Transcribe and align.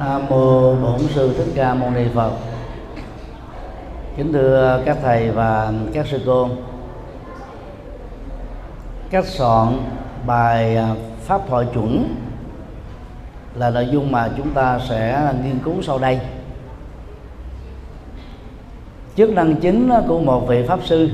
Nam 0.00 0.26
mô 0.30 0.74
Bổn 0.74 1.00
sư 1.14 1.34
Thích 1.38 1.52
Ca 1.54 1.74
Mâu 1.74 1.90
Ni 1.90 2.04
Phật. 2.14 2.32
Kính 4.16 4.32
thưa 4.32 4.82
các 4.86 4.98
thầy 5.02 5.30
và 5.30 5.72
các 5.92 6.06
sư 6.06 6.20
cô. 6.26 6.48
Cách 9.10 9.24
soạn 9.26 9.66
bài 10.26 10.76
à, 10.76 10.94
pháp 11.20 11.40
thoại 11.48 11.66
chuẩn 11.74 12.14
là 13.54 13.70
nội 13.70 13.88
dung 13.92 14.12
mà 14.12 14.30
chúng 14.36 14.50
ta 14.50 14.80
sẽ 14.88 15.32
nghiên 15.44 15.58
cứu 15.64 15.82
sau 15.82 15.98
đây. 15.98 16.20
Chức 19.16 19.30
năng 19.30 19.56
chính 19.56 19.90
của 20.08 20.20
một 20.20 20.48
vị 20.48 20.64
pháp 20.68 20.80
sư 20.84 21.08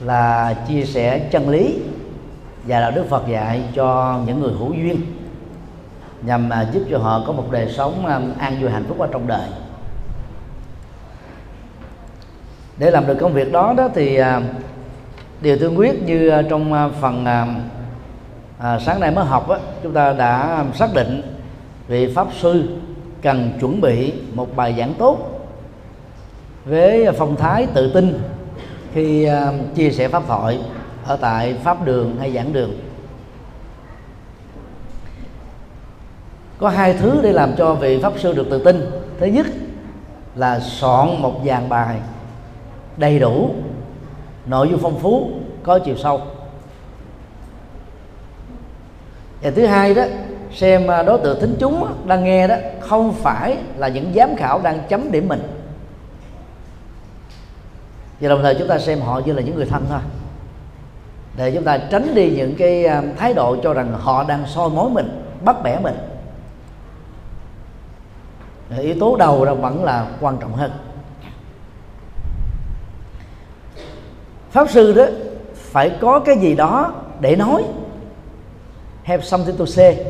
là 0.00 0.54
chia 0.68 0.84
sẻ 0.84 1.28
chân 1.32 1.48
lý 1.48 1.78
và 2.66 2.80
đạo 2.80 2.90
đức 2.90 3.04
Phật 3.08 3.28
dạy 3.28 3.62
cho 3.74 4.20
những 4.26 4.40
người 4.40 4.52
hữu 4.52 4.72
duyên 4.72 5.00
nhằm 6.26 6.50
à, 6.50 6.66
giúp 6.72 6.82
cho 6.90 6.98
họ 6.98 7.22
có 7.26 7.32
một 7.32 7.44
đời 7.50 7.72
sống 7.76 8.06
à, 8.06 8.20
an 8.38 8.60
vui 8.60 8.70
hạnh 8.70 8.84
phúc 8.88 8.98
ở 8.98 9.08
trong 9.12 9.26
đời. 9.26 9.48
Để 12.78 12.90
làm 12.90 13.06
được 13.06 13.16
công 13.20 13.32
việc 13.32 13.52
đó 13.52 13.74
đó 13.76 13.88
thì 13.94 14.16
à, 14.16 14.40
điều 15.40 15.58
tương 15.58 15.78
quyết 15.78 16.02
như 16.02 16.42
trong 16.50 16.90
phần 17.00 17.24
à, 18.58 18.78
sáng 18.78 19.00
nay 19.00 19.10
mới 19.10 19.24
học 19.24 19.48
á, 19.48 19.58
chúng 19.82 19.92
ta 19.92 20.12
đã 20.12 20.64
xác 20.74 20.94
định 20.94 21.22
vị 21.88 22.14
pháp 22.14 22.26
sư 22.40 22.78
cần 23.22 23.52
chuẩn 23.60 23.80
bị 23.80 24.12
một 24.34 24.56
bài 24.56 24.74
giảng 24.78 24.94
tốt 24.94 25.18
với 26.64 27.12
phong 27.18 27.36
thái 27.36 27.66
tự 27.74 27.92
tin 27.92 28.18
khi 28.94 29.28
chia 29.74 29.90
sẻ 29.90 30.08
pháp 30.08 30.22
thoại 30.26 30.58
ở 31.04 31.16
tại 31.16 31.54
pháp 31.64 31.84
đường 31.84 32.16
hay 32.20 32.32
giảng 32.32 32.52
đường. 32.52 32.91
Có 36.62 36.68
hai 36.68 36.94
thứ 36.94 37.20
để 37.22 37.32
làm 37.32 37.56
cho 37.56 37.74
vị 37.74 37.98
pháp 38.02 38.12
sư 38.18 38.32
được 38.32 38.46
tự 38.50 38.64
tin. 38.64 38.90
Thứ 39.20 39.26
nhất 39.26 39.46
là 40.34 40.60
soạn 40.60 41.22
một 41.22 41.40
dàn 41.46 41.68
bài 41.68 41.96
đầy 42.96 43.18
đủ, 43.18 43.50
nội 44.46 44.68
dung 44.68 44.80
phong 44.82 44.98
phú, 44.98 45.30
có 45.62 45.78
chiều 45.78 45.96
sâu. 45.96 46.20
Và 49.42 49.50
thứ 49.50 49.66
hai 49.66 49.94
đó, 49.94 50.02
xem 50.54 50.90
à, 50.90 51.02
đối 51.02 51.18
tượng 51.18 51.40
thính 51.40 51.56
chúng 51.58 51.86
đang 52.06 52.24
nghe 52.24 52.46
đó, 52.46 52.56
không 52.80 53.12
phải 53.12 53.56
là 53.76 53.88
những 53.88 54.12
giám 54.14 54.36
khảo 54.36 54.60
đang 54.60 54.78
chấm 54.88 55.12
điểm 55.12 55.28
mình. 55.28 55.42
Và 58.20 58.28
đồng 58.28 58.42
thời 58.42 58.54
chúng 58.54 58.68
ta 58.68 58.78
xem 58.78 59.00
họ 59.00 59.20
như 59.26 59.32
là 59.32 59.42
những 59.42 59.56
người 59.56 59.66
thân 59.66 59.84
thôi. 59.88 60.00
Để 61.36 61.50
chúng 61.50 61.64
ta 61.64 61.78
tránh 61.78 62.14
đi 62.14 62.30
những 62.30 62.54
cái 62.56 62.84
à, 62.84 63.02
thái 63.16 63.34
độ 63.34 63.56
cho 63.62 63.72
rằng 63.72 63.92
họ 64.00 64.24
đang 64.24 64.46
soi 64.46 64.70
mối 64.70 64.90
mình, 64.90 65.22
bắt 65.44 65.62
bẻ 65.62 65.78
mình 65.78 66.11
yếu 68.78 68.94
tố 69.00 69.16
đầu 69.16 69.44
đó 69.44 69.54
vẫn 69.54 69.84
là 69.84 70.06
quan 70.20 70.36
trọng 70.40 70.52
hơn. 70.52 70.70
Pháp 74.50 74.70
sư 74.70 74.92
đó 74.92 75.04
phải 75.54 75.90
có 76.00 76.20
cái 76.20 76.38
gì 76.38 76.54
đó 76.54 76.92
để 77.20 77.36
nói. 77.36 77.64
Have 79.02 79.22
something 79.22 79.56
to 79.56 79.66
say. 79.66 80.04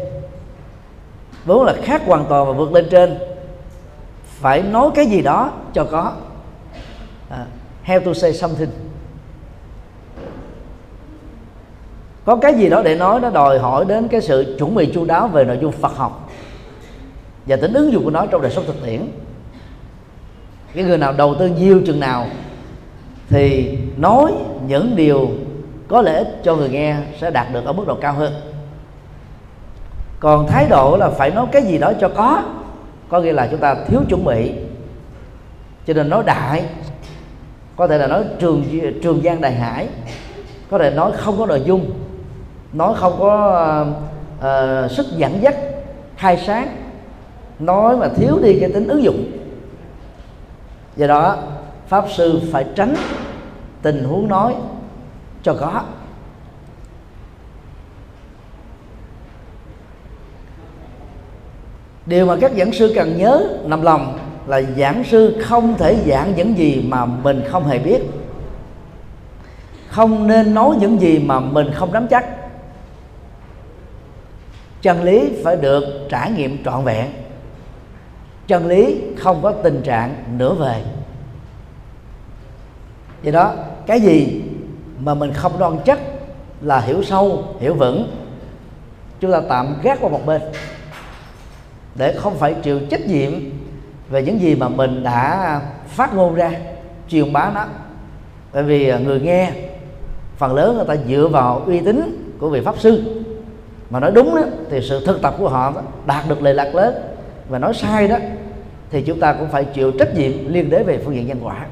Vốn 1.44 1.64
là 1.64 1.74
khác 1.82 2.02
hoàn 2.06 2.24
toàn 2.28 2.46
và 2.46 2.52
vượt 2.52 2.72
lên 2.72 2.88
trên. 2.90 3.18
Phải 4.24 4.62
nói 4.62 4.90
cái 4.94 5.06
gì 5.06 5.22
đó 5.22 5.50
cho 5.74 5.84
có. 5.84 6.12
À, 7.30 7.46
have 7.82 8.04
to 8.04 8.14
say 8.14 8.32
something. 8.32 8.70
Có 12.24 12.36
cái 12.36 12.54
gì 12.54 12.68
đó 12.68 12.82
để 12.82 12.94
nói 12.94 13.20
nó 13.20 13.30
đòi 13.30 13.58
hỏi 13.58 13.84
đến 13.84 14.08
cái 14.08 14.20
sự 14.20 14.56
chuẩn 14.58 14.74
bị 14.74 14.90
chu 14.94 15.04
đáo 15.04 15.28
về 15.28 15.44
nội 15.44 15.58
dung 15.60 15.72
Phật 15.72 15.96
học 15.96 16.30
và 17.46 17.56
tính 17.56 17.72
ứng 17.72 17.92
dụng 17.92 18.04
của 18.04 18.10
nó 18.10 18.26
trong 18.26 18.42
đời 18.42 18.50
sống 18.50 18.64
thực 18.66 18.86
tiễn. 18.86 19.00
Cái 20.74 20.84
người 20.84 20.98
nào 20.98 21.12
đầu 21.12 21.34
tư 21.38 21.46
nhiều 21.46 21.80
chừng 21.86 22.00
nào 22.00 22.26
thì 23.28 23.78
nói 23.96 24.32
những 24.66 24.96
điều 24.96 25.30
có 25.88 26.02
lợi 26.02 26.16
ích 26.16 26.40
cho 26.42 26.56
người 26.56 26.68
nghe 26.68 26.96
sẽ 27.20 27.30
đạt 27.30 27.46
được 27.52 27.64
ở 27.64 27.72
mức 27.72 27.84
độ 27.86 27.94
cao 27.94 28.12
hơn. 28.12 28.32
Còn 30.20 30.46
thái 30.46 30.66
độ 30.70 30.96
là 30.96 31.10
phải 31.10 31.30
nói 31.30 31.46
cái 31.52 31.62
gì 31.62 31.78
đó 31.78 31.92
cho 32.00 32.08
có 32.08 32.42
có 33.08 33.20
nghĩa 33.20 33.32
là 33.32 33.48
chúng 33.50 33.60
ta 33.60 33.76
thiếu 33.86 34.00
chuẩn 34.08 34.24
bị. 34.24 34.52
Cho 35.86 35.94
nên 35.94 36.08
nói 36.08 36.22
đại 36.26 36.64
có 37.76 37.86
thể 37.86 37.98
là 37.98 38.06
nói 38.06 38.24
trường 38.38 38.64
trường 39.02 39.22
giang 39.24 39.40
đại 39.40 39.52
hải 39.52 39.88
có 40.70 40.78
thể 40.78 40.90
nói 40.90 41.12
không 41.16 41.38
có 41.38 41.46
nội 41.46 41.62
dung 41.64 41.90
nói 42.72 42.94
không 42.96 43.16
có 43.18 43.82
uh, 43.82 44.84
uh, 44.86 44.90
sức 44.90 45.06
dẫn 45.16 45.42
dắt 45.42 45.56
khai 46.16 46.42
sáng 46.46 46.81
nói 47.66 47.96
mà 47.96 48.08
thiếu 48.08 48.38
đi 48.42 48.60
cái 48.60 48.70
tính 48.72 48.88
ứng 48.88 49.02
dụng. 49.02 49.24
Do 50.96 51.06
đó, 51.06 51.36
pháp 51.88 52.04
sư 52.16 52.40
phải 52.52 52.66
tránh 52.74 52.94
tình 53.82 54.04
huống 54.04 54.28
nói 54.28 54.54
cho 55.42 55.54
có. 55.54 55.82
Điều 62.06 62.26
mà 62.26 62.36
các 62.40 62.52
giảng 62.56 62.72
sư 62.72 62.92
cần 62.94 63.18
nhớ 63.18 63.58
nằm 63.64 63.82
lòng 63.82 64.18
là 64.46 64.62
giảng 64.62 65.04
sư 65.04 65.42
không 65.42 65.74
thể 65.78 65.96
giảng 66.06 66.32
những 66.36 66.58
gì 66.58 66.84
mà 66.88 67.04
mình 67.04 67.42
không 67.48 67.64
hề 67.64 67.78
biết. 67.78 68.02
Không 69.88 70.26
nên 70.26 70.54
nói 70.54 70.76
những 70.80 71.00
gì 71.00 71.18
mà 71.18 71.40
mình 71.40 71.70
không 71.74 71.92
nắm 71.92 72.06
chắc. 72.10 72.26
Chân 74.82 75.02
lý 75.02 75.30
phải 75.44 75.56
được 75.56 75.84
trải 76.08 76.30
nghiệm 76.30 76.64
trọn 76.64 76.84
vẹn 76.84 77.06
chân 78.46 78.66
lý 78.66 79.00
không 79.18 79.42
có 79.42 79.52
tình 79.52 79.82
trạng 79.82 80.24
nửa 80.38 80.54
về. 80.54 80.82
do 83.22 83.32
đó 83.32 83.54
cái 83.86 84.00
gì 84.00 84.42
mà 84.98 85.14
mình 85.14 85.32
không 85.32 85.58
đoan 85.58 85.78
chắc 85.84 85.98
là 86.60 86.80
hiểu 86.80 87.02
sâu 87.02 87.44
hiểu 87.60 87.74
vững 87.74 88.22
chúng 89.22 89.32
ta 89.32 89.40
tạm 89.48 89.76
gác 89.82 90.00
qua 90.00 90.10
một 90.10 90.26
bên. 90.26 90.42
Để 91.94 92.12
không 92.12 92.38
phải 92.38 92.54
chịu 92.54 92.80
trách 92.90 93.06
nhiệm 93.06 93.32
về 94.10 94.22
những 94.22 94.40
gì 94.40 94.54
mà 94.54 94.68
mình 94.68 95.02
đã 95.02 95.60
phát 95.86 96.14
ngôn 96.14 96.34
ra 96.34 96.52
truyền 97.08 97.32
bá 97.32 97.50
nó. 97.54 97.64
Bởi 98.52 98.62
vì 98.62 98.88
à, 98.88 98.98
người 98.98 99.20
nghe 99.20 99.52
phần 100.36 100.54
lớn 100.54 100.76
người 100.76 100.84
ta 100.84 100.96
dựa 101.08 101.28
vào 101.28 101.62
uy 101.66 101.80
tín 101.80 102.34
của 102.38 102.48
vị 102.48 102.60
pháp 102.60 102.78
sư. 102.78 103.24
Mà 103.90 104.00
nói 104.00 104.12
đúng 104.14 104.34
đó, 104.34 104.42
thì 104.70 104.80
sự 104.88 105.06
thực 105.06 105.22
tập 105.22 105.34
của 105.38 105.48
họ 105.48 105.72
đạt 106.06 106.28
được 106.28 106.42
lệ 106.42 106.52
lạc 106.52 106.74
lớn 106.74 106.94
và 107.52 107.58
nói 107.58 107.74
sai 107.74 108.08
đó, 108.08 108.16
thì 108.90 109.02
chúng 109.02 109.20
ta 109.20 109.32
cũng 109.32 109.48
phải 109.48 109.64
chịu 109.64 109.92
trách 109.98 110.14
nhiệm 110.14 110.32
liên 110.48 110.70
đới 110.70 110.84
về 110.84 110.98
phương 111.04 111.14
diện 111.14 111.26
nhân 111.26 111.40
quả. 111.42 111.66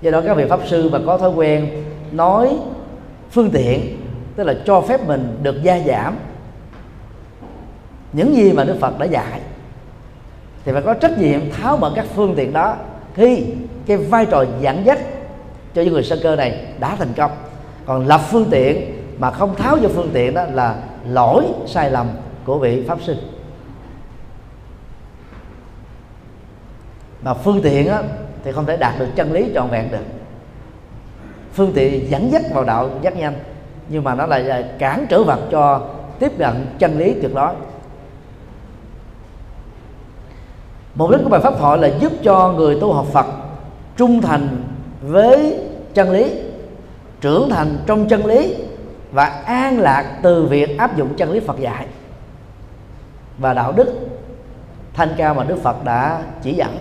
Do 0.00 0.10
đó 0.10 0.22
các 0.26 0.36
vị 0.36 0.44
pháp 0.48 0.60
sư 0.66 0.88
mà 0.88 0.98
có 1.06 1.18
thói 1.18 1.30
quen 1.30 1.84
nói 2.12 2.56
phương 3.30 3.50
tiện, 3.50 3.96
tức 4.36 4.44
là 4.44 4.54
cho 4.66 4.80
phép 4.80 5.06
mình 5.06 5.38
được 5.42 5.62
gia 5.62 5.80
giảm 5.80 6.16
những 8.12 8.36
gì 8.36 8.52
mà 8.52 8.64
đức 8.64 8.76
phật 8.80 8.98
đã 8.98 9.06
dạy, 9.06 9.40
thì 10.64 10.72
phải 10.72 10.82
có 10.82 10.94
trách 10.94 11.18
nhiệm 11.18 11.40
tháo 11.50 11.76
mở 11.76 11.92
các 11.96 12.06
phương 12.14 12.34
tiện 12.36 12.52
đó 12.52 12.76
khi 13.14 13.44
cái 13.86 13.96
vai 13.96 14.26
trò 14.26 14.44
dẫn 14.60 14.86
dắt 14.86 14.98
cho 15.74 15.82
những 15.82 15.92
người 15.92 16.04
sơ 16.04 16.18
cơ 16.22 16.36
này 16.36 16.66
đã 16.80 16.96
thành 16.96 17.12
công. 17.16 17.30
Còn 17.86 18.06
lập 18.06 18.20
phương 18.30 18.46
tiện 18.50 18.94
mà 19.18 19.30
không 19.30 19.54
tháo 19.54 19.78
cho 19.82 19.88
phương 19.88 20.10
tiện 20.12 20.34
đó 20.34 20.44
là 20.52 20.76
lỗi 21.08 21.44
sai 21.66 21.90
lầm 21.90 22.06
của 22.44 22.58
vị 22.58 22.84
pháp 22.88 22.98
sư. 23.02 23.16
Mà 27.24 27.34
phương 27.34 27.60
tiện 27.62 27.88
á, 27.88 28.02
thì 28.44 28.52
không 28.52 28.66
thể 28.66 28.76
đạt 28.76 28.98
được 28.98 29.08
chân 29.16 29.32
lý 29.32 29.50
trọn 29.54 29.68
vẹn 29.68 29.90
được. 29.90 30.04
Phương 31.52 31.72
tiện 31.74 32.10
dẫn 32.10 32.32
dắt 32.32 32.42
vào 32.52 32.64
đạo 32.64 32.90
rất 33.02 33.16
nhanh 33.16 33.34
nhưng 33.88 34.04
mà 34.04 34.14
nó 34.14 34.26
là 34.26 34.62
cản 34.78 35.06
trở 35.08 35.22
vật 35.22 35.40
cho 35.50 35.88
tiếp 36.18 36.32
cận 36.38 36.66
chân 36.78 36.98
lý 36.98 37.14
tuyệt 37.22 37.34
đối. 37.34 37.54
Mục 40.94 41.10
đích 41.10 41.20
của 41.24 41.28
bài 41.28 41.40
pháp 41.40 41.58
thoại 41.58 41.78
là 41.78 41.88
giúp 41.88 42.12
cho 42.22 42.52
người 42.56 42.78
tu 42.80 42.92
học 42.92 43.06
Phật 43.12 43.26
trung 43.96 44.22
thành 44.22 44.64
với 45.02 45.60
chân 45.94 46.10
lý 46.10 46.40
trưởng 47.20 47.50
thành 47.50 47.78
trong 47.86 48.08
chân 48.08 48.26
lý 48.26 48.56
và 49.12 49.26
an 49.46 49.78
lạc 49.78 50.18
từ 50.22 50.46
việc 50.46 50.78
áp 50.78 50.96
dụng 50.96 51.14
chân 51.16 51.30
lý 51.30 51.40
Phật 51.40 51.60
dạy 51.60 51.86
và 53.38 53.54
đạo 53.54 53.72
đức. 53.72 54.08
Thanh 54.94 55.14
cao 55.16 55.34
mà 55.34 55.44
Đức 55.44 55.56
Phật 55.62 55.84
đã 55.84 56.22
chỉ 56.42 56.52
dẫn 56.52 56.78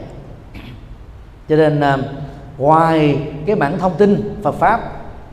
cho 1.50 1.56
nên 1.56 1.80
à, 1.80 1.98
ngoài 2.58 3.20
cái 3.46 3.56
bản 3.56 3.80
thông 3.80 3.94
tin 3.98 4.40
Phật 4.44 4.56
pháp, 4.56 4.82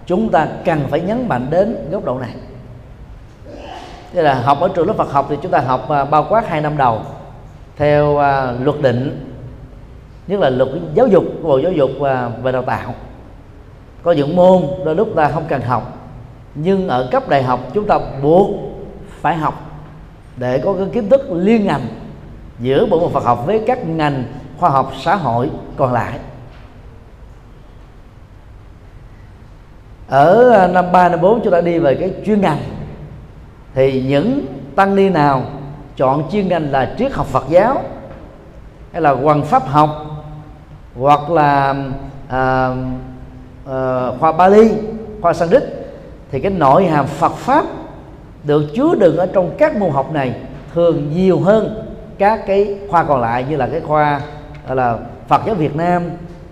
chúng 0.07 0.29
ta 0.29 0.49
cần 0.65 0.81
phải 0.91 1.01
nhấn 1.01 1.29
mạnh 1.29 1.47
đến 1.51 1.77
góc 1.91 2.05
độ 2.05 2.19
này. 2.19 2.35
Tức 4.15 4.23
là 4.23 4.35
học 4.35 4.61
ở 4.61 4.69
trường 4.75 4.87
lớp 4.87 4.95
Phật 4.97 5.13
học 5.13 5.27
thì 5.31 5.37
chúng 5.43 5.53
ta 5.53 5.59
học 5.59 5.89
à, 5.89 6.05
bao 6.05 6.27
quát 6.29 6.49
hai 6.49 6.61
năm 6.61 6.77
đầu, 6.77 7.01
theo 7.77 8.19
à, 8.19 8.53
luật 8.63 8.81
định, 8.83 9.33
nhất 10.27 10.41
là 10.41 10.51
luật 10.51 10.69
giáo 10.95 11.07
dục, 11.07 11.25
của 11.43 11.49
bộ 11.49 11.59
giáo 11.59 11.73
dục 11.73 11.91
về 12.43 12.53
đào 12.53 12.63
tạo. 12.63 12.95
Có 14.03 14.13
những 14.13 14.37
môn 14.37 14.63
đôi 14.85 14.95
lúc 14.95 15.09
ta 15.17 15.29
không 15.29 15.45
cần 15.49 15.61
học, 15.61 15.99
nhưng 16.55 16.89
ở 16.89 17.09
cấp 17.11 17.29
đại 17.29 17.43
học 17.43 17.61
chúng 17.75 17.87
ta 17.87 17.99
buộc 18.23 18.51
phải 19.21 19.37
học 19.37 19.71
để 20.37 20.59
có 20.59 20.75
cái 20.75 20.87
kiến 20.93 21.09
thức 21.09 21.21
liên 21.33 21.67
ngành 21.67 21.87
giữa 22.61 22.87
bộ 22.87 23.01
môn 23.01 23.13
Phật 23.13 23.25
học 23.25 23.47
với 23.47 23.63
các 23.67 23.89
ngành 23.89 24.25
khoa 24.61 24.71
học 24.71 24.93
xã 25.01 25.15
hội 25.15 25.51
còn 25.77 25.93
lại. 25.93 26.19
Ở 30.09 30.51
à, 30.51 30.67
năm 30.67 30.93
ba 30.93 31.09
năm 31.09 31.21
bốn 31.21 31.41
chúng 31.45 31.53
ta 31.53 31.61
đi 31.61 31.79
về 31.79 31.95
cái 31.95 32.15
chuyên 32.27 32.41
ngành 32.41 32.59
thì 33.75 34.03
những 34.03 34.47
tăng 34.77 34.95
ni 34.95 35.09
nào 35.09 35.43
chọn 35.97 36.31
chuyên 36.33 36.49
ngành 36.49 36.71
là 36.71 36.95
triết 36.99 37.13
học 37.13 37.27
Phật 37.27 37.45
giáo 37.49 37.83
hay 38.93 39.03
là 39.03 39.11
hoàng 39.11 39.43
pháp 39.45 39.67
học 39.67 39.91
hoặc 40.97 41.31
là 41.31 41.75
à, 42.29 42.75
à, 43.67 44.09
khoa 44.21 44.33
Bali 44.33 44.73
khoa 45.23 45.33
Sanskrit 45.33 45.63
thì 46.31 46.41
cái 46.41 46.53
nội 46.53 46.87
hàm 46.87 47.07
Phật 47.07 47.33
pháp 47.33 47.65
được 48.45 48.65
chứa 48.77 48.95
đựng 48.95 49.17
ở 49.17 49.27
trong 49.27 49.55
các 49.59 49.77
môn 49.77 49.91
học 49.91 50.13
này 50.13 50.35
thường 50.75 51.13
nhiều 51.15 51.41
hơn 51.41 51.87
các 52.19 52.41
cái 52.47 52.79
khoa 52.91 53.05
còn 53.05 53.21
lại 53.21 53.45
như 53.49 53.57
là 53.57 53.67
cái 53.67 53.81
khoa 53.81 54.21
hay 54.71 54.77
là 54.77 54.99
Phật 55.29 55.43
giáo 55.47 55.55
Việt 55.55 55.77
Nam 55.77 56.03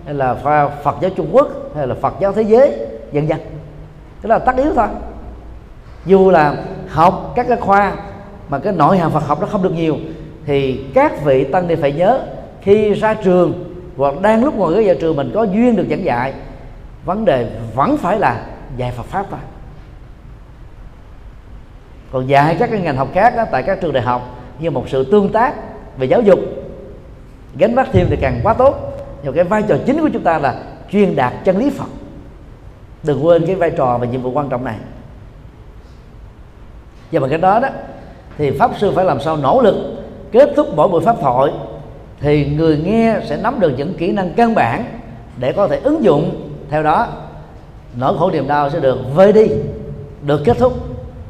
hay 0.05 0.13
là 0.13 0.35
Phật 0.83 0.95
giáo 1.01 1.11
Trung 1.15 1.29
Quốc 1.31 1.47
hay 1.75 1.87
là 1.87 1.95
Phật 2.01 2.13
giáo 2.19 2.33
thế 2.33 2.41
giới 2.41 2.75
dần 3.11 3.27
dần 3.27 3.39
đó 4.23 4.27
là 4.27 4.39
tất 4.39 4.55
yếu 4.55 4.73
thôi. 4.75 4.87
Dù 6.05 6.29
là 6.29 6.55
học 6.89 7.33
các 7.35 7.45
cái 7.49 7.57
khoa 7.57 7.95
mà 8.49 8.59
cái 8.59 8.73
nội 8.73 8.97
hàm 8.97 9.11
Phật 9.11 9.27
học 9.27 9.41
nó 9.41 9.47
không 9.47 9.63
được 9.63 9.73
nhiều 9.73 9.97
thì 10.45 10.85
các 10.93 11.23
vị 11.23 11.43
tăng 11.43 11.67
ni 11.67 11.75
phải 11.75 11.91
nhớ 11.91 12.21
khi 12.61 12.93
ra 12.93 13.13
trường 13.13 13.75
hoặc 13.97 14.21
đang 14.21 14.43
lúc 14.43 14.55
ngồi 14.55 14.75
ở 14.75 14.81
nhà 14.81 14.93
trường 15.01 15.15
mình 15.15 15.31
có 15.33 15.43
duyên 15.43 15.75
được 15.75 15.85
giảng 15.89 16.05
dạy 16.05 16.33
vấn 17.05 17.25
đề 17.25 17.49
vẫn 17.75 17.97
phải 17.97 18.19
là 18.19 18.45
dạy 18.77 18.91
Phật 18.97 19.05
pháp 19.05 19.25
thôi. 19.31 19.39
Còn 22.11 22.27
dạy 22.27 22.55
các 22.59 22.69
cái 22.71 22.79
ngành 22.79 22.97
học 22.97 23.07
khác 23.13 23.33
đó, 23.37 23.45
tại 23.51 23.63
các 23.63 23.81
trường 23.81 23.93
đại 23.93 24.03
học 24.03 24.21
như 24.59 24.71
một 24.71 24.89
sự 24.89 25.11
tương 25.11 25.31
tác 25.31 25.53
về 25.97 26.05
giáo 26.05 26.21
dục 26.21 26.39
gánh 27.57 27.75
vác 27.75 27.87
thêm 27.91 28.07
thì 28.09 28.15
càng 28.21 28.39
quá 28.43 28.53
tốt. 28.53 28.75
Nhưng 29.23 29.33
cái 29.33 29.43
vai 29.43 29.63
trò 29.67 29.75
chính 29.85 30.01
của 30.01 30.09
chúng 30.13 30.23
ta 30.23 30.37
là 30.37 30.63
truyền 30.91 31.15
đạt 31.15 31.33
chân 31.43 31.57
lý 31.57 31.69
Phật. 31.69 31.87
Đừng 33.03 33.25
quên 33.25 33.45
cái 33.45 33.55
vai 33.55 33.71
trò 33.77 33.97
và 33.97 34.07
nhiệm 34.07 34.21
vụ 34.21 34.31
quan 34.31 34.49
trọng 34.49 34.63
này. 34.63 34.75
Và 37.11 37.19
bằng 37.19 37.29
cái 37.29 37.39
đó 37.39 37.59
đó, 37.59 37.69
thì 38.37 38.51
pháp 38.51 38.71
sư 38.77 38.91
phải 38.95 39.05
làm 39.05 39.19
sao 39.19 39.37
nỗ 39.37 39.61
lực 39.61 39.75
kết 40.31 40.49
thúc 40.55 40.67
mỗi 40.75 40.87
buổi 40.87 41.01
pháp 41.01 41.15
thoại, 41.21 41.51
thì 42.19 42.45
người 42.45 42.77
nghe 42.77 43.15
sẽ 43.25 43.37
nắm 43.37 43.59
được 43.59 43.73
những 43.77 43.93
kỹ 43.93 44.11
năng 44.11 44.33
căn 44.33 44.55
bản 44.55 44.83
để 45.37 45.53
có 45.53 45.67
thể 45.67 45.79
ứng 45.83 46.03
dụng. 46.03 46.51
Theo 46.69 46.83
đó, 46.83 47.07
nỗi 47.95 48.17
khổ 48.17 48.31
niềm 48.31 48.47
đau 48.47 48.69
sẽ 48.69 48.79
được 48.79 48.97
vơi 49.15 49.33
đi, 49.33 49.47
được 50.21 50.41
kết 50.45 50.57
thúc 50.57 50.73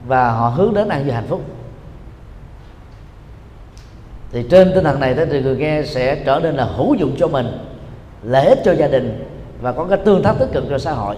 và 0.08 0.32
họ 0.32 0.50
hướng 0.50 0.74
đến 0.74 0.90
an 0.90 1.04
vui 1.04 1.14
hạnh 1.14 1.28
phúc 1.28 1.42
thì 4.32 4.46
trên 4.50 4.72
tinh 4.76 4.84
thần 4.84 5.00
này 5.00 5.16
thì 5.32 5.42
người 5.42 5.58
nghe 5.58 5.84
sẽ 5.84 6.24
trở 6.26 6.40
nên 6.44 6.56
là 6.56 6.64
hữu 6.64 6.96
dụng 6.96 7.16
cho 7.20 7.28
mình, 7.28 7.48
lợi 8.24 8.46
ích 8.46 8.60
cho 8.66 8.74
gia 8.74 8.88
đình 8.88 9.26
và 9.62 9.72
có 9.72 9.86
cái 9.90 10.00
tương 10.06 10.24
tác 10.24 10.36
tích 10.40 10.50
cực 10.54 10.64
cho 10.70 10.78
xã 10.78 10.92
hội. 10.92 11.16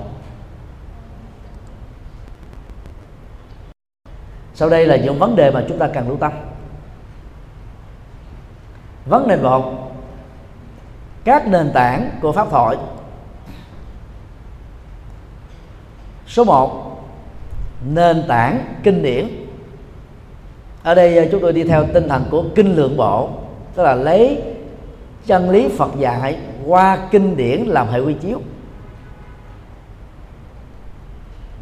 Sau 4.53 4.69
đây 4.69 4.87
là 4.87 4.95
những 4.95 5.19
vấn 5.19 5.35
đề 5.35 5.51
mà 5.51 5.63
chúng 5.67 5.77
ta 5.77 5.87
cần 5.87 6.07
lưu 6.07 6.17
tâm. 6.17 6.31
Vấn 9.05 9.27
đề 9.27 9.37
một, 9.37 9.73
các 11.23 11.47
nền 11.47 11.71
tảng 11.73 12.09
của 12.21 12.31
pháp 12.31 12.47
thoại 12.49 12.77
số 16.27 16.43
1 16.43 16.91
nền 17.85 18.23
tảng 18.27 18.75
kinh 18.83 19.03
điển 19.03 19.40
ở 20.83 20.95
đây 20.95 21.17
ờ, 21.17 21.25
chúng 21.31 21.41
tôi 21.41 21.53
đi 21.53 21.63
theo 21.63 21.85
tinh 21.93 22.09
thần 22.09 22.25
của 22.31 22.43
kinh 22.55 22.75
lượng 22.75 22.97
bộ 22.97 23.29
tức 23.75 23.83
là 23.83 23.95
lấy 23.95 24.41
chân 25.25 25.49
lý 25.49 25.69
Phật 25.77 25.91
dạy 25.97 26.37
qua 26.65 26.97
kinh 27.11 27.37
điển 27.37 27.61
làm 27.61 27.87
hệ 27.87 27.99
quy 27.99 28.13
chiếu. 28.13 28.41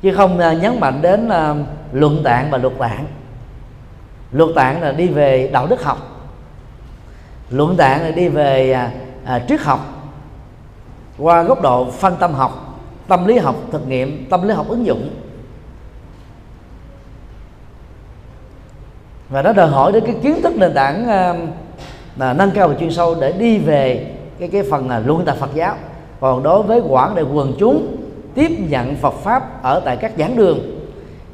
Chứ 0.01 0.13
không 0.16 0.38
ờ, 0.38 0.54
nhấn 0.54 0.80
mạnh 0.80 1.01
đến 1.01 1.30
ờ, 1.30 1.56
luận 1.92 2.21
tạng 2.24 2.51
và 2.51 2.57
luật 2.57 2.74
tạng. 2.80 3.06
Luật 4.31 4.50
tạng 4.56 4.81
là 4.81 4.92
đi 4.92 5.07
về 5.07 5.50
đạo 5.54 5.68
đức 5.68 5.83
học. 5.83 5.98
Luận 7.50 7.77
tạng 7.77 8.01
là 8.01 8.12
đi 8.12 8.27
về 8.27 8.71
à, 9.25 9.39
triết 9.48 9.62
học. 9.62 9.80
Qua 11.18 11.44
góc 11.44 11.62
độ 11.62 11.92
phân 11.92 12.16
tâm 12.19 12.33
học 12.33 12.80
tâm 13.07 13.25
lý 13.25 13.38
học 13.38 13.56
thực 13.71 13.88
nghiệm 13.88 14.25
tâm 14.30 14.48
lý 14.48 14.54
học 14.54 14.68
ứng 14.69 14.86
dụng. 14.86 15.10
Và 19.29 19.41
nó 19.41 19.53
đòi 19.53 19.67
hỏi 19.67 19.91
đến 19.91 20.03
cái 20.05 20.15
kiến 20.23 20.41
thức 20.41 20.53
nền 20.57 20.73
tảng 20.73 21.07
ờ, 21.07 21.35
là 22.17 22.33
nâng 22.33 22.51
cao 22.51 22.67
và 22.67 22.75
chuyên 22.79 22.91
sâu 22.91 23.15
để 23.21 23.31
đi 23.31 23.57
về 23.57 24.11
cái 24.39 24.49
cái 24.49 24.63
phần 24.71 24.89
là 24.89 24.99
luận 24.99 25.25
tập 25.25 25.37
Phật 25.39 25.49
giáo. 25.53 25.75
Còn 26.19 26.43
đối 26.43 26.63
với 26.63 26.81
quảng 26.87 27.15
đại 27.15 27.25
quần 27.33 27.53
chúng 27.59 27.97
tiếp 28.35 28.51
nhận 28.69 28.95
Phật 28.95 29.13
pháp 29.13 29.63
ở 29.63 29.79
tại 29.85 29.97
các 29.97 30.11
giảng 30.17 30.35
đường, 30.35 30.59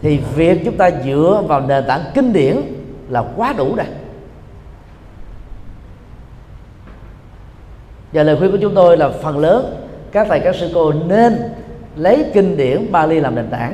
thì 0.01 0.19
việc 0.35 0.61
chúng 0.65 0.77
ta 0.77 0.89
dựa 1.05 1.43
vào 1.47 1.61
nền 1.61 1.83
tảng 1.87 2.03
kinh 2.13 2.33
điển 2.33 2.61
là 3.09 3.23
quá 3.35 3.53
đủ 3.57 3.75
rồi. 3.75 3.85
Và 8.13 8.23
lời 8.23 8.35
khuyên 8.39 8.51
của 8.51 8.57
chúng 8.61 8.75
tôi 8.75 8.97
là 8.97 9.09
phần 9.09 9.37
lớn 9.37 9.75
các 10.11 10.27
thầy, 10.29 10.39
các 10.39 10.55
sư 10.55 10.71
cô 10.73 10.91
nên 10.91 11.37
lấy 11.95 12.25
kinh 12.33 12.57
điển 12.57 12.91
Bali 12.91 13.19
làm 13.19 13.35
nền 13.35 13.47
tảng. 13.49 13.73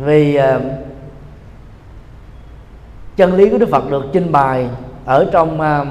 Vì 0.00 0.38
uh, 0.38 0.62
chân 3.16 3.34
lý 3.34 3.50
của 3.50 3.58
Đức 3.58 3.68
Phật 3.68 3.90
được 3.90 4.04
trình 4.12 4.32
bày 4.32 4.68
ở 5.04 5.28
trong 5.32 5.60
ờ, 5.60 5.80
uh, 5.80 5.86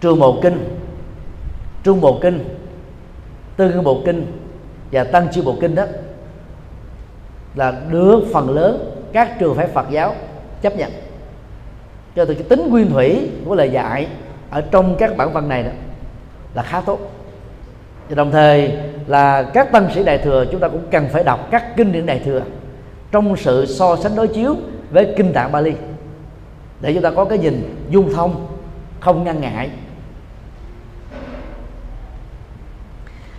trường 0.00 0.18
bộ 0.18 0.38
kinh 0.42 0.78
trung 1.82 2.00
bộ 2.00 2.18
kinh 2.22 2.44
tư 3.56 3.70
ngữ 3.70 3.80
bộ 3.80 4.02
kinh 4.06 4.32
và 4.92 5.04
tăng 5.04 5.28
chi 5.32 5.42
bộ 5.44 5.56
kinh 5.60 5.74
đó 5.74 5.84
là 7.54 7.74
được 7.90 8.22
phần 8.32 8.50
lớn 8.50 8.90
các 9.12 9.38
trường 9.38 9.54
phái 9.54 9.66
Phật 9.66 9.90
giáo 9.90 10.14
chấp 10.62 10.76
nhận. 10.76 10.90
Cho 12.16 12.24
từ 12.24 12.34
cái 12.34 12.42
tính 12.42 12.68
nguyên 12.70 12.90
thủy 12.90 13.30
của 13.44 13.54
lời 13.54 13.70
dạy 13.70 14.06
ở 14.50 14.60
trong 14.60 14.96
các 14.98 15.16
bản 15.16 15.32
văn 15.32 15.48
này 15.48 15.62
đó 15.62 15.70
là 16.54 16.62
khá 16.62 16.80
tốt. 16.80 16.98
Và 18.08 18.14
đồng 18.14 18.30
thời 18.30 18.78
là 19.08 19.42
các 19.42 19.72
tăng 19.72 19.88
sĩ 19.94 20.04
đại 20.04 20.18
thừa 20.18 20.44
chúng 20.52 20.60
ta 20.60 20.68
cũng 20.68 20.82
cần 20.90 21.08
phải 21.12 21.24
đọc 21.24 21.48
các 21.50 21.76
kinh 21.76 21.92
điển 21.92 22.06
đại 22.06 22.22
thừa 22.24 22.42
trong 23.10 23.36
sự 23.36 23.66
so 23.66 23.96
sánh 23.96 24.16
đối 24.16 24.28
chiếu 24.28 24.54
với 24.90 25.14
kinh 25.16 25.32
tạng 25.32 25.52
Bali. 25.52 25.72
Để 26.80 26.94
chúng 26.94 27.02
ta 27.02 27.10
có 27.10 27.24
cái 27.24 27.38
nhìn 27.38 27.86
dung 27.90 28.14
thông, 28.14 28.46
không 29.00 29.24
ngăn 29.24 29.40
ngại. 29.40 29.70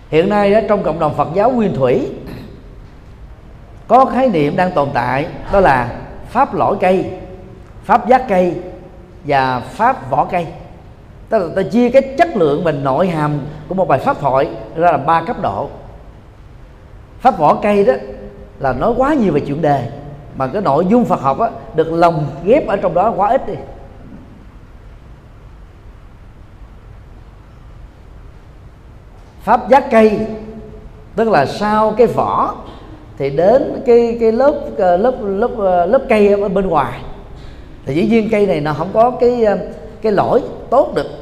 Hiện 0.10 0.30
nay 0.30 0.66
trong 0.70 0.84
cộng 0.84 1.00
đồng 1.00 1.16
Phật 1.18 1.28
giáo 1.36 1.52
nguyên 1.52 1.76
thủy, 1.76 2.08
có 3.88 4.06
khái 4.06 4.30
niệm 4.30 4.56
đang 4.56 4.72
tồn 4.72 4.90
tại, 4.94 5.28
đó 5.54 5.60
là 5.60 5.96
pháp 6.30 6.56
lõi 6.56 6.76
cây, 6.80 7.12
pháp 7.84 8.08
giác 8.08 8.26
cây 8.30 8.56
và 9.24 9.60
pháp 9.60 10.10
vỏ 10.10 10.26
cây 10.26 10.48
tức 11.30 11.40
là 11.40 11.56
ta 11.56 11.62
chia 11.62 11.90
cái 11.90 12.02
chất 12.18 12.36
lượng 12.36 12.64
và 12.64 12.72
nội 12.72 13.08
hàm 13.08 13.40
của 13.68 13.76
một 13.76 13.88
bài 13.88 14.00
pháp 14.00 14.20
thoại 14.20 14.50
ra 14.76 14.92
là 14.92 14.98
ba 14.98 15.24
cấp 15.24 15.42
độ. 15.42 15.70
Pháp 17.20 17.38
vỏ 17.38 17.60
cây 17.62 17.86
đó 17.86 17.94
là 18.60 18.74
nói 18.74 18.94
quá 18.98 19.14
nhiều 19.14 19.34
về 19.34 19.40
chuyện 19.40 19.62
đề 19.62 19.90
mà 20.36 20.48
cái 20.48 20.62
nội 20.62 20.86
dung 20.90 21.06
Phật 21.06 21.22
học 21.22 21.40
á, 21.40 21.50
được 21.76 21.92
lồng 21.92 22.26
ghép 22.44 22.68
ở 22.68 22.76
trong 22.76 22.94
đó 22.94 23.14
quá 23.18 23.30
ít 23.30 23.48
đi. 23.48 23.54
Pháp 29.42 29.70
giác 29.70 29.92
cây 29.92 30.20
tức 31.16 31.30
là 31.30 31.46
sau 31.46 31.94
cái 31.98 32.08
vỏ 32.08 32.56
thì 33.18 33.30
đến 33.30 33.82
cái 33.86 34.18
cái 34.20 34.32
lớp 34.32 34.54
ờ, 34.78 34.98
lớp 34.98 35.16
lớp 35.22 35.52
ờ, 35.58 35.86
lớp 35.86 36.02
cây 36.10 36.42
ở 36.42 36.50
bên 36.50 36.68
ngoài. 36.68 37.00
Thì 37.86 37.96
dĩ 37.96 38.08
nhiên 38.08 38.30
cây 38.32 38.48
này 38.48 38.62
nó 38.62 38.74
không 38.74 38.90
có 38.94 39.12
cái 39.12 39.44
ờ, 39.44 39.58
cái 40.02 40.12
lỗi 40.12 40.42
tốt 40.70 40.92
được 40.96 41.19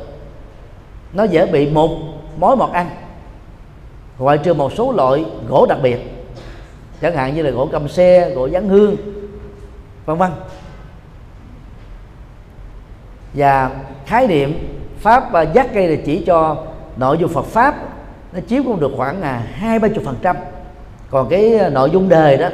nó 1.14 1.24
dễ 1.24 1.46
bị 1.46 1.70
một 1.70 1.90
mối 2.38 2.56
mọt 2.56 2.72
ăn. 2.72 2.90
Ngoại 4.18 4.38
trừ 4.38 4.54
một 4.54 4.74
số 4.74 4.92
loại 4.92 5.26
gỗ 5.50 5.66
đặc 5.70 5.78
biệt, 5.82 5.98
chẳng 7.02 7.16
hạn 7.16 7.36
như 7.36 7.42
là 7.42 7.50
gỗ 7.50 7.70
cầm 7.72 7.88
xe, 7.88 8.30
gỗ 8.30 8.48
dán 8.48 8.70
hương, 8.70 8.96
vân 10.06 10.18
vân. 10.18 10.32
Và 13.34 13.72
khái 14.06 14.28
niệm 14.28 14.78
pháp 15.00 15.24
giác 15.54 15.68
cây 15.74 15.88
là 15.88 16.02
chỉ 16.06 16.24
cho 16.26 16.58
nội 16.98 17.18
dung 17.18 17.34
Phật 17.34 17.46
pháp, 17.46 17.76
nó 18.34 18.40
chiếm 18.48 18.64
cũng 18.64 18.80
được 18.80 18.92
khoảng 18.98 19.22
là 19.22 19.38
hai 19.54 19.80
ba 19.80 19.88
chục 19.88 20.04
phần 20.04 20.16
trăm. 20.22 20.36
Còn 21.10 21.30
cái 21.30 21.58
à, 21.58 21.70
nội 21.70 21.90
dung 21.90 22.10
đề 22.10 22.38
đó 22.38 22.50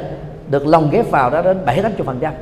được 0.48 0.66
lồng 0.66 0.90
ghép 0.90 1.10
vào 1.10 1.30
đó 1.30 1.42
đến 1.42 1.64
bảy, 1.64 1.82
tám 1.82 1.92
chục 1.96 2.06
phần 2.06 2.18
trăm. 2.20 2.34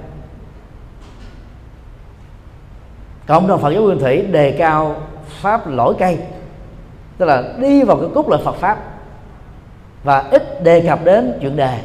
Cộng 3.27 3.49
đồng 3.49 3.61
Phật 3.61 3.71
giáo 3.71 3.83
Nguyên 3.83 3.99
Thủy 3.99 4.23
đề 4.23 4.57
cao 4.59 4.97
pháp 5.33 5.69
lỗi 5.69 5.95
cây. 5.99 6.19
Tức 7.19 7.27
là 7.27 7.43
đi 7.59 7.83
vào 7.83 7.97
cái 7.97 8.09
cốt 8.15 8.29
lõi 8.29 8.41
Phật 8.45 8.55
pháp 8.55 8.79
và 10.05 10.19
ít 10.31 10.63
đề 10.63 10.81
cập 10.81 11.05
đến 11.05 11.39
chuyện 11.41 11.57
đề, 11.57 11.79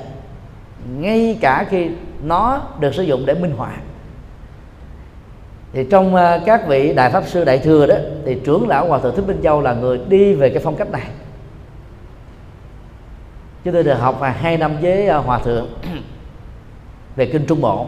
ngay 1.00 1.38
cả 1.42 1.66
khi 1.70 1.90
nó 2.24 2.62
được 2.80 2.96
sử 2.96 3.04
dụng 3.04 3.26
để 3.26 3.34
minh 3.34 3.54
họa. 3.58 3.72
Thì 5.74 5.86
trong 5.92 6.16
ờ, 6.16 6.42
các 6.46 6.68
vị 6.68 6.94
đại 6.94 7.12
pháp 7.12 7.24
sư 7.28 7.44
đại 7.44 7.58
thừa 7.58 7.88
đó, 7.88 7.96
thì 8.26 8.38
trưởng 8.46 8.68
lão 8.68 8.88
hòa 8.88 9.00
thượng 9.00 9.16
thích 9.16 9.28
minh 9.28 9.40
châu 9.44 9.62
là 9.62 9.74
người 9.74 10.00
đi 10.08 10.34
về 10.34 10.50
cái 10.50 10.62
phong 10.64 10.76
cách 10.76 10.92
này. 10.92 11.08
Chúng 13.64 13.74
tôi 13.74 13.84
được 13.84 13.94
học 13.94 14.22
hai 14.22 14.58
năm 14.58 14.78
với 14.82 15.08
ờ, 15.08 15.20
hòa 15.20 15.40
thượng 15.40 15.68
về 17.16 17.26
kinh 17.26 17.46
trung 17.46 17.62
bộ. 17.62 17.88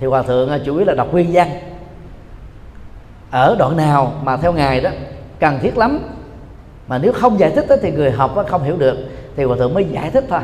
Thì 0.00 0.06
hòa 0.06 0.22
thượng 0.22 0.48
ờ, 0.48 0.60
chủ 0.64 0.76
yếu 0.76 0.86
là 0.86 0.94
đọc 0.94 1.12
nguyên 1.12 1.30
văn 1.32 1.48
ở 3.30 3.56
đoạn 3.58 3.76
nào 3.76 4.12
mà 4.22 4.36
theo 4.36 4.52
ngài 4.52 4.80
đó 4.80 4.90
cần 5.38 5.58
thiết 5.62 5.78
lắm. 5.78 5.98
Mà 6.88 6.98
nếu 6.98 7.12
không 7.12 7.38
giải 7.38 7.50
thích 7.50 7.66
đó, 7.68 7.76
thì 7.82 7.90
người 7.90 8.10
học 8.10 8.34
không 8.48 8.62
hiểu 8.62 8.76
được 8.76 8.96
thì 9.36 9.44
hòa 9.44 9.56
thượng 9.56 9.74
mới 9.74 9.84
giải 9.84 10.10
thích 10.10 10.24
thôi. 10.28 10.40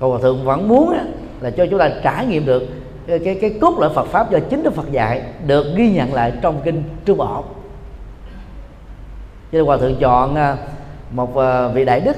Còn 0.00 0.10
hòa 0.10 0.20
thượng 0.22 0.44
vẫn 0.44 0.68
muốn 0.68 0.94
là 1.40 1.50
cho 1.50 1.66
chúng 1.70 1.78
ta 1.78 1.90
trải 2.02 2.26
nghiệm 2.26 2.46
được 2.46 2.62
cái 3.06 3.18
cái, 3.18 3.38
cái 3.40 3.54
cốt 3.60 3.78
lõi 3.78 3.90
Phật 3.94 4.06
pháp 4.06 4.30
do 4.30 4.38
chính 4.50 4.62
Đức 4.62 4.74
Phật 4.74 4.92
dạy 4.92 5.22
được 5.46 5.66
ghi 5.76 5.90
nhận 5.90 6.14
lại 6.14 6.32
trong 6.42 6.60
kinh 6.64 6.82
Trung 7.04 7.18
Bộ 7.18 7.44
cho 9.52 9.58
nên 9.58 9.66
hòa 9.66 9.76
thượng 9.76 9.96
chọn 10.00 10.34
à, 10.34 10.56
một 11.10 11.36
à, 11.36 11.68
vị 11.68 11.84
đại 11.84 12.00
đức 12.00 12.16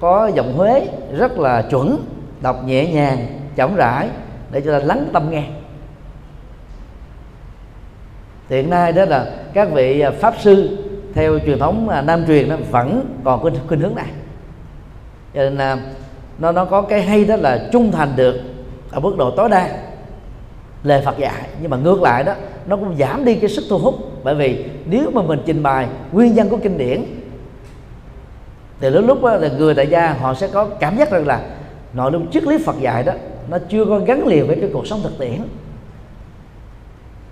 có 0.00 0.30
giọng 0.34 0.52
Huế 0.56 0.88
rất 1.16 1.38
là 1.38 1.62
chuẩn 1.62 1.96
đọc 2.40 2.64
nhẹ 2.64 2.92
nhàng 2.92 3.26
chậm 3.56 3.74
rãi 3.74 4.08
để 4.50 4.60
cho 4.60 4.78
ta 4.78 4.84
lắng 4.84 5.08
tâm 5.12 5.30
nghe 5.30 5.44
hiện 8.48 8.70
nay 8.70 8.92
đó 8.92 9.04
là 9.04 9.26
các 9.54 9.68
vị 9.72 10.00
à, 10.00 10.10
pháp 10.10 10.34
sư 10.40 10.78
theo 11.14 11.38
truyền 11.46 11.58
thống 11.58 11.88
à, 11.88 12.02
nam 12.02 12.26
truyền 12.26 12.48
nó 12.48 12.56
vẫn 12.70 13.16
còn 13.24 13.44
cái 13.44 13.60
khuynh 13.68 13.80
hướng 13.80 13.94
này. 13.94 14.10
Cho 15.34 15.40
nên 15.40 15.58
à, 15.58 15.76
nó 16.38 16.52
nó 16.52 16.64
có 16.64 16.82
cái 16.82 17.02
hay 17.02 17.24
đó 17.24 17.36
là 17.36 17.68
trung 17.72 17.92
thành 17.92 18.12
được 18.16 18.40
ở 18.90 19.00
mức 19.00 19.14
độ 19.18 19.30
tối 19.30 19.48
đa 19.48 19.70
lời 20.82 21.02
Phật 21.04 21.18
dạy. 21.18 21.48
Nhưng 21.60 21.70
mà 21.70 21.76
ngược 21.76 22.02
lại 22.02 22.24
đó 22.24 22.34
nó 22.66 22.76
cũng 22.76 22.96
giảm 22.98 23.24
đi 23.24 23.34
cái 23.34 23.50
sức 23.50 23.64
thu 23.70 23.78
hút. 23.78 23.94
Bởi 24.24 24.34
vì 24.34 24.64
nếu 24.86 25.10
mà 25.10 25.22
mình 25.22 25.40
trình 25.46 25.62
bày 25.62 25.86
nguyên 26.12 26.34
nhân 26.34 26.48
của 26.48 26.58
kinh 26.62 26.78
điển 26.78 27.04
thì 28.80 28.90
lúc 28.90 29.04
lúc 29.06 29.22
đó, 29.22 29.36
là 29.36 29.48
người 29.48 29.74
tại 29.74 29.86
gia 29.86 30.12
họ 30.12 30.34
sẽ 30.34 30.48
có 30.48 30.64
cảm 30.64 30.96
giác 30.96 31.10
rằng 31.10 31.26
là 31.26 31.40
nội 31.92 32.12
dung 32.12 32.30
triết 32.30 32.42
lý 32.42 32.58
Phật 32.66 32.80
dạy 32.80 33.02
đó 33.02 33.12
nó 33.48 33.58
chưa 33.68 33.84
có 33.84 33.98
gắn 33.98 34.26
liền 34.26 34.46
với 34.46 34.56
cái 34.60 34.70
cuộc 34.72 34.86
sống 34.86 35.00
thực 35.02 35.18
tiễn. 35.18 35.42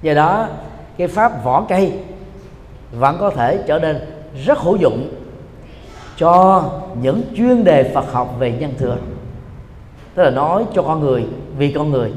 Do 0.02 0.14
đó 0.14 0.48
cái 0.98 1.08
pháp 1.08 1.44
vỏ 1.44 1.66
cây 1.68 1.92
vẫn 2.92 3.16
có 3.20 3.30
thể 3.30 3.58
trở 3.66 3.78
nên 3.78 4.00
rất 4.44 4.58
hữu 4.58 4.76
dụng 4.76 5.08
cho 6.16 6.64
những 7.02 7.22
chuyên 7.36 7.64
đề 7.64 7.90
Phật 7.94 8.12
học 8.12 8.36
về 8.38 8.52
nhân 8.52 8.74
thừa. 8.78 8.96
Tức 10.14 10.22
là 10.22 10.30
nói 10.30 10.64
cho 10.74 10.82
con 10.82 11.00
người 11.00 11.26
vì 11.58 11.72
con 11.72 11.90
người 11.90 12.12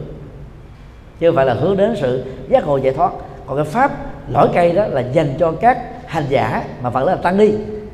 chứ 1.19 1.27
không 1.27 1.36
phải 1.36 1.45
là 1.45 1.53
hướng 1.53 1.77
đến 1.77 1.95
sự 2.01 2.24
giác 2.50 2.67
ngộ 2.67 2.77
giải 2.77 2.93
thoát. 2.93 3.12
Còn 3.48 3.57
cái 3.57 3.65
pháp 3.65 3.91
lõi 4.29 4.50
cây 4.53 4.74
đó 4.74 4.88
là 4.88 5.01
dành 5.01 5.33
cho 5.39 5.51
các 5.51 5.77
hành 6.05 6.25
giả 6.29 6.63
mà 6.81 6.89
vẫn 6.89 7.05
là 7.05 7.15
tăng 7.15 7.38
đi 7.38 7.51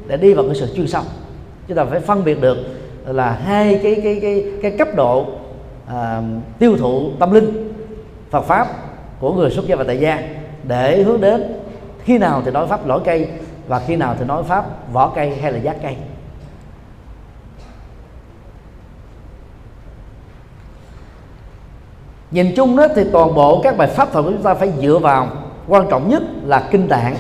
để 0.08 0.18
đi 0.18 0.34
vào 0.34 0.46
cái 0.46 0.56
sự 0.56 0.76
chuyên 0.76 0.88
sâu. 0.88 1.04
Chúng 1.68 1.78
ta 1.78 1.86
phải 1.86 2.00
phân 2.00 2.24
biệt 2.24 2.42
được 2.42 2.58
là 3.06 3.32
hai 3.32 3.80
cái 3.84 4.02
cái 4.04 4.20
cái 4.22 4.46
cái 4.62 4.72
cấp 4.78 4.88
độ 4.96 5.26
à, 5.88 6.22
tiêu 6.60 6.78
thụ 6.78 7.10
tâm 7.20 7.32
linh 7.32 7.74
Phật 8.30 8.42
pháp 8.42 8.68
của 9.20 9.34
người 9.34 9.52
xuất 9.52 9.68
gia 9.68 9.76
và 9.76 9.84
tại 9.84 10.00
gia 10.00 10.24
để 10.68 11.04
hướng 11.04 11.22
đến 11.22 11.44
khi 12.04 12.18
nào 12.18 12.42
thì 12.46 12.52
nói 12.52 12.68
pháp 12.68 12.88
lõi 12.88 13.00
cây 13.06 13.30
và 13.68 13.80
khi 13.80 13.96
nào 13.96 14.16
thì 14.20 14.26
nói 14.26 14.44
pháp 14.44 14.94
vỏ 14.94 15.12
cây 15.16 15.36
hay 15.42 15.52
là 15.52 15.58
giác 15.58 15.76
cây. 15.82 15.96
Nhìn 22.32 22.54
chung 22.56 22.78
đó 22.78 22.88
thì 22.96 23.04
toàn 23.12 23.34
bộ 23.34 23.62
các 23.64 23.78
bài 23.78 23.88
pháp 23.88 24.12
thuật 24.12 24.26
của 24.26 24.32
chúng 24.32 24.44
ta 24.44 24.54
phải 24.54 24.72
dựa 24.82 24.98
vào 24.98 25.28
quan 25.68 25.88
trọng 25.90 26.10
nhất 26.10 26.24
là 26.44 26.68
kinh 26.72 26.88
tạng. 26.88 27.16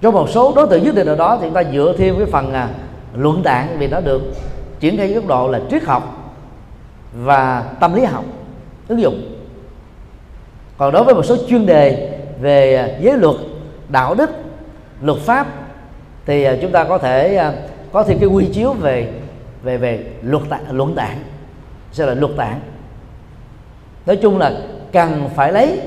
Trong 0.00 0.14
một 0.14 0.28
số 0.30 0.52
đối 0.56 0.66
tượng 0.66 0.84
nhất 0.84 0.94
định 0.94 1.06
nào 1.06 1.16
đó 1.16 1.38
thì 1.40 1.46
chúng 1.46 1.54
ta 1.54 1.62
dựa 1.72 1.94
thêm 1.98 2.16
cái 2.18 2.26
phần 2.26 2.52
à, 2.52 2.68
luận 3.14 3.42
tạng 3.42 3.76
vì 3.78 3.88
nó 3.88 4.00
được 4.00 4.22
triển 4.80 4.96
khai 4.96 5.12
góc 5.12 5.26
độ 5.26 5.48
là 5.48 5.60
triết 5.70 5.84
học 5.84 6.32
và 7.12 7.64
tâm 7.80 7.94
lý 7.94 8.04
học 8.04 8.24
ứng 8.88 9.00
dụng 9.00 9.29
còn 10.80 10.92
đối 10.92 11.04
với 11.04 11.14
một 11.14 11.22
số 11.22 11.36
chuyên 11.48 11.66
đề 11.66 12.18
về 12.40 12.74
à, 12.74 12.88
giới 13.00 13.16
luật 13.16 13.36
đạo 13.88 14.14
đức 14.14 14.30
luật 15.02 15.18
pháp 15.18 15.46
thì 16.26 16.44
à, 16.44 16.56
chúng 16.62 16.72
ta 16.72 16.84
có 16.84 16.98
thể 16.98 17.36
à, 17.36 17.52
có 17.92 18.02
thêm 18.02 18.18
cái 18.18 18.28
quy 18.28 18.46
chiếu 18.52 18.72
về 18.72 19.12
về 19.62 19.76
về 19.76 20.12
luật 20.22 20.42
tạng, 20.48 20.70
luận 20.70 20.94
tạng. 20.94 21.22
Sẽ 21.92 22.06
là 22.06 22.14
luật 22.14 22.32
tạng. 22.36 22.60
Nói 24.06 24.16
chung 24.16 24.38
là 24.38 24.52
cần 24.92 25.30
phải 25.36 25.52
lấy 25.52 25.80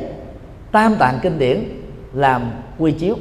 tam 0.71 0.95
tạng 0.95 1.19
kinh 1.21 1.39
điển 1.39 1.63
làm 2.13 2.51
quy 2.79 2.91
chiếu. 2.91 3.15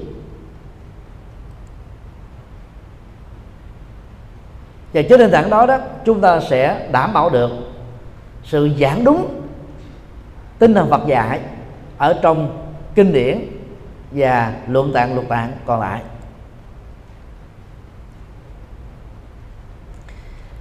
Và 4.93 5.03
trên 5.09 5.21
nền 5.21 5.31
tảng 5.31 5.51
đó 5.51 5.67
đó 5.67 5.79
chúng 6.05 6.21
ta 6.21 6.41
sẽ 6.41 6.89
đảm 6.93 7.13
bảo 7.13 7.31
được 7.31 7.51
sự 8.45 8.71
giảng 8.81 9.05
đúng 9.05 9.43
tinh 10.59 10.75
thần 10.75 10.91
Phật 10.91 11.07
dạy 11.07 11.41
ở 12.03 12.19
trong 12.23 12.65
kinh 12.95 13.13
điển 13.13 13.39
và 14.11 14.53
luận 14.69 14.93
tạng 14.93 15.15
luật 15.15 15.29
tạng 15.29 15.53
còn 15.67 15.81
lại. 15.81 16.01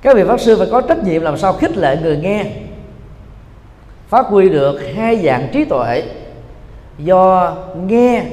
Các 0.01 0.15
vị 0.15 0.23
pháp 0.27 0.39
sư 0.39 0.55
phải 0.57 0.67
có 0.71 0.81
trách 0.81 1.03
nhiệm 1.03 1.21
làm 1.21 1.37
sao 1.37 1.53
khích 1.53 1.77
lệ 1.77 1.97
người 2.01 2.17
nghe, 2.17 2.45
phát 4.07 4.25
huy 4.25 4.49
được 4.49 4.79
hai 4.95 5.25
dạng 5.25 5.47
trí 5.53 5.65
tuệ 5.65 6.03
do 6.97 7.55
nghe 7.75 8.25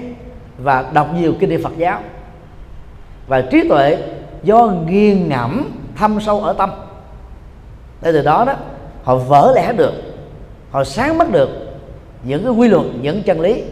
và 0.58 0.90
đọc 0.92 1.08
nhiều 1.14 1.34
kinh 1.40 1.50
điển 1.50 1.62
Phật 1.62 1.72
giáo, 1.76 2.00
và 3.26 3.40
trí 3.40 3.68
tuệ 3.68 3.98
do 4.42 4.72
nghiền 4.86 5.28
ngẫm 5.28 5.70
thâm 5.96 6.20
sâu 6.20 6.40
ở 6.40 6.52
tâm. 6.52 6.70
Để 8.02 8.12
từ 8.12 8.22
đó 8.22 8.44
đó, 8.44 8.54
họ 9.02 9.16
vỡ 9.16 9.52
lẽ 9.54 9.72
được, 9.72 9.92
họ 10.70 10.84
sáng 10.84 11.18
mắt 11.18 11.30
được 11.30 11.67
những 12.22 12.44
cái 12.44 12.52
quy 12.52 12.68
luật, 12.68 12.86
những 13.00 13.22
chân 13.22 13.40
lý 13.40 13.64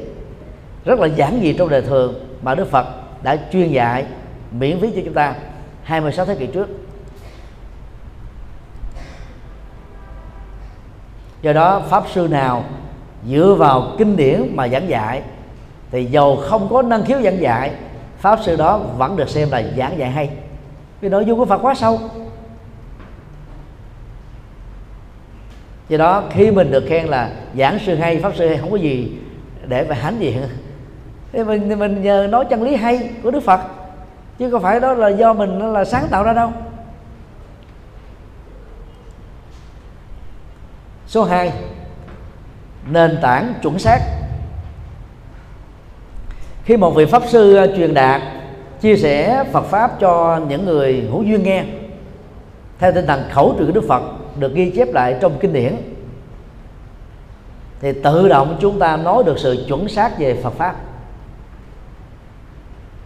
rất 0.85 1.01
là 1.01 1.07
giản 1.07 1.41
dị 1.43 1.53
trong 1.53 1.69
đời 1.69 1.83
thường 1.83 2.15
mà 2.43 2.55
Đức 2.55 2.71
Phật 2.71 2.87
đã 3.23 3.37
chuyên 3.53 3.69
dạy, 3.69 4.05
miễn 4.51 4.81
phí 4.81 4.91
cho 4.91 5.01
chúng 5.05 5.15
ta 5.15 5.35
26 5.83 6.27
thế 6.27 6.35
kỷ 6.35 6.47
trước. 6.47 6.69
Do 11.43 11.53
đó, 11.53 11.83
pháp 11.91 12.05
sư 12.15 12.29
nào 12.31 12.65
dựa 13.29 13.55
vào 13.59 13.93
kinh 13.99 14.17
điển 14.17 14.51
mà 14.55 14.69
giảng 14.69 14.89
dạy 14.89 15.23
thì 15.91 16.05
dầu 16.05 16.37
không 16.37 16.69
có 16.71 16.83
năng 16.83 17.05
khiếu 17.05 17.23
giảng 17.23 17.41
dạy, 17.41 17.73
pháp 18.19 18.39
sư 18.45 18.57
đó 18.57 18.79
vẫn 18.79 19.17
được 19.17 19.29
xem 19.29 19.51
là 19.51 19.63
giảng 19.77 19.99
dạy 19.99 20.11
hay. 20.11 20.31
Vì 21.01 21.09
nội 21.09 21.25
dung 21.25 21.39
của 21.39 21.45
Phật 21.45 21.59
quá 21.59 21.75
sâu. 21.75 22.01
Do 25.89 25.99
đó, 25.99 26.25
khi 26.31 26.51
mình 26.51 26.71
được 26.71 26.85
khen 26.89 27.07
là 27.07 27.31
giảng 27.59 27.79
sư 27.87 27.95
hay, 27.95 28.19
pháp 28.19 28.37
sư 28.37 28.49
hay, 28.49 28.59
không 28.59 28.71
có 28.71 28.77
gì 28.77 29.19
để 29.67 29.85
phải 29.85 29.97
hãnh 29.97 30.21
diện. 30.21 30.43
Thì 31.33 31.45
mình 31.45 31.69
thì 31.69 31.75
mình 31.75 32.03
nhờ 32.03 32.27
nói 32.31 32.45
chân 32.51 32.63
lý 32.63 32.77
hay 32.77 33.11
của 33.23 33.31
Đức 33.31 33.41
Phật. 33.41 33.61
Chứ 34.39 34.51
không 34.51 34.63
phải 34.63 34.81
đó 34.81 34.95
là 34.95 35.09
do 35.09 35.33
mình 35.33 35.73
là 35.73 35.85
sáng 35.85 36.07
tạo 36.11 36.25
ra 36.25 36.33
đâu. 36.33 36.53
Số 41.07 41.25
2 41.25 41.53
nền 42.91 43.19
tảng 43.23 43.55
chuẩn 43.63 43.79
xác. 43.79 44.01
Khi 46.65 46.77
một 46.77 46.91
vị 46.91 47.05
pháp 47.05 47.23
sư 47.27 47.55
à, 47.55 47.67
truyền 47.77 47.95
đạt, 47.95 48.23
chia 48.81 48.97
sẻ 48.97 49.45
Phật 49.53 49.63
pháp 49.63 50.01
cho 50.01 50.41
những 50.49 50.67
người 50.67 51.09
hữu 51.11 51.23
duyên 51.23 51.43
nghe, 51.43 51.65
theo 52.79 52.93
tinh 52.93 53.07
thần 53.07 53.25
khẩu 53.31 53.55
truyền 53.59 53.73
Đức 53.73 53.85
Phật 53.89 54.03
được 54.39 54.55
ghi 54.55 54.71
chép 54.71 54.93
lại 54.93 55.17
trong 55.21 55.39
kinh 55.41 55.53
điển. 55.53 55.77
Thì 57.81 57.93
tự 57.93 58.29
động 58.29 58.57
chúng 58.61 58.79
ta 58.79 58.97
nói 58.97 59.23
được 59.25 59.39
sự 59.39 59.65
chuẩn 59.69 59.89
xác 59.89 60.19
về 60.19 60.41
Phật 60.43 60.53
pháp. 60.53 60.77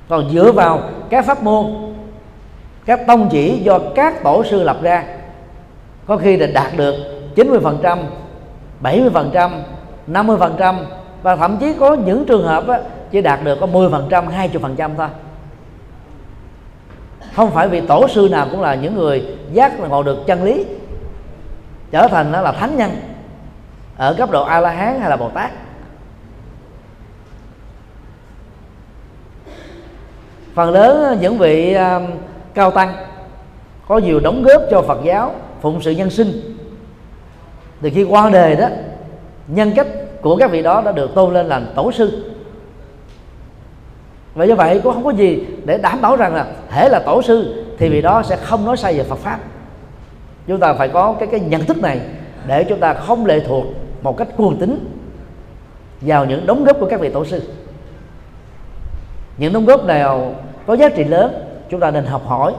Còn 0.09 0.31
dựa 0.31 0.53
vào 0.53 0.83
các 1.11 1.27
pháp 1.27 1.43
môn 1.43 1.91
các 2.87 3.07
tông 3.07 3.29
chỉ 3.29 3.59
do 3.63 3.79
các 3.95 4.23
tổ 4.23 4.45
sư 4.45 4.63
lập 4.63 4.77
ra 4.83 5.05
có 6.07 6.17
khi 6.17 6.37
là 6.37 6.47
đạt 6.47 6.77
được 6.77 6.95
90%, 7.37 7.99
70%, 8.83 9.51
50% 10.09 10.75
và 11.23 11.37
thậm 11.37 11.57
chí 11.61 11.75
có 11.81 11.95
những 11.95 12.25
trường 12.25 12.47
hợp 12.47 12.69
á, 12.69 12.81
chỉ 13.11 13.21
đạt 13.21 13.45
được 13.45 13.59
có 13.61 13.67
10%, 13.67 14.09
20% 14.09 14.91
thôi. 14.97 15.09
Không 17.35 17.51
phải 17.51 17.69
vì 17.69 17.81
tổ 17.81 18.09
sư 18.09 18.29
nào 18.31 18.47
cũng 18.51 18.61
là 18.61 18.75
những 18.75 18.95
người 18.95 19.25
giác 19.53 19.81
ngộ 19.81 20.03
được 20.03 20.27
chân 20.27 20.45
lý 20.45 20.65
trở 21.91 22.09
thành 22.09 22.33
nó 22.33 22.41
là 22.41 22.53
thánh 22.53 22.77
nhân. 22.77 22.91
Ở 23.97 24.15
cấp 24.15 24.31
độ 24.31 24.45
a 24.45 24.61
la 24.61 24.71
hán 24.71 25.01
hay 25.01 25.11
là 25.11 25.17
bồ 25.17 25.29
tát 25.29 25.51
phần 30.55 30.71
lớn 30.71 31.03
ờ, 31.03 31.17
những 31.21 31.39
vị 31.39 31.73
ờ, 31.73 32.03
cao 32.55 32.71
tăng 32.71 32.95
có 33.89 33.99
nhiều 33.99 34.21
đóng 34.21 34.43
góp 34.43 34.63
cho 34.71 34.83
Phật 34.83 34.99
giáo, 35.05 35.35
phụng 35.61 35.83
sự 35.83 35.91
nhân 35.91 36.11
sinh. 36.11 36.57
Từ 37.83 37.91
khi 37.95 38.05
qua 38.05 38.31
đời 38.31 38.57
đó, 38.57 38.69
nhân 39.47 39.73
cách 39.77 39.87
của 40.23 40.37
các 40.37 40.51
vị 40.51 40.63
đó 40.63 40.83
đã 40.85 40.93
được 40.93 41.15
tôn 41.15 41.35
lên 41.35 41.47
làm 41.47 41.67
tổ 41.75 41.93
sư. 41.93 42.33
Và 44.35 44.45
như 44.45 44.55
vậy, 44.55 44.81
cũng 44.85 44.95
không 44.95 45.05
có 45.05 45.11
gì 45.11 45.47
để 45.65 45.79
đảm 45.79 46.01
bảo 46.01 46.17
rằng 46.17 46.35
là 46.35 46.47
thể 46.71 46.89
là 46.89 46.99
tổ 46.99 47.23
sư, 47.23 47.65
thì 47.79 47.89
vị 47.89 48.03
đó 48.03 48.23
sẽ 48.23 48.37
không 48.37 48.65
nói 48.65 48.77
sai 48.77 48.95
về 48.95 49.05
Phật 49.05 49.19
pháp 49.19 49.39
chúng 50.47 50.61
ta 50.61 50.75
phải 50.75 50.89
có 50.89 51.15
cái 51.19 51.29
cái 51.31 51.41
nhận 51.41 51.65
thức 51.65 51.79
này 51.79 52.01
để 52.47 52.65
chúng 52.65 52.81
ta 52.81 52.95
không 52.95 53.27
lệ 53.27 53.41
thuộc 53.49 53.65
một 54.03 54.17
cách 54.17 54.29
cuồng 54.37 54.57
tín 54.61 54.87
vào 56.01 56.25
những 56.25 56.47
đóng 56.47 56.65
góp 56.65 56.81
của 56.81 56.87
các 56.91 57.01
vị 57.01 57.09
tổ 57.09 57.25
sư. 57.25 57.43
Những 59.39 59.53
đóng 59.53 59.67
góp 59.67 59.85
nào 59.85 60.35
có 60.67 60.77
giá 60.77 60.89
trị 60.89 61.05
lớn, 61.05 61.45
chúng 61.71 61.81
ta 61.81 61.91
nên 61.91 62.05
học 62.05 62.27
hỏi. 62.27 62.53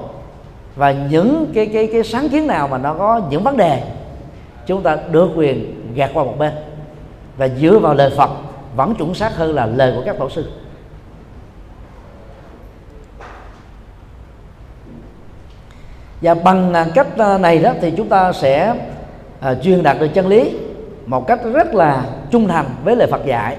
Và 0.76 0.92
những 0.92 1.52
cái 1.54 1.66
cái 1.74 1.90
cái 1.94 2.04
sáng 2.04 2.30
kiến 2.30 2.48
nào 2.48 2.68
mà 2.68 2.78
nó 2.78 2.94
có 2.94 3.22
những 3.30 3.44
vấn 3.44 3.58
đề, 3.58 3.84
chúng 4.66 4.84
ta 4.84 4.98
được 5.12 5.30
quyền 5.36 5.82
gạt 5.96 6.12
qua 6.14 6.24
một 6.24 6.36
bên. 6.40 6.52
Và 7.38 7.48
dựa 7.48 7.80
vào 7.80 7.94
lời 7.94 8.12
Phật 8.18 8.30
vẫn 8.76 8.96
chuẩn 8.96 9.14
xác 9.14 9.36
hơn 9.36 9.56
là 9.56 9.66
lời 9.66 9.94
của 9.96 10.02
các 10.06 10.16
tổ 10.20 10.30
sư. 10.30 10.46
Và 16.22 16.34
bằng 16.34 16.74
à, 16.74 16.88
cách 16.96 17.18
à, 17.18 17.38
này 17.38 17.60
đó 17.60 17.74
thì 17.82 17.94
chúng 17.98 18.10
ta 18.10 18.34
sẽ 18.34 18.76
à, 19.40 19.56
truyền 19.56 19.84
đạt 19.84 20.00
được 20.00 20.08
chân 20.14 20.28
lý 20.28 20.52
một 21.06 21.28
cách 21.28 21.40
rất 21.54 21.76
là 21.76 22.06
trung 22.32 22.48
thành 22.48 22.66
với 22.84 22.96
lời 22.96 23.08
Phật 23.12 23.26
dạy. 23.26 23.58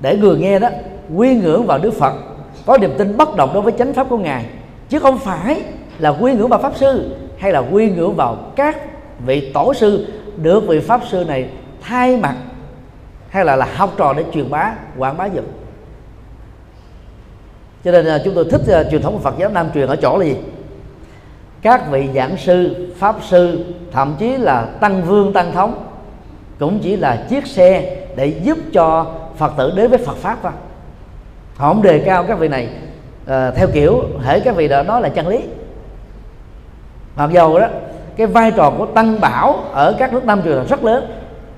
Để 0.00 0.16
người 0.16 0.38
nghe 0.38 0.58
đó 0.58 0.68
quy 1.14 1.34
ngưỡng 1.34 1.66
vào 1.66 1.78
Đức 1.78 1.94
Phật 1.94 2.12
có 2.66 2.78
niềm 2.78 2.94
tin 2.98 3.16
bất 3.16 3.36
động 3.36 3.50
đối 3.54 3.62
với 3.62 3.72
chánh 3.78 3.92
pháp 3.92 4.06
của 4.10 4.18
ngài. 4.18 4.44
Chứ 4.88 4.98
không 4.98 5.18
phải 5.18 5.62
là 5.98 6.10
quy 6.10 6.34
ngưỡng 6.34 6.48
vào 6.48 6.60
pháp 6.62 6.76
sư 6.76 7.16
hay 7.38 7.52
là 7.52 7.58
quy 7.58 7.90
ngưỡng 7.90 8.16
vào 8.16 8.36
các 8.56 8.76
vị 9.26 9.50
tổ 9.54 9.74
sư 9.74 10.06
được 10.36 10.64
vị 10.68 10.80
pháp 10.80 11.00
sư 11.10 11.24
này 11.28 11.48
thay 11.82 12.16
mặt 12.16 12.34
hay 13.28 13.44
là 13.44 13.56
là 13.56 13.68
học 13.76 13.90
trò 13.96 14.12
để 14.12 14.24
truyền 14.34 14.50
bá 14.50 14.74
quảng 14.98 15.16
bá 15.16 15.28
dùm 15.28 15.44
cho 17.84 17.92
nên 17.92 18.06
là 18.06 18.22
chúng 18.24 18.34
tôi 18.34 18.44
thích 18.50 18.60
uh, 18.60 18.90
truyền 18.90 19.02
thống 19.02 19.12
của 19.12 19.18
Phật 19.18 19.34
giáo 19.38 19.50
Nam 19.50 19.70
truyền 19.74 19.86
ở 19.86 19.96
chỗ 19.96 20.18
là 20.18 20.24
gì? 20.24 20.36
Các 21.62 21.90
vị 21.90 22.08
giảng 22.14 22.36
sư 22.36 22.86
pháp 22.98 23.16
sư 23.22 23.64
thậm 23.92 24.14
chí 24.18 24.36
là 24.36 24.62
tăng 24.80 25.02
vương 25.02 25.32
tăng 25.32 25.52
thống 25.52 25.84
cũng 26.58 26.78
chỉ 26.82 26.96
là 26.96 27.26
chiếc 27.28 27.46
xe 27.46 27.96
để 28.16 28.26
giúp 28.26 28.58
cho 28.72 29.14
phật 29.36 29.52
tử 29.56 29.72
đến 29.76 29.90
với 29.90 29.98
phật 29.98 30.16
pháp 30.16 30.38
thôi. 30.42 30.52
Họ 31.56 31.68
không 31.68 31.82
đề 31.82 31.98
cao 31.98 32.24
các 32.28 32.38
vị 32.38 32.48
này 32.48 32.68
à, 33.26 33.50
theo 33.50 33.68
kiểu 33.72 34.02
hễ 34.24 34.40
các 34.40 34.56
vị 34.56 34.68
đó 34.68 34.82
đó 34.82 35.00
là 35.00 35.08
chân 35.08 35.28
lý. 35.28 35.40
Mặc 37.16 37.30
dầu 37.32 37.58
đó 37.58 37.66
cái 38.16 38.26
vai 38.26 38.50
trò 38.50 38.72
của 38.78 38.86
tăng 38.86 39.20
bảo 39.20 39.64
ở 39.72 39.96
các 39.98 40.12
nước 40.12 40.24
nam 40.24 40.42
truyền 40.42 40.56
là 40.56 40.64
rất 40.64 40.84
lớn 40.84 41.06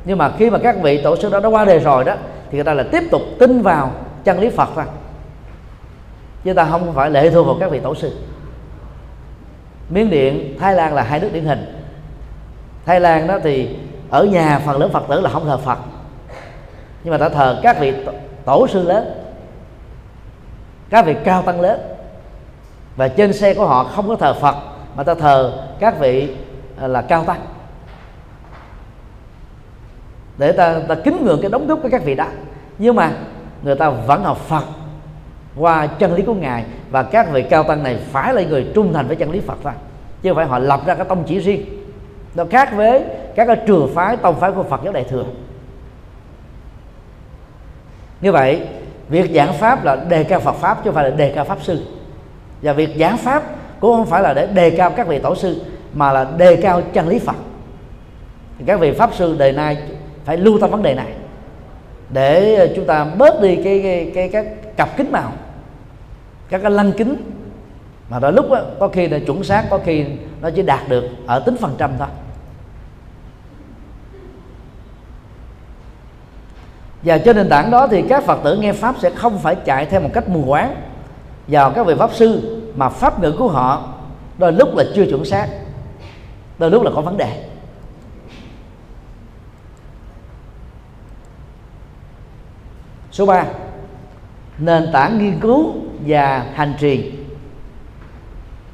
nhưng 0.05 0.19
mà 0.19 0.33
khi 0.39 0.51
mà 0.51 0.59
các 0.59 0.77
vị 0.83 1.03
tổ 1.03 1.17
sư 1.17 1.31
đó 1.31 1.41
đã 1.41 1.49
qua 1.49 1.65
đời 1.65 1.79
rồi 1.79 2.05
đó 2.05 2.15
thì 2.51 2.57
người 2.57 2.65
ta 2.65 2.75
là 2.75 2.85
tiếp 2.93 3.03
tục 3.11 3.23
tin 3.39 3.63
vào 3.63 3.91
chân 4.25 4.41
lý 4.41 4.51
phật 4.51 4.69
thôi. 4.75 4.85
Chứ 6.45 6.55
ta 6.55 6.65
không 6.65 6.93
phải 6.95 7.11
lệ 7.11 7.31
thuộc 7.31 7.47
vào 7.47 7.57
các 7.61 7.71
vị 7.71 7.81
tổ 7.81 7.95
sư 7.95 8.13
miến 9.88 10.11
điện, 10.11 10.57
thái 10.61 10.75
lan 10.75 10.95
là 10.95 11.03
hai 11.03 11.21
nước 11.21 11.31
điển 11.33 11.45
hình. 11.45 11.81
Thái 12.87 13.00
lan 13.00 13.26
đó 13.26 13.38
thì 13.43 13.76
ở 14.11 14.25
nhà 14.25 14.59
phần 14.67 14.79
lớn 14.79 14.91
phật 14.93 15.05
tử 15.09 15.21
là 15.21 15.31
không 15.31 15.45
thờ 15.45 15.57
phật. 15.57 15.79
Nhưng 17.05 17.12
mà 17.12 17.19
ta 17.19 17.29
thờ 17.29 17.61
các 17.62 17.81
vị 17.81 17.95
tổ 18.45 18.67
sư 18.69 18.83
lớn, 18.83 19.23
các 20.91 21.07
vị 21.07 21.14
cao 21.25 21.43
tăng 21.43 21.61
lớn. 21.61 21.81
Và 22.97 23.09
trên 23.09 23.33
xe 23.33 23.55
của 23.55 23.67
họ 23.67 23.85
không 23.85 24.09
có 24.09 24.17
thờ 24.17 24.35
phật, 24.35 24.57
mà 24.95 25.03
ta 25.03 25.14
thờ 25.14 25.67
các 25.81 25.99
vị 25.99 26.37
à, 26.81 26.87
là 26.87 27.03
cao 27.03 27.25
tăng. 27.25 27.41
Để 30.38 30.53
ta 30.53 30.81
ta 30.88 30.94
kính 30.94 31.25
ngưỡng 31.25 31.40
cái 31.40 31.51
đóng 31.51 31.66
góp 31.66 31.79
của 31.83 31.88
các 31.92 32.05
vị 32.05 32.14
đó 32.14 32.27
nhưng 32.79 32.97
mà 32.97 33.12
người 33.62 33.75
ta 33.75 33.90
vẫn 33.90 34.25
học 34.25 34.38
phật 34.38 34.64
qua 35.57 35.87
chân 35.87 36.14
lý 36.14 36.23
của 36.23 36.35
ngài. 36.35 36.64
Và 36.90 37.03
các 37.03 37.33
vị 37.33 37.45
cao 37.51 37.62
tăng 37.62 37.83
này 37.83 37.99
phải 38.12 38.35
là 38.35 38.43
người 38.43 38.67
trung 38.75 38.93
thành 38.93 39.07
với 39.07 39.17
chân 39.17 39.31
lý 39.31 39.40
phật 39.40 39.59
thôi 39.62 39.73
chứ 40.23 40.31
không 40.31 40.37
phải 40.37 40.47
họ 40.47 40.59
lập 40.59 40.81
ra 40.87 40.95
cái 40.95 41.05
tông 41.05 41.25
chỉ 41.27 41.38
riêng. 41.38 41.64
Nó 42.35 42.45
khác 42.51 42.73
với 42.75 43.03
các 43.35 43.47
cái 43.47 43.57
trường 43.67 43.95
phái 43.95 44.17
tông 44.17 44.40
phái 44.40 44.53
của 44.53 44.62
phật 44.62 44.81
giáo 44.85 44.93
đại 44.93 45.05
thừa. 45.05 45.25
Như 48.21 48.33
vậy 48.33 48.61
việc 49.09 49.31
giảng 49.35 49.53
pháp 49.53 49.85
là 49.85 49.97
đề 49.97 50.25
cao 50.25 50.40
phật 50.40 50.53
pháp 50.53 50.75
chứ 50.75 50.83
không 50.85 50.95
phải 50.95 51.11
là 51.11 51.17
đề 51.17 51.33
cao 51.35 51.45
pháp 51.45 51.59
sư. 51.62 51.87
Và 52.62 52.73
việc 52.73 52.90
giảng 52.97 53.19
pháp 53.19 53.43
cũng 53.81 53.97
không 53.97 54.07
phải 54.07 54.23
là 54.23 54.35
để 54.35 54.47
đề 54.47 54.71
cao 54.71 54.90
các 54.90 55.07
vị 55.07 55.19
tổ 55.19 55.35
sư 55.35 55.62
mà 55.93 56.12
là 56.12 56.27
đề 56.37 56.57
cao 56.57 56.83
chân 56.93 57.09
lý 57.09 57.19
phật. 57.19 57.37
Thì 58.59 58.64
các 58.67 58.81
vị 58.81 58.93
pháp 58.93 59.14
sư 59.14 59.37
đời 59.38 59.53
nay 59.53 59.77
phải 60.25 60.37
lưu 60.37 60.59
tâm 60.61 60.71
vấn 60.71 60.83
đề 60.83 60.95
này 60.95 61.12
để 62.11 62.73
chúng 62.77 62.87
ta 62.87 63.05
bớt 63.05 63.40
đi 63.40 63.57
cái 63.64 63.81
cái 63.85 64.12
cái, 64.14 64.29
các 64.29 64.47
cặp 64.77 64.97
kính 64.97 65.12
màu 65.12 65.33
các 66.48 66.59
cái 66.62 66.70
lăng 66.70 66.92
kính. 66.92 67.16
Mà 68.09 68.18
đôi 68.18 68.33
lúc 68.33 68.50
đó, 68.50 68.62
có 68.80 68.88
khi 68.88 69.09
là 69.09 69.18
chuẩn 69.18 69.44
xác 69.44 69.66
có 69.70 69.78
khi 69.85 70.04
nó 70.40 70.50
chỉ 70.50 70.62
đạt 70.62 70.88
được 70.88 71.04
ở 71.26 71.38
tính 71.38 71.57
phần 71.61 71.74
trăm 71.78 71.90
thôi. 71.98 72.09
Và 77.02 77.18
trên 77.18 77.37
nền 77.37 77.48
tảng 77.48 77.70
đó 77.70 77.87
thì 77.87 78.02
các 78.09 78.24
phật 78.24 78.40
tử 78.44 78.57
nghe 78.57 78.72
pháp 78.72 78.94
sẽ 78.98 79.11
không 79.11 79.38
phải 79.38 79.54
chạy 79.54 79.87
theo 79.87 80.00
một 80.00 80.11
cách 80.12 80.28
mù 80.28 80.44
quáng 80.46 80.74
vào 81.48 81.70
các 81.70 81.87
vị 81.87 81.94
pháp 81.98 82.14
sư 82.14 82.61
mà 82.76 82.88
pháp 82.88 83.20
ngữ 83.20 83.35
của 83.38 83.48
họ 83.48 83.94
đôi 84.38 84.52
lúc 84.52 84.76
là 84.76 84.85
chưa 84.94 85.07
chuẩn 85.07 85.24
xác 85.24 85.48
đôi 86.59 86.70
lúc 86.70 86.83
là 86.83 86.90
có 86.94 87.00
vấn 87.00 87.16
đề. 87.16 87.48
Số 93.11 93.26
3 93.26 93.46
nền 94.59 94.88
tảng 94.92 95.18
nghiên 95.18 95.40
cứu 95.40 95.74
và 96.07 96.47
hành 96.55 96.75
trì. 96.79 97.12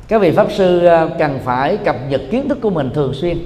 Các 0.09 0.21
vị 0.21 0.33
pháp 0.33 0.53
sư 0.53 0.85
à, 0.85 1.07
cần 1.19 1.39
phải 1.45 1.77
cập 1.77 1.97
nhật 2.09 2.21
kiến 2.31 2.49
thức 2.49 2.59
của 2.63 2.71
mình 2.71 2.91
thường 2.95 3.15
xuyên. 3.15 3.39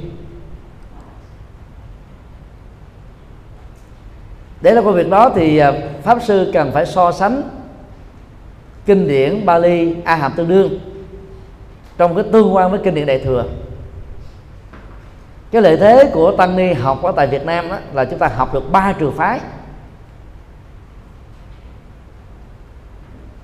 Để 4.61 4.75
làm 4.75 4.85
công 4.85 4.95
việc 4.95 5.11
đó 5.11 5.31
thì 5.35 5.59
à, 5.59 5.73
pháp 6.03 6.19
sư 6.23 6.51
cần 6.55 6.73
phải 6.73 6.87
so 6.87 7.13
sánh 7.13 7.43
kinh 8.87 9.09
điển 9.09 9.47
Bali 9.47 9.95
A 10.05 10.15
Hàm 10.17 10.33
tương 10.37 10.49
đương 10.49 10.79
trong 11.99 12.15
cái 12.15 12.25
tương 12.33 12.55
quan 12.55 12.71
với 12.71 12.81
kinh 12.85 12.95
điển 12.95 13.07
Đại 13.07 13.19
thừa. 13.19 13.45
Cái 15.51 15.63
lợi 15.63 15.77
thế 15.77 16.11
của 16.13 16.33
tăng 16.37 16.57
ni 16.57 16.73
học 16.73 17.03
ở 17.03 17.13
tại 17.17 17.27
Việt 17.27 17.47
Nam 17.47 17.69
đó 17.69 17.79
là 17.93 18.05
chúng 18.05 18.19
ta 18.19 18.29
học 18.37 18.55
được 18.55 18.73
ba 18.73 18.93
trường 18.99 19.17
phái. 19.17 19.41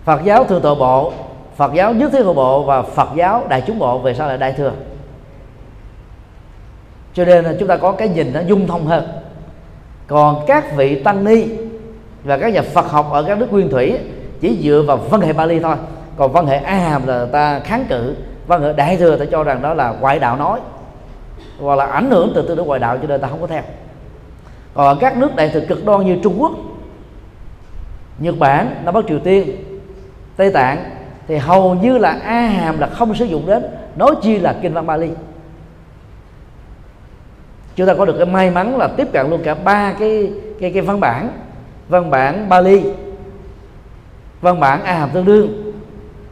Phật 0.04 0.20
giáo 0.24 0.44
thượng 0.44 0.62
tọa 0.62 0.74
bộ, 0.74 1.12
Phật 1.56 1.72
giáo 1.74 1.94
nhất 1.94 2.12
thiết 2.12 2.22
hộ 2.22 2.34
bộ 2.34 2.62
và 2.62 2.82
Phật 2.82 3.08
giáo 3.16 3.46
đại 3.48 3.62
chúng 3.66 3.78
bộ 3.78 3.98
về 3.98 4.14
sau 4.14 4.28
là 4.28 4.36
đại 4.36 4.52
thừa. 4.52 4.72
Cho 7.14 7.24
nên 7.24 7.44
là 7.44 7.54
chúng 7.58 7.68
ta 7.68 7.76
có 7.76 7.92
cái 7.92 8.08
nhìn 8.08 8.32
nó 8.32 8.40
dung 8.40 8.66
thông 8.66 8.86
hơn. 8.86 9.08
Còn 10.06 10.44
các 10.46 10.76
vị 10.76 11.02
tăng 11.02 11.24
ni 11.24 11.46
và 12.24 12.38
các 12.38 12.52
nhà 12.52 12.62
Phật 12.62 12.90
học 12.90 13.10
ở 13.12 13.22
các 13.22 13.38
nước 13.38 13.52
nguyên 13.52 13.70
thủy 13.70 13.98
chỉ 14.40 14.58
dựa 14.62 14.82
vào 14.86 14.96
văn 14.96 15.20
hệ 15.20 15.32
Bali 15.32 15.60
thôi. 15.60 15.76
Còn 16.16 16.32
văn 16.32 16.46
hệ 16.46 16.56
A 16.56 16.74
Hàm 16.74 17.06
là 17.06 17.26
ta 17.32 17.60
kháng 17.60 17.84
cự, 17.88 18.14
văn 18.46 18.62
hệ 18.62 18.72
đại 18.72 18.96
thừa 18.96 19.16
ta 19.16 19.24
cho 19.30 19.44
rằng 19.44 19.62
đó 19.62 19.74
là 19.74 19.94
ngoại 20.00 20.18
đạo 20.18 20.36
nói 20.36 20.60
hoặc 21.60 21.76
là 21.76 21.86
ảnh 21.86 22.10
hưởng 22.10 22.32
từ 22.34 22.42
tư 22.42 22.54
tưởng 22.54 22.66
ngoại 22.66 22.80
đạo 22.80 22.98
cho 23.02 23.08
nên 23.08 23.20
ta 23.20 23.28
không 23.28 23.40
có 23.40 23.46
theo. 23.46 23.62
Còn 24.74 24.98
các 24.98 25.16
nước 25.16 25.36
đại 25.36 25.48
thừa 25.48 25.60
cực 25.60 25.84
đoan 25.84 26.06
như 26.06 26.18
Trung 26.22 26.34
Quốc, 26.38 26.52
Nhật 28.18 28.38
Bản, 28.38 28.74
Nam 28.84 28.94
Bắc 28.94 29.04
Triều 29.08 29.18
Tiên 29.18 29.56
Tây 30.40 30.50
Tạng 30.50 30.84
thì 31.28 31.36
hầu 31.36 31.74
như 31.74 31.98
là 31.98 32.18
A 32.24 32.40
Hàm 32.40 32.78
là 32.78 32.86
không 32.86 33.14
sử 33.14 33.24
dụng 33.24 33.46
đến, 33.46 33.62
nói 33.96 34.14
chi 34.22 34.38
là 34.38 34.56
kinh 34.62 34.74
văn 34.74 34.86
Bali. 34.86 35.10
Chúng 37.76 37.86
ta 37.86 37.94
có 37.94 38.04
được 38.04 38.14
cái 38.16 38.26
may 38.26 38.50
mắn 38.50 38.76
là 38.76 38.88
tiếp 38.96 39.08
cận 39.12 39.30
luôn 39.30 39.40
cả 39.44 39.54
ba 39.54 39.92
cái 39.98 40.32
cái 40.60 40.72
cái 40.72 40.82
văn 40.82 41.00
bản 41.00 41.28
văn 41.88 42.10
bản 42.10 42.48
Bali, 42.48 42.82
văn 44.40 44.60
bản 44.60 44.84
A 44.84 44.94
Hàm 44.94 45.10
tương 45.10 45.24
đương, 45.24 45.72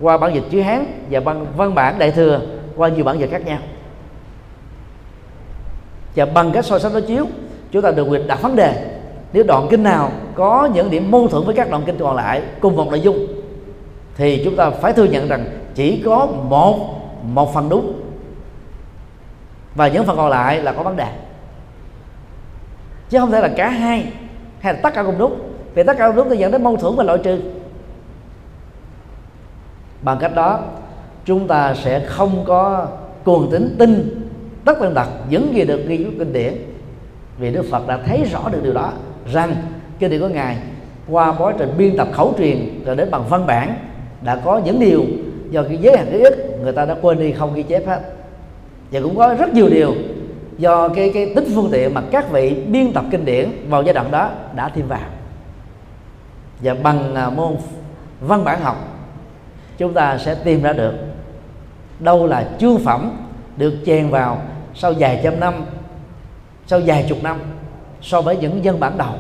qua 0.00 0.18
bản 0.18 0.34
dịch 0.34 0.44
chữ 0.50 0.60
Hán 0.60 0.86
và 1.10 1.20
văn 1.20 1.46
văn 1.56 1.74
bản 1.74 1.98
Đại 1.98 2.10
thừa, 2.10 2.40
qua 2.76 2.88
nhiều 2.88 3.04
bản 3.04 3.20
dịch 3.20 3.30
khác 3.30 3.46
nhau. 3.46 3.58
Và 6.16 6.26
bằng 6.26 6.52
cách 6.52 6.64
so 6.64 6.78
sánh 6.78 6.92
đối 6.92 7.02
chiếu, 7.02 7.26
chúng 7.70 7.82
ta 7.82 7.90
được 7.90 8.08
quyền 8.08 8.26
đặt 8.26 8.42
vấn 8.42 8.56
đề, 8.56 8.98
nếu 9.32 9.44
đoạn 9.44 9.66
kinh 9.70 9.82
nào 9.82 10.10
có 10.34 10.68
những 10.74 10.90
điểm 10.90 11.10
mâu 11.10 11.28
thuẫn 11.28 11.44
với 11.44 11.54
các 11.54 11.70
đoạn 11.70 11.82
kinh 11.86 11.98
còn 11.98 12.16
lại 12.16 12.42
cùng 12.60 12.76
một 12.76 12.88
nội 12.90 13.00
dung 13.00 13.37
thì 14.18 14.42
chúng 14.44 14.56
ta 14.56 14.70
phải 14.70 14.92
thừa 14.92 15.04
nhận 15.04 15.28
rằng 15.28 15.44
chỉ 15.74 16.02
có 16.04 16.26
một 16.26 16.78
một 17.22 17.54
phần 17.54 17.68
đúng. 17.68 18.00
Và 19.74 19.88
những 19.88 20.04
phần 20.04 20.16
còn 20.16 20.28
lại 20.28 20.62
là 20.62 20.72
có 20.72 20.82
vấn 20.82 20.96
đề. 20.96 21.06
Chứ 23.10 23.18
không 23.18 23.30
thể 23.30 23.40
là 23.40 23.48
cả 23.48 23.68
hai, 23.68 24.06
hay 24.60 24.74
là 24.74 24.80
tất 24.82 24.94
cả 24.94 25.02
cùng 25.02 25.18
đúng. 25.18 25.38
Vì 25.74 25.82
tất 25.82 25.96
cả 25.98 26.06
cùng 26.06 26.16
đúng 26.16 26.30
thì 26.30 26.36
dẫn 26.36 26.52
đến 26.52 26.64
mâu 26.64 26.76
thuẫn 26.76 26.96
và 26.96 27.04
loại 27.04 27.18
trừ. 27.24 27.40
Bằng 30.02 30.18
cách 30.20 30.34
đó, 30.34 30.60
chúng 31.24 31.48
ta 31.48 31.74
sẽ 31.74 32.06
không 32.06 32.44
có 32.46 32.86
cuồng 33.24 33.50
tín 33.50 33.76
tin 33.78 34.20
tất 34.64 34.78
tần 34.80 34.94
tật 34.94 35.08
vẫn 35.30 35.54
gì 35.54 35.64
được 35.64 35.84
ghi 35.86 36.04
chú 36.04 36.10
kinh 36.18 36.32
điển. 36.32 36.54
Vì 37.38 37.50
Đức 37.50 37.66
Phật 37.70 37.86
đã 37.88 37.98
thấy 38.06 38.24
rõ 38.32 38.48
được 38.48 38.60
điều 38.62 38.72
đó, 38.72 38.92
rằng 39.32 39.56
kinh 39.98 40.10
điển 40.10 40.20
của 40.20 40.28
ngài 40.28 40.56
qua 41.08 41.34
quá 41.38 41.52
trình 41.58 41.74
biên 41.78 41.96
tập 41.96 42.08
khẩu 42.12 42.34
truyền 42.38 42.84
rồi 42.84 42.96
đến 42.96 43.10
bằng 43.10 43.24
văn 43.28 43.46
bản 43.46 43.74
đã 44.22 44.36
có 44.44 44.58
những 44.58 44.80
điều 44.80 45.04
do 45.50 45.62
cái 45.62 45.76
giới 45.76 45.96
hạn 45.96 46.06
ký 46.12 46.20
ức 46.20 46.48
người 46.62 46.72
ta 46.72 46.84
đã 46.84 46.96
quên 47.02 47.18
đi 47.18 47.32
không 47.32 47.54
ghi 47.54 47.62
chép 47.62 47.86
hết. 47.86 48.00
Và 48.92 49.00
cũng 49.00 49.16
có 49.16 49.34
rất 49.34 49.54
nhiều 49.54 49.68
điều 49.68 49.94
do 50.58 50.88
cái 50.88 51.10
cái 51.14 51.32
tính 51.34 51.52
phương 51.54 51.68
tiện 51.72 51.94
mà 51.94 52.02
các 52.10 52.30
vị 52.30 52.54
biên 52.68 52.92
tập 52.92 53.04
kinh 53.10 53.24
điển 53.24 53.50
vào 53.68 53.82
giai 53.82 53.94
đoạn 53.94 54.10
đó 54.10 54.30
đã 54.54 54.68
thêm 54.68 54.88
vào. 54.88 55.00
Và 56.60 56.74
bằng 56.74 57.14
à, 57.14 57.30
môn 57.30 57.56
văn 58.20 58.44
bản 58.44 58.60
học, 58.60 58.76
chúng 59.78 59.94
ta 59.94 60.18
sẽ 60.18 60.34
tìm 60.34 60.62
ra 60.62 60.72
được 60.72 60.94
đâu 61.98 62.26
là 62.26 62.50
chương 62.58 62.78
phẩm 62.78 63.10
được 63.56 63.74
chèn 63.86 64.10
vào 64.10 64.42
sau 64.74 64.92
vài 64.98 65.20
trăm 65.22 65.40
năm, 65.40 65.54
sau 66.66 66.80
vài 66.86 67.06
chục 67.08 67.18
năm 67.22 67.36
so 68.02 68.20
với 68.20 68.36
những 68.36 68.64
dân 68.64 68.80
bản 68.80 68.98
đầu. 68.98 69.14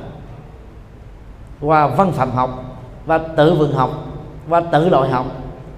Qua 1.60 1.86
văn 1.86 2.12
phạm 2.12 2.30
học 2.30 2.64
và 3.06 3.18
tự 3.18 3.54
vườn 3.54 3.72
học 3.72 4.07
và 4.48 4.60
tự 4.60 4.88
loại 4.88 5.10
học 5.10 5.26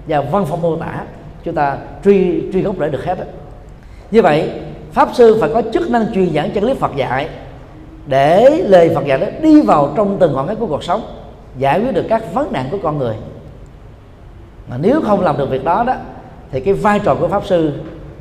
và 0.07 0.21
văn 0.21 0.45
phong 0.49 0.61
mô 0.61 0.75
tả. 0.75 1.03
Chúng 1.43 1.55
ta 1.55 1.77
truy 2.03 2.43
truy 2.53 2.61
gốc 2.61 2.75
rễ 2.79 2.89
được 2.89 3.05
hết 3.05 3.19
đó. 3.19 3.25
như 4.11 4.21
vậy, 4.21 4.49
pháp 4.91 5.09
sư 5.13 5.37
phải 5.41 5.49
có 5.53 5.61
chức 5.73 5.89
năng 5.89 6.13
truyền 6.13 6.33
giảng 6.33 6.51
chân 6.51 6.63
lý 6.63 6.73
Phật 6.73 6.91
dạy 6.95 7.29
để 8.07 8.63
lời 8.67 8.91
Phật 8.95 9.05
dạy 9.05 9.17
đó 9.17 9.27
đi 9.41 9.61
vào 9.61 9.93
trong 9.95 10.17
từng 10.19 10.33
hoàn 10.33 10.47
cảnh 10.47 10.55
của 10.59 10.67
cuộc 10.67 10.83
sống, 10.83 11.01
giải 11.57 11.79
quyết 11.79 11.93
được 11.93 12.05
các 12.09 12.33
vấn 12.33 12.51
nạn 12.51 12.67
của 12.71 12.77
con 12.83 12.97
người. 12.97 13.15
Mà 14.69 14.77
nếu 14.81 15.01
không 15.01 15.21
làm 15.21 15.37
được 15.37 15.49
việc 15.49 15.63
đó 15.63 15.83
đó, 15.83 15.93
thì 16.51 16.59
cái 16.59 16.73
vai 16.73 16.99
trò 16.99 17.15
của 17.15 17.27
pháp 17.27 17.45
sư 17.45 17.71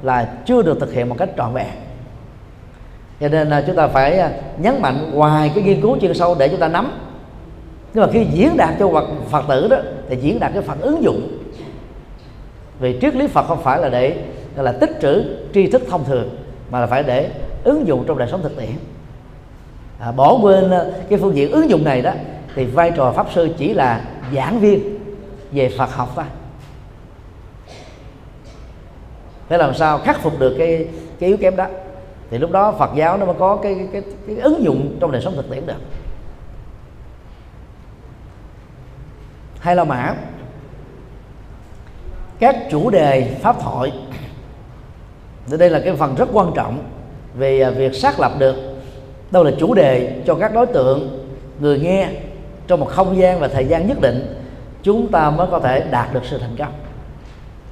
là 0.02 0.28
chưa 0.46 0.62
được 0.62 0.80
thực 0.80 0.92
hiện 0.92 1.08
một 1.08 1.16
cách 1.18 1.28
trọn 1.36 1.52
vẹn. 1.52 1.66
Cho 3.20 3.28
nên 3.28 3.48
là 3.48 3.64
chúng 3.66 3.76
ta 3.76 3.86
phải 3.86 4.18
à, 4.18 4.30
nhấn 4.58 4.82
mạnh 4.82 5.10
ngoài 5.14 5.52
cái 5.54 5.64
nghiên 5.64 5.80
cứu 5.80 5.98
chuyên 6.00 6.14
sâu 6.14 6.36
để 6.38 6.48
chúng 6.48 6.60
ta 6.60 6.68
nắm. 6.68 6.92
Nhưng 7.94 8.04
mà 8.04 8.10
khi 8.12 8.26
diễn 8.32 8.56
đạt 8.56 8.74
cho 8.78 9.06
phật 9.30 9.44
tử 9.48 9.68
đó 9.68 9.76
để 10.11 10.16
diễn 10.16 10.40
đạt 10.40 10.53
cái 10.53 10.62
phần 10.62 10.81
ứng 10.81 11.03
dụng. 11.03 11.38
Vì 12.81 12.99
triết 13.01 13.14
lý 13.14 13.27
phật 13.27 13.46
không 13.46 13.62
phải 13.62 13.81
là 13.81 13.88
để 13.88 14.16
là 14.57 14.73
tích 14.73 14.90
trữ 15.03 15.25
tri 15.55 15.66
thức 15.66 15.83
thông 15.88 16.05
thường 16.05 16.31
mà 16.70 16.81
là 16.81 16.87
phải 16.87 17.03
để 17.03 17.31
ứng 17.64 17.87
dụng 17.87 18.05
trong 18.07 18.18
đời 18.18 18.29
sống 18.31 18.42
thực 18.42 18.57
tiễn. 18.57 18.70
À, 20.01 20.12
bỏ 20.12 20.38
quên 20.42 20.70
ờ, 20.70 20.92
cái 21.09 21.18
phương 21.18 21.35
diện 21.35 21.53
ứng 21.53 21.70
dụng 21.70 21.85
này 21.85 22.03
đó 22.03 22.12
thì 22.55 22.64
vai 22.64 22.92
trò 22.96 23.12
pháp 23.12 23.27
sư 23.35 23.49
chỉ 23.59 23.75
là 23.75 24.05
giảng 24.35 24.61
viên 24.61 24.99
về 25.53 25.70
phật 25.79 25.92
học 25.94 26.12
thôi. 26.16 26.25
Phải 29.49 29.59
làm 29.59 29.75
sao 29.75 29.99
khắc 29.99 30.20
phục 30.23 30.38
được 30.38 30.55
cái 30.59 30.88
cái 31.20 31.29
yếu 31.29 31.37
kém 31.37 31.57
đó? 31.57 31.66
Thì 32.31 32.38
lúc 32.38 32.51
đó 32.51 32.73
Phật 32.79 32.90
giáo 32.96 33.18
nó 33.18 33.27
mới 33.27 33.35
có 33.38 33.57
cái 33.57 33.75
cái, 33.75 33.87
cái, 33.92 34.03
cái 34.27 34.37
ứng 34.37 34.64
dụng 34.64 34.96
trong 35.01 35.12
đời 35.12 35.23
sống 35.23 35.37
thực 35.37 35.51
tiễn 35.51 35.66
được. 35.66 35.75
Hay 39.61 39.77
là 39.77 39.85
mã. 39.85 40.14
Các 42.38 42.57
chủ 42.70 42.90
đề 42.90 43.35
pháp 43.42 43.57
thoại. 43.61 43.92
Đây 45.59 45.70
là 45.70 45.81
cái 45.85 45.96
phần 45.96 46.14
rất 46.14 46.29
quan 46.33 46.53
trọng 46.55 46.85
về 47.35 47.61
à, 47.61 47.70
việc 47.70 47.94
xác 47.94 48.20
lập 48.20 48.33
được 48.38 48.57
đâu 49.31 49.44
là 49.44 49.51
chủ 49.59 49.75
đề 49.75 50.23
cho 50.27 50.35
các 50.35 50.55
đối 50.55 50.66
tượng, 50.66 51.27
người 51.61 51.79
nghe 51.79 52.09
trong 52.66 52.81
một 52.81 52.88
không 52.88 53.16
gian 53.16 53.40
và 53.40 53.49
thời 53.49 53.64
gian 53.64 53.88
nhất 53.88 54.01
định, 54.01 54.42
chúng 54.83 55.09
ta 55.09 55.31
mới 55.31 55.46
có 55.51 55.61
thể 55.61 55.85
đạt 55.90 56.14
được 56.14 56.23
sự 56.25 56.38
thành 56.38 56.57
công. 56.59 56.73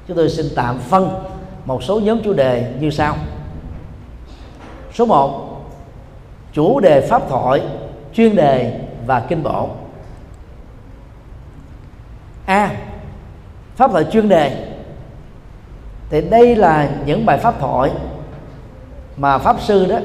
Chúng 0.09 0.17
tôi 0.17 0.31
xin 0.31 0.47
tạm 0.57 0.79
phân 0.79 1.11
một 1.65 1.83
số 1.83 2.01
nhóm 2.01 2.21
chủ 2.25 2.33
đề 2.33 2.73
như 2.81 2.91
sau. 2.91 3.17
Số 4.95 5.07
1 5.07 5.45
chủ 6.53 6.81
đề 6.81 7.01
pháp 7.01 7.29
thoại, 7.29 7.63
chuyên 8.15 8.37
đề 8.37 8.81
và 9.07 9.21
kinh 9.21 9.43
bộ 9.43 9.69
a. 12.49 12.71
Pháp 13.77 13.91
thoại 13.91 14.05
chuyên 14.13 14.29
đề. 14.29 14.67
Thì 16.11 16.21
đây 16.21 16.57
là 16.57 16.91
những 17.07 17.27
bài 17.27 17.39
pháp 17.39 17.61
thoại 17.61 17.91
mà 19.17 19.39
pháp 19.39 19.61
sư 19.61 19.87
đó 19.87 19.99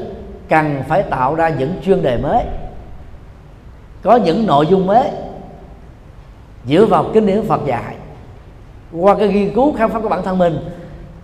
cần 0.50 0.84
phải 0.88 1.04
tạo 1.04 1.36
ra 1.36 1.50
những 1.50 1.74
chuyên 1.86 2.02
đề 2.02 2.18
mới. 2.18 2.44
Có 4.02 4.16
những 4.16 4.46
nội 4.46 4.68
dung 4.68 4.88
mới 4.88 5.10
dựa 6.66 6.86
vào 6.86 7.06
kinh 7.14 7.26
điển 7.26 7.44
Phật 7.48 7.62
dạy, 7.66 7.96
qua 8.92 9.16
cái 9.16 9.28
nghiên 9.28 9.54
cứu 9.54 9.74
khám 9.78 9.92
phá 9.92 10.00
của 10.00 10.10
bản 10.10 10.24
thân 10.24 10.38
mình 10.38 10.58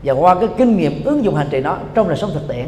và 0.03 0.13
qua 0.13 0.35
cái 0.35 0.49
kinh 0.57 0.77
nghiệm 0.77 1.03
ứng 1.03 1.23
dụng 1.23 1.35
hành 1.35 1.47
trì 1.49 1.59
nó 1.59 1.77
trong 1.93 2.07
đời 2.07 2.17
sống 2.17 2.31
thực 2.33 2.47
tiễn. 2.47 2.67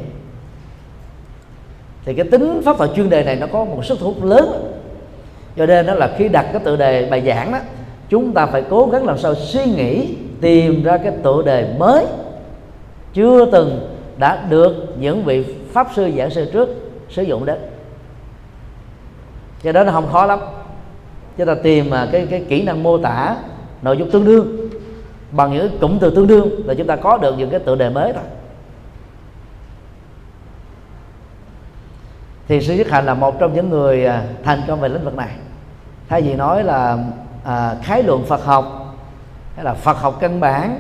Thì 2.06 2.14
cái 2.14 2.26
tính 2.32 2.62
pháp 2.66 2.78
thoại 2.78 2.90
chuyên 2.96 3.10
đề 3.10 3.24
này 3.24 3.36
nó 3.36 3.48
có 3.54 3.66
một 3.66 3.86
sức 3.86 3.98
thu 4.00 4.08
hút 4.08 4.24
lớn. 4.24 4.74
Cho 5.58 5.66
nên 5.66 5.86
đó 5.86 5.94
là 5.94 6.10
khi 6.18 6.30
đặt 6.30 6.46
cái 6.54 6.62
tựa 6.66 6.76
đề 6.76 7.10
bài 7.10 7.24
giảng 7.26 7.52
đó 7.52 7.60
chúng 8.12 8.34
ta 8.34 8.46
phải 8.46 8.64
cố 8.70 8.90
gắng 8.92 9.06
làm 9.06 9.18
sao 9.18 9.36
suy 9.36 9.66
nghĩ, 9.66 10.16
tìm 10.42 10.84
ra 10.84 10.98
cái 10.98 11.14
tựa 11.24 11.42
đề 11.46 11.76
mới. 11.80 12.06
Chưa 13.14 13.46
từng 13.52 13.90
đã 14.18 14.46
được 14.50 14.96
những 15.00 15.24
vị 15.24 15.56
pháp 15.72 15.88
sư 15.96 16.12
giảng 16.18 16.30
sư 16.30 16.50
trước 16.54 16.70
sử 17.10 17.24
dụng 17.24 17.46
đến. 17.46 17.58
Cho 19.64 19.72
đó 19.72 19.84
nó 19.84 19.92
không 19.92 20.10
khó 20.12 20.26
lắm. 20.26 20.40
Chúng 21.38 21.48
ta 21.48 21.56
tìm 21.64 21.90
mà 21.90 22.10
cái 22.12 22.28
cái 22.30 22.46
kỹ 22.50 22.64
năng 22.64 22.84
mô 22.84 22.98
tả 22.98 23.36
nội 23.82 23.98
dung 23.98 24.12
tương 24.12 24.26
đương 24.26 24.70
bằng 25.32 25.54
những 25.54 25.78
cụm 25.80 26.00
từ 26.00 26.16
tương 26.16 26.28
đương 26.28 26.68
là 26.68 26.74
chúng 26.74 26.88
ta 26.88 26.96
có 26.96 27.18
được 27.18 27.38
những 27.38 27.50
cái 27.50 27.60
tựa 27.60 27.76
đề 27.76 27.90
mới 27.90 28.14
rồi. 28.14 28.24
Thì 32.48 32.62
sư 32.62 32.74
nhất 32.74 32.88
hạnh 32.90 33.06
là 33.06 33.14
một 33.14 33.40
trong 33.40 33.54
những 33.54 33.70
người 33.70 34.06
à, 34.06 34.24
thành 34.44 34.62
công 34.68 34.80
về 34.80 34.90
lĩnh 34.90 35.04
vực 35.04 35.16
này. 35.16 35.30
Thay 36.10 36.22
vì 36.22 36.34
nói 36.34 36.64
là 36.64 36.98
à, 37.44 37.76
khái 37.84 38.04
luận 38.04 38.26
phật 38.28 38.46
học 38.46 38.96
hay 39.56 39.66
là 39.66 39.74
phật 39.74 39.98
học 39.98 40.18
căn 40.20 40.40
bản 40.40 40.80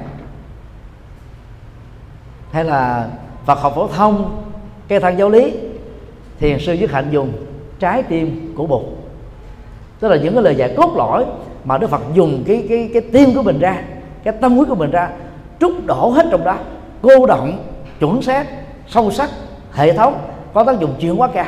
hay 2.51 2.63
là 2.63 3.09
phật 3.45 3.59
học 3.59 3.73
phổ 3.75 3.87
thông 3.87 4.43
cây 4.87 4.99
thang 4.99 5.17
giáo 5.17 5.29
lý 5.29 5.53
thì 6.39 6.59
sư 6.59 6.73
dứt 6.73 6.91
hạnh 6.91 7.07
dùng 7.11 7.31
trái 7.79 8.03
tim 8.03 8.53
của 8.57 8.67
bụt. 8.67 8.81
Tức 9.99 10.07
là 10.07 10.15
những 10.15 10.33
cái 10.33 10.43
lời 10.43 10.55
dạy 10.55 10.73
cốt 10.77 10.93
lõi 10.97 11.25
mà 11.63 11.77
đức 11.77 11.89
phật 11.89 12.01
dùng 12.13 12.43
cái 12.47 12.65
cái 12.69 12.89
cái 12.93 13.01
tim 13.01 13.33
của 13.35 13.43
mình 13.43 13.59
ra 13.59 13.83
cái 14.23 14.33
tâm 14.41 14.55
huyết 14.55 14.67
của 14.67 14.75
mình 14.75 14.91
ra 14.91 15.09
trút 15.59 15.71
đổ 15.85 16.09
hết 16.09 16.25
trong 16.31 16.43
đó 16.43 16.57
cô 17.01 17.25
động 17.25 17.63
chuẩn 17.99 18.21
xác 18.21 18.47
sâu 18.87 19.11
sắc 19.11 19.29
hệ 19.73 19.93
thống 19.93 20.21
có 20.53 20.63
tác 20.63 20.79
dụng 20.79 20.95
chuyển 20.99 21.15
hóa 21.15 21.27
cao 21.33 21.45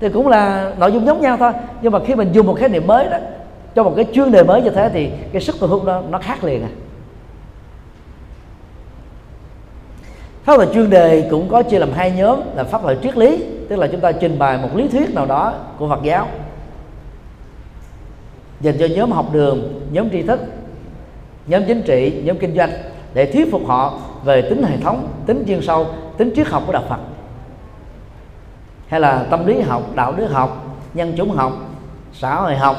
thì 0.00 0.08
cũng 0.08 0.28
là 0.28 0.72
nội 0.78 0.92
dung 0.92 1.06
giống 1.06 1.20
nhau 1.20 1.36
thôi. 1.36 1.52
Nhưng 1.82 1.92
mà 1.92 1.98
khi 2.06 2.14
mình 2.14 2.32
dùng 2.32 2.46
một 2.46 2.54
khái 2.58 2.68
niệm 2.68 2.86
mới 2.86 3.08
đó, 3.10 3.18
cho 3.74 3.82
một 3.82 3.92
cái 3.96 4.06
chuyên 4.12 4.32
đề 4.32 4.42
mới 4.42 4.62
như 4.62 4.70
thế 4.70 4.90
thì 4.92 5.10
cái 5.32 5.42
sức 5.42 5.56
thu 5.60 5.66
hút 5.66 5.84
đó 5.84 6.02
nó 6.10 6.18
khác 6.18 6.44
liền 6.44 6.62
à. 6.62 6.68
Pháp 10.44 10.56
luật 10.56 10.68
chuyên 10.74 10.90
đề 10.90 11.28
cũng 11.30 11.48
có 11.48 11.62
chia 11.62 11.78
làm 11.78 11.92
hai 11.92 12.10
nhóm, 12.10 12.40
là 12.54 12.64
pháp 12.64 12.84
luật 12.84 12.98
triết 13.02 13.16
lý, 13.16 13.44
tức 13.68 13.76
là 13.76 13.86
chúng 13.86 14.00
ta 14.00 14.12
trình 14.12 14.38
bày 14.38 14.58
một 14.58 14.68
lý 14.74 14.88
thuyết 14.88 15.14
nào 15.14 15.26
đó 15.26 15.54
của 15.78 15.88
Phật 15.88 16.02
giáo, 16.02 16.26
dành 18.60 18.74
cho 18.78 18.86
nhóm 18.96 19.12
học 19.12 19.26
đường, 19.32 19.80
nhóm 19.92 20.10
tri 20.10 20.22
thức, 20.22 20.40
nhóm 21.46 21.62
chính 21.66 21.82
trị, 21.82 22.22
nhóm 22.24 22.38
kinh 22.38 22.56
doanh, 22.56 22.70
để 23.14 23.32
thuyết 23.32 23.52
phục 23.52 23.66
họ 23.66 23.98
về 24.24 24.42
tính 24.42 24.62
hệ 24.62 24.76
thống, 24.76 25.08
tính 25.26 25.44
chuyên 25.46 25.62
sâu, 25.62 25.86
tính 26.16 26.32
triết 26.36 26.48
học 26.48 26.62
của 26.66 26.72
đạo 26.72 26.84
phật 26.88 26.98
hay 28.88 29.00
là 29.00 29.26
tâm 29.30 29.46
lý 29.46 29.60
học 29.60 29.82
đạo 29.94 30.12
đức 30.16 30.26
học 30.26 30.78
nhân 30.94 31.14
chủng 31.16 31.30
học 31.30 31.52
xã 32.12 32.34
hội 32.34 32.56
học 32.56 32.76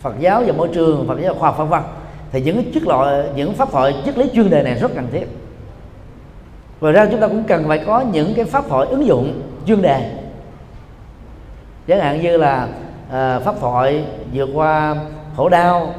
phật 0.00 0.14
giáo 0.18 0.42
và 0.46 0.52
môi 0.52 0.68
trường 0.74 1.08
phật 1.08 1.20
giáo 1.20 1.34
khoa 1.34 1.50
học 1.50 1.58
vân 1.58 1.68
vân. 1.68 1.80
Thì 2.32 2.40
những 2.40 2.72
chức 2.74 2.86
loại 2.86 3.24
những 3.36 3.54
pháp 3.54 3.70
thoại 3.70 3.94
triết 4.04 4.18
lý 4.18 4.30
chuyên 4.34 4.50
đề 4.50 4.62
này 4.62 4.74
rất 4.74 4.90
cần 4.94 5.06
thiết. 5.12 5.26
Ngoài 6.80 6.92
ra 6.92 7.06
chúng 7.10 7.20
ta 7.20 7.28
cũng 7.28 7.44
cần 7.44 7.68
phải 7.68 7.84
có 7.86 8.00
những 8.00 8.34
cái 8.34 8.44
pháp 8.44 8.68
thoại 8.68 8.86
ứng 8.88 9.06
dụng 9.06 9.42
chuyên 9.66 9.82
đề. 9.82 10.12
Chẳng 11.88 12.00
hạn 12.00 12.22
như 12.22 12.36
là 12.36 12.68
à, 13.10 13.38
pháp 13.38 13.54
thoại 13.60 14.04
vượt 14.32 14.48
qua 14.54 14.96
khổ 15.36 15.48
đau 15.48 15.94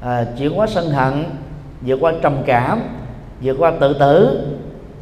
à, 0.00 0.24
chuyển 0.38 0.54
hóa 0.54 0.66
sân 0.66 0.90
hận 0.90 1.24
vượt 1.80 1.98
qua 2.00 2.12
trầm 2.22 2.36
cảm 2.46 2.80
vượt 3.42 3.56
qua 3.58 3.72
tự 3.80 3.94
tử 3.94 4.46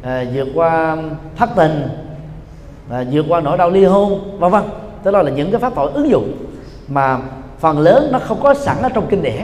à, 0.01 0.25
vượt 0.33 0.47
qua 0.55 0.97
thất 1.35 1.49
tình 1.55 1.87
và 2.89 3.05
vượt 3.11 3.25
qua 3.29 3.41
nỗi 3.41 3.57
đau 3.57 3.69
ly 3.69 3.85
hôn 3.85 4.39
vân 4.39 4.51
vân. 4.51 4.63
Tức 5.03 5.11
là, 5.11 5.23
là 5.23 5.31
những 5.31 5.51
cái 5.51 5.59
pháp 5.59 5.75
thoại 5.75 5.87
ứng 5.93 6.09
dụng 6.09 6.33
mà 6.87 7.17
phần 7.59 7.79
lớn 7.79 8.09
nó 8.11 8.19
không 8.19 8.39
có 8.43 8.53
sẵn 8.53 8.77
ở 8.81 8.89
trong 8.89 9.07
kinh 9.09 9.21
điển. 9.21 9.41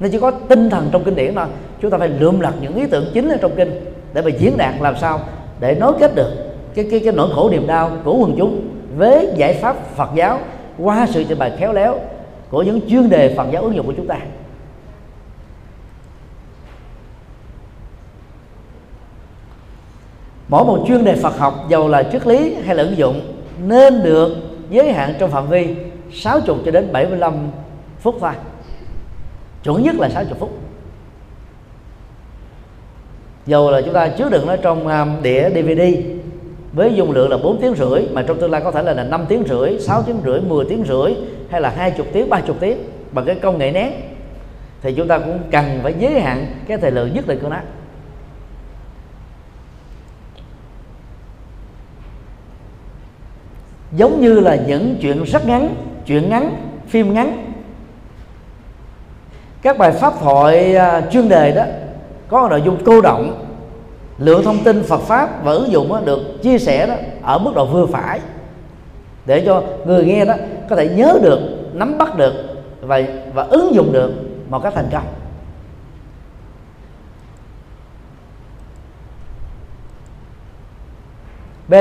Nó 0.00 0.08
chỉ 0.12 0.18
có 0.18 0.30
tinh 0.30 0.70
thần 0.70 0.88
trong 0.92 1.04
kinh 1.04 1.14
điển 1.14 1.34
thôi. 1.34 1.46
Chúng 1.82 1.90
ta 1.90 1.98
phải 1.98 2.08
lượm 2.08 2.40
lặt 2.40 2.54
những 2.60 2.74
ý 2.74 2.86
tưởng 2.86 3.10
chính 3.14 3.28
ở 3.28 3.36
trong 3.40 3.52
kinh 3.56 3.84
để 4.12 4.22
mà 4.22 4.30
diễn 4.38 4.56
đạt 4.56 4.74
làm 4.80 4.96
sao 4.96 5.20
để 5.60 5.74
nối 5.74 5.92
kết 6.00 6.14
được 6.14 6.30
cái 6.74 6.88
cái 6.90 7.00
cái 7.00 7.12
nỗi 7.12 7.28
khổ 7.34 7.50
niềm 7.50 7.66
đau 7.66 7.90
của 8.04 8.16
quần 8.16 8.34
chúng 8.38 8.68
với 8.96 9.28
giải 9.36 9.54
pháp 9.54 9.96
Phật 9.96 10.08
giáo 10.14 10.38
qua 10.78 11.06
sự 11.10 11.24
trình 11.28 11.38
bày 11.38 11.52
khéo 11.58 11.72
léo 11.72 11.98
của 12.50 12.62
những 12.62 12.80
chuyên 12.88 13.10
đề 13.10 13.34
Phật 13.36 13.46
giáo 13.52 13.62
ứng 13.62 13.74
dụng 13.74 13.86
của 13.86 13.92
chúng 13.96 14.06
ta. 14.06 14.16
Mỗi 20.48 20.64
một 20.64 20.84
chuyên 20.88 21.04
đề 21.04 21.14
Phật 21.14 21.38
học 21.38 21.64
dầu 21.68 21.88
là 21.88 22.02
triết 22.02 22.26
lý 22.26 22.54
hay 22.54 22.74
là 22.74 22.82
ứng 22.82 22.96
dụng 22.96 23.20
nên 23.66 24.02
được 24.02 24.36
giới 24.70 24.92
hạn 24.92 25.14
trong 25.18 25.30
phạm 25.30 25.48
vi 25.48 25.76
60 26.12 26.56
cho 26.64 26.70
đến 26.70 26.92
75 26.92 27.34
phút 28.00 28.16
thôi. 28.20 28.32
Chuẩn 29.64 29.82
nhất 29.82 29.94
là 29.94 30.08
60 30.08 30.36
phút. 30.40 30.50
Dầu 33.46 33.70
là 33.70 33.80
chúng 33.82 33.94
ta 33.94 34.08
chứa 34.08 34.28
đựng 34.28 34.46
nó 34.46 34.56
trong 34.56 34.86
à, 34.86 35.06
đĩa 35.22 35.50
DVD 35.50 35.82
với 36.72 36.94
dung 36.94 37.10
lượng 37.10 37.30
là 37.30 37.36
4 37.36 37.60
tiếng 37.60 37.74
rưỡi 37.74 38.02
mà 38.12 38.22
trong 38.22 38.40
tương 38.40 38.50
lai 38.50 38.60
có 38.64 38.70
thể 38.70 38.82
là 38.82 39.04
5 39.04 39.24
tiếng 39.28 39.44
rưỡi, 39.48 39.78
6 39.80 40.02
tiếng 40.02 40.16
rưỡi, 40.24 40.40
10 40.40 40.64
tiếng 40.68 40.84
rưỡi 40.88 41.14
hay 41.50 41.60
là 41.60 41.72
20 41.76 42.06
tiếng, 42.12 42.28
30 42.30 42.56
tiếng 42.60 42.78
bằng 43.12 43.24
cái 43.24 43.34
công 43.34 43.58
nghệ 43.58 43.72
nén 43.72 43.92
thì 44.82 44.94
chúng 44.94 45.08
ta 45.08 45.18
cũng 45.18 45.38
cần 45.50 45.64
phải 45.82 45.94
giới 45.98 46.20
hạn 46.20 46.46
cái 46.66 46.78
thời 46.78 46.90
lượng 46.90 47.14
nhất 47.14 47.26
định 47.26 47.38
của 47.42 47.48
nó. 47.48 47.56
Giống 53.96 54.20
như 54.20 54.40
là 54.40 54.56
những 54.56 54.96
chuyện 55.00 55.22
rất 55.22 55.46
ngắn, 55.46 55.74
chuyện 56.06 56.28
ngắn, 56.28 56.56
phim 56.88 57.14
ngắn. 57.14 57.52
Các 59.62 59.78
bài 59.78 59.92
pháp 59.92 60.14
thoại 60.20 60.76
à, 60.76 61.00
chuyên 61.00 61.28
đề 61.28 61.52
đó 61.52 61.64
có 62.28 62.48
nội 62.50 62.62
dung 62.64 62.78
cô 62.84 63.00
động 63.00 63.44
lượng 64.18 64.44
thông 64.44 64.64
tin 64.64 64.82
Phật 64.82 65.00
pháp 65.00 65.44
và 65.44 65.52
ứng 65.52 65.72
dụng 65.72 66.04
được 66.04 66.42
chia 66.42 66.58
sẻ 66.58 66.86
đó 66.86 66.94
ở 67.22 67.38
mức 67.38 67.52
độ 67.54 67.66
vừa 67.66 67.86
phải. 67.86 68.20
Để 69.26 69.42
cho 69.46 69.62
người 69.86 70.04
nghe 70.04 70.24
đó 70.24 70.34
có 70.70 70.76
thể 70.76 70.88
nhớ 70.88 71.18
được, 71.22 71.40
nắm 71.72 71.98
bắt 71.98 72.16
được 72.16 72.34
và 72.80 73.02
và 73.34 73.42
ứng 73.42 73.74
dụng 73.74 73.92
được 73.92 74.12
một 74.48 74.62
cách 74.62 74.72
thành 74.76 74.88
công. 74.92 75.06
B 81.68 81.74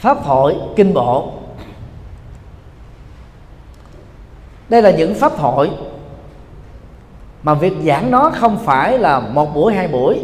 pháp 0.00 0.24
hội 0.24 0.56
kinh 0.76 0.94
bộ. 0.94 1.28
Đây 4.68 4.82
là 4.82 4.90
những 4.90 5.14
pháp 5.14 5.32
hội 5.38 5.70
mà 7.42 7.54
việc 7.54 7.72
giảng 7.86 8.10
nó 8.10 8.30
không 8.34 8.58
phải 8.58 8.98
là 8.98 9.20
một 9.20 9.54
buổi 9.54 9.74
hai 9.74 9.88
buổi. 9.88 10.20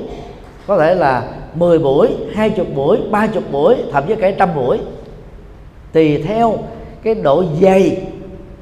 Có 0.67 0.79
thể 0.79 0.95
là 0.95 1.29
10 1.55 1.79
buổi, 1.79 2.09
20 2.35 2.67
buổi, 2.75 2.99
30 3.11 3.43
buổi, 3.53 3.77
thậm 3.93 4.05
chí 4.09 4.15
cả 4.15 4.31
trăm 4.31 4.55
buổi. 4.55 4.79
Tùy 5.93 6.23
theo 6.23 6.59
cái 7.03 7.15
độ 7.15 7.45
dày 7.63 8.03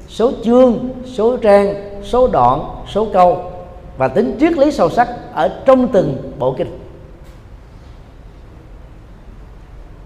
số 0.07 0.31
chương, 0.43 0.89
số 1.05 1.37
trang, 1.37 1.73
số 2.03 2.27
đoạn, 2.27 2.63
số 2.87 3.07
câu 3.13 3.51
và 3.97 4.07
tính 4.07 4.37
triết 4.39 4.57
lý 4.57 4.71
sâu 4.71 4.89
sắc 4.89 5.07
ở 5.33 5.61
trong 5.65 5.87
từng 5.87 6.31
bộ 6.39 6.55
kinh. 6.57 6.84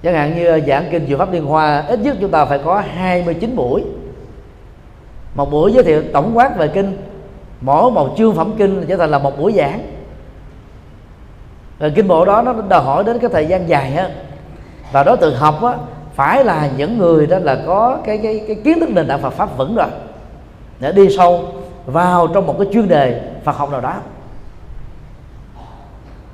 Chẳng 0.03 0.13
hạn 0.13 0.35
như 0.35 0.61
giảng 0.67 0.85
kinh 0.91 1.07
Diệu 1.07 1.17
pháp 1.17 1.31
liên 1.31 1.45
hoa 1.45 1.85
ít 1.87 1.99
nhất 1.99 2.17
chúng 2.21 2.31
ta 2.31 2.45
phải 2.45 2.59
có 2.65 2.83
29 2.95 3.55
buổi. 3.55 3.83
Một 5.35 5.51
buổi 5.51 5.73
giới 5.73 5.83
thiệu 5.83 6.03
tổng 6.13 6.31
quát 6.33 6.57
về 6.57 6.67
kinh 6.67 6.97
mỗi 7.61 7.91
một 7.91 8.09
chương 8.17 8.35
phẩm 8.35 8.53
kinh 8.57 8.85
trở 8.87 8.97
thành 8.97 9.09
là 9.09 9.19
một 9.19 9.39
buổi 9.39 9.53
giảng. 9.53 9.81
Rồi 11.79 11.91
kinh 11.95 12.07
bộ 12.07 12.25
đó 12.25 12.41
nó 12.41 12.53
đòi 12.69 12.83
hỏi 12.83 13.03
đến 13.03 13.19
cái 13.19 13.29
thời 13.33 13.45
gian 13.45 13.69
dài 13.69 13.91
hơn 13.91 14.11
và 14.91 15.03
đối 15.03 15.17
tượng 15.17 15.35
học 15.35 15.63
á, 15.63 15.73
phải 16.13 16.45
là 16.45 16.69
những 16.77 16.97
người 16.97 17.27
đó 17.27 17.39
là 17.39 17.57
có 17.65 17.97
cái 18.05 18.17
cái 18.17 18.43
cái 18.47 18.55
kiến 18.63 18.79
thức 18.79 18.89
nền 18.89 19.07
tảng 19.07 19.21
Phật 19.21 19.29
pháp 19.29 19.57
vững 19.57 19.75
rồi. 19.75 19.87
Để 20.79 20.91
đi 20.91 21.09
sâu 21.17 21.43
vào 21.85 22.27
trong 22.27 22.47
một 22.47 22.55
cái 22.59 22.67
chuyên 22.73 22.87
đề 22.87 23.21
Phật 23.43 23.57
học 23.57 23.71
nào 23.71 23.81
đó. 23.81 23.93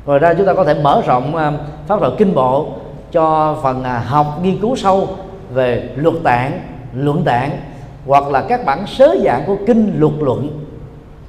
Rồi 0.06 0.19
ra 0.19 0.34
chúng 0.34 0.45
ta 0.45 0.54
có 0.54 0.63
thể 0.63 0.73
mở 0.73 1.01
rộng 1.06 1.36
à, 1.36 1.51
pháp 1.88 1.99
thoại 1.99 2.12
kinh 2.17 2.36
bộ 2.36 2.67
cho 3.15 3.58
phần 3.63 3.84
à, 3.84 3.99
học 3.99 4.39
nghiên 4.43 4.60
cứu 4.60 4.75
sâu 4.75 5.08
về 5.54 5.89
luật 5.95 6.15
tạng, 6.23 6.60
luận 6.93 7.23
tạng 7.23 7.58
hoặc 8.06 8.28
là 8.28 8.45
các 8.49 8.65
bản 8.65 8.88
sớ 8.88 9.15
dạng 9.23 9.43
của 9.47 9.58
kinh 9.67 9.93
luật 9.97 10.13
luận. 10.19 10.65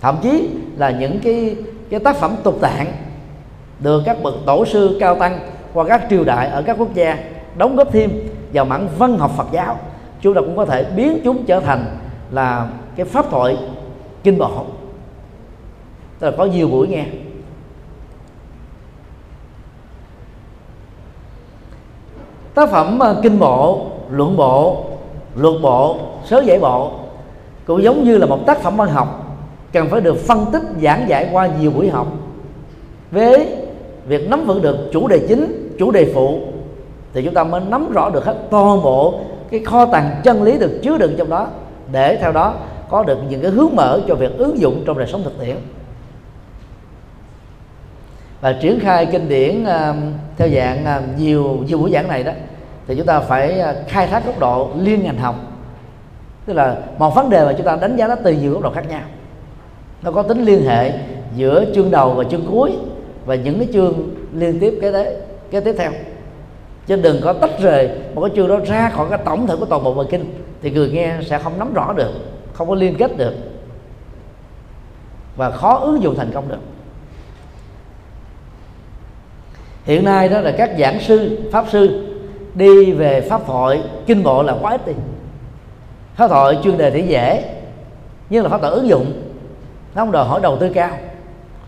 Thậm 0.00 0.16
chí 0.22 0.48
là 0.76 0.90
những 0.90 1.20
cái 1.20 1.56
cái 1.90 2.00
tác 2.00 2.16
phẩm 2.16 2.34
tục 2.42 2.58
tạng 2.60 2.86
được 3.78 4.02
các 4.06 4.16
bậc 4.22 4.34
tổ 4.46 4.64
sư 4.64 4.96
cao 5.00 5.14
tăng 5.14 5.38
qua 5.72 5.84
các 5.84 6.06
triều 6.10 6.24
đại 6.24 6.48
ở 6.48 6.62
các 6.62 6.76
quốc 6.78 6.94
gia 6.94 7.18
đóng 7.56 7.76
góp 7.76 7.92
thêm 7.92 8.10
vào 8.52 8.64
mảng 8.64 8.88
văn 8.98 9.18
học 9.18 9.30
Phật 9.36 9.46
giáo, 9.52 9.78
chúng 10.20 10.34
ta 10.34 10.40
cũng 10.40 10.56
có 10.56 10.64
thể 10.64 10.84
biến 10.96 11.20
chúng 11.24 11.44
trở 11.46 11.60
thành 11.60 11.84
là 12.30 12.68
cái 12.96 13.06
pháp 13.06 13.30
thoại 13.30 13.56
kinh 14.22 14.38
bộ 14.38 14.64
tức 16.18 16.30
là 16.30 16.36
có 16.36 16.44
nhiều 16.44 16.68
buổi 16.68 16.88
nghe. 16.88 17.04
Tác 22.56 22.70
phẩm 22.70 22.98
ờ, 22.98 23.20
kinh 23.22 23.38
bộ, 23.38 23.86
luận 24.10 24.36
bộ, 24.36 24.84
luật 25.36 25.54
bộ, 25.62 25.96
sớ 26.24 26.42
giải 26.44 26.58
bộ 26.58 26.90
cũng 27.66 27.82
giống 27.82 28.04
như 28.04 28.18
là 28.18 28.26
một 28.26 28.46
tác 28.46 28.62
phẩm 28.62 28.76
văn 28.76 28.88
học, 28.88 29.36
cần 29.72 29.88
phải 29.90 30.00
được 30.00 30.16
phân 30.16 30.44
tích, 30.52 30.62
giảng 30.82 31.08
giải 31.08 31.28
qua 31.32 31.48
nhiều 31.60 31.70
buổi 31.70 31.88
học. 31.88 32.06
Với 33.10 33.48
việc 34.06 34.28
nắm 34.28 34.46
vững 34.46 34.62
được 34.62 34.76
chủ 34.92 35.08
đề 35.08 35.18
chính, 35.28 35.74
chủ 35.78 35.90
đề 35.90 36.12
phụ 36.14 36.40
thì 37.12 37.22
chúng 37.22 37.34
ta 37.34 37.44
mới 37.44 37.60
nắm 37.68 37.92
rõ 37.92 38.10
được 38.10 38.24
hết 38.24 38.36
toàn 38.50 38.82
bộ 38.82 39.14
cái 39.50 39.60
kho 39.64 39.86
tàng 39.86 40.20
chân 40.24 40.42
lý 40.42 40.58
được 40.58 40.80
chứa 40.82 40.98
đựng 40.98 41.14
trong 41.18 41.30
đó, 41.30 41.46
để 41.92 42.16
theo 42.20 42.32
đó 42.32 42.54
có 42.90 43.02
được 43.02 43.18
những 43.30 43.42
cái 43.42 43.50
hướng 43.50 43.76
mở 43.76 44.00
cho 44.08 44.14
việc 44.14 44.38
ứng 44.38 44.58
dụng 44.58 44.82
trong 44.86 44.98
đời 44.98 45.06
sống 45.06 45.22
thực 45.24 45.40
tiễn 45.40 45.56
và 48.40 48.52
triển 48.52 48.80
khai 48.80 49.06
kinh 49.06 49.28
điển 49.28 49.64
à, 49.64 49.94
theo 50.36 50.48
dạng 50.48 50.84
à, 50.84 51.02
nhiều 51.18 51.58
nhiều 51.66 51.78
buổi 51.78 51.90
giảng 51.90 52.08
này 52.08 52.24
đó, 52.24 52.32
thì 52.86 52.94
chúng 52.96 53.06
ta 53.06 53.20
phải 53.20 53.60
à, 53.60 53.74
khai 53.88 54.06
thác 54.06 54.26
góc 54.26 54.38
độ 54.38 54.70
liên 54.78 55.02
ngành 55.02 55.18
học. 55.18 55.34
Tức 56.46 56.52
là 56.52 56.76
một 56.98 57.14
vấn 57.14 57.30
đề 57.30 57.44
mà 57.44 57.52
chúng 57.52 57.66
ta 57.66 57.76
đánh 57.76 57.96
giá 57.96 58.08
nó 58.08 58.14
từ 58.14 58.32
nhiều 58.32 58.52
góc 58.52 58.62
độ 58.62 58.70
khác 58.70 58.88
nhau. 58.88 59.02
Nó 60.02 60.10
có 60.10 60.22
tính 60.22 60.44
liên 60.44 60.66
hệ 60.66 60.92
giữa 61.36 61.64
chương 61.74 61.90
đầu 61.90 62.10
và 62.10 62.24
chương 62.24 62.46
cuối 62.50 62.72
và 63.26 63.34
những 63.34 63.58
cái 63.58 63.68
chương 63.72 64.14
liên 64.32 64.60
tiếp 64.60 64.78
cái 64.82 64.92
đấy 64.92 65.16
cái 65.50 65.60
tiếp 65.60 65.74
theo. 65.78 65.90
Chứ 66.86 66.96
đừng 66.96 67.20
có 67.22 67.32
tách 67.32 67.60
rời 67.60 67.90
một 68.14 68.20
cái 68.20 68.30
chương 68.36 68.48
đó 68.48 68.58
ra 68.66 68.90
khỏi 68.90 69.06
cái 69.10 69.18
tổng 69.24 69.46
thể 69.46 69.54
của 69.60 69.66
toàn 69.66 69.84
bộ 69.84 69.94
bài 69.94 70.06
kinh 70.10 70.34
thì 70.62 70.70
người 70.70 70.90
nghe 70.90 71.14
sẽ 71.26 71.38
không 71.38 71.58
nắm 71.58 71.74
rõ 71.74 71.92
được, 71.92 72.10
không 72.52 72.68
có 72.68 72.74
liên 72.74 72.96
kết 72.98 73.16
được 73.16 73.34
và 75.36 75.50
khó 75.50 75.78
ứng 75.78 76.02
dụng 76.02 76.14
thành 76.14 76.30
công 76.34 76.48
được. 76.48 76.58
Hiện 79.86 80.04
nay 80.04 80.28
đó 80.28 80.40
là 80.40 80.54
các 80.58 80.70
giảng 80.78 81.00
sư, 81.00 81.38
pháp 81.52 81.64
sư 81.72 82.12
đi 82.54 82.92
về 82.92 83.20
pháp 83.20 83.40
thoại 83.46 83.82
kinh 84.06 84.22
bộ 84.22 84.42
là 84.42 84.56
quá 84.60 84.72
ít 84.72 84.86
đi. 84.86 84.92
Pháp 86.14 86.28
thoại 86.28 86.58
chuyên 86.64 86.78
đề 86.78 86.90
thì 86.90 87.02
dễ, 87.02 87.44
nhưng 88.30 88.42
là 88.42 88.48
pháp 88.48 88.60
thoại 88.60 88.72
ứng 88.72 88.88
dụng, 88.88 89.22
nó 89.94 90.02
không 90.02 90.12
đòi 90.12 90.24
hỏi 90.24 90.40
đầu 90.42 90.56
tư 90.56 90.70
cao. 90.74 90.90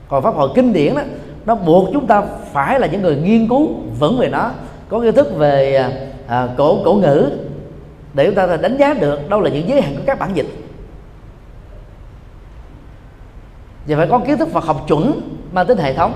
Còn 0.08 0.22
pháp 0.22 0.34
thoại 0.34 0.48
kinh 0.54 0.72
điển 0.72 0.94
đó, 0.94 1.02
nó 1.46 1.54
buộc 1.54 1.88
chúng 1.92 2.06
ta 2.06 2.22
phải 2.52 2.80
là 2.80 2.86
những 2.86 3.02
người 3.02 3.16
nghiên 3.16 3.48
cứu 3.48 3.68
vững 3.98 4.18
về 4.18 4.28
nó, 4.28 4.50
có 4.88 5.00
kiến 5.00 5.14
thức 5.14 5.36
về 5.36 5.76
à, 5.76 5.92
à 6.26 6.48
cổ 6.56 6.78
cổ 6.84 6.94
ngữ 6.94 7.30
để 8.14 8.26
chúng 8.26 8.34
ta 8.34 8.56
đánh 8.56 8.76
giá 8.76 8.94
được 8.94 9.28
đâu 9.28 9.40
là 9.40 9.50
những 9.50 9.68
giới 9.68 9.80
hạn 9.80 9.94
của 9.96 10.02
các 10.06 10.18
bản 10.18 10.30
dịch. 10.34 10.46
Và 13.86 13.96
phải 13.96 14.06
có 14.06 14.18
kiến 14.18 14.38
thức 14.38 14.48
Phật 14.52 14.64
học 14.64 14.84
chuẩn 14.88 15.20
mang 15.52 15.66
tính 15.66 15.78
hệ 15.78 15.94
thống. 15.94 16.12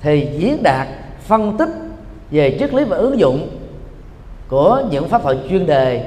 Thì 0.00 0.28
diễn 0.38 0.62
đạt 0.62 0.88
phân 1.26 1.56
tích 1.56 1.68
về 2.30 2.56
triết 2.60 2.74
lý 2.74 2.84
và 2.84 2.96
ứng 2.96 3.18
dụng 3.18 3.48
của 4.48 4.82
những 4.90 5.08
pháp 5.08 5.22
thoại 5.22 5.36
chuyên 5.48 5.66
đề 5.66 6.06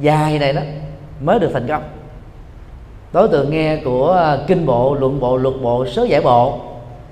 dài 0.00 0.38
này 0.38 0.52
đó 0.52 0.62
mới 1.20 1.38
được 1.38 1.50
thành 1.52 1.68
công. 1.68 1.82
Đối 3.12 3.28
tượng 3.28 3.50
nghe 3.50 3.76
của 3.84 4.12
à, 4.12 4.38
kinh 4.46 4.66
bộ 4.66 4.94
luận 4.94 5.20
bộ 5.20 5.36
luật 5.36 5.54
bộ 5.62 5.86
sớ 5.86 6.04
giải 6.04 6.20
bộ 6.20 6.60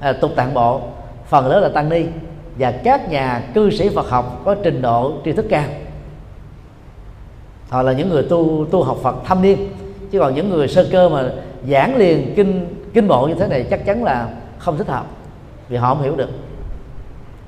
à, 0.01 0.13
tục 0.13 0.31
tạng 0.37 0.55
bộ 0.55 0.81
phần 1.27 1.47
lớn 1.47 1.63
là 1.63 1.69
tăng 1.69 1.89
ni 1.89 2.05
và 2.59 2.71
các 2.71 3.11
nhà 3.11 3.43
cư 3.55 3.71
sĩ 3.71 3.89
Phật 3.89 4.09
học 4.09 4.43
có 4.45 4.55
trình 4.55 4.83
độ 4.83 5.13
tri 5.25 5.33
thức 5.33 5.47
cao. 5.51 5.65
Họ 7.69 7.83
là 7.83 7.93
những 7.93 8.09
người 8.09 8.23
tu 8.23 8.67
tu 8.71 8.83
học 8.83 8.99
Phật 9.03 9.17
thâm 9.25 9.43
niên 9.43 9.69
chứ 10.11 10.19
còn 10.19 10.35
những 10.35 10.51
người 10.51 10.69
sơ 10.69 10.89
cơ 10.93 11.09
mà 11.09 11.31
giảng 11.71 11.97
liền 11.97 12.35
kinh 12.37 12.75
kinh 12.95 13.09
bộ 13.09 13.27
như 13.27 13.35
thế 13.35 13.47
này 13.47 13.65
chắc 13.71 13.87
chắn 13.87 14.05
là 14.05 14.29
không 14.59 14.79
thích 14.79 14.89
hợp 14.89 15.07
vì 15.69 15.77
họ 15.77 15.95
không 15.95 16.03
hiểu 16.03 16.17
được 16.17 16.31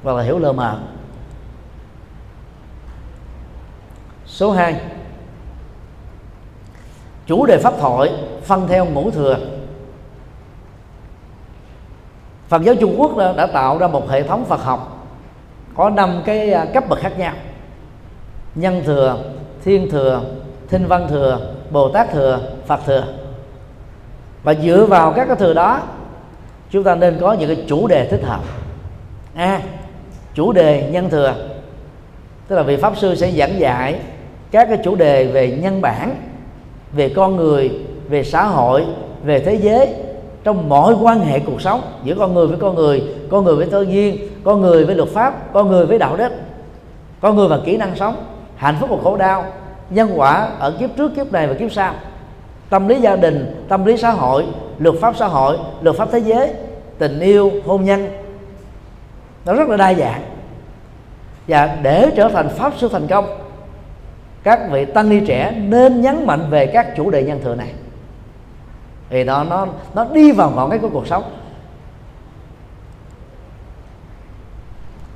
hoặc 0.02 0.16
là 0.16 0.22
hiểu 0.22 0.38
lơ 0.38 0.52
mờ. 0.52 0.78
Số 4.26 4.52
2 4.52 4.80
chủ 7.26 7.46
đề 7.46 7.58
pháp 7.58 7.74
thoại 7.80 8.12
phân 8.42 8.68
theo 8.68 8.84
ngũ 8.84 9.10
thừa. 9.10 9.36
Phật 12.48 12.62
giáo 12.62 12.74
Trung 12.80 12.94
Quốc 12.98 13.16
đã, 13.16 13.32
đã 13.32 13.46
tạo 13.46 13.78
ra 13.78 13.88
một 13.88 14.10
hệ 14.10 14.22
thống 14.22 14.44
Phật 14.44 14.62
học 14.62 15.00
có 15.74 15.90
năm 15.90 16.22
cái 16.24 16.52
à, 16.52 16.66
cấp 16.74 16.84
bậc 16.88 16.98
khác 16.98 17.18
nhau. 17.18 17.32
Nhân 18.54 18.82
thừa 18.84 19.16
thiên 19.64 19.90
thừa 19.90 20.22
thinh 20.68 20.86
văn 20.86 21.06
thừa 21.08 21.54
bồ 21.70 21.88
tát 21.88 22.10
thừa 22.12 22.40
phật 22.66 22.80
thừa. 22.86 23.04
Và 24.42 24.54
dựa 24.54 24.86
vào 24.86 25.12
các 25.12 25.24
cái 25.24 25.36
thừa 25.36 25.54
đó 25.54 25.80
chúng 26.70 26.84
ta 26.84 26.94
nên 26.94 27.18
có 27.20 27.32
những 27.32 27.54
cái 27.54 27.64
chủ 27.68 27.86
đề 27.86 28.08
thích 28.08 28.24
hợp. 28.24 28.40
A 29.34 29.60
chủ 30.40 30.52
đề 30.52 30.88
nhân 30.92 31.10
thừa. 31.10 31.34
Tức 32.48 32.56
là 32.56 32.62
vị 32.62 32.76
pháp 32.76 32.96
sư 32.96 33.14
sẽ 33.14 33.30
giảng 33.30 33.60
dạy 33.60 34.00
các 34.50 34.68
cái 34.68 34.78
chủ 34.84 34.94
đề 34.94 35.24
về 35.24 35.58
nhân 35.62 35.80
bản, 35.80 36.16
về 36.92 37.08
con 37.08 37.36
người, 37.36 37.70
về 38.08 38.24
xã 38.24 38.44
hội, 38.44 38.84
về 39.24 39.38
thế 39.38 39.54
giới, 39.54 39.88
trong 40.44 40.68
mọi 40.68 40.94
quan 41.02 41.20
hệ 41.20 41.38
cuộc 41.38 41.60
sống, 41.60 41.80
giữa 42.04 42.14
con 42.18 42.34
người 42.34 42.46
với 42.46 42.58
con 42.60 42.74
người 42.74 43.02
con 43.30 43.44
người 43.44 43.56
với 43.56 43.66
tự 43.66 43.82
nhiên, 43.82 44.16
con 44.44 44.60
người 44.60 44.84
với 44.84 44.94
luật 44.94 45.08
pháp, 45.08 45.52
con 45.52 45.68
người 45.68 45.86
với 45.86 45.98
đạo 45.98 46.16
đức, 46.16 46.32
con 47.20 47.36
người 47.36 47.48
và 47.48 47.58
kỹ 47.64 47.76
năng 47.76 47.96
sống, 47.96 48.16
hạnh 48.56 48.76
phúc 48.80 48.90
và 48.90 48.96
khổ 49.02 49.16
đau, 49.16 49.44
nhân 49.90 50.10
quả 50.14 50.48
ở 50.58 50.76
kiếp 50.80 50.90
trước, 50.96 51.12
kiếp 51.16 51.32
này 51.32 51.46
và 51.46 51.54
kiếp 51.54 51.72
sau. 51.72 51.94
Tâm 52.70 52.88
lý 52.88 53.00
gia 53.00 53.16
đình, 53.16 53.66
tâm 53.68 53.84
lý 53.84 53.96
xã 53.96 54.10
hội, 54.10 54.46
luật 54.78 54.94
pháp 55.00 55.16
xã 55.16 55.26
hội, 55.26 55.58
luật 55.82 55.96
pháp 55.96 56.08
thế 56.12 56.18
giới, 56.18 56.50
tình 56.98 57.20
yêu, 57.20 57.52
hôn 57.66 57.84
nhân. 57.84 58.08
Nó 59.44 59.54
rất 59.54 59.68
là 59.68 59.76
đa 59.76 59.94
dạng 59.94 60.29
và 61.50 61.76
để 61.82 62.10
trở 62.16 62.28
thành 62.28 62.48
pháp 62.48 62.72
sư 62.78 62.88
thành 62.92 63.06
công, 63.06 63.38
các 64.42 64.60
vị 64.70 64.84
tăng 64.84 65.08
ni 65.08 65.20
trẻ 65.26 65.52
nên 65.56 66.00
nhấn 66.00 66.26
mạnh 66.26 66.46
về 66.50 66.66
các 66.66 66.96
chủ 66.96 67.10
đề 67.10 67.22
nhân 67.22 67.40
thừa 67.44 67.54
này. 67.54 67.72
Thì 69.10 69.24
nó 69.24 69.44
nó 69.44 69.66
nó 69.94 70.06
đi 70.12 70.32
vào 70.32 70.50
ngọn 70.50 70.70
cái 70.70 70.78
của 70.78 70.88
cuộc 70.88 71.06
sống. 71.06 71.22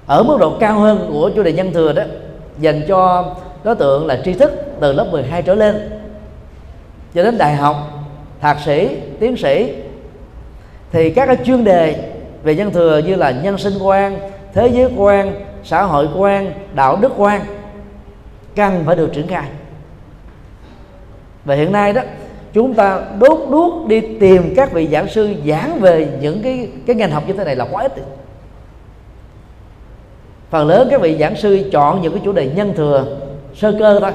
Ở 0.07 0.23
mức 0.23 0.37
độ 0.40 0.57
cao 0.61 0.79
hơn 0.79 1.09
của 1.12 1.31
chủ 1.37 1.42
đề 1.42 1.53
nhân 1.53 1.73
thừa 1.73 1.92
đó, 1.92 2.03
dành 2.59 2.83
cho 2.88 3.35
đối 3.64 3.75
tượng 3.75 4.07
là 4.07 4.20
tri 4.25 4.33
thức 4.33 4.53
từ 4.81 4.92
lớp 4.92 5.09
12 5.12 5.42
trở 5.42 5.55
lên, 5.55 5.90
cho 7.14 7.23
đến 7.23 7.38
đại 7.38 7.55
học, 7.55 7.77
thạc 8.40 8.61
sĩ, 8.64 8.97
tiến 9.20 9.37
sĩ, 9.37 9.75
thì 10.92 11.11
các 11.11 11.27
cái 11.27 11.37
chuyên 11.44 11.64
đề 11.64 12.11
về 12.42 12.55
nhân 12.55 12.70
thừa 12.70 12.99
như 12.99 13.14
là 13.14 13.31
nhân 13.31 13.59
sinh 13.59 13.75
quan, 13.83 14.18
thế 14.53 14.68
giới 14.68 14.90
quan 14.97 15.44
xã 15.64 15.83
hội 15.83 16.09
quan, 16.16 16.53
đạo 16.74 16.96
đức 17.00 17.12
quan, 17.16 17.40
cần 18.57 18.83
phải 18.87 18.96
được 18.96 19.11
triển 19.12 19.27
khai. 19.27 19.48
Và 21.44 21.55
hiện 21.55 21.72
nay 21.72 21.92
đó, 21.92 22.03
chúng 22.53 22.74
ta 22.74 23.00
đốt 23.18 23.38
đuốc 23.50 23.88
đi 23.88 24.00
tìm 24.20 24.55
các 24.57 24.72
vị 24.72 24.88
giảng 24.92 25.09
sư 25.09 25.35
giảng 25.46 25.81
về 25.81 26.09
những 26.20 26.42
cái 26.42 26.68
cái 26.87 26.96
ngành 26.96 27.11
học 27.11 27.22
như 27.27 27.33
thế 27.33 27.44
này 27.44 27.57
là 27.57 27.66
quá 27.70 27.83
ít 27.83 27.92
phần 30.50 30.68
lớn 30.68 30.88
các 30.90 31.00
vị 31.00 31.16
giảng 31.20 31.37
sư 31.37 31.70
chọn 31.72 32.03
những 32.03 32.12
cái 32.12 32.22
chủ 32.24 32.33
đề 32.33 32.50
nhân 32.57 32.72
thừa, 32.77 33.16
sơ 33.55 33.77
cơ 33.79 34.00
thôi. 34.00 34.12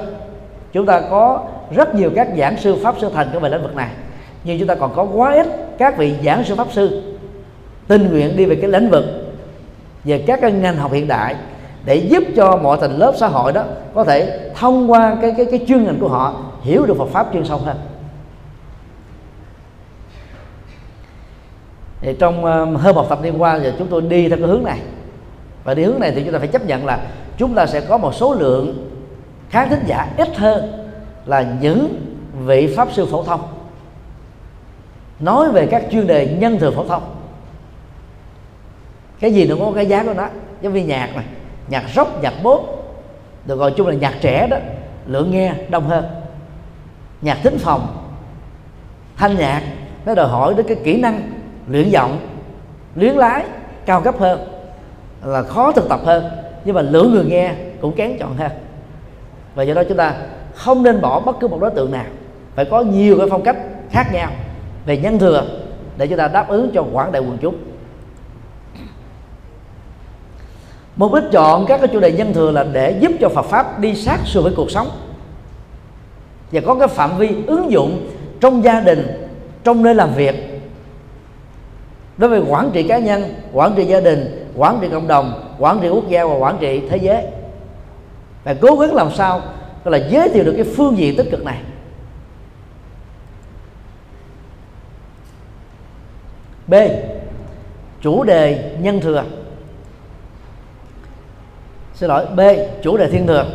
Chúng 0.73 0.85
ta 0.85 1.01
có 1.09 1.45
rất 1.75 1.95
nhiều 1.95 2.12
các 2.15 2.27
giảng 2.38 2.57
sư 2.57 2.75
pháp, 2.83 2.95
sư 3.01 3.09
thành 3.13 3.29
trong 3.33 3.41
về 3.41 3.49
lĩnh 3.49 3.62
vực 3.62 3.75
này. 3.75 3.89
Nhưng 4.43 4.59
chúng 4.59 4.67
ta 4.67 4.75
còn 4.75 4.95
có 4.95 5.03
quá 5.03 5.33
ít 5.33 5.47
các 5.77 5.97
vị 5.97 6.15
giảng 6.25 6.43
sư 6.43 6.55
pháp, 6.55 6.67
sư 6.71 7.01
tình 7.88 8.09
nguyện 8.09 8.38
đi 8.38 8.45
về 8.45 8.55
cái 8.55 8.69
lĩnh 8.69 8.89
vực 8.89 9.05
về 10.03 10.23
các 10.27 10.41
cái 10.41 10.51
ngành 10.51 10.77
học 10.77 10.91
hiện 10.91 11.07
đại 11.07 11.35
để 11.85 11.95
giúp 11.95 12.23
cho 12.35 12.57
mọi 12.57 12.77
tầng 12.81 12.97
lớp 12.99 13.13
xã 13.17 13.27
hội 13.27 13.51
đó 13.51 13.63
có 13.93 14.03
thể 14.03 14.49
thông 14.55 14.91
qua 14.91 15.17
cái 15.21 15.33
cái 15.38 15.45
cái 15.51 15.65
chuyên 15.67 15.83
ngành 15.83 15.99
của 15.99 16.09
họ 16.09 16.33
hiểu 16.62 16.85
được 16.85 16.97
Phật 16.97 17.09
pháp 17.09 17.27
chuyên 17.33 17.45
sâu 17.45 17.57
hơn. 17.57 17.77
Thì 22.01 22.15
trong 22.19 22.43
hơn 22.75 22.95
một 22.95 23.09
thập 23.09 23.21
niên 23.21 23.41
qua 23.41 23.59
giờ 23.59 23.73
chúng 23.79 23.88
tôi 23.88 24.01
đi 24.01 24.29
theo 24.29 24.38
cái 24.38 24.47
hướng 24.47 24.63
này. 24.63 24.79
Và 25.63 25.73
đi 25.73 25.83
hướng 25.83 25.99
này 25.99 26.12
thì 26.15 26.23
chúng 26.23 26.33
ta 26.33 26.39
phải 26.39 26.47
chấp 26.47 26.65
nhận 26.65 26.85
là 26.85 26.99
chúng 27.38 27.55
ta 27.55 27.65
sẽ 27.65 27.81
có 27.81 27.97
một 27.97 28.15
số 28.15 28.33
lượng 28.33 28.89
khán 29.49 29.69
thính 29.69 29.83
giả 29.88 30.07
ít 30.17 30.38
hơn 30.38 30.89
là 31.25 31.55
những 31.62 32.01
vị 32.45 32.73
pháp 32.75 32.88
sư 32.91 33.05
phổ 33.05 33.23
thông. 33.23 33.41
Nói 35.19 35.51
về 35.51 35.65
các 35.65 35.83
chuyên 35.91 36.07
đề 36.07 36.38
nhân 36.39 36.59
thừa 36.59 36.71
phổ 36.71 36.85
thông 36.85 37.03
cái 39.19 39.34
gì 39.34 39.47
nó 39.47 39.55
có 39.60 39.71
cái 39.75 39.86
giá 39.86 40.03
của 40.03 40.13
nó. 40.13 40.27
Giống 40.62 40.73
như 40.73 40.86
nhạc 40.86 41.10
này. 41.15 41.25
Nhạc 41.69 41.84
rock, 41.95 42.21
nhạc 42.21 42.34
bốt 42.43 42.62
được 43.45 43.55
gọi 43.55 43.73
chung 43.77 43.88
là 43.88 43.95
nhạc 43.95 44.13
trẻ 44.21 44.47
đó. 44.47 44.58
Lượng 45.08 45.32
nghe 45.32 45.53
đông 45.69 45.88
hơn. 45.88 46.05
Nhạc 47.21 47.38
thính 47.43 47.58
phòng. 47.58 47.88
Thanh 49.17 49.38
nhạc. 49.38 49.62
Nó 50.05 50.15
đòi 50.15 50.27
hỏi 50.27 50.53
đến 50.58 50.65
cái 50.67 50.77
kỹ 50.84 51.01
năng 51.01 51.21
luyện 51.67 51.89
giọng, 51.89 52.19
luyến 52.95 53.15
lái 53.15 53.45
cao 53.86 54.01
cấp 54.01 54.15
hơn, 54.19 54.39
là 55.23 55.43
khó 55.43 55.71
thực 55.71 55.89
tập 55.89 55.99
hơn. 56.05 56.29
Nhưng 56.65 56.75
mà 56.75 56.82
lượng 56.82 57.13
người 57.13 57.25
nghe 57.25 57.53
cũng 57.82 57.95
kén 57.95 58.17
chọn 58.19 58.38
hơn. 58.38 58.51
Và 59.55 59.63
do 59.63 59.73
đó 59.73 59.84
chúng 59.88 59.97
ta 59.97 60.13
không 60.55 60.84
nên 60.84 61.01
bỏ 61.01 61.19
bất 61.19 61.39
cứ 61.39 61.47
một 61.47 61.58
đối 61.62 61.71
tượng 61.71 61.91
nào. 61.91 62.05
Phải 62.55 62.65
có 62.65 62.82
nhiều 62.82 63.17
cái 63.17 63.27
phong 63.29 63.43
cách 63.43 63.58
khác 63.91 64.03
nhau 64.13 64.32
về 64.86 64.97
nhân 64.97 65.19
thừa 65.19 65.45
để 65.97 66.08
chúng 66.08 66.17
ta 66.17 66.27
đáp 66.27 66.47
ứng 66.47 66.71
cho 66.73 66.86
quảng 66.91 67.12
đại 67.12 67.21
quần 67.21 67.38
chúng. 67.41 67.58
Mục 70.99 71.13
đích 71.13 71.23
chọn 71.31 71.65
các 71.65 71.77
cái 71.77 71.88
chủ 71.88 71.99
đề 71.99 72.12
nhân 72.12 72.33
thừa 72.33 72.51
là 72.51 72.63
để 72.63 72.91
giúp 72.99 73.12
cho 73.21 73.29
Phật 73.29 73.45
pháp 73.45 73.79
đi 73.79 73.95
sát 73.95 74.19
so 74.25 74.41
với 74.41 74.53
cuộc 74.55 74.71
sống. 74.71 74.89
Và 76.51 76.62
có 76.65 76.75
cái 76.75 76.88
phạm 76.88 77.17
vi 77.17 77.29
ứng 77.47 77.71
dụng 77.71 78.09
trong 78.39 78.63
gia 78.63 78.79
đình, 78.79 79.29
trong 79.63 79.83
nơi 79.83 79.95
làm 79.95 80.13
việc. 80.13 80.62
Đối 82.17 82.29
với 82.29 82.41
quản 82.47 82.71
trị 82.73 82.83
cá 82.83 82.97
nhân, 82.97 83.33
quản 83.53 83.73
trị 83.75 83.85
gia 83.85 83.99
đình, 83.99 84.49
quản 84.55 84.77
trị 84.81 84.88
cộng 84.91 85.07
đồng, 85.07 85.55
quản 85.59 85.79
trị 85.81 85.89
quốc 85.89 86.09
gia 86.09 86.25
và 86.25 86.33
quản 86.33 86.57
trị 86.59 86.81
thế 86.89 86.97
giới. 86.97 87.23
Và 88.43 88.55
cố 88.62 88.75
gắng 88.75 88.93
làm 88.93 89.12
sao 89.12 89.41
là 89.85 89.97
giới 89.97 90.29
thiệu 90.29 90.43
được 90.43 90.53
cái 90.55 90.65
phương 90.75 90.97
diện 90.97 91.15
tích 91.15 91.27
cực 91.31 91.43
này. 91.43 91.62
B. 96.67 96.73
Chủ 98.01 98.23
đề 98.23 98.71
nhân 98.79 99.01
thừa 99.01 99.23
xin 101.99 102.09
lỗi, 102.09 102.25
b, 102.35 102.39
chủ 102.81 102.97
đề 102.97 103.09
thiên 103.09 103.25
đường 103.25 103.47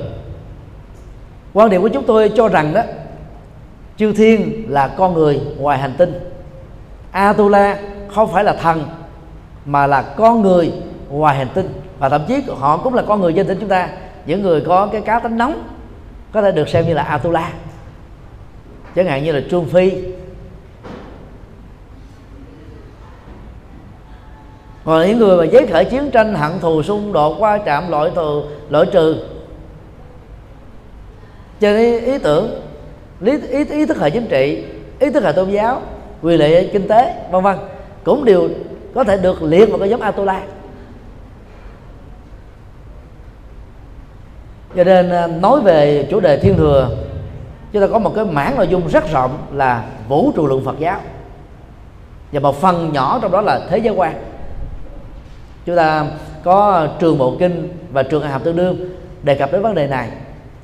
quan 1.52 1.70
điểm 1.70 1.82
của 1.82 1.88
chúng 1.88 2.04
tôi 2.04 2.32
cho 2.36 2.48
rằng 2.48 2.74
đó, 2.74 2.82
chư 3.96 4.12
thiên 4.12 4.64
là 4.68 4.88
con 4.88 5.14
người 5.14 5.40
ngoài 5.58 5.78
hành 5.78 5.94
tinh. 5.98 6.12
Atula 7.10 7.78
không 8.08 8.32
phải 8.32 8.44
là 8.44 8.52
thần, 8.52 8.84
mà 9.64 9.86
là 9.86 10.02
con 10.02 10.42
người 10.42 10.72
ngoài 11.10 11.36
hành 11.36 11.48
tinh. 11.54 11.68
Và 11.98 12.08
thậm 12.08 12.22
chí 12.28 12.42
họ 12.58 12.76
cũng 12.76 12.94
là 12.94 13.02
con 13.02 13.20
người 13.20 13.32
trên 13.32 13.46
tinh 13.46 13.58
chúng 13.60 13.68
ta. 13.68 13.88
Những 14.26 14.42
người 14.42 14.60
có 14.60 14.86
cái 14.86 15.00
cá 15.00 15.20
tính 15.20 15.36
nóng 15.36 15.68
có 16.32 16.42
thể 16.42 16.52
được 16.52 16.68
xem 16.68 16.86
như 16.86 16.94
là 16.94 17.02
atula. 17.02 17.52
Chẳng 18.96 19.06
hạn 19.06 19.24
như 19.24 19.32
là 19.32 19.40
trương 19.50 19.68
phi 19.68 19.92
còn 24.84 25.06
những 25.06 25.18
người 25.18 25.36
mà 25.36 25.44
giấy 25.44 25.66
khởi 25.66 25.84
chiến 25.84 26.10
tranh 26.10 26.34
hận 26.34 26.52
thù 26.60 26.82
xung 26.82 27.12
đột 27.12 27.36
qua 27.38 27.58
trạm 27.66 27.90
loại 27.90 28.10
từ 28.14 28.44
loại 28.70 28.86
trừ. 28.92 29.16
Cho 31.60 31.70
nên 31.70 32.04
ý 32.04 32.18
tưởng 32.18 32.60
lý, 33.20 33.32
ý, 33.48 33.64
ý 33.64 33.86
thức 33.86 34.00
hệ 34.00 34.10
chính 34.10 34.26
trị 34.26 34.64
ý 34.98 35.10
thức 35.10 35.24
hệ 35.24 35.32
tôn 35.32 35.50
giáo 35.50 35.82
quyền 36.22 36.40
lợi 36.40 36.70
kinh 36.72 36.88
tế 36.88 37.14
vân 37.30 37.42
vân 37.42 37.56
cũng 38.04 38.24
đều 38.24 38.48
có 38.94 39.04
thể 39.04 39.16
được 39.16 39.42
liệt 39.42 39.70
vào 39.70 39.78
cái 39.78 39.90
giống 39.90 40.00
Atola 40.00 40.42
cho 44.76 44.84
nên 44.84 45.10
à, 45.10 45.26
nói 45.26 45.60
về 45.60 46.06
chủ 46.10 46.20
đề 46.20 46.36
thiên 46.36 46.56
thừa 46.56 46.88
chúng 47.72 47.82
ta 47.82 47.86
có 47.86 47.98
một 47.98 48.12
cái 48.14 48.24
mảng 48.24 48.56
nội 48.56 48.68
dung 48.68 48.88
rất 48.88 49.12
rộng 49.12 49.38
là 49.52 49.84
vũ 50.08 50.32
trụ 50.36 50.46
lượng 50.46 50.64
Phật 50.64 50.78
giáo. 50.78 51.00
Và 52.32 52.40
một 52.40 52.60
phần 52.60 52.92
nhỏ 52.92 53.18
trong 53.22 53.32
đó 53.32 53.40
là 53.40 53.60
thế 53.70 53.78
giới 53.78 53.94
quan 53.94 54.14
chúng 55.66 55.76
ta 55.76 56.06
có 56.44 56.88
trường 56.98 57.18
bộ 57.18 57.36
kinh 57.38 57.68
và 57.92 58.02
trường 58.02 58.22
đại 58.22 58.30
học 58.30 58.42
tương 58.44 58.56
đương 58.56 58.76
đề 59.22 59.34
cập 59.34 59.52
đến 59.52 59.62
vấn 59.62 59.74
đề 59.74 59.86
này. 59.86 60.08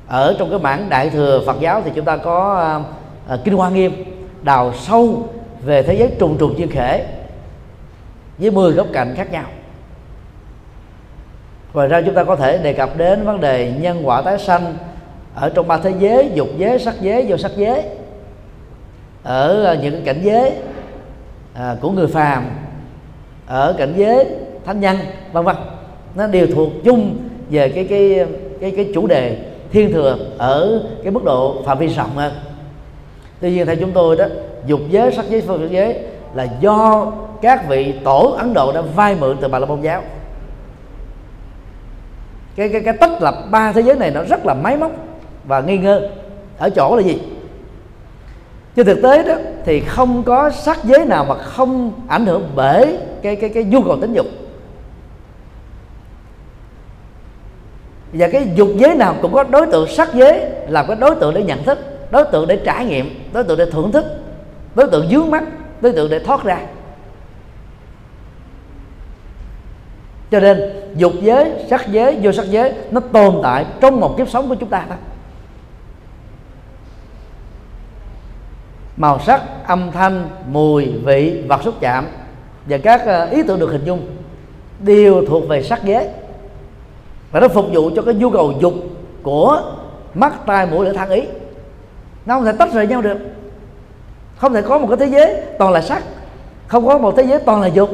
Ở 0.07 0.35
trong 0.39 0.49
cái 0.49 0.59
mảng 0.59 0.89
đại 0.89 1.09
thừa 1.09 1.41
Phật 1.45 1.59
giáo 1.59 1.81
thì 1.85 1.91
chúng 1.95 2.05
ta 2.05 2.17
có 2.17 2.83
uh, 3.33 3.39
kinh 3.43 3.53
hoa 3.53 3.69
nghiêm 3.69 4.03
đào 4.41 4.73
sâu 4.73 5.29
về 5.65 5.83
thế 5.83 5.93
giới 5.93 6.11
trùng 6.19 6.37
trùng 6.37 6.57
duyên 6.57 6.69
khể 6.69 7.05
với 8.37 8.51
10 8.51 8.71
góc 8.71 8.87
cạnh 8.93 9.13
khác 9.15 9.31
nhau. 9.31 9.45
Ngoài 11.73 11.87
ra 11.87 12.01
chúng 12.05 12.15
ta 12.15 12.23
có 12.23 12.35
thể 12.35 12.57
đề 12.57 12.73
cập 12.73 12.97
đến 12.97 13.25
vấn 13.25 13.41
đề 13.41 13.73
nhân 13.79 14.01
quả 14.03 14.21
tái 14.21 14.39
sanh 14.39 14.75
ở 15.35 15.49
trong 15.49 15.67
ba 15.67 15.77
thế 15.77 15.93
giới 15.99 16.31
dục 16.33 16.47
giới 16.57 16.79
sắc 16.79 16.95
giới 17.01 17.25
vô 17.27 17.37
sắc 17.37 17.51
giới. 17.55 17.83
Ở 19.23 19.65
à, 19.65 19.73
những 19.73 20.03
cảnh 20.05 20.19
giới 20.23 20.53
à, 21.53 21.75
của 21.81 21.91
người 21.91 22.07
phàm 22.07 22.49
ở 23.47 23.75
cảnh 23.77 23.93
giới 23.95 24.25
thánh 24.65 24.79
nhân, 24.79 24.97
vân 25.31 25.45
vân. 25.45 25.55
Nó 26.15 26.27
đều 26.27 26.47
thuộc 26.55 26.69
chung 26.83 27.17
về 27.49 27.69
cái 27.69 27.83
cái 27.83 28.25
cái 28.61 28.71
cái 28.71 28.91
chủ 28.93 29.07
đề 29.07 29.37
thiên 29.71 29.93
thừa 29.93 30.17
ở 30.37 30.83
cái 31.03 31.11
mức 31.11 31.23
độ 31.23 31.61
phạm 31.65 31.77
vi 31.77 31.87
rộng 31.87 32.15
hơn. 32.15 32.33
Tuy 33.39 33.51
nhiên 33.51 33.65
theo 33.65 33.75
chúng 33.75 33.91
tôi 33.91 34.15
đó, 34.15 34.25
dục 34.65 34.79
giới, 34.89 35.11
sắc 35.11 35.25
giới, 35.29 35.41
phương 35.41 35.67
giới 35.71 35.99
là 36.33 36.47
do 36.59 37.11
các 37.41 37.69
vị 37.69 37.93
tổ 38.03 38.35
ấn 38.37 38.53
độ 38.53 38.71
đã 38.71 38.81
vay 38.95 39.15
mượn 39.15 39.37
từ 39.41 39.47
bà 39.47 39.59
la 39.59 39.65
môn 39.65 39.81
giáo. 39.81 40.03
Cái 42.55 42.69
cái 42.69 42.81
cái 42.81 42.93
tách 42.93 43.21
lập 43.21 43.35
ba 43.51 43.71
thế 43.71 43.81
giới 43.81 43.95
này 43.95 44.11
nó 44.11 44.23
rất 44.23 44.45
là 44.45 44.53
máy 44.53 44.77
móc 44.77 44.91
và 45.47 45.61
nghi 45.61 45.77
ngơ 45.77 46.09
ở 46.57 46.69
chỗ 46.69 46.95
là 46.95 47.01
gì? 47.01 47.21
Trên 48.75 48.85
thực 48.85 49.01
tế 49.03 49.23
đó 49.23 49.35
thì 49.65 49.79
không 49.79 50.23
có 50.23 50.49
sắc 50.49 50.83
giới 50.83 51.05
nào 51.05 51.25
mà 51.25 51.35
không 51.35 51.91
ảnh 52.07 52.25
hưởng 52.25 52.49
bởi 52.55 52.97
cái 53.21 53.35
cái 53.35 53.49
cái 53.49 53.63
nhu 53.63 53.81
cầu 53.81 53.97
tính 54.01 54.13
dục. 54.13 54.25
Và 58.13 58.27
cái 58.31 58.47
dục 58.55 58.69
giới 58.75 58.95
nào 58.95 59.15
cũng 59.21 59.33
có 59.33 59.43
đối 59.43 59.67
tượng 59.67 59.89
sắc 59.89 60.13
giới, 60.13 60.41
là 60.67 60.83
cái 60.83 60.95
đối 60.95 61.15
tượng 61.15 61.33
để 61.33 61.43
nhận 61.43 61.63
thức, 61.63 61.79
đối 62.11 62.25
tượng 62.25 62.47
để 62.47 62.59
trải 62.65 62.85
nghiệm, 62.85 63.23
đối 63.33 63.43
tượng 63.43 63.57
để 63.57 63.65
thưởng 63.71 63.91
thức, 63.91 64.05
đối 64.75 64.87
tượng 64.87 65.09
dướng 65.11 65.31
mắt, 65.31 65.43
đối 65.81 65.93
tượng 65.93 66.09
để 66.09 66.19
thoát 66.19 66.43
ra. 66.43 66.57
Cho 70.31 70.39
nên, 70.39 70.59
dục 70.95 71.13
giới, 71.21 71.51
sắc 71.69 71.87
giới, 71.87 72.19
vô 72.21 72.31
sắc 72.31 72.45
giới, 72.45 72.73
nó 72.91 72.99
tồn 72.99 73.39
tại 73.43 73.65
trong 73.81 73.99
một 73.99 74.17
kiếp 74.17 74.29
sống 74.29 74.49
của 74.49 74.55
chúng 74.55 74.69
ta 74.69 74.85
thôi 74.87 74.97
màu 79.01 79.19
sắc, 79.19 79.41
âm 79.67 79.91
thanh, 79.91 80.29
mùi, 80.47 80.85
vị, 81.05 81.43
vật 81.47 81.61
xúc 81.63 81.75
chạm 81.79 82.05
và 82.65 82.77
các 82.77 83.05
ờ, 83.05 83.29
ý 83.29 83.43
tưởng 83.43 83.59
được 83.59 83.71
hình 83.71 83.85
dung 83.85 84.07
đều 84.79 85.25
thuộc 85.27 85.47
về 85.49 85.63
sắc 85.63 85.83
giới 85.83 86.07
và 87.31 87.39
nó 87.39 87.47
phục 87.47 87.65
vụ 87.71 87.89
cho 87.95 88.01
cái 88.01 88.13
nhu 88.13 88.29
cầu 88.29 88.53
dục 88.59 88.73
của 89.23 89.61
mắt, 90.13 90.33
tai, 90.45 90.65
mũi, 90.65 90.85
lưỡi 90.85 90.93
thân 90.93 91.09
ý. 91.09 91.21
Nó 92.25 92.35
không 92.35 92.45
thể 92.45 92.51
tách 92.51 92.73
rời 92.73 92.87
nhau 92.87 93.01
được. 93.01 93.17
Không 94.37 94.53
thể 94.53 94.61
có 94.61 94.77
một 94.77 94.87
cái 94.87 94.97
thế 94.97 95.05
giới 95.05 95.35
toàn 95.59 95.73
là 95.73 95.81
sắc. 95.81 96.03
Không 96.67 96.85
có 96.85 96.97
một 96.97 97.13
thế 97.17 97.23
giới 97.23 97.39
toàn 97.39 97.61
là 97.61 97.67
dục. 97.67 97.89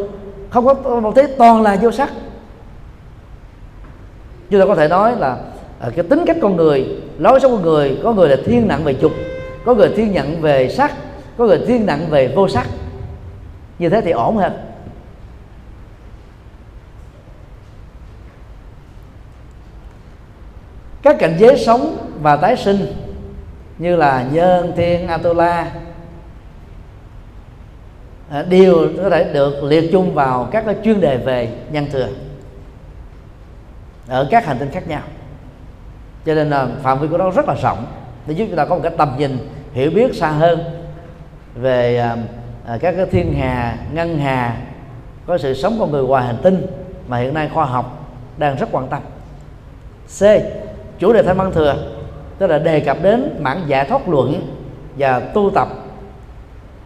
Không 0.50 0.66
có 0.66 0.74
một 1.00 1.14
thế 1.16 1.24
giới 1.24 1.36
toàn 1.38 1.62
là 1.62 1.78
vô 1.82 1.92
sắc. 1.92 2.10
Chúng 4.50 4.60
ta 4.60 4.66
có 4.66 4.76
thể 4.76 4.88
nói 4.88 5.16
là 5.20 5.38
à, 5.80 5.90
cái 5.96 6.06
tính 6.10 6.24
cách 6.26 6.38
con 6.42 6.56
người, 6.56 7.02
lối 7.18 7.40
sống 7.40 7.52
con 7.52 7.62
người, 7.62 8.00
có 8.04 8.14
người 8.14 8.30
là 8.30 8.38
thiên 8.46 8.68
nặng 8.68 8.84
về 8.84 8.96
dục, 9.02 9.12
có 9.66 9.74
người 9.74 9.90
thiên 9.96 10.12
nhận 10.12 10.42
về 10.42 10.70
sắc, 10.70 10.92
có 11.38 11.46
người 11.46 11.60
thiên 11.68 11.86
nặng 11.86 12.08
về 12.10 12.34
vô 12.36 12.48
sắc. 12.48 12.68
Như 13.80 13.90
thế 13.90 14.02
thì 14.02 14.12
ổn 14.12 14.38
hơn 14.38 14.52
các 21.08 21.16
cảnh 21.20 21.36
giới 21.38 21.58
sống 21.58 21.98
và 22.22 22.36
tái 22.36 22.58
sinh 22.58 22.94
như 23.78 23.96
là 23.96 24.26
nhân 24.32 24.74
thiên, 24.76 25.08
atula 25.08 25.72
à, 28.30 28.46
đều 28.50 28.90
có 29.04 29.10
thể 29.10 29.34
được 29.34 29.64
liệt 29.64 29.90
chung 29.92 30.14
vào 30.14 30.48
các 30.52 30.64
cái 30.66 30.76
chuyên 30.84 31.02
đề 31.02 31.18
về 31.18 31.50
nhân 31.72 31.88
thừa 31.92 32.08
ở 34.08 34.28
các 34.32 34.46
hành 34.46 34.58
tinh 34.60 34.70
khác 34.72 34.88
nhau. 34.88 35.02
Cho 36.26 36.36
nên 36.36 36.50
là 36.50 36.68
phạm 36.84 37.00
vi 37.00 37.08
của 37.08 37.18
nó 37.18 37.32
rất 37.32 37.48
là 37.48 37.56
rộng. 37.62 37.86
Để 38.26 38.34
giúp 38.34 38.46
chúng 38.48 38.58
ta 38.58 38.66
có 38.66 38.76
một 38.76 38.82
cái 38.84 38.94
tầm 38.98 39.16
nhìn 39.18 39.38
hiểu 39.74 39.92
biết 39.92 40.16
xa 40.16 40.30
hơn 40.30 40.60
về 41.56 41.98
à, 41.98 42.18
à, 42.68 42.78
các 42.82 42.94
cái 42.98 43.06
thiên 43.06 43.34
hà, 43.34 43.78
ngân 43.94 44.18
hà, 44.18 44.58
có 45.28 45.38
sự 45.38 45.54
sống 45.54 45.78
con 45.80 45.92
người 45.92 46.04
ngoài 46.04 46.26
hành 46.26 46.38
tinh 46.44 46.66
mà 47.08 47.18
hiện 47.18 47.34
nay 47.34 47.50
khoa 47.54 47.66
học 47.66 48.06
đang 48.38 48.56
rất 48.56 48.70
quan 48.72 48.88
tâm. 48.88 49.02
C 50.20 50.22
chủ 51.00 51.14
đề 51.14 51.24
thanh 51.24 51.38
văn 51.38 51.52
thừa 51.54 51.76
tức 52.38 52.48
là 52.48 52.58
đề 52.58 52.80
cập 52.80 52.98
đến 53.02 53.38
mảng 53.40 53.62
giải 53.68 53.86
thoát 53.86 54.10
luận 54.10 54.58
và 54.98 55.20
tu 55.20 55.50
tập 55.50 55.68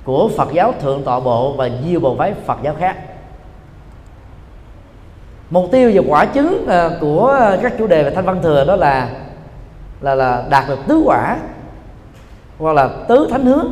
của 0.04 0.30
Phật 0.38 0.48
giáo 0.54 0.74
thượng 0.82 1.04
tọa 1.04 1.20
bộ 1.20 1.54
và 1.54 1.68
nhiều 1.68 2.00
bộ 2.00 2.16
phái 2.16 2.34
Phật 2.46 2.58
giáo 2.64 2.76
khác. 2.80 2.98
Mục 5.50 5.66
tiêu 5.72 5.92
và 5.94 6.02
quả 6.08 6.26
chứng 6.26 6.68
à, 6.68 6.90
của 7.02 7.58
các 7.62 7.74
chủ 7.78 7.88
đề 7.88 8.04
về 8.04 8.16
thanh 8.16 8.26
văn 8.26 8.40
thừa 8.44 8.66
đó 8.66 8.76
là 8.76 9.10
là 10.02 10.16
là 10.16 10.44
đạt 10.50 10.68
được 10.68 10.80
tứ 10.88 11.02
quả 11.06 11.38
hoặc 12.60 12.74
là 12.74 12.90
tứ 13.08 13.28
thánh 13.32 13.46
hướng 13.46 13.68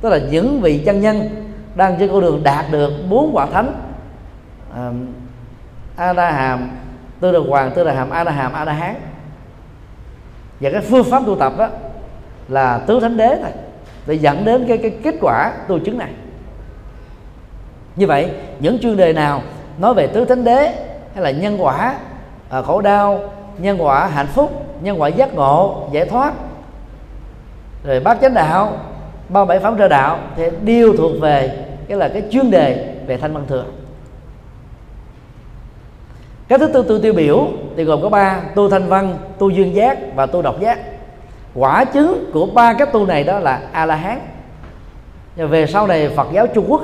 tức 0.00 0.08
là 0.08 0.18
những 0.18 0.60
vị 0.60 0.82
chân 0.86 1.00
nhân 1.00 1.28
đang 1.74 1.96
trên 1.98 2.10
con 2.12 2.20
đường 2.20 2.42
đạt 2.42 2.64
được 2.70 2.92
bốn 3.10 3.36
quả 3.36 3.46
thánh. 3.46 3.74
À, 4.74 4.90
a 5.96 6.12
la 6.12 6.30
hàm 6.30 6.70
tư 7.20 7.32
đà 7.32 7.38
hoàng 7.48 7.72
tư 7.74 7.84
đà 7.84 7.92
hàm 7.92 8.10
a 8.10 8.24
la 8.24 8.32
hàm 8.32 8.52
a 8.52 8.64
la 8.64 8.72
hán 8.72 8.94
và 10.62 10.70
cái 10.70 10.80
phương 10.80 11.04
pháp 11.04 11.22
tu 11.26 11.36
tập 11.36 11.52
đó 11.58 11.68
là 12.48 12.78
tứ 12.86 13.00
thánh 13.00 13.16
đế 13.16 13.38
thôi 13.42 13.50
để 14.06 14.14
dẫn 14.14 14.44
đến 14.44 14.64
cái, 14.68 14.78
cái 14.78 14.90
kết 15.02 15.14
quả 15.20 15.52
tu 15.68 15.78
chứng 15.78 15.98
này. 15.98 16.10
Như 17.96 18.06
vậy 18.06 18.30
những 18.60 18.78
chuyên 18.78 18.96
đề 18.96 19.12
nào 19.12 19.42
nói 19.78 19.94
về 19.94 20.06
tứ 20.06 20.24
thánh 20.24 20.44
đế 20.44 20.72
hay 21.14 21.24
là 21.24 21.30
nhân 21.30 21.56
quả 21.62 21.94
à, 22.50 22.62
khổ 22.62 22.80
đau 22.80 23.20
nhân 23.58 23.82
quả 23.82 24.06
hạnh 24.06 24.26
phúc 24.26 24.66
nhân 24.82 25.00
quả 25.00 25.08
giác 25.08 25.34
ngộ 25.34 25.88
giải 25.92 26.06
thoát 26.06 26.32
rồi 27.84 28.00
bát 28.00 28.18
chánh 28.20 28.34
đạo 28.34 28.76
ba 29.28 29.44
bảy 29.44 29.58
phẩm 29.58 29.78
trợ 29.78 29.88
đạo 29.88 30.18
thì 30.36 30.44
đều 30.64 30.96
thuộc 30.96 31.12
về 31.20 31.64
cái 31.88 31.98
là 31.98 32.08
cái 32.08 32.22
chuyên 32.30 32.50
đề 32.50 32.94
về 33.06 33.16
thanh 33.16 33.34
văn 33.34 33.44
thừa 33.48 33.64
các 36.52 36.60
thứ 36.60 36.66
tư 36.66 36.84
tu 36.88 36.98
tiêu 36.98 37.12
biểu 37.12 37.48
thì 37.76 37.84
gồm 37.84 38.02
có 38.02 38.08
ba 38.08 38.40
tu 38.54 38.70
thanh 38.70 38.88
văn 38.88 39.18
tu 39.38 39.50
dương 39.50 39.74
giác 39.74 39.98
và 40.14 40.26
tu 40.26 40.42
độc 40.42 40.60
giác. 40.60 40.78
Quả 41.54 41.84
chứng 41.84 42.30
của 42.32 42.46
ba 42.46 42.72
cái 42.72 42.86
tu 42.92 43.06
này 43.06 43.24
đó 43.24 43.38
là 43.38 43.62
a 43.72 43.86
la 43.86 43.94
hán 43.94 44.20
và 45.36 45.46
về 45.46 45.66
sau 45.66 45.86
này 45.86 46.08
phật 46.08 46.28
giáo 46.32 46.46
trung 46.46 46.64
quốc 46.68 46.82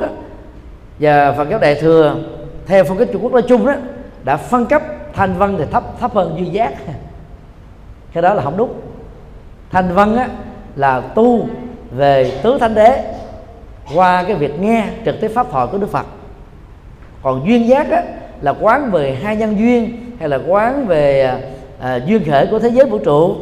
và 0.99 1.33
phật 1.33 1.49
giáo 1.51 1.59
đại 1.59 1.75
thừa 1.75 2.17
theo 2.67 2.85
phong 2.85 2.99
cách 2.99 3.09
trung 3.13 3.23
quốc 3.23 3.33
nói 3.33 3.43
chung 3.49 3.67
đó 3.67 3.75
đã 4.25 4.37
phân 4.37 4.67
cấp 4.67 4.83
thanh 5.15 5.35
văn 5.39 5.55
thì 5.59 5.65
thấp 5.71 5.85
thấp 6.01 6.15
hơn 6.15 6.35
duy 6.39 6.47
giác. 6.47 6.73
Cái 8.13 8.23
đó 8.23 8.35
là 8.35 8.43
không 8.43 8.57
đúng. 8.57 8.81
Thanh 9.71 9.95
văn 9.95 10.17
á, 10.17 10.29
là 10.77 11.01
tu 11.01 11.49
về 11.91 12.41
tứ 12.43 12.59
thánh 12.61 12.75
đế 12.75 13.15
qua 13.95 14.23
cái 14.23 14.37
việc 14.37 14.61
nghe 14.61 14.89
trực 15.05 15.21
tiếp 15.21 15.31
pháp 15.35 15.47
thoại 15.51 15.67
của 15.73 15.79
đức 15.79 15.91
phật. 15.91 16.07
Còn 17.23 17.47
duyên 17.47 17.69
giác 17.69 17.91
á, 17.91 18.03
là 18.41 18.55
quán 18.61 18.91
về 18.91 19.19
hai 19.23 19.37
nhân 19.37 19.59
duyên 19.59 20.11
hay 20.19 20.29
là 20.29 20.39
quán 20.47 20.87
về 20.87 21.23
à, 21.23 21.41
à, 21.81 21.97
duyên 22.07 22.25
khởi 22.31 22.47
của 22.47 22.59
thế 22.59 22.69
giới 22.69 22.87
vũ 22.87 22.99
trụ 22.99 23.37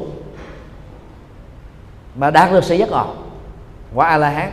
mà 2.14 2.30
đạt 2.30 2.52
được 2.52 2.64
sự 2.64 2.74
giác 2.74 2.90
ngộ. 2.90 3.06
Quả 3.94 4.06
a 4.06 4.16
la 4.16 4.28
hán 4.28 4.50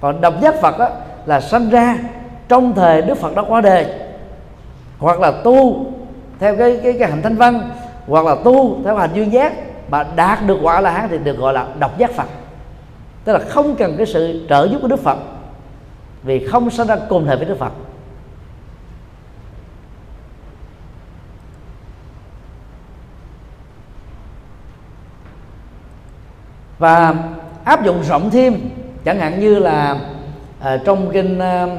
còn 0.00 0.20
độc 0.20 0.40
giác 0.40 0.54
phật 0.60 0.78
đó 0.78 0.88
là 1.26 1.40
sanh 1.40 1.70
ra 1.70 1.98
trong 2.48 2.74
thời 2.74 3.02
đức 3.02 3.18
phật 3.18 3.36
đã 3.36 3.42
qua 3.48 3.60
đời 3.60 3.86
hoặc 4.98 5.20
là 5.20 5.30
tu 5.30 5.86
theo 6.40 6.56
cái 6.56 6.80
cái 6.82 6.92
cái 6.98 7.10
hành 7.10 7.22
thanh 7.22 7.36
văn 7.36 7.70
hoặc 8.06 8.26
là 8.26 8.36
tu 8.44 8.78
theo 8.84 8.96
hành 8.96 9.10
duyên 9.14 9.32
giác 9.32 9.52
mà 9.90 10.04
đạt 10.16 10.46
được 10.46 10.58
quả 10.62 10.80
la 10.80 10.90
hán 10.90 11.08
thì 11.10 11.18
được 11.18 11.38
gọi 11.38 11.52
là 11.52 11.66
độc 11.78 11.98
giác 11.98 12.10
phật. 12.10 12.28
Tức 13.24 13.32
là 13.32 13.38
không 13.38 13.76
cần 13.76 13.94
cái 13.96 14.06
sự 14.06 14.46
trợ 14.48 14.68
giúp 14.70 14.78
của 14.82 14.88
đức 14.88 15.00
phật 15.00 15.18
vì 16.22 16.46
không 16.46 16.70
sanh 16.70 16.86
ra 16.86 16.96
cùng 17.08 17.26
thời 17.26 17.36
với 17.36 17.46
đức 17.46 17.58
phật. 17.58 17.72
Và 26.84 27.14
áp 27.64 27.84
dụng 27.84 28.02
rộng 28.02 28.30
thêm 28.30 28.54
chẳng 29.04 29.18
hạn 29.18 29.40
như 29.40 29.58
là 29.58 29.98
à, 30.60 30.78
trong 30.84 31.10
kinh 31.12 31.38
ờ, 31.38 31.66
à, 31.66 31.76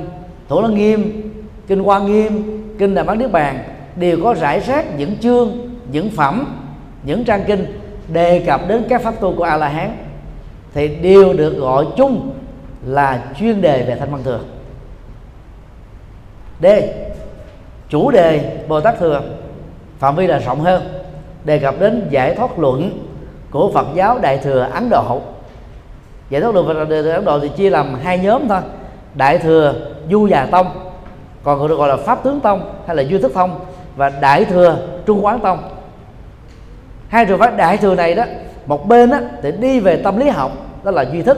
thủ 0.47 0.61
lăng 0.61 0.75
nghiêm 0.75 1.31
kinh 1.67 1.83
hoa 1.83 1.99
nghiêm 1.99 2.61
kinh 2.79 2.95
Đà 2.95 3.03
bán 3.03 3.19
niết 3.19 3.31
bàn 3.31 3.63
đều 3.95 4.17
có 4.23 4.33
rải 4.33 4.59
rác 4.59 4.85
những 4.97 5.15
chương 5.17 5.51
những 5.91 6.09
phẩm 6.09 6.57
những 7.03 7.25
trang 7.25 7.43
kinh 7.47 7.79
đề 8.07 8.43
cập 8.47 8.61
đến 8.67 8.83
các 8.89 9.01
pháp 9.01 9.19
tu 9.19 9.35
của 9.37 9.43
a 9.43 9.57
la 9.57 9.67
hán 9.67 9.97
thì 10.73 10.87
đều 10.87 11.33
được 11.33 11.57
gọi 11.57 11.85
chung 11.97 12.33
là 12.85 13.23
chuyên 13.39 13.61
đề 13.61 13.83
về 13.83 13.95
thanh 13.95 14.11
văn 14.11 14.21
thừa. 14.23 14.39
D. 16.61 16.65
Chủ 17.89 18.11
đề 18.11 18.57
bồ 18.67 18.81
tát 18.81 18.99
thừa 18.99 19.21
phạm 19.99 20.15
vi 20.15 20.27
là 20.27 20.39
rộng 20.39 20.59
hơn 20.59 20.83
đề 21.43 21.59
cập 21.59 21.79
đến 21.79 22.07
giải 22.09 22.35
thoát 22.35 22.59
luận 22.59 23.05
của 23.55 23.71
Phật 23.73 23.87
giáo 23.93 24.19
Đại 24.19 24.37
thừa 24.37 24.69
Ấn 24.73 24.89
Độ. 24.89 25.21
Giải 26.29 26.41
thoát 26.41 26.53
đường 26.53 26.67
Phật 26.67 26.73
Đại 26.73 26.85
thừa 27.03 27.11
Ấn 27.11 27.25
Độ 27.25 27.39
thì 27.39 27.49
chia 27.57 27.69
làm 27.69 27.95
hai 28.03 28.19
nhóm 28.19 28.47
thôi. 28.47 28.61
Đại 29.13 29.37
thừa 29.37 29.73
Du 30.11 30.27
Già 30.27 30.47
Tông 30.51 30.67
còn 31.43 31.67
được 31.67 31.75
gọi 31.75 31.89
là 31.89 31.97
Pháp 31.97 32.23
Tướng 32.23 32.39
Tông 32.39 32.71
hay 32.87 32.95
là 32.95 33.03
Duy 33.03 33.17
Thức 33.17 33.31
Tông 33.33 33.59
và 33.95 34.09
Đại 34.09 34.45
thừa 34.45 34.77
Trung 35.05 35.25
Quán 35.25 35.39
Tông. 35.39 35.59
Hai 37.09 37.25
trường 37.25 37.39
phái 37.39 37.51
đại 37.51 37.77
thừa 37.77 37.95
này 37.95 38.15
đó 38.15 38.23
một 38.65 38.87
bên 38.87 39.11
á, 39.11 39.21
thì 39.41 39.51
đi 39.51 39.79
về 39.79 40.01
tâm 40.03 40.17
lý 40.17 40.29
học 40.29 40.51
đó 40.83 40.91
là 40.91 41.01
duy 41.01 41.21
thức. 41.21 41.37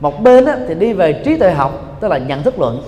Một 0.00 0.22
bên 0.22 0.44
á, 0.44 0.56
thì 0.68 0.74
đi 0.74 0.92
về 0.92 1.22
trí 1.24 1.36
tuệ 1.36 1.50
học 1.50 1.96
tức 2.00 2.08
là 2.08 2.18
nhận 2.18 2.42
thức 2.42 2.58
luận. 2.58 2.82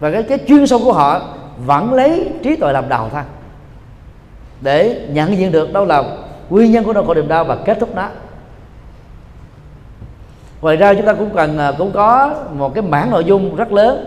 Và 0.00 0.10
cái 0.10 0.22
cái 0.22 0.38
chuyên 0.48 0.66
sâu 0.66 0.80
của 0.84 0.92
họ 0.92 1.22
vẫn 1.66 1.94
lấy 1.94 2.30
trí 2.42 2.56
tuệ 2.56 2.72
làm 2.72 2.88
đầu 2.88 3.08
thôi. 3.12 3.22
Để 4.60 5.06
nhận 5.10 5.36
diện 5.36 5.52
được 5.52 5.72
đâu 5.72 5.84
là 5.84 6.04
nguyên 6.50 6.72
nhân 6.72 6.84
của 6.84 6.92
nó 6.92 7.02
khổ 7.02 7.14
niềm 7.14 7.28
đau 7.28 7.44
và 7.44 7.56
kết 7.56 7.76
thúc 7.80 7.94
nó. 7.94 8.08
Ngoài 10.60 10.76
ra 10.76 10.94
chúng 10.94 11.06
ta 11.06 11.12
cũng 11.12 11.30
cần 11.34 11.58
à, 11.58 11.72
cũng 11.78 11.92
có 11.92 12.34
một 12.52 12.74
cái 12.74 12.82
mảng 12.82 13.10
nội 13.10 13.24
dung 13.24 13.56
rất 13.56 13.72
lớn. 13.72 14.04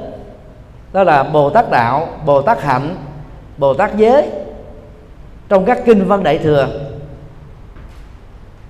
Đó 0.93 1.03
là 1.03 1.23
bồ 1.23 1.49
tát 1.49 1.71
đạo, 1.71 2.07
bồ 2.25 2.41
tát 2.41 2.61
hạnh, 2.61 2.95
bồ 3.57 3.73
tát 3.73 3.97
giới 3.97 4.29
trong 5.49 5.65
các 5.65 5.79
kinh 5.85 6.05
văn 6.05 6.23
đại 6.23 6.37
thừa, 6.37 6.67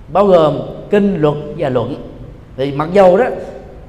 bao 0.08 0.26
gồm 0.26 0.60
kinh 0.90 1.20
luật 1.20 1.34
và 1.58 1.68
luận. 1.68 2.10
Thì 2.56 2.72
mặc 2.72 2.88
dầu 2.92 3.18
đó, 3.18 3.24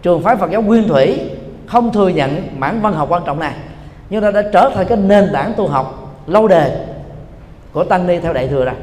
trường 0.02 0.22
phái 0.22 0.36
Phật 0.36 0.52
giáo 0.52 0.62
Nguyên 0.62 0.88
Thủy 0.88 1.30
không 1.66 1.92
thừa 1.94 2.08
nhận 2.08 2.48
mảng 2.60 2.82
văn 2.82 2.94
học 2.94 3.08
quan 3.12 3.24
trọng 3.26 3.40
này, 3.40 3.54
nhưng 4.10 4.22
nó 4.22 4.32
đã 4.32 4.42
trở 4.54 4.72
thành 4.76 4.88
cái 4.88 4.98
nền 4.98 5.30
tảng 5.34 5.54
tu 5.58 5.68
học 5.68 6.18
lâu 6.28 6.48
đời 6.48 6.72
của 7.74 7.84
tăng 7.84 8.08
ni 8.08 8.20
theo 8.20 8.34
đại 8.34 8.48
thừa 8.48 8.66
rồi. 8.66 8.76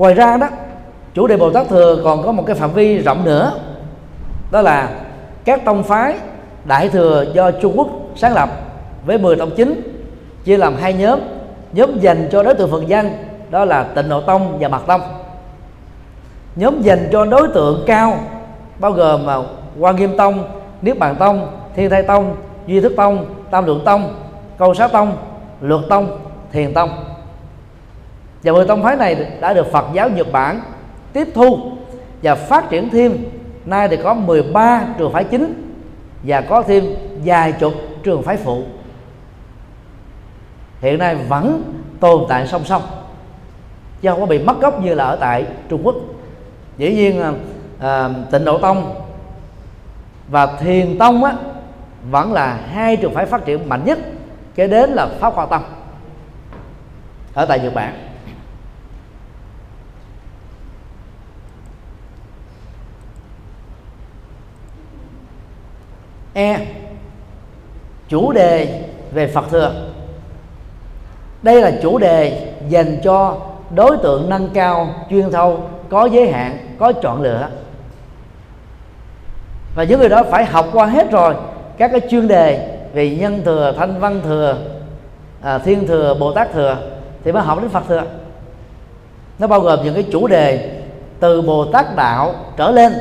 Ngoài 0.00 0.14
ra 0.14 0.36
đó, 0.36 0.48
chủ 1.14 1.26
đề 1.26 1.36
bồ 1.36 1.50
tát 1.50 1.68
thừa 1.68 2.00
còn 2.04 2.22
có 2.22 2.32
một 2.32 2.44
cái 2.46 2.56
phạm 2.56 2.72
vi 2.72 2.98
rộng 2.98 3.24
nữa. 3.24 3.52
Đó 4.50 4.62
là 4.62 4.90
các 5.44 5.64
tông 5.64 5.82
phái 5.82 6.14
đại 6.64 6.88
thừa 6.88 7.24
do 7.32 7.50
trung 7.50 7.72
quốc 7.76 7.88
sáng 8.16 8.34
lập 8.34 8.48
với 9.06 9.18
10 9.18 9.36
tông 9.36 9.50
chính, 9.56 9.80
chia 10.44 10.56
làm 10.56 10.76
hai 10.76 10.92
nhóm. 10.94 11.20
Nhóm 11.72 11.98
dành 11.98 12.28
cho 12.32 12.42
đối 12.42 12.54
tượng 12.54 12.70
phật 12.70 12.86
danh 12.86 13.10
đó 13.50 13.64
là 13.64 13.82
tịnh 13.82 14.08
độ 14.08 14.20
tông 14.20 14.58
và 14.60 14.68
mật 14.68 14.82
tông. 14.86 15.00
Nhóm 16.56 16.82
dành 16.82 17.08
cho 17.12 17.24
đối 17.24 17.48
tượng 17.48 17.84
cao, 17.86 18.18
bao 18.78 18.92
gồm 18.92 19.26
mà 19.26 19.36
quan 19.78 19.96
nghiêm 19.96 20.16
tông, 20.16 20.44
niết 20.82 20.98
bàn 20.98 21.16
tông, 21.18 21.48
thiên 21.76 21.90
thai 21.90 22.02
tông, 22.02 22.36
duy 22.66 22.80
thức 22.80 22.92
tông, 22.96 23.26
tam 23.50 23.66
lượng 23.66 23.82
tông, 23.84 24.14
câu 24.58 24.74
sát 24.74 24.92
tông, 24.92 25.16
luật 25.60 25.80
tông, 25.88 26.18
thiền 26.52 26.74
tông 26.74 27.09
và 28.42 28.52
mười 28.52 28.66
tông 28.66 28.82
phái 28.82 28.96
này 28.96 29.26
đã 29.40 29.52
được 29.52 29.66
Phật 29.72 29.84
giáo 29.92 30.08
Nhật 30.08 30.32
Bản 30.32 30.60
tiếp 31.12 31.28
thu 31.34 31.72
và 32.22 32.34
phát 32.34 32.70
triển 32.70 32.90
thêm. 32.90 33.16
Nay 33.64 33.88
thì 33.88 33.96
có 33.96 34.14
13 34.14 34.84
trường 34.98 35.12
phái 35.12 35.24
chính 35.24 35.74
và 36.22 36.40
có 36.40 36.62
thêm 36.62 36.84
vài 37.24 37.52
chục 37.52 37.72
trường 38.02 38.22
phái 38.22 38.36
phụ. 38.36 38.62
Hiện 40.80 40.98
nay 40.98 41.14
vẫn 41.28 41.62
tồn 42.00 42.24
tại 42.28 42.46
song 42.46 42.64
song 42.64 42.82
chứ 44.00 44.10
không 44.10 44.20
có 44.20 44.26
bị 44.26 44.38
mất 44.38 44.60
gốc 44.60 44.82
như 44.84 44.94
là 44.94 45.04
ở 45.04 45.16
tại 45.16 45.46
Trung 45.68 45.80
Quốc. 45.84 45.94
Dĩ 46.78 46.94
nhiên 46.94 47.20
à, 47.20 47.32
à 47.80 48.08
tịnh 48.30 48.44
độ 48.44 48.58
tông 48.58 48.94
và 50.28 50.46
thiền 50.46 50.98
tông 50.98 51.24
á, 51.24 51.34
vẫn 52.10 52.32
là 52.32 52.58
hai 52.72 52.96
trường 52.96 53.14
phái 53.14 53.26
phát 53.26 53.44
triển 53.44 53.68
mạnh 53.68 53.84
nhất 53.84 53.98
kế 54.54 54.66
đến 54.66 54.90
là 54.90 55.06
pháp 55.20 55.34
hoa 55.34 55.46
tông 55.46 55.62
ở 57.34 57.46
tại 57.46 57.60
nhật 57.60 57.74
bản. 57.74 58.09
E. 66.34 66.66
Chủ 68.08 68.32
đề 68.32 68.82
về 69.12 69.26
phật 69.26 69.44
thừa 69.50 69.72
đây 71.42 71.62
là 71.62 71.72
chủ 71.82 71.98
đề 71.98 72.52
dành 72.68 73.00
cho 73.04 73.36
đối 73.74 73.96
tượng 73.96 74.30
nâng 74.30 74.48
cao 74.54 74.88
chuyên 75.10 75.30
thâu 75.30 75.60
có 75.88 76.04
giới 76.04 76.30
hạn 76.30 76.58
có 76.78 76.92
chọn 76.92 77.22
lựa. 77.22 77.48
Và 79.74 79.84
những 79.84 80.00
người 80.00 80.08
đó 80.08 80.22
phải 80.30 80.44
học 80.44 80.66
qua 80.72 80.86
hết 80.86 81.10
rồi 81.10 81.34
các 81.78 81.90
cái 81.90 82.00
chuyên 82.10 82.28
đề 82.28 82.78
về 82.92 83.16
nhân 83.20 83.42
thừa 83.44 83.74
thanh 83.78 84.00
văn 84.00 84.20
thừa 84.24 84.58
à, 85.42 85.58
thiên 85.58 85.86
thừa 85.86 86.14
bồ 86.20 86.32
tát 86.32 86.52
thừa 86.52 86.76
thì 87.24 87.32
mới 87.32 87.42
học 87.42 87.58
đến 87.60 87.70
phật 87.70 87.82
thừa 87.88 88.02
nó 89.38 89.46
bao 89.46 89.60
gồm 89.60 89.84
những 89.84 89.94
cái 89.94 90.04
chủ 90.12 90.26
đề 90.26 90.70
từ 91.20 91.42
bồ 91.42 91.64
tát 91.64 91.96
đạo 91.96 92.34
trở 92.56 92.70
lên 92.70 92.92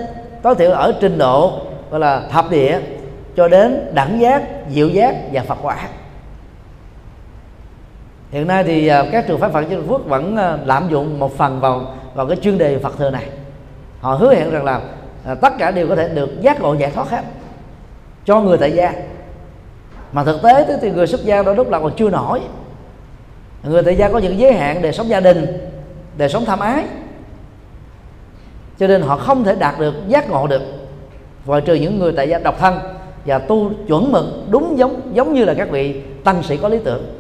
tối 0.41 0.55
thiểu 0.55 0.71
ở 0.71 0.93
trình 1.01 1.17
độ 1.17 1.53
gọi 1.91 1.99
là 1.99 2.21
thập 2.31 2.51
địa 2.51 2.79
cho 3.35 3.47
đến 3.47 3.91
đẳng 3.93 4.19
giác 4.21 4.43
diệu 4.69 4.87
giác 4.89 5.15
và 5.31 5.43
phật 5.43 5.57
quả. 5.61 5.77
Hiện 8.31 8.47
nay 8.47 8.63
thì 8.63 8.87
à, 8.87 9.03
các 9.11 9.27
trường 9.27 9.39
phái 9.39 9.49
phật 9.49 9.65
trên 9.69 9.87
quốc 9.87 10.01
vẫn 10.05 10.37
à, 10.37 10.57
lạm 10.65 10.89
dụng 10.89 11.19
một 11.19 11.37
phần 11.37 11.59
vào 11.59 11.93
vào 12.13 12.25
cái 12.25 12.37
chuyên 12.37 12.57
đề 12.57 12.79
phật 12.79 12.97
thừa 12.97 13.09
này. 13.09 13.25
Họ 13.99 14.13
hứa 14.13 14.35
hẹn 14.35 14.51
rằng 14.51 14.65
là 14.65 14.81
à, 15.25 15.35
tất 15.35 15.53
cả 15.59 15.71
đều 15.71 15.87
có 15.87 15.95
thể 15.95 16.09
được 16.09 16.41
giác 16.41 16.61
ngộ 16.61 16.73
giải 16.73 16.91
thoát 16.91 17.09
hết 17.09 17.23
cho 18.25 18.41
người 18.41 18.57
tại 18.57 18.71
gia. 18.71 18.93
Mà 20.11 20.23
thực 20.23 20.41
tế 20.43 20.77
thì 20.81 20.91
người 20.91 21.07
xuất 21.07 21.23
gia 21.23 21.43
đôi 21.43 21.55
lúc 21.55 21.69
là 21.69 21.79
còn 21.79 21.95
chưa 21.97 22.09
nổi. 22.09 22.41
Người 23.63 23.83
tại 23.83 23.95
gia 23.95 24.09
có 24.09 24.17
những 24.17 24.39
giới 24.39 24.53
hạn 24.53 24.81
để 24.81 24.91
sống 24.91 25.09
gia 25.09 25.19
đình, 25.19 25.69
để 26.17 26.29
sống 26.29 26.45
tham 26.45 26.59
ái. 26.59 26.85
Cho 28.79 28.87
nên 28.87 29.01
họ 29.01 29.17
không 29.17 29.43
thể 29.43 29.55
đạt 29.55 29.79
được, 29.79 29.93
giác 30.07 30.29
ngộ 30.29 30.47
được, 30.47 30.61
ngoài 31.45 31.61
trừ 31.61 31.73
những 31.73 31.99
người 31.99 32.13
tại 32.17 32.29
gia 32.29 32.39
độc 32.39 32.59
thân 32.59 32.79
và 33.25 33.39
tu 33.39 33.71
chuẩn 33.87 34.11
mực 34.11 34.25
đúng 34.49 34.77
giống 34.77 35.11
giống 35.13 35.33
như 35.33 35.45
là 35.45 35.53
các 35.53 35.69
vị 35.69 36.01
tăng 36.23 36.43
sĩ 36.43 36.57
có 36.57 36.69
lý 36.69 36.79
tưởng. 36.83 37.15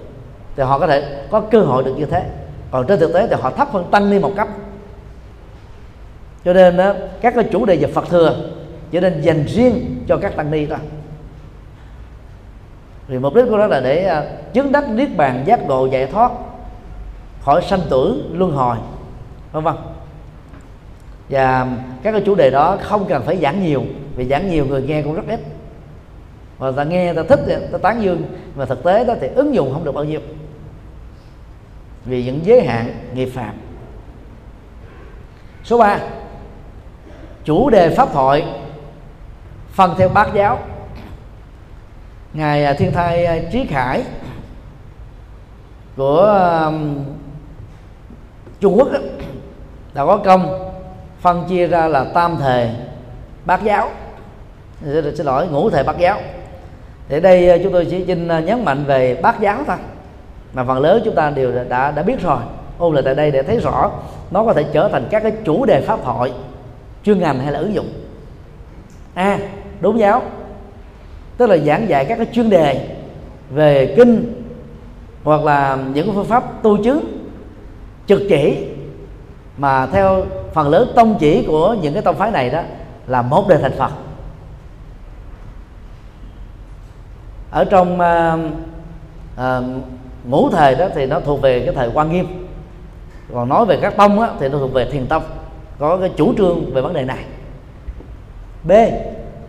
Thì 0.55 0.63
họ 0.63 0.79
có 0.79 0.87
thể 0.87 1.25
có 1.31 1.39
cơ 1.39 1.59
hội 1.59 1.83
được 1.83 1.93
như 1.97 2.05
thế. 2.05 2.25
Còn 2.71 2.87
trên 2.87 2.99
thực 2.99 3.13
tế 3.13 3.27
thì 3.27 3.35
họ 3.41 3.49
thấp 3.49 3.67
hơn 3.71 3.85
tăng 3.91 4.09
ni 4.09 4.19
một 4.19 4.31
cấp. 4.35 4.47
Cho 6.45 6.53
nên 6.53 6.77
đó, 6.77 6.93
các 7.21 7.35
cái 7.35 7.43
chủ 7.51 7.65
đề 7.65 7.77
về 7.77 7.87
Phật 7.87 8.09
thừa 8.09 8.35
cho 8.91 8.99
nên 8.99 9.21
dành 9.21 9.45
riêng 9.45 10.03
cho 10.07 10.17
các 10.17 10.35
tăng 10.35 10.51
ni 10.51 10.65
thôi. 10.65 10.77
Vì 13.07 13.19
mục 13.19 13.35
đích 13.35 13.45
của 13.49 13.57
nó 13.57 13.67
là 13.67 13.79
để 13.79 14.05
à, 14.05 14.25
chứng 14.53 14.71
đắc 14.71 14.89
niết 14.89 15.17
bàn 15.17 15.43
giác 15.45 15.67
ngộ 15.67 15.85
giải 15.85 16.05
thoát 16.05 16.31
khỏi 17.41 17.61
sanh 17.61 17.81
tử 17.89 18.23
luân 18.33 18.51
hồi 18.51 18.77
vân 19.51 19.63
vân. 19.63 19.75
Và 21.29 21.67
các 22.03 22.11
cái 22.11 22.21
chủ 22.25 22.35
đề 22.35 22.49
đó 22.49 22.77
không 22.81 23.05
cần 23.05 23.23
phải 23.25 23.37
giảng 23.37 23.63
nhiều 23.63 23.83
vì 24.15 24.25
giảng 24.25 24.49
nhiều 24.49 24.65
người 24.65 24.81
nghe 24.81 25.01
cũng 25.01 25.13
rất 25.13 25.23
ít 25.27 25.39
và 26.59 26.71
ta 26.71 26.83
nghe 26.83 27.13
ta 27.13 27.23
thích 27.29 27.39
ta 27.71 27.77
tán 27.77 28.01
dương. 28.01 28.23
Mà 28.55 28.65
thực 28.65 28.83
tế 28.83 29.05
đó 29.05 29.13
thì 29.21 29.27
ứng 29.27 29.55
dụng 29.55 29.73
không 29.73 29.83
được 29.83 29.91
bao 29.91 30.03
nhiêu. 30.03 30.19
Vì 32.05 32.23
những 32.23 32.45
giới 32.45 32.61
hạn 32.61 32.93
nghiệp 33.13 33.29
phạm. 33.35 33.55
Số 35.63 35.77
3 35.77 35.99
chủ 37.43 37.69
đề 37.69 37.95
pháp 37.95 38.09
thoại 38.13 38.45
phân 39.71 39.95
theo 39.97 40.09
bát 40.09 40.29
giáo. 40.33 40.59
Ngài 42.33 42.65
à, 42.65 42.73
thiên 42.73 42.91
thai 42.91 43.25
à, 43.25 43.37
trí 43.51 43.65
khải 43.65 44.03
của 45.97 46.71
trung 48.59 48.75
quốc 48.77 48.91
đó, 48.91 48.99
đã 49.93 50.05
có 50.05 50.17
công 50.25 50.71
phân 51.21 51.45
chia 51.49 51.67
ra 51.67 51.87
là 51.87 52.03
tam 52.13 52.37
thề 52.37 52.75
bát 53.45 53.63
giáo. 53.63 53.89
Xin 55.15 55.25
lỗi 55.25 55.47
ngũ 55.47 55.69
thề 55.69 55.83
bát 55.83 55.97
giáo 55.97 56.21
thì 57.09 57.19
đây 57.19 57.49
ờ, 57.49 57.57
chúng 57.63 57.73
tôi 57.73 57.87
chỉ 57.89 58.05
xin 58.05 58.27
ờ, 58.27 58.39
nhấn 58.39 58.65
mạnh 58.65 58.83
về 58.85 59.19
bát 59.21 59.39
giáo 59.39 59.63
thôi. 59.67 59.77
Mà 60.53 60.63
phần 60.63 60.79
lớn 60.79 61.01
chúng 61.05 61.15
ta 61.15 61.29
đều 61.29 61.51
đã 61.69 61.91
đã 61.91 62.03
biết 62.03 62.21
rồi 62.21 62.39
ôn 62.77 62.93
lại 62.93 63.03
tại 63.05 63.15
đây 63.15 63.31
để 63.31 63.43
thấy 63.43 63.59
rõ 63.59 63.91
nó 64.31 64.43
có 64.45 64.53
thể 64.53 64.65
trở 64.73 64.89
thành 64.89 65.07
các 65.09 65.23
cái 65.23 65.31
chủ 65.45 65.65
đề 65.65 65.81
pháp 65.81 65.99
hội, 66.03 66.31
chuyên 67.03 67.19
ngành 67.19 67.39
hay 67.39 67.51
là 67.51 67.59
ứng 67.59 67.73
dụng. 67.73 67.89
A 69.13 69.23
à, 69.23 69.39
đúng 69.81 69.99
giáo 69.99 70.21
tức 71.37 71.47
là 71.47 71.57
giảng 71.57 71.89
dạy 71.89 72.05
các 72.05 72.15
cái 72.15 72.27
chuyên 72.33 72.49
đề 72.49 72.87
về 73.49 73.93
kinh 73.97 74.43
hoặc 75.23 75.43
là 75.43 75.77
những 75.93 76.11
phương 76.15 76.25
pháp 76.25 76.63
tu 76.63 76.83
chứng 76.83 77.27
trực 78.07 78.21
chỉ. 78.29 78.65
Mà 79.57 79.85
theo 79.85 80.25
phần 80.53 80.69
lớn 80.69 80.91
tông 80.95 81.17
chỉ 81.19 81.45
của 81.47 81.75
những 81.81 81.93
cái 81.93 82.01
tông 82.01 82.15
phái 82.15 82.31
này 82.31 82.49
đó 82.49 82.61
là 83.07 83.21
một 83.21 83.47
đề 83.47 83.57
thành 83.57 83.77
Phật. 83.77 83.91
Ở 87.51 87.65
trong 87.65 87.99
uh, 87.99 88.39
uh, 89.41 89.65
ngũ 90.23 90.49
thời 90.49 90.75
đó 90.75 90.87
thì 90.95 91.05
nó 91.05 91.19
thuộc 91.19 91.41
về 91.41 91.59
cái 91.65 91.75
thời 91.75 91.89
quan 91.93 92.11
nghiêm. 92.11 92.47
Còn 93.33 93.49
nói 93.49 93.65
về 93.65 93.77
các 93.81 93.97
tông 93.97 94.19
á, 94.19 94.29
thì 94.39 94.49
nó 94.49 94.57
thuộc 94.57 94.73
về 94.73 94.85
thiền 94.85 95.07
tông 95.07 95.23
có 95.79 95.97
cái 95.97 96.11
chủ 96.17 96.33
trương 96.37 96.73
về 96.73 96.81
vấn 96.81 96.93
đề 96.93 97.05
này. 97.05 97.23
B 98.63 98.71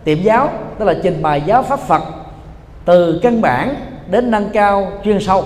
tiệm 0.03 0.21
giáo 0.21 0.49
tức 0.79 0.85
là 0.85 0.93
trình 1.03 1.21
bày 1.21 1.41
giáo 1.45 1.63
pháp 1.63 1.79
phật 1.79 2.01
từ 2.85 3.19
căn 3.23 3.41
bản 3.41 3.75
đến 4.07 4.31
nâng 4.31 4.49
cao 4.49 4.91
chuyên 5.03 5.19
sâu. 5.19 5.43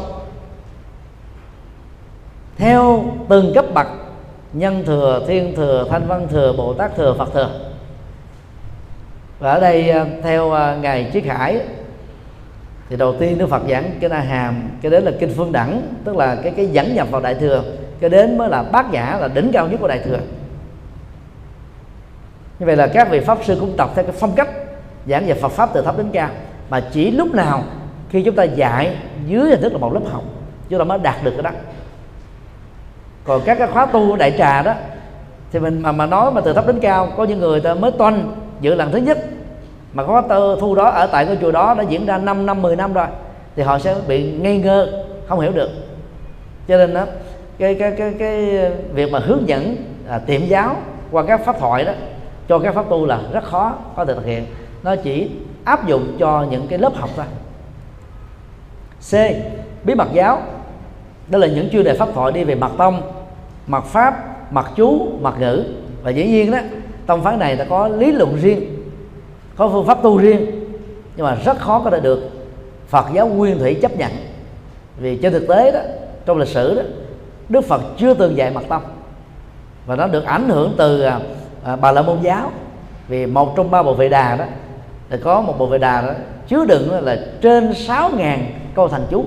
Theo 2.58 3.06
từng 3.30 3.51
cấp 3.56 3.66
bậc 3.74 3.88
nhân 4.53 4.84
thừa 4.86 5.26
thiên 5.28 5.56
thừa 5.56 5.88
thanh 5.89 6.08
văn 6.08 6.28
thừa 6.32 6.53
bồ 6.58 6.74
tát 6.74 6.95
thừa 6.95 7.16
phật 7.18 7.34
thừa. 7.34 7.49
Và 9.39 9.51
ở 9.51 9.60
đây 9.60 9.89
ờ, 9.89 10.06
theo 10.24 10.49
ngài 10.82 11.10
triết 11.14 11.26
hải 11.26 11.60
thì 12.90 12.96
đầu 12.96 13.16
tiên 13.20 13.38
đức 13.38 13.50
phật 13.50 13.62
giảng 13.70 13.92
cái 14.00 14.10
na 14.10 14.20
hàm, 14.20 14.70
cái 14.82 14.92
đến 14.92 15.04
là 15.04 15.12
kinh 15.20 15.34
phương 15.36 15.52
đẳng, 15.52 15.82
tức 16.04 16.16
là 16.16 16.36
cái 16.44 16.54
cái 16.58 16.68
dẫn 16.68 16.96
nhập 16.96 17.08
vào 17.12 17.22
đại 17.22 17.36
thừa, 17.36 17.64
cái 18.00 18.10
đến 18.10 18.38
mới 18.38 18.50
là 18.50 18.64
bát 18.64 18.92
nhã, 18.92 19.18
là 19.22 19.28
đỉnh 19.28 19.52
cao 19.54 19.68
nhất 19.68 19.80
của 19.80 19.88
đại 19.88 20.00
thừa. 20.06 20.20
Như 22.60 22.66
vậy 22.66 22.76
là 22.76 22.88
các 22.88 23.10
vị 23.10 23.20
pháp 23.20 23.38
sư 23.44 23.58
cũng 23.60 23.78
tập 23.78 23.90
theo 23.96 24.04
cái 24.04 24.14
phong 24.20 24.36
cách 24.36 24.50
giảng 25.08 25.28
dạy 25.28 25.40
Phật 25.42 25.52
pháp 25.52 25.70
từ 25.74 25.82
thấp 25.82 25.98
đến 25.98 26.10
cao. 26.14 26.30
Mà 26.70 26.80
chỉ 26.92 27.12
lúc 27.12 27.34
nào 27.34 27.64
khi 28.10 28.24
chúng 28.24 28.36
ta 28.36 28.44
dạy 28.44 28.98
dưới 29.28 29.50
hình 29.50 29.62
thức 29.62 29.72
là 29.72 29.78
một 29.78 29.94
lớp 29.94 30.02
học, 30.12 30.24
chúng 30.70 30.80
ta 30.80 30.86
mới 30.86 31.00
đạt 31.00 31.24
được 31.24 31.32
cái 31.32 31.44
đó. 31.44 31.52
Còn 33.24 33.42
các 33.46 33.58
cái 33.58 33.68
khóa 33.68 33.86
tu 33.86 34.16
đại 34.16 34.36
trà 34.38 34.62
đó, 34.62 34.74
thì 35.52 35.60
mình 35.60 35.82
mà 35.82 35.92
mà 35.92 36.06
nói 36.06 36.32
mà 36.32 36.42
từ 36.42 36.54
thấp 36.54 36.68
đến 36.68 36.80
cao, 36.80 37.10
có 37.18 37.24
những 37.24 37.40
người 37.40 37.60
ta 37.60 37.74
mới 37.74 37.92
toanh 37.92 38.36
dự 38.62 38.76
lần 38.76 38.92
thứ 38.92 38.98
nhất 38.98 39.18
mà 39.96 40.04
có 40.04 40.22
tơ 40.22 40.56
thu 40.60 40.76
đó 40.76 40.89
ở 40.89 41.08
tại 41.08 41.26
cái 41.26 41.38
chùa 41.41 41.52
đó 41.52 41.74
đã 41.78 41.84
diễn 41.84 42.06
ra 42.06 42.18
5 42.18 42.46
năm 42.46 42.62
10 42.62 42.76
năm 42.76 42.93
rồi 42.93 43.08
thì 43.56 43.64
họ 43.64 43.80
sẽ 43.80 43.96
bị 44.08 44.32
ngây 44.32 44.58
ngơ 44.58 45.04
không 45.28 45.39
hiểu 45.39 45.52
được. 45.52 45.70
Cho 46.68 46.78
nên 46.78 46.93
đó 46.93 47.06
cái 47.58 47.76
cái 47.76 47.91
cái 47.98 48.14
cái 48.20 48.62
việc 48.93 49.12
mà 49.12 49.20
hướng 49.20 49.48
dẫn 49.48 49.76
à, 50.10 50.20
tiệm 50.20 50.41
giáo 50.48 50.76
qua 51.12 51.24
các 51.28 51.46
pháp 51.46 51.60
thoại 51.60 51.86
đó 51.86 51.91
cho 52.48 52.60
các 52.60 52.76
pháp 52.76 52.89
tu 52.89 53.06
là 53.06 53.20
rất 53.34 53.43
khó 53.43 53.74
có 53.96 54.06
thể 54.06 54.14
thực 54.14 54.26
hiện. 54.26 54.46
Nó 54.84 54.96
chỉ 54.96 55.30
áp 55.64 55.88
dụng 55.88 56.16
cho 56.20 56.46
những 56.50 56.68
cái 56.68 56.80
lớp 56.80 56.96
học 56.96 57.10
thôi. 57.16 57.26
C. 59.12 59.14
Bí 59.86 59.96
mật 59.96 60.08
giáo. 60.14 60.41
Đó 61.28 61.39
là 61.39 61.48
những 61.48 61.70
chuyên 61.70 61.84
đề 61.84 61.93
pháp 61.93 62.10
thoại 62.14 62.32
đi 62.32 62.43
về 62.43 62.56
mặt 62.56 62.72
tông 62.78 63.02
mặt 63.68 63.84
pháp 63.84 64.14
mặt 64.52 64.72
chú 64.76 65.08
mặt 65.22 65.34
ngữ. 65.39 65.64
Và 66.04 66.12
dĩ 66.12 66.26
nhiên 66.28 66.52
đó 66.52 66.58
tông 67.06 67.24
phái 67.24 67.38
này 67.38 67.56
đã 67.56 67.66
có 67.70 67.88
lý 67.88 68.12
luận 68.12 68.36
riêng 68.41 68.75
có 69.58 69.70
phương 69.70 69.86
pháp 69.86 70.03
tu 70.03 70.18
riêng 70.18 70.45
nhưng 71.16 71.26
mà 71.26 71.36
rất 71.45 71.60
khó 71.60 71.80
có 71.80 71.89
thể 71.89 71.99
được. 71.99 72.30
Phật 72.88 73.06
giáo 73.14 73.28
nguyên 73.28 73.60
thủy 73.60 73.80
chấp 73.82 73.97
nhận. 73.97 74.12
Vì 74.97 75.18
trên 75.18 75.34
thực 75.34 75.47
tế 75.47 75.72
đó 75.72 75.80
trong 76.26 76.38
lịch 76.38 76.47
sử 76.47 76.76
đó 76.76 76.82
Đức 77.49 77.62
Phật 77.62 77.82
chưa 77.97 78.14
từng 78.14 78.38
dạy 78.38 78.51
mật 78.51 78.64
tông 78.70 78.82
và 79.86 79.95
nó 79.95 80.08
được 80.08 80.26
ảnh 80.26 80.49
hưởng 80.49 80.74
từ 80.78 81.01
à, 81.01 81.20
à, 81.64 81.76
Bà 81.76 81.91
La 81.91 82.01
Môn 82.01 82.22
giáo. 82.22 82.51
Vì 83.08 83.26
một 83.26 83.56
trong 83.56 83.72
ba 83.72 83.84
bộ 83.84 83.93
vệ 83.93 84.10
đà 84.10 84.36
đó 84.36 84.45
thì 85.10 85.18
có 85.24 85.41
một 85.41 85.60
bộ 85.60 85.66
vệ 85.66 85.78
đà 85.78 86.01
đó 86.01 86.14
chứa 86.47 86.66
đựng 86.66 87.06
là 87.06 87.18
trên 87.41 87.72
6.000 87.72 88.38
câu 88.76 88.88
thành 88.88 89.06
chú. 89.10 89.26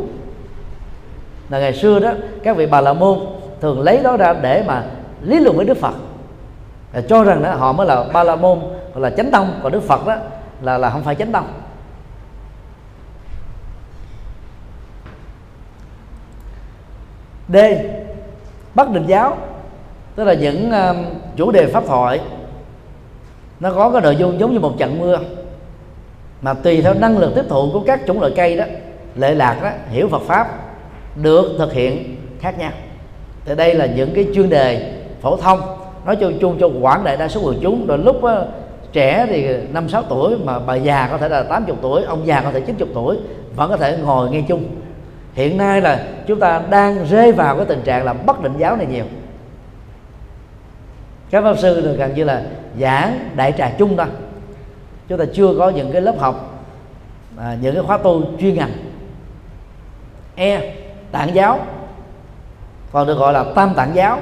Là 1.48 1.58
ngày 1.58 1.74
xưa 1.74 2.00
đó 2.00 2.12
các 2.42 2.56
vị 2.56 2.66
Bà 2.66 2.80
La 2.80 2.92
Môn 2.92 3.18
thường 3.60 3.80
lấy 3.80 4.00
đó 4.02 4.16
ra 4.16 4.34
để 4.42 4.64
mà 4.66 4.84
lý 5.22 5.40
luận 5.40 5.56
với 5.56 5.66
Đức 5.66 5.76
Phật 5.76 5.94
và 6.92 7.00
cho 7.08 7.24
rằng 7.24 7.42
đó 7.42 7.54
họ 7.54 7.72
mới 7.72 7.86
là 7.86 8.04
Ba 8.12 8.24
La 8.24 8.36
Môn 8.36 8.58
hoặc 8.92 9.00
là 9.00 9.10
chánh 9.10 9.30
tông 9.30 9.60
còn 9.62 9.72
Đức 9.72 9.82
Phật 9.82 10.06
đó 10.06 10.16
là 10.62 10.78
là 10.78 10.90
không 10.90 11.02
phải 11.02 11.14
chánh 11.14 11.32
tông. 11.32 11.46
D. 17.48 17.56
Bất 18.74 18.90
Định 18.90 19.06
giáo 19.06 19.36
tức 20.14 20.24
là 20.24 20.34
những 20.34 20.70
um, 20.70 20.96
chủ 21.36 21.50
đề 21.50 21.66
pháp 21.66 21.84
thoại 21.86 22.20
nó 23.60 23.72
có 23.72 23.90
cái 23.90 24.00
nội 24.00 24.16
dung 24.16 24.40
giống 24.40 24.52
như 24.52 24.60
một 24.60 24.74
trận 24.78 24.98
mưa 25.00 25.18
mà 26.42 26.54
tùy 26.54 26.82
theo 26.82 26.94
năng 26.94 27.18
lực 27.18 27.32
tiếp 27.34 27.44
thụ 27.48 27.70
của 27.72 27.80
các 27.86 28.00
chủng 28.06 28.20
loại 28.20 28.32
cây 28.36 28.56
đó 28.56 28.64
lệ 29.14 29.34
lạc 29.34 29.58
đó 29.62 29.70
hiểu 29.90 30.08
Phật 30.08 30.22
pháp 30.22 30.48
được 31.16 31.56
thực 31.58 31.72
hiện 31.72 32.16
khác 32.40 32.58
nhau. 32.58 32.70
Thì 33.44 33.54
đây 33.54 33.74
là 33.74 33.86
những 33.86 34.14
cái 34.14 34.26
chuyên 34.34 34.48
đề 34.50 34.92
phổ 35.22 35.36
thông 35.36 35.60
nói 36.04 36.16
chung 36.16 36.38
chung 36.40 36.56
cho 36.60 36.70
quảng 36.80 37.04
đại 37.04 37.16
đa 37.16 37.28
số 37.28 37.40
quần 37.44 37.58
chúng 37.62 37.86
rồi 37.86 37.98
lúc 37.98 38.22
đó, 38.22 38.44
trẻ 38.92 39.26
thì 39.30 39.56
năm 39.72 39.88
sáu 39.88 40.02
tuổi 40.02 40.36
mà 40.44 40.58
bà 40.58 40.74
già 40.74 41.08
có 41.10 41.18
thể 41.18 41.28
là 41.28 41.42
80 41.42 41.76
tuổi 41.82 42.02
ông 42.02 42.26
già 42.26 42.40
có 42.40 42.50
thể 42.52 42.60
90 42.60 42.88
tuổi 42.94 43.16
vẫn 43.56 43.70
có 43.70 43.76
thể 43.76 43.98
ngồi 44.02 44.30
nghe 44.30 44.42
chung. 44.48 44.64
Hiện 45.34 45.56
nay 45.56 45.80
là 45.80 46.06
chúng 46.26 46.40
ta 46.40 46.62
đang 46.70 47.04
rơi 47.06 47.32
vào 47.32 47.56
cái 47.56 47.66
tình 47.66 47.82
trạng 47.84 48.04
là 48.04 48.12
bất 48.12 48.42
định 48.42 48.52
giáo 48.58 48.76
này 48.76 48.86
nhiều. 48.86 49.04
Các 51.30 51.42
pháp 51.42 51.58
sư 51.58 51.80
được 51.80 51.96
gần 51.98 52.14
như 52.14 52.24
là 52.24 52.42
giảng 52.80 53.30
đại 53.36 53.52
trà 53.58 53.70
chung 53.78 53.96
thôi 53.96 54.06
chúng 55.08 55.18
ta 55.18 55.24
chưa 55.34 55.54
có 55.58 55.70
những 55.70 55.92
cái 55.92 56.02
lớp 56.02 56.14
học 56.18 56.64
à, 57.38 57.56
những 57.60 57.74
cái 57.74 57.82
khóa 57.82 57.98
tu 57.98 58.22
chuyên 58.40 58.54
ngành. 58.54 58.72
E 60.34 60.74
tạng 61.12 61.34
giáo 61.34 61.60
còn 62.92 63.06
được 63.06 63.18
gọi 63.18 63.32
là 63.32 63.44
tam 63.54 63.74
tạng 63.74 63.94
giáo 63.94 64.20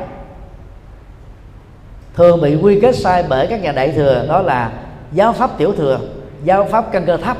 thường 2.16 2.40
bị 2.40 2.56
quy 2.56 2.80
kết 2.80 2.96
sai 2.96 3.24
bởi 3.28 3.46
các 3.46 3.62
nhà 3.62 3.72
đại 3.72 3.92
thừa, 3.92 4.24
đó 4.28 4.40
là 4.40 4.72
giáo 5.12 5.32
pháp 5.32 5.58
tiểu 5.58 5.72
thừa, 5.72 5.98
giáo 6.44 6.64
pháp 6.70 6.92
căn 6.92 7.04
cơ 7.06 7.16
thấp. 7.16 7.36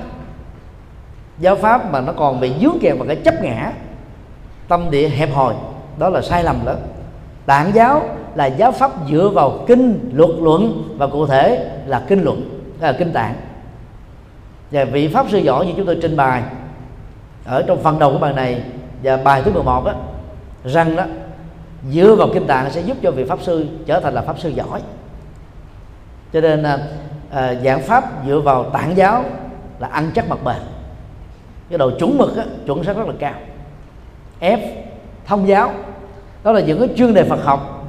Giáo 1.39 1.57
pháp 1.57 1.93
mà 1.93 2.01
nó 2.01 2.13
còn 2.13 2.41
bị 2.41 2.53
dướng 2.61 2.79
kèm 2.81 2.99
vào 2.99 3.07
cái 3.07 3.17
chấp 3.17 3.35
ngã, 3.43 3.73
tâm 4.69 4.91
địa 4.91 5.09
hẹp 5.09 5.35
hòi, 5.35 5.55
đó 5.99 6.09
là 6.09 6.23
sai 6.23 6.45
lầm 6.45 6.67
lớn 6.67 6.79
tạng 7.47 7.75
giáo 7.75 8.03
là 8.35 8.47
giáo 8.47 8.73
pháp 8.73 8.91
dựa 9.11 9.31
vào 9.35 9.65
kinh 9.67 10.11
luật 10.13 10.31
luận 10.41 10.95
và 10.99 11.07
cụ 11.07 11.27
thể 11.27 11.71
là 11.87 12.05
kinh 12.09 12.23
luận 12.23 12.61
là 12.81 12.93
kinh 12.93 13.13
tạng. 13.13 13.35
Và 14.71 14.85
vị 14.85 15.09
pháp 15.09 15.27
sư 15.31 15.39
giỏi 15.39 15.67
như 15.67 15.73
chúng 15.77 15.87
tôi 15.87 15.99
trình 16.03 16.17
bày 16.17 16.43
ở 17.45 17.63
trong 17.67 17.83
phần 17.83 17.99
đầu 17.99 18.13
của 18.13 18.19
bài 18.19 18.33
này 18.33 18.63
và 19.03 19.17
bài 19.17 19.43
thứ 19.45 19.53
11 19.53 19.85
đó 19.85 19.93
rằng 20.65 20.97
đó 20.97 21.05
dựa 21.93 22.15
vào 22.15 22.29
kinh 22.35 22.47
tạng 22.47 22.71
sẽ 22.71 22.81
giúp 22.81 22.97
cho 23.03 23.11
vị 23.11 23.25
pháp 23.25 23.39
sư 23.43 23.67
trở 23.87 24.01
thành 24.01 24.15
là 24.15 24.23
pháp 24.23 24.39
sư 24.39 24.49
giỏi. 24.49 24.81
Cho 26.33 26.41
nên 26.41 26.63
à, 26.63 26.79
à 27.31 27.55
giảng 27.65 27.83
pháp 27.83 28.05
dựa 28.27 28.41
vào 28.41 28.65
tạng 28.65 28.97
giáo 28.97 29.25
là 29.79 29.89
ăn 29.89 30.11
chắc 30.15 30.29
mặt 30.29 30.39
bền. 30.45 30.57
Cái 31.71 31.79
độ 31.79 31.91
chuẩn 31.91 32.19
mực 32.19 32.37
á, 32.37 32.45
chuẩn 32.67 32.85
xác 32.85 32.97
rất 32.97 33.07
là 33.07 33.15
cao. 33.19 33.35
F 34.41 34.59
thông 35.27 35.49
giáo 35.49 35.73
đó 36.45 36.53
là 36.53 36.61
những 36.61 36.79
cái 36.79 36.89
chuyên 36.97 37.15
đề 37.15 37.25
Phật 37.25 37.45
học. 37.45 37.89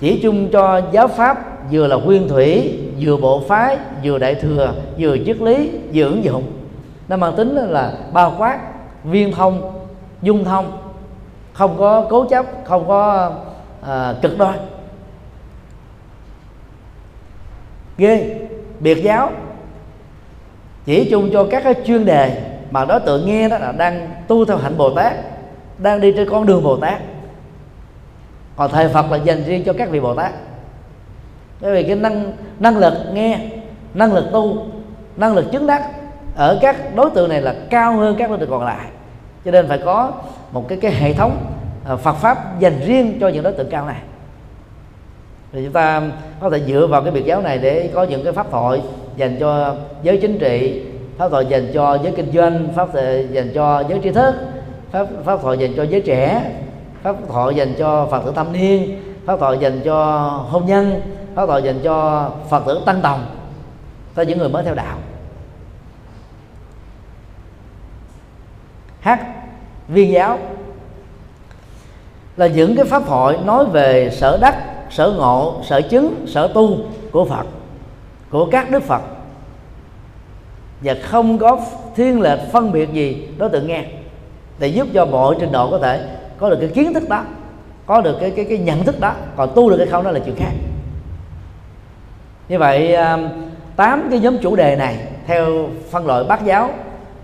Chỉ 0.00 0.20
chung 0.22 0.48
cho 0.52 0.80
giáo 0.92 1.08
pháp 1.08 1.38
vừa 1.72 1.86
là 1.86 1.96
nguyên 1.96 2.28
thủy 2.28 2.78
vừa 3.00 3.16
bộ 3.16 3.42
phái 3.48 3.78
vừa 4.04 4.18
đại 4.18 4.34
thừa 4.34 4.72
vừa 4.98 5.16
triết 5.26 5.40
lý 5.40 5.70
vừa 5.94 6.04
ứng 6.04 6.24
dụng. 6.24 6.52
Nó 7.08 7.16
mang 7.16 7.36
tính 7.36 7.54
là 7.56 7.92
bao 8.12 8.34
quát 8.38 8.58
viên 9.04 9.32
thông 9.32 9.72
dung 10.22 10.44
thông 10.44 10.83
không 11.54 11.76
có 11.78 12.06
cố 12.10 12.26
chấp 12.26 12.46
không 12.64 12.88
có 12.88 13.32
à, 13.82 14.14
cực 14.22 14.38
đoan. 14.38 14.58
Ghê. 17.98 18.40
Biệt 18.80 19.02
giáo. 19.02 19.30
Chỉ 20.84 21.10
chung 21.10 21.30
cho 21.32 21.46
các 21.50 21.64
cái 21.64 21.74
chuyên 21.86 22.04
đề 22.04 22.42
mà 22.70 22.84
đối 22.84 23.00
tượng 23.00 23.26
nghe 23.26 23.48
đó 23.48 23.58
là 23.58 23.72
đang 23.72 24.10
tu 24.28 24.44
theo 24.44 24.56
hạnh 24.56 24.78
bồ 24.78 24.94
tát 24.94 25.12
đang 25.78 26.00
đi 26.00 26.12
trên 26.16 26.30
con 26.30 26.46
đường 26.46 26.62
bồ 26.62 26.76
tát. 26.76 27.00
Còn 28.56 28.70
thầy 28.70 28.88
phật 28.88 29.10
là 29.10 29.16
dành 29.16 29.44
riêng 29.44 29.62
cho 29.66 29.72
các 29.72 29.90
vị 29.90 30.00
bồ 30.00 30.14
tát. 30.14 30.32
Bởi 31.60 31.72
vì 31.72 31.82
cái 31.88 31.96
năng 31.96 32.32
năng 32.58 32.78
lực 32.78 32.94
nghe 33.12 33.40
năng 33.94 34.12
lực 34.12 34.24
tu 34.32 34.66
năng 35.16 35.34
lực 35.34 35.52
chứng 35.52 35.66
đắc 35.66 35.90
ở 36.36 36.58
các 36.62 36.94
đối 36.94 37.10
tượng 37.10 37.28
này 37.28 37.42
là 37.42 37.54
cao 37.70 37.96
hơn 37.96 38.16
các 38.18 38.30
đối 38.30 38.38
tượng 38.38 38.50
còn 38.50 38.64
lại 38.64 38.86
cho 39.44 39.50
nên 39.50 39.68
phải 39.68 39.78
có 39.78 40.12
một 40.52 40.68
cái 40.68 40.78
cái 40.82 40.92
hệ 40.92 41.12
thống 41.12 41.46
à, 41.84 41.96
Phật 41.96 42.12
pháp 42.12 42.60
dành 42.60 42.80
riêng 42.86 43.18
cho 43.20 43.28
những 43.28 43.42
đối 43.42 43.52
tượng 43.52 43.70
cao 43.70 43.86
này. 43.86 44.00
Thì 45.52 45.64
chúng 45.64 45.72
ta 45.72 46.02
có 46.40 46.50
thể 46.50 46.60
dựa 46.66 46.86
vào 46.86 47.02
cái 47.02 47.10
biệt 47.10 47.24
giáo 47.24 47.42
này 47.42 47.58
để 47.58 47.90
có 47.94 48.02
những 48.02 48.24
cái 48.24 48.32
pháp 48.32 48.50
thoại 48.50 48.82
dành 49.16 49.36
cho 49.40 49.74
giới 50.02 50.18
chính 50.18 50.38
trị, 50.38 50.82
pháp 51.18 51.28
thoại 51.28 51.46
dành 51.46 51.70
cho 51.74 51.98
giới 52.02 52.12
kinh 52.16 52.32
doanh, 52.32 52.68
pháp 52.76 52.88
thoại 52.92 53.28
dành 53.32 53.50
cho 53.54 53.84
giới 53.88 53.98
trí 53.98 54.10
thức, 54.10 54.34
pháp 54.90 55.06
pháp 55.24 55.38
thoại 55.42 55.58
dành 55.58 55.72
cho 55.76 55.82
giới 55.82 56.00
trẻ, 56.00 56.52
pháp 57.02 57.16
thoại 57.28 57.54
dành 57.54 57.74
cho 57.78 58.06
phật 58.10 58.22
tử 58.24 58.32
thâm 58.34 58.52
niên, 58.52 59.02
pháp 59.26 59.40
thoại 59.40 59.58
dành 59.60 59.80
cho 59.84 60.16
hôn 60.50 60.66
nhân, 60.66 61.00
pháp 61.34 61.46
thoại 61.46 61.62
dành 61.62 61.80
cho 61.84 62.30
phật 62.50 62.62
tử 62.66 62.80
tăng 62.86 63.00
tòng, 63.02 63.26
cho 64.16 64.22
những 64.22 64.38
người 64.38 64.48
mới 64.48 64.64
theo 64.64 64.74
đạo. 64.74 64.98
Hát 69.00 69.33
viên 69.88 70.12
giáo. 70.12 70.38
Là 72.36 72.46
những 72.46 72.76
cái 72.76 72.84
pháp 72.84 73.02
thoại 73.06 73.38
nói 73.44 73.64
về 73.64 74.10
sở 74.10 74.38
đắc, 74.40 74.54
sở 74.90 75.14
ngộ, 75.16 75.60
sở 75.64 75.80
chứng, 75.80 76.24
sở 76.26 76.50
tu 76.54 76.76
của 77.12 77.24
phật, 77.24 77.46
của 78.30 78.46
các 78.50 78.70
đức 78.70 78.82
phật. 78.82 79.02
Và 80.80 80.94
không 81.02 81.38
có 81.38 81.60
thiên 81.96 82.20
lệch 82.20 82.38
phân 82.52 82.72
biệt 82.72 82.92
gì 82.92 83.28
đối 83.38 83.50
tượng 83.50 83.66
nghe. 83.66 83.84
Để 84.58 84.68
giúp 84.68 84.88
cho 84.94 85.06
mọi 85.06 85.36
trình 85.40 85.52
độ 85.52 85.70
có 85.70 85.78
thể 85.78 86.06
có 86.38 86.50
được 86.50 86.56
cái 86.60 86.68
kiến 86.68 86.94
thức 86.94 87.08
đó, 87.08 87.24
có 87.86 88.00
được 88.00 88.16
cái 88.20 88.30
cái 88.30 88.44
cái 88.44 88.58
nhận 88.58 88.84
thức 88.84 89.00
đó, 89.00 89.14
còn 89.36 89.50
tu 89.54 89.70
được 89.70 89.78
hay 89.78 89.86
không 89.86 90.04
đó 90.04 90.10
là 90.10 90.18
chuyện 90.18 90.36
khác. 90.36 90.52
Như 92.48 92.58
vậy 92.58 92.94
à, 92.94 93.18
tám 93.76 94.06
cái 94.10 94.18
nhóm 94.18 94.38
chủ 94.38 94.56
đề 94.56 94.76
này, 94.76 94.96
theo 95.26 95.68
phân 95.90 96.06
loại 96.06 96.24
bát 96.24 96.44
giáo, 96.44 96.70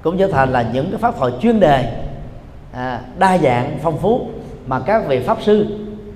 cũng 0.02 0.18
trở 0.18 0.26
thành 0.26 0.52
là 0.52 0.70
những 0.72 0.90
cái 0.90 0.98
pháp 0.98 1.18
thoại 1.18 1.32
chuyên 1.40 1.60
đề 1.60 2.02
à, 2.72 3.00
đa 3.18 3.38
dạng 3.38 3.78
phong 3.82 3.98
phú 3.98 4.30
mà 4.66 4.80
các 4.86 5.02
vị 5.08 5.20
pháp 5.26 5.42
sư 5.42 5.66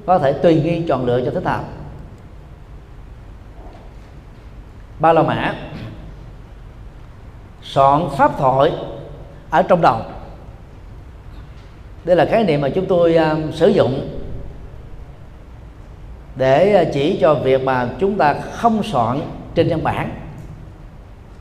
có 0.06 0.18
thể 0.18 0.32
tùy 0.32 0.62
nghi 0.64 0.84
chọn 0.88 1.06
lựa 1.06 1.24
cho 1.24 1.30
thích 1.30 1.44
hợp. 1.44 1.64
Ba 4.98 5.12
la 5.12 5.22
mã. 5.22 5.54
Soạn 7.62 8.02
pháp 8.16 8.38
thoại 8.38 8.72
ở 9.50 9.62
trong 9.62 9.80
đầu. 9.80 10.00
Đây 12.04 12.16
là 12.16 12.24
khái 12.24 12.44
niệm 12.44 12.60
mà 12.60 12.68
chúng 12.68 12.86
tôi 12.86 13.18
uh, 13.32 13.54
sử 13.54 13.68
dụng 13.68 14.08
để 16.36 16.74
à, 16.74 16.84
chỉ 16.92 17.18
cho 17.20 17.34
việc 17.34 17.64
mà 17.64 17.88
chúng 17.98 18.18
ta 18.18 18.34
không 18.52 18.82
soạn 18.82 19.20
trên 19.54 19.68
văn 19.68 19.82
bản. 19.84 20.10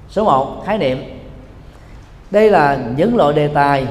Số 0.09 0.23
1 0.23 0.63
khái 0.65 0.77
niệm. 0.77 0.97
Đây 2.31 2.51
là 2.51 2.79
những 2.95 3.15
loại 3.15 3.33
đề 3.33 3.47
tài 3.47 3.87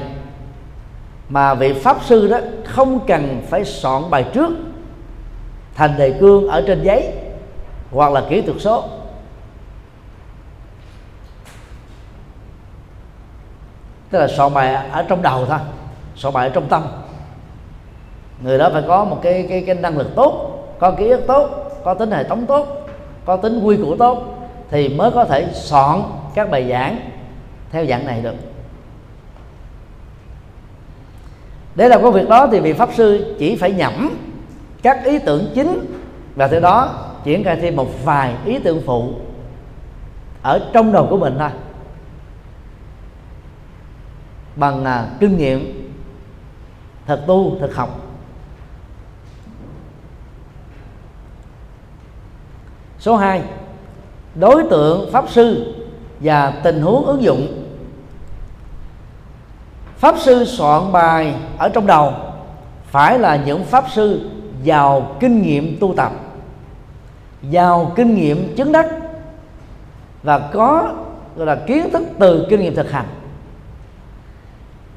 mà 1.29 1.53
vị 1.53 1.73
pháp 1.73 1.97
sư 2.03 2.27
đó 2.27 2.37
không 2.65 2.99
cần 3.07 3.41
phải 3.49 3.65
soạn 3.65 4.09
bài 4.09 4.25
trước, 4.33 4.49
thành 5.75 5.97
đề 5.97 6.17
cương 6.19 6.47
ở 6.47 6.63
trên 6.67 6.83
giấy, 6.83 7.13
hoặc 7.91 8.11
là 8.11 8.23
kỹ 8.29 8.41
thuật 8.41 8.57
số. 8.59 8.83
Tức 14.09 14.19
là 14.19 14.27
soạn 14.27 14.53
bài 14.53 14.73
ở 14.91 15.05
trong 15.09 15.21
đầu 15.21 15.45
thôi, 15.45 15.59
soạn 16.15 16.33
bài 16.33 16.47
ở 16.47 16.53
trong 16.53 16.67
tâm. 16.69 16.83
Người 18.43 18.57
đó 18.57 18.69
phải 18.73 18.83
có 18.87 19.03
một 19.03 19.19
cái 19.21 19.45
cái 19.49 19.63
cái 19.67 19.75
năng 19.75 19.97
lực 19.97 20.15
tốt, 20.15 20.59
có 20.79 20.91
ký 20.91 21.09
ức 21.09 21.23
tốt, 21.27 21.49
có 21.83 21.93
tính 21.93 22.11
hệ 22.11 22.23
thống 22.23 22.45
tốt, 22.45 22.87
có 23.25 23.37
tính 23.37 23.59
quy 23.63 23.77
củ 23.77 23.95
tốt 23.95 24.23
thì 24.69 24.89
mới 24.89 25.11
có 25.11 25.25
thể 25.25 25.47
soạn 25.53 26.01
các 26.35 26.51
bài 26.51 26.69
giảng 26.69 26.99
theo 27.71 27.85
dạng 27.85 28.05
này 28.05 28.21
được. 28.21 28.35
Để 31.75 31.87
làm 31.87 32.03
công 32.03 32.13
việc 32.13 32.29
đó 32.29 32.47
thì 32.51 32.59
vị 32.59 32.73
pháp 32.73 32.89
sư 32.93 33.35
chỉ 33.39 33.55
phải 33.55 33.71
nhẩm 33.71 34.17
các 34.81 35.03
ý 35.05 35.19
tưởng 35.19 35.51
chính 35.55 35.85
và 36.35 36.47
từ 36.47 36.59
đó 36.59 37.05
triển 37.23 37.43
khai 37.43 37.57
thêm 37.61 37.75
một 37.75 38.05
vài 38.05 38.35
ý 38.45 38.59
tưởng 38.59 38.81
phụ 38.85 39.13
ở 40.41 40.69
trong 40.73 40.91
đầu 40.91 41.07
của 41.09 41.17
mình 41.17 41.35
thôi. 41.39 41.49
Bằng 44.55 44.85
à, 44.85 45.07
kinh 45.19 45.37
nghiệm 45.37 45.89
thực 47.05 47.19
tu 47.27 47.57
thực 47.59 47.75
học. 47.75 47.99
Số 52.99 53.15
2 53.15 53.43
đối 54.35 54.63
tượng 54.69 55.11
pháp 55.11 55.29
sư 55.29 55.75
và 56.19 56.49
tình 56.63 56.81
huống 56.81 57.05
ứng 57.05 57.23
dụng 57.23 57.62
pháp 60.03 60.15
sư 60.19 60.45
soạn 60.45 60.91
bài 60.91 61.33
ở 61.57 61.69
trong 61.69 61.87
đầu. 61.87 62.13
Phải 62.85 63.19
là 63.19 63.35
những 63.35 63.63
pháp 63.63 63.85
sư 63.93 64.29
giàu 64.63 65.15
kinh 65.19 65.41
nghiệm 65.41 65.77
tu 65.79 65.93
tập, 65.97 66.11
giàu 67.49 67.91
kinh 67.95 68.15
nghiệm 68.15 68.55
chứng 68.55 68.71
đắc 68.71 68.87
và 70.23 70.39
có, 70.39 70.91
gọi 71.35 71.45
là, 71.47 71.55
kiến 71.55 71.89
thức 71.91 72.03
từ 72.19 72.47
kinh 72.49 72.59
nghiệm 72.59 72.75
thực 72.75 72.91
hành. 72.91 73.05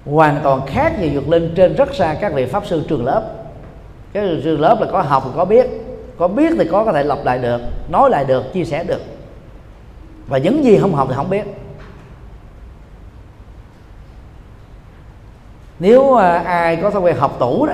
Hoàn 0.06 0.40
toàn 0.42 0.60
khác 0.66 0.92
gì 1.00 1.10
vượt 1.14 1.28
lên 1.28 1.52
trên 1.56 1.74
rất 1.76 1.94
xa 1.94 2.14
các 2.20 2.32
vị 2.34 2.46
pháp 2.46 2.66
sư 2.66 2.84
trường 2.88 3.04
lớp. 3.04 3.22
Cái 4.12 4.40
trường 4.44 4.60
lớp 4.60 4.80
là 4.80 4.86
có 4.92 5.02
học 5.02 5.22
thì 5.24 5.30
có 5.36 5.44
biết 5.44 5.66
có 6.18 6.28
biết 6.28 6.52
thì 6.58 6.68
có 6.70 6.84
có 6.84 6.92
thể 6.92 7.02
lặp 7.02 7.18
lại 7.24 7.38
được, 7.38 7.60
nói 7.88 8.10
lại 8.10 8.24
được, 8.24 8.52
chia 8.52 8.64
sẻ 8.64 8.84
được. 8.84 9.00
Và 10.28 10.38
những 10.38 10.64
gì 10.64 10.78
không 10.78 10.94
học 10.94 11.06
thì 11.10 11.14
không 11.16 11.30
biết. 11.30 11.44
Nếu 15.78 16.14
à, 16.14 16.38
ai 16.38 16.76
có 16.76 16.90
thói 16.90 17.02
quen 17.02 17.16
học 17.16 17.36
tủ 17.38 17.66
đó 17.66 17.72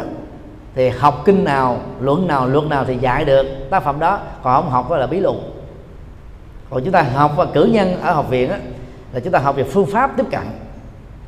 thì 0.75 0.89
học 0.89 1.23
kinh 1.25 1.45
nào 1.45 1.79
luận 2.01 2.27
nào 2.27 2.47
luật 2.47 2.65
nào 2.65 2.85
thì 2.85 2.97
dạy 2.97 3.25
được 3.25 3.47
tác 3.71 3.83
phẩm 3.83 4.01
đó. 4.01 4.19
Còn 4.43 4.63
không 4.63 4.71
học 4.71 4.91
là 4.91 5.07
bí 5.07 5.21
lục 5.21 5.37
còn 6.71 6.85
chúng 6.85 6.93
ta 6.93 7.03
học 7.03 7.33
và 7.37 7.45
cử 7.45 7.65
nhân 7.65 8.01
ở 8.01 8.13
học 8.13 8.31
viện 8.31 8.49
đó, 8.49 8.57
là 9.13 9.21
chúng 9.21 9.33
ta 9.33 9.39
học 9.39 9.57
về 9.57 9.65
phương 9.65 9.87
pháp 9.87 10.17
tiếp 10.17 10.27
cận 10.31 10.43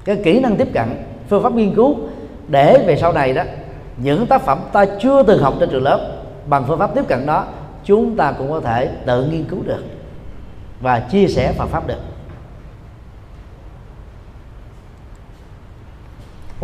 cái 0.05 0.17
kỹ 0.25 0.41
năng 0.41 0.57
tiếp 0.57 0.69
cận 0.75 1.05
phương 1.29 1.43
pháp 1.43 1.53
nghiên 1.53 1.75
cứu. 1.75 1.97
Để 2.49 2.85
về 2.87 2.97
sau 2.97 3.13
này 3.13 3.33
đó 3.33 3.43
những 3.97 4.27
tác 4.27 4.43
phẩm 4.43 4.59
ta 4.73 4.85
chưa 5.03 5.23
từng 5.23 5.43
học 5.43 5.55
trên 5.61 5.71
trường 5.71 5.83
lớp 5.83 6.11
bằng 6.47 6.65
phương 6.69 6.79
pháp 6.79 6.95
tiếp 6.95 7.09
cận 7.09 7.27
đó 7.27 7.45
chúng 7.85 8.17
ta 8.17 8.33
cũng 8.39 8.51
có 8.51 8.61
thể 8.61 8.91
tự 9.07 9.25
nghiên 9.25 9.45
cứu 9.45 9.59
được 9.65 9.85
và 10.81 11.01
chia 11.01 11.27
sẻ 11.27 11.53
Phật 11.59 11.67
pháp 11.67 11.87
được. 11.87 12.01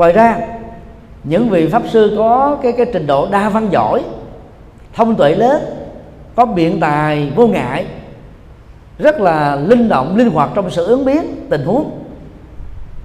Ngoài 0.00 0.12
ra, 0.12 0.38
những 1.24 1.48
vị 1.48 1.68
pháp 1.68 1.82
sư 1.88 2.14
có 2.18 2.56
cái 2.62 2.72
cái 2.72 2.86
trình 2.92 3.06
độ 3.06 3.28
đa 3.30 3.48
văn 3.48 3.68
giỏi, 3.70 4.02
thông 4.94 5.14
tuệ 5.14 5.34
lớn, 5.34 5.62
có 6.34 6.46
biện 6.46 6.80
tài 6.80 7.32
vô 7.36 7.46
ngại, 7.46 7.86
rất 8.98 9.20
là 9.20 9.56
linh 9.56 9.88
động, 9.88 10.16
linh 10.16 10.30
hoạt 10.30 10.50
trong 10.54 10.70
sự 10.70 10.86
ứng 10.86 11.04
biến 11.04 11.46
tình 11.50 11.64
huống, 11.64 11.90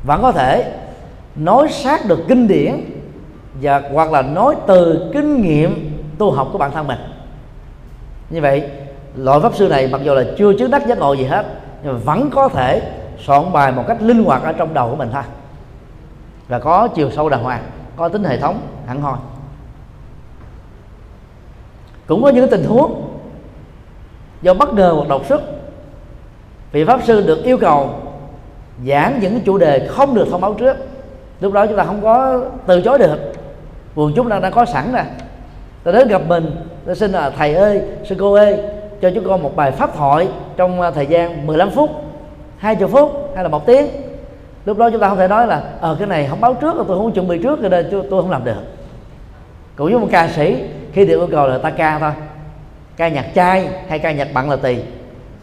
vẫn 0.06 0.22
có 0.22 0.32
thể 0.32 0.72
nói 1.36 1.68
sát 1.70 2.06
được 2.06 2.20
kinh 2.28 2.48
điển 2.48 2.74
và 3.62 3.82
hoặc 3.94 4.12
là 4.12 4.22
nói 4.22 4.56
từ 4.68 5.10
kinh 5.14 5.42
nghiệm 5.42 5.92
tu 6.18 6.32
học 6.32 6.50
của 6.52 6.58
bản 6.58 6.72
thân 6.72 6.88
mình. 6.88 7.00
Như 8.30 8.42
vậy, 8.42 8.70
loại 9.16 9.40
pháp 9.40 9.56
sư 9.56 9.68
này 9.68 9.88
mặc 9.88 10.02
dù 10.04 10.14
là 10.14 10.24
chưa 10.38 10.54
chứng 10.54 10.72
đắc 10.72 10.88
giác 10.88 10.98
ngộ 10.98 11.14
gì 11.14 11.24
hết, 11.24 11.46
nhưng 11.84 11.94
mà 11.94 12.00
vẫn 12.00 12.30
có 12.30 12.50
thể 12.50 12.82
soạn 13.26 13.54
bài 13.54 13.72
một 13.72 13.84
cách 13.88 14.02
linh 14.02 14.24
hoạt 14.24 14.44
ở 14.44 14.54
trong 14.54 14.74
đầu 14.74 14.90
của 14.90 14.96
mình 14.96 15.10
thôi 15.14 15.24
và 16.48 16.60
có 16.60 16.88
chiều 16.88 17.12
sâu 17.12 17.30
đàng 17.30 17.44
hoàng, 17.44 17.64
có 17.96 18.10
tính 18.10 18.24
hệ 18.24 18.40
thống, 18.40 18.62
hẳn 18.88 19.02
hoi. 19.02 19.18
Cũng 22.08 22.24
có 22.24 22.30
những 22.30 22.50
tình 22.50 22.64
huống 22.64 23.18
do 24.42 24.54
bất 24.54 24.74
ngờ 24.74 24.94
hoặc 24.96 25.08
đột 25.10 25.26
xuất, 25.26 25.42
vị 26.72 26.86
pháp 26.86 27.00
sư 27.04 27.28
được 27.28 27.44
yêu 27.44 27.58
cầu 27.58 27.90
giảng 28.88 29.20
những 29.20 29.40
chủ 29.46 29.58
đề 29.58 29.88
không 29.88 30.16
được 30.16 30.28
thông 30.32 30.42
báo 30.42 30.54
trước. 30.54 30.78
Lúc 31.40 31.54
đó 31.54 31.66
chúng 31.66 31.78
ta 31.78 31.84
không 31.84 32.02
có 32.02 32.42
từ 32.66 32.82
chối 32.82 32.98
được. 32.98 33.20
Quần 33.96 34.14
chúng 34.16 34.30
đang 34.30 34.42
đã 34.42 34.50
có 34.50 34.66
sẵn 34.66 34.92
rồi 34.94 35.04
ta 35.84 35.92
đến 35.92 36.08
gặp 36.08 36.22
mình, 36.28 36.52
ta 36.86 36.96
xin 36.96 37.12
là, 37.12 37.30
thầy 37.30 37.54
ơi, 37.54 37.82
sư 38.04 38.16
cô 38.20 38.34
ơi, 38.34 38.58
cho 39.02 39.12
chúng 39.16 39.28
con 39.28 39.44
một 39.44 39.56
bài 39.56 39.72
pháp 39.72 39.98
thoại 39.98 40.28
trong 40.58 40.82
à, 40.82 40.92
thời 40.92 41.06
gian 41.06 41.48
15 41.48 41.70
phút 41.70 41.90
20 42.58 42.88
phút 42.88 43.32
hay 43.36 43.44
là 43.44 43.50
một 43.50 43.66
tiếng 43.66 43.88
lúc 44.66 44.78
đó 44.78 44.90
chúng 44.90 45.02
ta 45.02 45.10
không 45.10 45.18
thể 45.18 45.28
nói 45.28 45.48
là 45.48 45.64
ờ 45.82 45.96
cái 46.00 46.08
này 46.08 46.28
không 46.30 46.42
báo 46.42 46.54
trước 46.54 46.74
tôi 46.78 46.98
không 46.98 47.12
chuẩn 47.12 47.28
bị 47.28 47.44
trước 47.44 47.60
cho 47.62 47.70
nên 47.70 47.90
tôi 47.92 48.22
không 48.22 48.32
làm 48.32 48.44
được. 48.44 48.62
Cũng 49.76 49.92
như 49.92 49.98
một 49.98 50.08
ca 50.12 50.28
sĩ 50.28 50.64
khi 50.94 51.06
được 51.06 51.20
yêu 51.20 51.28
cầu 51.32 51.48
là 51.48 51.58
ta 51.58 51.70
ca 51.70 52.00
thôi. 52.00 52.12
Ca 52.98 53.08
nhạc 53.08 53.26
trai 53.34 53.68
hay 53.88 54.00
ca 54.00 54.12
nhạc 54.12 54.28
bằng 54.34 54.50
là 54.50 54.56
tùy 54.56 54.84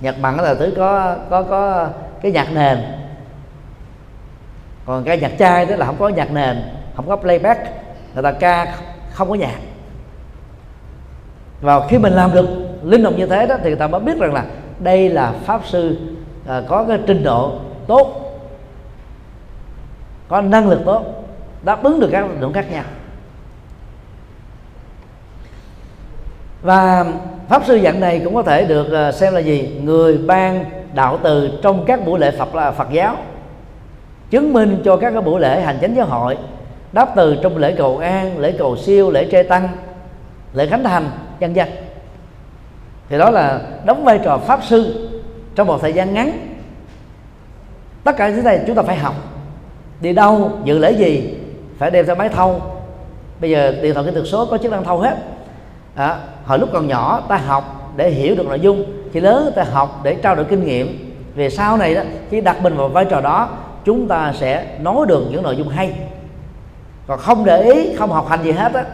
nhạc 0.00 0.14
bằng 0.22 0.40
là 0.40 0.54
thứ 0.54 0.72
có 0.76 1.16
có 1.30 1.42
có 1.42 1.88
cái 2.22 2.32
nhạc 2.32 2.52
nền. 2.52 2.78
Còn 4.86 5.04
ca 5.04 5.14
nhạc 5.14 5.38
trai 5.38 5.66
đó 5.66 5.76
là 5.76 5.86
không 5.86 5.96
có 5.98 6.08
nhạc 6.08 6.32
nền 6.32 6.62
không 6.96 7.08
có 7.08 7.16
playback 7.16 7.60
người 8.14 8.22
ta 8.22 8.32
ca 8.32 8.74
không 9.12 9.28
có 9.28 9.34
nhạc. 9.34 9.58
Và 11.60 11.86
khi 11.88 11.98
mình 11.98 12.12
làm 12.12 12.32
được 12.34 12.48
linh 12.82 13.02
động 13.02 13.16
như 13.16 13.26
thế 13.26 13.46
đó 13.46 13.56
thì 13.62 13.70
người 13.70 13.78
ta 13.78 13.86
mới 13.86 14.00
biết 14.00 14.18
rằng 14.18 14.34
là 14.34 14.44
đây 14.78 15.08
là 15.08 15.32
pháp 15.44 15.60
sư 15.66 15.96
à, 16.48 16.62
có 16.68 16.84
cái 16.88 16.98
trình 17.06 17.22
độ 17.22 17.52
tốt 17.86 18.31
có 20.32 20.40
năng 20.40 20.68
lực 20.68 20.80
tốt, 20.84 21.04
đáp 21.62 21.82
ứng 21.82 22.00
được 22.00 22.08
các 22.12 22.26
lực 22.26 22.36
lượng 22.40 22.52
khác 22.52 22.66
nhau. 22.70 22.84
Và 26.62 27.04
pháp 27.48 27.62
sư 27.66 27.80
dạng 27.84 28.00
này 28.00 28.20
cũng 28.24 28.34
có 28.34 28.42
thể 28.42 28.64
được 28.64 28.90
ờ, 28.90 29.12
xem 29.12 29.34
là 29.34 29.40
gì? 29.40 29.80
Người 29.82 30.18
ban 30.18 30.64
đạo 30.94 31.18
từ 31.22 31.50
trong 31.62 31.84
các 31.84 32.06
buổi 32.06 32.20
lễ 32.20 32.30
Phật 32.30 32.54
là 32.54 32.70
Phật 32.70 32.90
giáo, 32.92 33.16
chứng 34.30 34.52
minh 34.52 34.82
cho 34.84 34.96
các 34.96 35.10
cái 35.10 35.22
buổi 35.22 35.40
lễ 35.40 35.60
hành 35.60 35.78
chánh 35.80 35.96
giáo 35.96 36.06
hội, 36.06 36.38
đáp 36.92 37.08
từ 37.16 37.36
trong 37.42 37.56
lễ 37.56 37.74
cầu 37.78 37.98
an, 37.98 38.38
lễ 38.38 38.54
cầu 38.58 38.76
siêu, 38.76 39.10
lễ 39.10 39.28
tre 39.30 39.42
tăng, 39.42 39.68
lễ 40.54 40.66
khánh 40.66 40.84
thành, 40.84 41.10
vân 41.40 41.54
vân. 41.54 41.68
Thì 43.08 43.18
đó 43.18 43.30
là 43.30 43.60
đóng 43.84 44.04
vai 44.04 44.20
trò 44.24 44.38
pháp 44.38 44.60
sư 44.64 45.10
trong 45.54 45.66
một 45.66 45.78
thời 45.80 45.92
gian 45.92 46.14
ngắn. 46.14 46.48
Tất 48.04 48.16
cả 48.16 48.28
những 48.28 48.44
này 48.44 48.60
chúng 48.66 48.76
ta 48.76 48.82
phải 48.82 48.96
học 48.96 49.31
đi 50.02 50.12
đâu 50.12 50.50
dự 50.64 50.78
lễ 50.78 50.92
gì? 50.92 51.34
Phải 51.78 51.90
đem 51.90 52.06
theo 52.06 52.14
máy 52.14 52.28
thâu. 52.28 52.60
Bây 53.40 53.50
giờ 53.50 53.74
điện 53.82 53.94
thoại 53.94 54.06
kỹ 54.06 54.12
thuật 54.12 54.26
số 54.26 54.46
có 54.46 54.58
chức 54.58 54.72
năng 54.72 54.84
thâu 54.84 54.98
hết. 54.98 55.16
À, 55.94 56.18
hồi 56.44 56.58
lúc 56.58 56.68
còn 56.72 56.88
nhỏ 56.88 57.22
ta 57.28 57.36
học 57.36 57.92
để 57.96 58.10
hiểu 58.10 58.34
được 58.34 58.46
nội 58.46 58.60
dung. 58.60 58.84
Khi 59.12 59.20
lớn 59.20 59.52
ta 59.56 59.64
học 59.64 60.00
để 60.02 60.14
trao 60.14 60.34
đổi 60.34 60.44
kinh 60.44 60.64
nghiệm. 60.64 61.14
Về 61.34 61.50
sau 61.50 61.76
này 61.76 61.94
đó 61.94 62.02
khi 62.30 62.40
đặt 62.40 62.62
mình 62.62 62.76
vào 62.76 62.88
vai 62.88 63.04
trò 63.04 63.20
đó 63.20 63.48
chúng 63.84 64.08
ta 64.08 64.32
sẽ 64.32 64.66
nói 64.80 65.06
được 65.08 65.26
những 65.30 65.42
nội 65.42 65.56
dung 65.56 65.68
hay. 65.68 65.92
Còn 67.06 67.18
không 67.18 67.44
để 67.44 67.62
ý 67.62 67.94
không 67.96 68.10
học 68.10 68.28
hành 68.28 68.42
gì 68.42 68.52
hết 68.52 68.72
á 68.74 68.84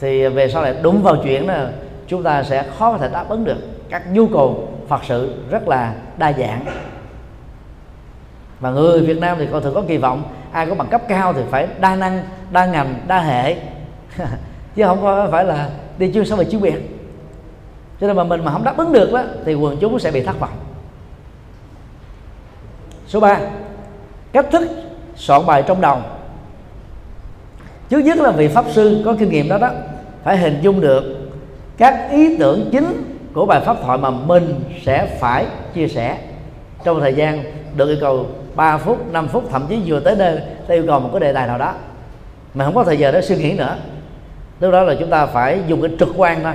thì 0.00 0.28
về 0.28 0.48
sau 0.48 0.62
này 0.62 0.74
đúng 0.82 1.02
vào 1.02 1.16
chuyện 1.24 1.46
là 1.46 1.70
chúng 2.06 2.22
ta 2.22 2.42
sẽ 2.42 2.64
khó 2.78 2.92
có 2.92 2.98
thể 2.98 3.08
đáp 3.12 3.28
ứng 3.28 3.44
được 3.44 3.56
các 3.88 4.02
nhu 4.12 4.26
cầu 4.26 4.68
phật 4.88 5.00
sự 5.04 5.34
rất 5.50 5.68
là 5.68 5.94
đa 6.16 6.32
dạng 6.32 6.64
mà 8.60 8.70
người 8.70 9.00
Việt 9.00 9.18
Nam 9.18 9.36
thì 9.40 9.46
còn 9.52 9.62
thường 9.62 9.74
có 9.74 9.82
kỳ 9.88 9.96
vọng. 9.96 10.22
Ai 10.52 10.66
có 10.66 10.74
bằng 10.74 10.88
cấp 10.88 11.02
cao 11.08 11.32
thì 11.32 11.42
phải 11.50 11.68
đa 11.80 11.96
năng, 11.96 12.22
đa 12.50 12.66
ngành, 12.66 12.94
đa 13.06 13.20
hệ. 13.20 13.56
Chứ 14.76 14.84
không 14.84 15.02
có 15.02 15.28
phải 15.30 15.44
là 15.44 15.70
đi 15.98 16.12
chuyên 16.12 16.24
sâu 16.24 16.38
về 16.38 16.44
chuyên 16.44 16.60
biệt. 16.60 16.98
Cho 18.00 18.06
nên 18.06 18.16
mà 18.16 18.24
mình 18.24 18.44
mà 18.44 18.52
không 18.52 18.64
đáp 18.64 18.76
ứng 18.76 18.92
được 18.92 19.12
đó 19.12 19.22
thì 19.44 19.54
quần 19.54 19.76
chúng 19.80 19.98
sẽ 19.98 20.10
bị 20.10 20.22
thất 20.22 20.40
vọng. 20.40 20.56
Số 23.06 23.20
3 23.20 23.40
cách 24.32 24.46
thức 24.52 24.68
soạn 25.16 25.46
bài 25.46 25.64
trong 25.66 25.80
đầu. 25.80 25.98
Trước 27.88 27.98
nhất 27.98 28.18
là 28.18 28.30
vị 28.30 28.48
pháp 28.48 28.64
sư 28.70 29.02
có 29.04 29.14
kinh 29.18 29.30
nghiệm 29.30 29.48
đó 29.48 29.58
đó, 29.58 29.70
phải 30.22 30.36
hình 30.36 30.58
dung 30.62 30.80
được 30.80 31.30
các 31.76 32.10
ý 32.10 32.36
tưởng 32.36 32.68
chính 32.72 33.18
của 33.34 33.46
bài 33.46 33.60
pháp 33.60 33.76
thoại 33.82 33.98
mà 33.98 34.10
mình 34.10 34.60
sẽ 34.84 35.16
phải 35.20 35.46
chia 35.74 35.88
sẻ 35.88 36.18
trong 36.84 37.00
thời 37.00 37.14
gian 37.14 37.42
được 37.76 37.88
yêu 37.88 37.96
cầu 38.00 38.26
3 38.58 38.78
phút 38.78 39.12
5 39.12 39.28
phút, 39.28 39.44
thậm 39.50 39.66
chí 39.68 39.82
vừa 39.86 40.00
tới 40.00 40.16
nơi, 40.16 40.40
ta 40.68 40.74
yêu 40.74 40.84
cầu 40.86 41.00
một 41.00 41.08
cái 41.12 41.20
đề 41.20 41.32
tài 41.32 41.46
nào 41.46 41.58
đó. 41.58 41.74
Mà 42.54 42.64
không 42.64 42.74
có 42.74 42.84
thời 42.84 42.98
giờ 42.98 43.12
để 43.12 43.22
suy 43.22 43.36
nghĩ 43.36 43.52
nữa. 43.52 43.76
Lúc 44.60 44.72
đó 44.72 44.82
là 44.82 44.94
chúng 44.98 45.10
ta 45.10 45.26
phải 45.26 45.62
dùng 45.66 45.82
cái 45.82 45.90
trực 45.98 46.08
quan 46.16 46.42
thôi. 46.42 46.52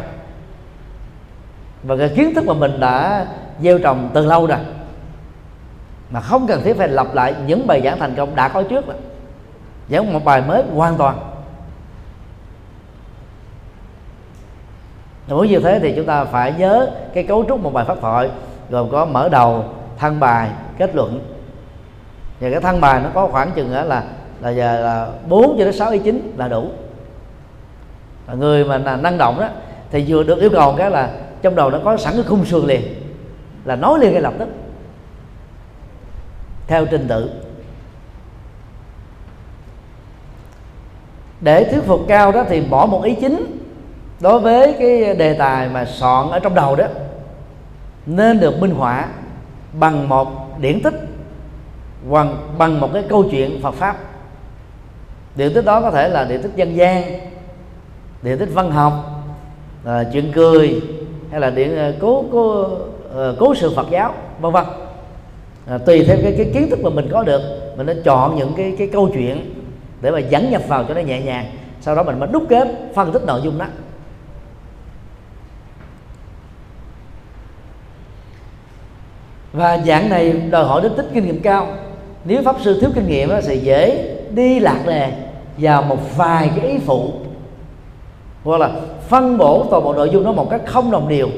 Và 1.83 1.97
cái 1.97 2.09
kiến 2.15 2.35
thức 2.35 2.45
mà 2.47 2.53
mình 2.53 2.79
đã 2.79 3.25
gieo 3.61 3.79
trồng 3.79 4.09
từ 4.13 4.25
lâu 4.25 4.47
rồi, 4.47 4.57
mà 6.09 6.21
không 6.21 6.47
cần 6.47 6.61
thiết 6.63 6.77
phải 6.77 6.87
lặp 6.87 7.15
lại 7.15 7.35
những 7.47 7.67
bài 7.67 7.81
giảng 7.83 7.99
thành 7.99 8.15
công 8.15 8.35
đã 8.35 8.47
có 8.47 8.63
trước 8.63 8.87
rồi 8.87 8.95
giảng 9.89 10.13
một 10.13 10.25
bài 10.25 10.41
mới 10.47 10.63
hoàn 10.73 10.97
toàn. 10.97 11.17
Nếu 15.27 15.43
như 15.43 15.59
thế 15.59 15.79
thì 15.79 15.93
chúng 15.95 16.05
ta 16.05 16.25
phải 16.25 16.53
nhớ 16.57 16.89
cái 17.13 17.23
cấu 17.23 17.45
trúc 17.47 17.59
một 17.59 17.73
bài 17.73 17.85
pháp 17.85 17.97
thoại, 18.01 18.29
gồm 18.69 18.89
có 18.91 19.05
mở 19.05 19.29
đầu 19.29 19.65
thân 19.97 20.19
bài, 20.19 20.49
kết 20.77 20.95
luận 20.95 21.32
và 22.43 22.49
cái 22.49 22.61
thân 22.61 22.81
bài 22.81 23.01
nó 23.03 23.09
có 23.13 23.27
khoảng 23.27 23.51
chừng 23.51 23.71
là 23.71 24.03
là 24.41 24.49
giờ 24.49 24.79
là 24.79 25.07
bốn 25.29 25.55
cho 25.57 25.65
đến 25.65 25.73
sáu 25.73 25.91
ý 25.91 25.99
chính 25.99 26.33
là 26.37 26.47
đủ. 26.47 26.69
Và 28.25 28.33
người 28.33 28.65
mà 28.65 28.77
là 28.77 28.95
năng 28.95 29.17
động 29.17 29.39
đó, 29.39 29.49
thì 29.91 30.05
vừa 30.07 30.23
được 30.23 30.39
yêu 30.39 30.49
cầu 30.49 30.75
cái 30.77 30.91
là 30.91 31.09
trong 31.41 31.55
đầu 31.55 31.69
nó 31.69 31.79
có 31.83 31.97
sẵn 31.97 32.13
cái 32.13 32.23
khung 32.23 32.45
sườn 32.45 32.65
liền, 32.65 32.81
là 33.65 33.75
nói 33.75 33.99
liền 33.99 34.13
ngay 34.13 34.21
lập 34.21 34.33
tức, 34.39 34.49
theo 36.67 36.85
trình 36.85 37.07
tự. 37.07 37.29
Để 41.41 41.63
thuyết 41.71 41.83
phục 41.83 42.01
cao 42.07 42.31
đó 42.31 42.43
thì 42.49 42.61
bỏ 42.61 42.85
một 42.85 43.03
ý 43.03 43.15
chính 43.21 43.57
đối 44.19 44.39
với 44.39 44.75
cái 44.79 45.15
đề 45.15 45.33
tài 45.33 45.69
mà 45.69 45.85
soạn 45.85 46.29
ở 46.29 46.39
trong 46.39 46.55
đầu 46.55 46.75
đó, 46.75 46.85
nên 48.05 48.39
được 48.39 48.59
minh 48.59 48.71
họa 48.71 49.07
bằng 49.73 50.09
một 50.09 50.59
điển 50.59 50.81
tích 50.83 51.12
bằng 52.09 52.37
bằng 52.57 52.79
một 52.79 52.89
cái 52.93 53.03
câu 53.09 53.25
chuyện 53.31 53.61
Phật 53.61 53.71
pháp. 53.71 53.97
Điện 55.35 55.51
tích 55.55 55.65
đó 55.65 55.81
có 55.81 55.91
thể 55.91 56.09
là 56.09 56.23
điện 56.23 56.41
tích 56.41 56.51
dân 56.55 56.75
gian 56.75 57.03
điện 58.21 58.37
tích 58.37 58.49
văn 58.53 58.71
học 58.71 58.93
à, 59.85 60.03
chuyện 60.13 60.31
cười 60.35 60.81
hay 61.31 61.39
là 61.39 61.49
điện 61.49 61.77
à, 61.77 61.91
cố 61.99 62.25
cố 62.31 62.67
à, 63.17 63.31
cố 63.39 63.55
sự 63.55 63.73
Phật 63.75 63.87
giáo 63.89 64.13
vân 64.39 64.51
vân. 64.51 64.65
À, 65.67 65.77
tùy 65.77 66.03
theo 66.07 66.17
cái, 66.23 66.33
cái 66.37 66.51
kiến 66.53 66.69
thức 66.69 66.79
mà 66.83 66.89
mình 66.89 67.09
có 67.11 67.23
được 67.23 67.41
mình 67.77 67.87
nên 67.87 68.01
chọn 68.03 68.35
những 68.35 68.53
cái 68.57 68.75
cái 68.77 68.87
câu 68.87 69.09
chuyện 69.13 69.53
để 70.01 70.11
mà 70.11 70.19
dẫn 70.19 70.51
nhập 70.51 70.61
vào 70.67 70.83
cho 70.87 70.93
nó 70.93 71.01
nhẹ 71.01 71.21
nhàng 71.21 71.45
sau 71.81 71.95
đó 71.95 72.03
mình 72.03 72.19
mới 72.19 72.29
đúc 72.31 72.43
kết 72.49 72.67
phân 72.95 73.11
tích 73.11 73.23
nội 73.25 73.41
dung 73.43 73.57
đó. 73.57 73.65
Và 79.53 79.77
dạng 79.77 80.09
này 80.09 80.31
đòi 80.31 80.65
hỏi 80.65 80.81
đến 80.81 80.91
tích 80.97 81.05
kinh 81.13 81.25
nghiệm 81.25 81.39
cao 81.41 81.67
nếu 82.25 82.43
pháp 82.43 82.55
sư 82.61 82.79
thiếu 82.81 82.89
kinh 82.95 83.07
nghiệm 83.07 83.29
sẽ 83.41 83.55
dễ 83.55 84.15
đi 84.31 84.59
lạc 84.59 84.83
đề 84.85 85.11
vào 85.57 85.83
một 85.83 86.17
vài 86.17 86.51
cái 86.55 86.67
ý 86.67 86.77
phụ. 86.85 87.13
Hoặc 88.43 88.57
là 88.57 88.71
phân 89.07 89.37
bổ 89.37 89.67
toàn 89.71 89.83
bộ 89.83 89.93
nội 89.93 90.09
dung 90.09 90.23
đó 90.23 90.31
một 90.31 90.49
cách 90.49 90.61
không 90.65 90.91
đồng 90.91 91.09
đều. 91.09 91.29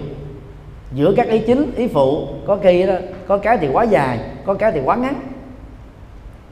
Giữa 0.93 1.13
các 1.17 1.27
ý 1.27 1.39
chính, 1.39 1.75
ý 1.75 1.87
phụ, 1.87 2.27
có 2.47 2.57
khi 2.63 2.85
đó, 2.85 2.93
có 3.27 3.37
cái 3.37 3.57
thì 3.57 3.67
quá 3.67 3.83
dài, 3.83 4.19
có 4.45 4.53
cái 4.53 4.71
thì 4.71 4.79
quá 4.85 4.95
ngắn, 4.95 5.21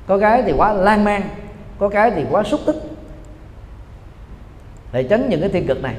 có 0.08 0.20
cái 0.20 0.44
thì 0.44 0.54
quá 0.58 0.74
lan 0.74 1.04
man, 1.04 1.22
có 1.80 1.90
cái 1.90 2.12
thì 2.12 2.24
quá 2.32 2.44
xúc 2.44 2.60
tích. 2.66 2.76
Để 4.94 5.04
tránh 5.04 5.30
những 5.30 5.40
cái 5.40 5.50
thiên 5.50 5.68
cực 5.68 5.82
này. 5.84 5.96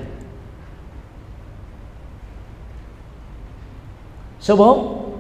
Số 4.41 4.57
4 4.57 5.11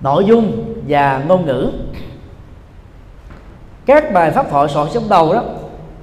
nội 0.00 0.24
dung 0.24 0.74
và 0.88 1.24
ngôn 1.28 1.46
ngữ 1.46 1.72
các 3.90 4.12
bài 4.12 4.30
pháp 4.30 4.50
thoại 4.50 4.68
soạn 4.68 4.88
trong 4.92 5.08
đầu 5.08 5.32
đó, 5.32 5.42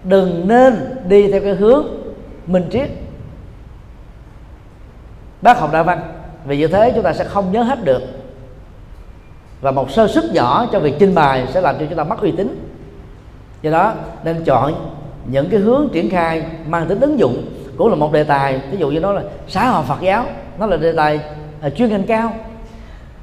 đừng 0.03 0.47
nên 0.47 0.95
đi 1.07 1.31
theo 1.31 1.41
cái 1.41 1.55
hướng 1.55 1.85
minh 2.47 2.67
triết. 2.71 2.89
Bác 5.41 5.59
học 5.59 5.69
đạo 5.73 5.83
văn, 5.83 5.99
vì 6.45 6.57
như 6.57 6.67
thế 6.67 6.91
chúng 6.95 7.03
ta 7.03 7.13
sẽ 7.13 7.23
không 7.23 7.51
nhớ 7.51 7.63
hết 7.63 7.83
được. 7.83 8.01
Và 9.61 9.71
một 9.71 9.91
sơ 9.91 10.07
sức 10.07 10.23
nhỏ 10.33 10.67
cho 10.71 10.79
việc 10.79 10.95
trình 10.99 11.15
bày 11.15 11.47
sẽ 11.53 11.61
làm 11.61 11.75
cho 11.79 11.85
chúng 11.85 11.97
ta 11.97 12.03
mất 12.03 12.21
uy 12.21 12.31
tín. 12.31 12.71
Do 13.61 13.71
đó, 13.71 13.93
nên 14.23 14.43
chọn 14.43 14.73
những 15.25 15.49
cái 15.49 15.59
hướng 15.59 15.89
triển 15.93 16.09
khai 16.09 16.43
mang 16.67 16.88
tính 16.88 16.99
ứng 16.99 17.19
dụng 17.19 17.45
cũng 17.77 17.89
là 17.89 17.95
một 17.95 18.13
đề 18.13 18.23
tài. 18.23 18.61
Ví 18.71 18.77
dụ 18.77 18.89
như 18.89 18.99
nó 18.99 19.11
là 19.11 19.21
xã 19.47 19.69
hội 19.69 19.83
Phật 19.88 20.01
giáo, 20.01 20.25
nó 20.59 20.65
là 20.65 20.77
đề 20.77 20.93
tài 20.93 21.19
là 21.61 21.69
chuyên 21.69 21.89
ngành 21.89 22.03
cao. 22.03 22.33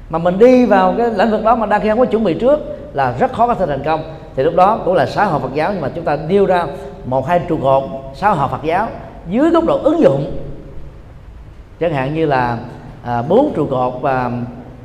Mà 0.09 0.19
mình 0.19 0.39
đi 0.39 0.65
vào 0.65 0.95
cái 0.97 1.09
lĩnh 1.09 1.31
vực 1.31 1.43
đó 1.43 1.55
mà 1.55 1.65
đang 1.65 1.81
khi 1.81 1.89
không 1.89 1.99
có 1.99 2.05
chuẩn 2.05 2.23
bị 2.23 2.33
trước 2.33 2.59
là 2.93 3.13
rất 3.19 3.33
khó 3.33 3.47
có 3.47 3.53
thể 3.53 3.65
thành 3.65 3.83
công 3.83 4.03
thì 4.35 4.43
lúc 4.43 4.55
đó 4.55 4.81
cũng 4.85 4.93
là 4.93 5.05
xã 5.05 5.25
hội 5.25 5.39
Phật 5.39 5.53
giáo 5.53 5.71
nhưng 5.73 5.81
mà 5.81 5.89
chúng 5.95 6.05
ta 6.05 6.17
nêu 6.27 6.45
ra 6.45 6.65
một 7.05 7.27
hai 7.27 7.41
trụ 7.47 7.57
cột 7.61 7.83
xã 8.13 8.29
hội 8.29 8.49
Phật 8.49 8.63
giáo 8.63 8.87
dưới 9.29 9.49
góc 9.49 9.65
độ 9.65 9.79
ứng 9.83 10.01
dụng. 10.01 10.37
Chẳng 11.79 11.93
hạn 11.93 12.13
như 12.13 12.25
là 12.25 12.57
à, 13.03 13.21
bốn 13.21 13.53
trụ 13.55 13.67
cột 13.71 13.93
và 14.01 14.31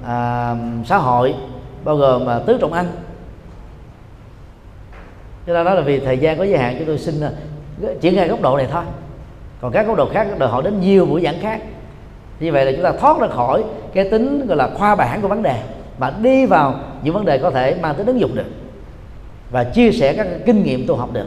à, 0.07 0.55
xã 0.84 0.96
hội 0.96 1.34
bao 1.84 1.96
gồm 1.96 2.26
à, 2.26 2.38
tứ 2.46 2.59
trọng 2.61 2.72
ăn 2.72 2.86
cho 5.46 5.55
nên 5.55 5.64
đó 5.64 5.74
là 5.74 5.80
vì 5.80 6.01
thời 6.01 6.18
gian 6.18 6.38
có 6.38 6.44
giới 6.44 6.59
hạn 6.59 6.74
chúng 6.78 6.86
tôi 6.86 6.98
xin 6.98 7.20
à, 7.20 7.30
triển 8.01 8.14
khai 8.14 8.14
ngay 8.14 8.28
góc 8.28 8.42
độ 8.42 8.57
này 8.57 8.66
thôi. 8.70 8.82
Còn 9.61 9.72
các 9.72 9.86
góc 9.86 9.96
độ 9.96 10.09
khác 10.12 10.26
đòi 10.38 10.48
hỏi 10.48 10.62
đến 10.62 10.80
nhiều 10.80 11.07
buổi 11.07 11.22
giảng 11.22 11.40
khác. 11.40 11.61
Như 12.40 12.53
vậy 12.53 12.64
là 12.64 12.72
chúng 12.72 12.82
ta 12.82 12.92
thoát 12.92 13.20
ra 13.20 13.26
khỏi 13.26 13.64
cái 13.94 14.11
tính 14.11 14.46
gọi 14.46 14.57
là 14.57 14.70
khoa 14.74 14.94
bản 14.94 15.22
của 15.22 15.28
vấn 15.28 15.42
đề 15.42 15.62
mà 15.98 16.12
đi 16.22 16.46
vào 16.46 16.74
những 17.03 17.14
vấn 17.14 17.24
đề 17.24 17.38
có 17.38 17.51
thể 17.51 17.76
mang 17.82 17.94
tính 17.94 18.07
ứng 18.07 18.20
dụng 18.20 18.34
được 18.34 18.44
và 19.51 19.64
chia 19.64 19.92
sẻ 19.92 20.12
các 20.12 20.26
kinh 20.46 20.62
nghiệm 20.62 20.86
tu 20.86 20.96
học 20.96 21.12
được. 21.12 21.26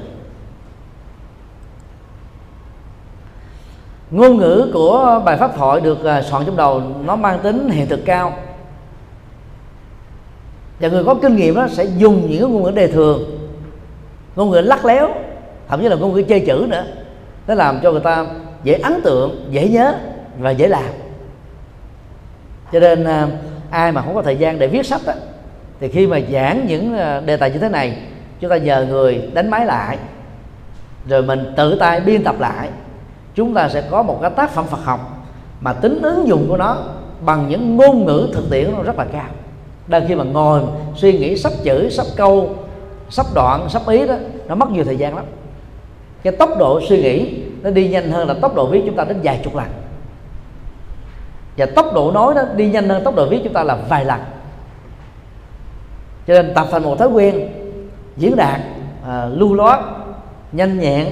Ngôn 4.12 4.38
ngữ 4.38 4.72
của 4.74 5.22
bài 5.26 5.38
pháp 5.38 5.56
thoại 5.56 5.82
được 5.82 6.06
à, 6.06 6.22
soạn 6.22 6.44
trong 6.46 6.58
đầu 6.58 6.82
nó 7.06 7.16
mang 7.16 7.40
tính 7.40 7.70
hiện 7.70 7.88
thực 7.88 8.06
cao. 8.06 8.34
Và 10.80 10.88
người 10.88 11.04
có 11.04 11.16
kinh 11.16 11.36
nghiệm 11.36 11.56
đó 11.56 11.68
sẽ 11.72 11.84
dùng 11.84 12.22
những 12.30 12.42
cái 12.42 12.50
ngôn 12.50 12.64
ngữ 12.64 12.72
đề 12.72 12.88
thường 12.88 13.40
ngôn 14.36 14.50
ngữ 14.50 14.62
lắc 14.62 14.86
léo 14.86 15.10
thậm 15.68 15.82
chí 15.82 15.90
là 15.90 15.96
ngôn 15.96 16.14
ngữ 16.14 16.24
chơi 16.24 16.40
chữ 16.40 16.66
nữa 16.70 16.86
nó 17.48 17.54
làm 17.54 17.80
cho 17.84 17.92
người 17.92 18.02
ta 18.02 18.26
dễ 18.64 18.74
ấn 18.74 19.02
tượng 19.02 19.48
dễ 19.52 19.68
nhớ 19.70 19.96
và 20.40 20.52
dễ 20.52 20.68
làm. 20.68 20.90
Cho 22.72 22.80
nên 22.80 23.04
à, 23.04 23.28
ai 23.70 23.92
mà 23.92 24.02
không 24.02 24.16
có 24.16 24.22
thời 24.22 24.38
gian 24.38 24.60
để 24.60 24.68
viết 24.68 24.86
sách 24.86 25.02
đó, 25.06 25.14
thì 25.80 25.88
khi 25.90 26.08
mà 26.08 26.20
giảng 26.32 26.66
những 26.68 26.98
à, 26.98 27.20
đề 27.20 27.38
tài 27.38 27.52
như 27.52 27.60
thế 27.60 27.70
này 27.70 27.98
chúng 28.44 28.50
ta 28.50 28.58
nhờ 28.58 28.86
người 28.90 29.30
đánh 29.34 29.50
máy 29.50 29.66
lại, 29.66 29.98
rồi 31.08 31.22
mình 31.22 31.54
tự 31.58 31.78
tay 31.80 32.00
biên 32.00 32.24
tập 32.24 32.36
lại. 32.40 32.70
Chúng 33.36 33.54
ta 33.54 33.70
sẽ 33.70 33.84
có 33.92 34.04
một 34.04 34.20
cái 34.22 34.32
tác 34.32 34.52
phẩm 34.52 34.66
Phật 34.66 34.84
học 34.84 35.26
mà 35.62 35.74
tính 35.74 36.02
ứng 36.02 36.28
dụng 36.28 36.46
của 36.50 36.58
nó 36.58 36.78
bằng 37.26 37.50
những 37.50 37.78
ngôn 37.78 38.06
ngữ 38.06 38.30
thực 38.34 38.50
tiễn 38.52 38.72
nó 38.78 38.84
rất 38.84 38.98
là 38.98 39.06
cao. 39.06 39.30
Đang 39.88 40.08
khi 40.08 40.16
mà 40.16 40.24
ngồi 40.24 40.62
suy 40.96 41.18
nghĩ, 41.18 41.38
sắp 41.38 41.54
chữ, 41.64 41.90
sắp 41.90 42.06
câu, 42.16 42.56
sắp 43.10 43.26
đoạn, 43.36 43.70
sắp 43.70 43.82
ý 43.88 44.08
đó, 44.08 44.16
nó 44.48 44.56
mất 44.56 44.70
nhiều 44.70 44.84
thời 44.84 44.98
gian 44.98 45.16
lắm. 45.16 45.26
Cái 46.24 46.34
tốc 46.34 46.50
độ 46.60 46.82
suy 46.90 47.02
nghĩ 47.02 47.42
nó 47.62 47.70
đi 47.70 47.88
nhanh 47.88 48.12
hơn 48.12 48.28
là 48.28 48.34
tốc 48.42 48.56
độ 48.56 48.66
viết 48.66 48.82
chúng 48.86 48.96
ta 48.96 49.04
đến 49.04 49.20
vài 49.24 49.42
chục 49.44 49.56
lần. 49.56 49.68
Và 51.58 51.66
tốc 51.66 51.94
độ 51.94 52.12
nói 52.12 52.36
nó 52.36 52.42
đi 52.56 52.70
nhanh 52.70 52.90
hơn 52.90 53.04
tốc 53.04 53.16
độ 53.16 53.30
viết 53.30 53.40
chúng 53.44 53.54
ta 53.54 53.64
là 53.64 53.78
vài 53.90 54.06
lần. 54.06 54.20
Cho 56.28 56.34
nên 56.34 56.54
tập 56.54 56.68
thành 56.72 56.84
một 56.84 57.00
thói 57.00 57.08
quen 57.08 57.50
diễn 58.18 58.36
đạt 58.36 58.60
à, 59.08 59.26
lưu 59.26 59.54
loát 59.54 59.80
nhanh 60.52 60.80
nhẹn 60.80 61.08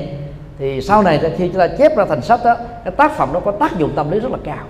thì 0.58 0.82
sau 0.82 1.04
này 1.04 1.20
khi 1.38 1.48
chúng 1.48 1.60
ta 1.60 1.68
chép 1.68 1.98
ra 1.98 2.06
thành 2.06 2.22
sách 2.22 2.40
đó 2.44 2.56
cái 2.84 2.94
tác 2.98 3.12
phẩm 3.12 3.30
nó 3.34 3.40
có 3.40 3.52
tác 3.52 3.78
dụng 3.78 3.92
tâm 3.96 4.12
lý 4.12 4.20
rất 4.20 4.32
là 4.32 4.38
cao. 4.44 4.66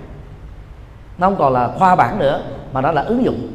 Nó 1.18 1.26
không 1.26 1.38
còn 1.38 1.52
là 1.52 1.68
khoa 1.78 1.96
bản 1.96 2.18
nữa 2.18 2.42
mà 2.72 2.80
nó 2.80 2.92
là 2.92 3.02
ứng 3.02 3.24
dụng. 3.24 3.48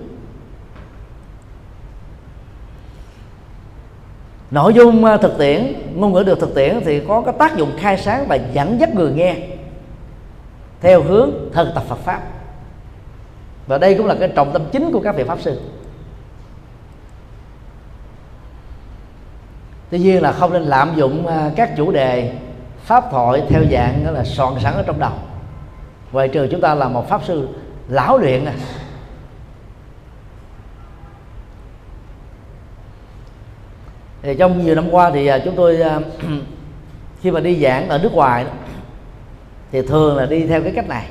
Nội 4.52 4.74
dung 4.74 5.06
à, 5.06 5.18
thực 5.18 5.38
tiễn 5.38 5.74
ngôn 5.96 6.14
ngữ 6.14 6.24
được 6.24 6.40
thực 6.40 6.56
tiễn 6.56 6.82
thì 6.86 7.02
có 7.08 7.22
cái 7.22 7.34
tác 7.40 7.58
dụng 7.58 7.72
khai 7.78 7.98
sáng 7.98 8.26
và 8.28 8.36
dẫn 8.36 8.80
dắt 8.80 8.96
người 8.96 9.12
nghe 9.12 9.38
theo 10.82 11.04
hướng 11.04 11.32
thân 11.54 11.72
tập 11.76 11.84
Phật 11.88 12.00
pháp. 12.00 12.22
Và 13.68 13.78
đây 13.78 13.96
cũng 13.96 14.06
là 14.06 14.16
cái 14.20 14.30
trọng 14.36 14.54
tâm 14.54 14.62
chính 14.72 14.92
của 14.92 15.00
các 15.00 15.16
vị 15.16 15.24
pháp 15.24 15.40
sư. 15.42 15.60
Tuy 19.90 20.00
nhiên 20.00 20.22
là 20.22 20.32
không 20.32 20.54
nên 20.54 20.64
lạm 20.64 20.96
dụng 20.96 21.28
à, 21.28 21.52
các 21.56 21.78
chủ 21.78 21.92
đề 21.92 22.34
pháp 22.80 23.04
thoại 23.12 23.44
theo 23.50 23.62
dạng 23.72 24.04
đó 24.06 24.12
là 24.12 24.24
soạn 24.24 24.54
sẵn 24.64 24.74
ở 24.74 24.84
trong 24.88 25.00
đầu. 25.00 25.12
Ngoài 26.12 26.28
trừ 26.28 26.48
chúng 26.52 26.62
ta 26.62 26.76
là 26.76 26.88
một 26.88 27.10
pháp 27.10 27.22
sư 27.26 27.48
lão 27.88 28.18
luyện 28.18 28.46
à 28.46 28.54
thì 34.22 34.36
trong 34.36 34.66
nhiều 34.66 34.76
năm 34.76 34.90
qua 34.92 35.12
thì 35.12 35.28
à, 35.28 35.40
chúng 35.46 35.56
tôi 35.56 35.82
à, 35.82 36.00
khi 37.22 37.32
mà 37.32 37.40
đi 37.40 37.60
giảng 37.60 37.90
ở 37.90 37.98
nước 37.98 38.14
ngoài 38.14 38.46
thì 39.72 39.82
thường 39.82 40.18
là 40.18 40.26
đi 40.26 40.48
theo 40.48 40.64
cái 40.64 40.72
cách 40.76 40.88
này. 40.88 41.08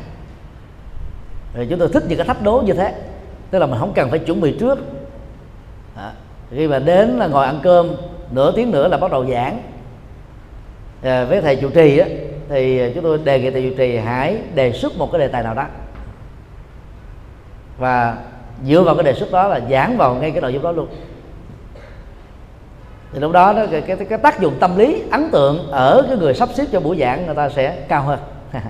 Rồi 1.55 1.67
chúng 1.71 1.79
tôi 1.79 1.89
thích 1.89 2.05
những 2.09 2.19
cái 2.19 2.27
thách 2.27 2.43
đố 2.43 2.63
như 2.67 2.73
thế 2.73 2.95
tức 3.51 3.59
là 3.59 3.67
mình 3.67 3.79
không 3.79 3.93
cần 3.95 4.11
phải 4.11 4.19
chuẩn 4.19 4.41
bị 4.41 4.57
trước. 4.61 4.79
À, 5.97 6.13
khi 6.51 6.69
mà 6.69 6.79
đến 6.79 7.09
là 7.09 7.27
ngồi 7.27 7.47
ăn 7.47 7.61
cơm 7.63 7.97
nửa 8.31 8.53
tiếng 8.53 8.71
nữa 8.71 8.89
là 8.89 8.97
bắt 8.97 9.11
đầu 9.11 9.27
giảng. 9.27 9.63
À, 11.03 11.25
với 11.25 11.41
thầy 11.41 11.57
chủ 11.57 11.71
trì 11.71 11.99
á, 11.99 12.07
thì 12.49 12.93
chúng 12.95 13.03
tôi 13.03 13.19
đề 13.25 13.41
nghị 13.41 13.51
thầy 13.51 13.63
chủ 13.71 13.77
trì 13.77 13.97
hãy 13.97 14.39
đề 14.55 14.73
xuất 14.73 14.99
một 14.99 15.13
cái 15.13 15.19
đề 15.19 15.29
tài 15.29 15.43
nào 15.43 15.55
đó. 15.55 15.65
Và 17.79 18.17
dựa 18.65 18.83
vào 18.83 18.95
cái 18.95 19.05
đề 19.05 19.15
xuất 19.15 19.33
đó 19.33 19.49
là 19.49 19.61
giảng 19.71 19.97
vào 19.97 20.15
ngay 20.15 20.31
cái 20.31 20.41
nội 20.41 20.53
dung 20.53 20.63
đó 20.63 20.73
luôn. 20.73 20.89
Thì 23.13 23.21
lúc 23.21 23.33
đó, 23.33 23.53
đó 23.53 23.67
cái, 23.71 23.81
cái, 23.81 23.97
cái 23.97 24.19
tác 24.19 24.41
dụng 24.41 24.55
tâm 24.61 24.77
lý 24.77 25.03
ấn 25.11 25.31
tượng 25.31 25.71
ở 25.71 26.03
cái 26.09 26.17
người 26.17 26.35
sắp 26.35 26.49
xếp 26.55 26.65
cho 26.73 26.81
buổi 26.81 26.97
giảng 26.99 27.27
người 27.27 27.35
ta 27.35 27.49
sẽ 27.49 27.77
cao 27.89 28.03
hơn. 28.03 28.19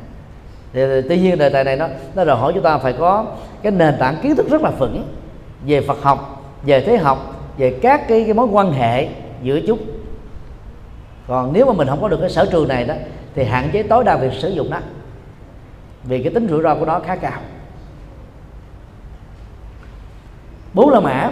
Thì, 0.73 0.83
tuy 1.09 1.21
nhiên 1.21 1.39
đề 1.39 1.49
tài 1.49 1.65
này 1.65 1.77
nó 1.77 1.89
nó 2.15 2.25
đòi 2.25 2.37
hỏi 2.37 2.53
chúng 2.55 2.63
ta 2.63 2.79
phải 2.79 2.93
có 2.93 3.27
cái 3.63 3.73
nền 3.73 3.95
tảng 3.99 4.17
kiến 4.23 4.37
thức 4.37 4.51
rất 4.51 4.63
là 4.63 4.71
vững 4.71 5.05
về 5.67 5.81
Phật 5.81 6.03
học 6.03 6.45
về 6.63 6.81
thế 6.81 6.97
học 6.97 7.35
về 7.59 7.79
các 7.83 8.09
cái, 8.09 8.25
cái 8.25 8.35
mối 8.35 8.47
quan 8.47 8.73
hệ 8.73 9.09
giữa 9.43 9.61
chút. 9.61 9.79
còn 11.27 11.53
nếu 11.53 11.67
mà 11.67 11.73
mình 11.73 11.89
không 11.89 12.01
có 12.01 12.09
được 12.09 12.19
cái 12.21 12.31
sở 12.31 12.47
trường 12.53 12.69
này 12.69 12.85
đó, 12.85 12.95
thì 13.35 13.45
hạn 13.45 13.71
chế 13.73 13.83
tối 13.83 14.05
đa 14.05 14.17
việc 14.17 14.33
sử 14.33 14.49
dụng 14.49 14.71
nó. 14.71 14.79
Vì 16.05 16.23
cái 16.23 16.35
tính 16.35 16.49
rủi 16.51 16.63
ro 16.63 16.75
của 16.75 16.85
nó 16.85 17.01
khá 17.01 17.17
cao. 17.17 17.41
Bốn 20.75 20.91
la 20.91 21.01
mã. 21.01 21.31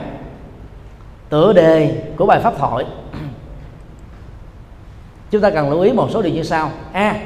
Tựa 1.29 1.53
đề 1.53 2.03
của 2.17 2.27
bài 2.27 2.41
pháp 2.41 2.55
thoại. 2.59 2.85
Chúng 5.31 5.41
ta 5.41 5.51
cần 5.51 5.71
lưu 5.71 5.81
ý 5.81 5.93
một 5.93 6.09
số 6.11 6.23
điều 6.23 6.33
như 6.33 6.43
sau. 6.43 6.71
A. 6.93 7.17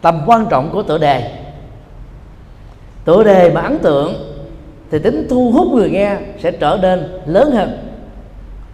Tầm 0.00 0.20
quan 0.26 0.46
trọng 0.50 0.70
của 0.72 0.82
tựa 0.82 0.98
đề. 0.98 1.44
Tựa 3.04 3.24
đề 3.24 3.50
mà 3.50 3.60
ấn 3.60 3.78
tượng 3.78 4.14
thì 4.90 4.98
tính 4.98 5.26
thu 5.30 5.50
hút 5.50 5.74
người 5.74 5.90
nghe 5.90 6.16
sẽ 6.38 6.50
trở 6.50 6.78
nên 6.82 7.20
lớn 7.26 7.50
hơn. 7.50 7.78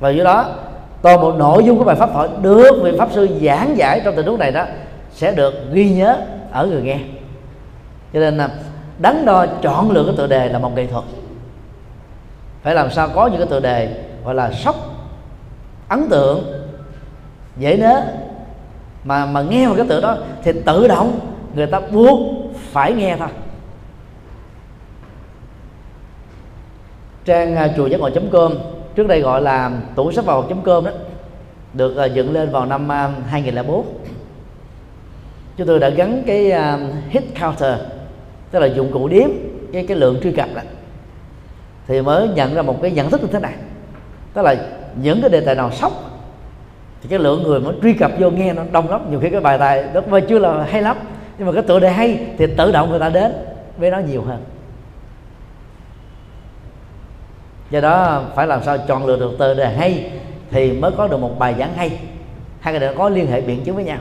Và 0.01 0.11
do 0.11 0.25
đó 0.25 0.57
toàn 1.05 1.21
bộ 1.21 1.33
nội 1.33 1.65
dung 1.65 1.79
của 1.79 1.85
bài 1.85 1.97
pháp 1.97 2.11
thoại 2.13 2.29
được 2.43 2.81
vị 2.83 2.93
pháp 2.99 3.09
sư 3.13 3.29
giảng 3.43 3.77
giải 3.77 4.01
trong 4.05 4.17
tình 4.17 4.27
huống 4.27 4.39
này 4.39 4.53
đó 4.53 4.65
sẽ 5.13 5.33
được 5.33 5.55
ghi 5.73 5.91
nhớ 5.91 6.17
ở 6.51 6.67
người 6.67 6.83
nghe. 6.83 6.99
Cho 8.13 8.21
nên 8.21 8.37
là 8.37 8.51
đắn 8.99 9.25
đo 9.25 9.47
chọn 9.63 9.91
lựa 9.91 10.05
cái 10.07 10.15
tựa 10.17 10.27
đề 10.27 10.49
là 10.49 10.59
một 10.59 10.77
nghệ 10.77 10.87
thuật. 10.87 11.05
Phải 12.63 12.75
làm 12.75 12.91
sao 12.91 13.09
có 13.15 13.27
những 13.27 13.39
cái 13.39 13.47
tựa 13.47 13.61
đề 13.61 14.05
gọi 14.25 14.35
là 14.35 14.53
sốc, 14.53 14.77
ấn 15.89 16.09
tượng, 16.11 16.45
dễ 17.57 17.77
nhớ, 17.79 18.03
mà 19.05 19.27
mà 19.27 19.43
nghe 19.43 19.67
một 19.69 19.75
cái 19.77 19.87
tựa 19.89 20.01
đó 20.01 20.17
thì 20.43 20.53
tự 20.67 20.89
động 20.89 21.21
người 21.55 21.67
ta 21.67 21.81
buộc 21.81 22.19
phải 22.73 22.93
nghe 22.93 23.17
thôi. 23.19 23.29
Trang 27.25 27.57
à, 27.57 27.69
chùa 27.77 27.87
giác 27.87 28.01
ngộ 28.01 28.11
com 28.33 28.53
trước 28.95 29.07
đây 29.07 29.21
gọi 29.21 29.43
là 29.43 29.71
tủ 29.95 30.13
sách 30.13 30.25
vào 30.25 30.43
com 30.65 30.85
đó, 30.85 30.91
được 31.73 31.97
à, 31.97 32.05
dựng 32.05 32.33
lên 32.33 32.51
vào 32.51 32.67
năm 32.67 32.89
2004 33.29 33.87
chúng 35.57 35.67
tôi 35.67 35.79
đã 35.79 35.89
gắn 35.89 36.23
cái 36.27 36.51
à, 36.51 36.79
hit 37.09 37.23
counter, 37.41 37.79
tức 38.51 38.59
là 38.59 38.67
dụng 38.67 38.93
cụ 38.93 39.09
đếm 39.09 39.29
cái 39.73 39.85
cái 39.89 39.97
lượng 39.97 40.21
truy 40.23 40.33
cập 40.33 40.49
đó, 40.55 40.63
thì 41.87 42.03
mới 42.03 42.29
nhận 42.29 42.55
ra 42.55 42.63
một 42.63 42.83
cái 42.83 42.91
nhận 42.91 43.11
thức 43.11 43.23
như 43.23 43.29
thế 43.33 43.39
này. 43.39 43.55
Tức 44.35 44.43
là 44.43 44.57
những 45.03 45.21
cái 45.21 45.31
đề 45.31 45.41
tài 45.41 45.55
nào 45.55 45.71
sốc, 45.71 45.93
thì 47.03 47.09
cái 47.09 47.19
lượng 47.19 47.43
người 47.43 47.61
mới 47.61 47.75
truy 47.83 47.93
cập 47.93 48.11
vô 48.19 48.31
nghe 48.31 48.53
nó 48.53 48.63
đông 48.73 48.91
lắm. 48.91 49.11
Nhiều 49.11 49.21
khi 49.21 49.31
cái 49.31 49.41
bài 49.41 49.59
tài 49.59 49.85
đó 49.95 50.01
mới 50.11 50.21
chưa 50.21 50.39
là 50.39 50.65
hay 50.65 50.83
lắm, 50.83 50.97
nhưng 51.39 51.47
mà 51.47 51.53
cái 51.53 51.63
tựa 51.63 51.81
đề 51.81 51.91
hay 51.91 52.27
thì 52.39 52.47
tự 52.57 52.73
động 52.73 52.91
người 52.91 53.01
ta 53.01 53.09
đến 53.09 53.33
với 53.77 53.91
nó 53.91 53.99
nhiều 53.99 54.23
hơn. 54.23 54.39
Do 57.71 57.81
đó 57.81 58.23
phải 58.35 58.47
làm 58.47 58.63
sao 58.63 58.79
chọn 58.79 59.07
lựa 59.07 59.17
được 59.17 59.37
từ 59.39 59.55
đề 59.55 59.75
hay 59.77 60.11
thì 60.51 60.73
mới 60.73 60.91
có 60.97 61.09
được 61.09 61.17
một 61.17 61.39
bài 61.39 61.55
giảng 61.59 61.75
hay. 61.75 61.99
Hai 62.61 62.75
cái 62.75 62.81
đề 62.81 62.95
có 62.95 63.09
liên 63.09 63.27
hệ 63.27 63.41
biện 63.41 63.65
chứng 63.65 63.75
với 63.75 63.85
nhau. 63.85 63.99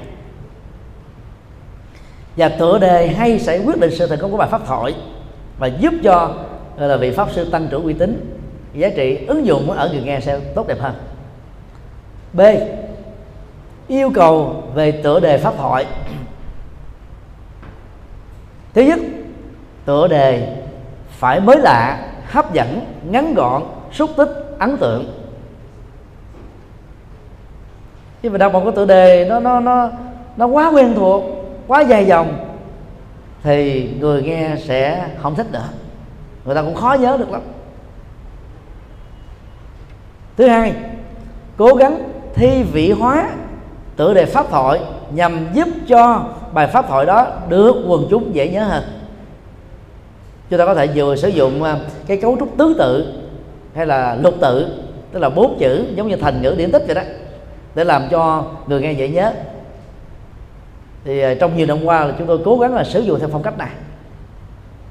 Và 2.38 2.50
tựa 2.50 2.80
đề 2.80 3.08
hay 3.08 3.40
sẽ 3.40 3.58
quyết 3.66 3.80
định 3.80 3.92
sự 3.96 4.08
thành 4.08 4.20
công 4.20 4.32
của 4.32 4.38
bài 4.38 4.48
pháp 4.52 4.68
thoại 4.68 4.96
và 5.60 5.68
giúp 5.68 5.94
cho 6.04 6.34
là, 6.78 6.98
vị 6.98 7.12
pháp 7.12 7.32
sư 7.32 7.50
tăng 7.52 7.68
trưởng 7.68 7.84
uy 7.84 7.94
tín, 7.94 8.40
giá 8.74 8.90
trị 8.90 9.26
ứng 9.26 9.46
dụng 9.46 9.72
ở 9.72 9.90
người 9.90 10.02
nghe 10.02 10.20
sẽ 10.20 10.40
tốt 10.56 10.68
đẹp 10.68 10.80
hơn. 10.80 10.94
B. 12.34 12.42
Yêu 13.88 14.12
cầu 14.16 14.64
về 14.74 14.92
tựa 14.92 15.20
đề 15.20 15.38
pháp 15.38 15.54
thoại. 15.58 15.86
Thứ 18.74 18.82
nhất, 18.82 19.00
tựa 19.86 20.08
đề 20.08 20.58
phải 21.10 21.40
mới 21.40 21.58
lạ 21.58 22.13
hấp 22.34 22.54
dẫn, 22.54 22.80
ngắn 23.10 23.34
gọn, 23.34 23.64
xúc 23.92 24.10
tích, 24.18 24.30
ấn 24.60 24.78
tượng. 24.78 25.06
Chứ 28.22 28.30
mà 28.30 28.38
đọc 28.38 28.54
một 28.54 28.62
cái 28.64 28.74
tựa 28.76 28.86
đề 28.86 29.26
nó 29.30 29.40
nó 29.40 29.60
nó 29.60 29.90
nó 30.38 30.48
quá 30.48 30.72
quen 30.74 30.94
thuộc, 30.96 31.24
quá 31.68 31.82
dài 31.82 32.06
dòng, 32.06 32.46
thì 33.44 33.90
người 34.00 34.24
nghe 34.24 34.56
sẽ 34.64 35.10
không 35.22 35.36
thích 35.36 35.48
nữa. 35.52 35.70
Người 36.46 36.56
ta 36.56 36.62
cũng 36.62 36.76
khó 36.76 36.94
nhớ 37.00 37.18
được 37.18 37.32
lắm. 37.32 37.42
Thứ 40.38 40.48
hai, 40.48 40.74
cố 41.58 41.74
gắng 41.74 42.04
thi 42.34 42.64
vị 42.64 42.92
hóa 42.92 43.30
tựa 43.96 44.14
đề 44.14 44.26
pháp 44.26 44.46
thoại 44.50 44.82
nhằm 45.12 45.48
giúp 45.54 45.68
cho 45.88 46.24
bài 46.54 46.68
pháp 46.68 46.88
thoại 46.88 47.06
đó 47.06 47.28
được 47.50 47.86
quần 47.88 48.08
chúng 48.10 48.36
dễ 48.36 48.50
nhớ 48.50 48.64
hơn 48.64 48.84
chúng 50.50 50.60
ta 50.60 50.66
có 50.66 50.76
thể 50.76 50.88
vừa 50.96 51.16
sử 51.16 51.28
dụng 51.28 51.64
à, 51.64 51.78
cái 52.08 52.18
cấu 52.18 52.38
trúc 52.40 52.58
tứ 52.58 52.76
tự 52.80 53.14
hay 53.76 53.86
là 53.86 54.16
lục 54.16 54.34
tự, 54.42 54.68
tức 55.12 55.20
là 55.20 55.30
bốn 55.30 55.58
chữ, 55.60 55.86
giống 55.96 56.08
như 56.08 56.16
thành 56.16 56.42
ngữ 56.42 56.56
điển 56.58 56.72
tích 56.72 56.84
vậy 56.86 56.96
đó, 56.96 57.02
để 57.76 57.84
làm 57.84 58.04
cho 58.12 58.46
người 58.68 58.82
nghe 58.82 58.92
dễ 58.92 59.10
nhớ. 59.10 59.34
Thì 61.06 61.20
à, 61.20 61.34
trong 61.40 61.58
nhiều 61.58 61.68
năm 61.68 61.86
qua 61.86 62.06
là 62.06 62.14
chúng 62.18 62.28
tôi 62.28 62.40
cố 62.46 62.60
gắng 62.60 62.74
là 62.74 62.84
sử 62.84 63.00
dụng 63.00 63.20
theo 63.20 63.30
phong 63.32 63.44
cách 63.44 63.58
này. 63.58 63.72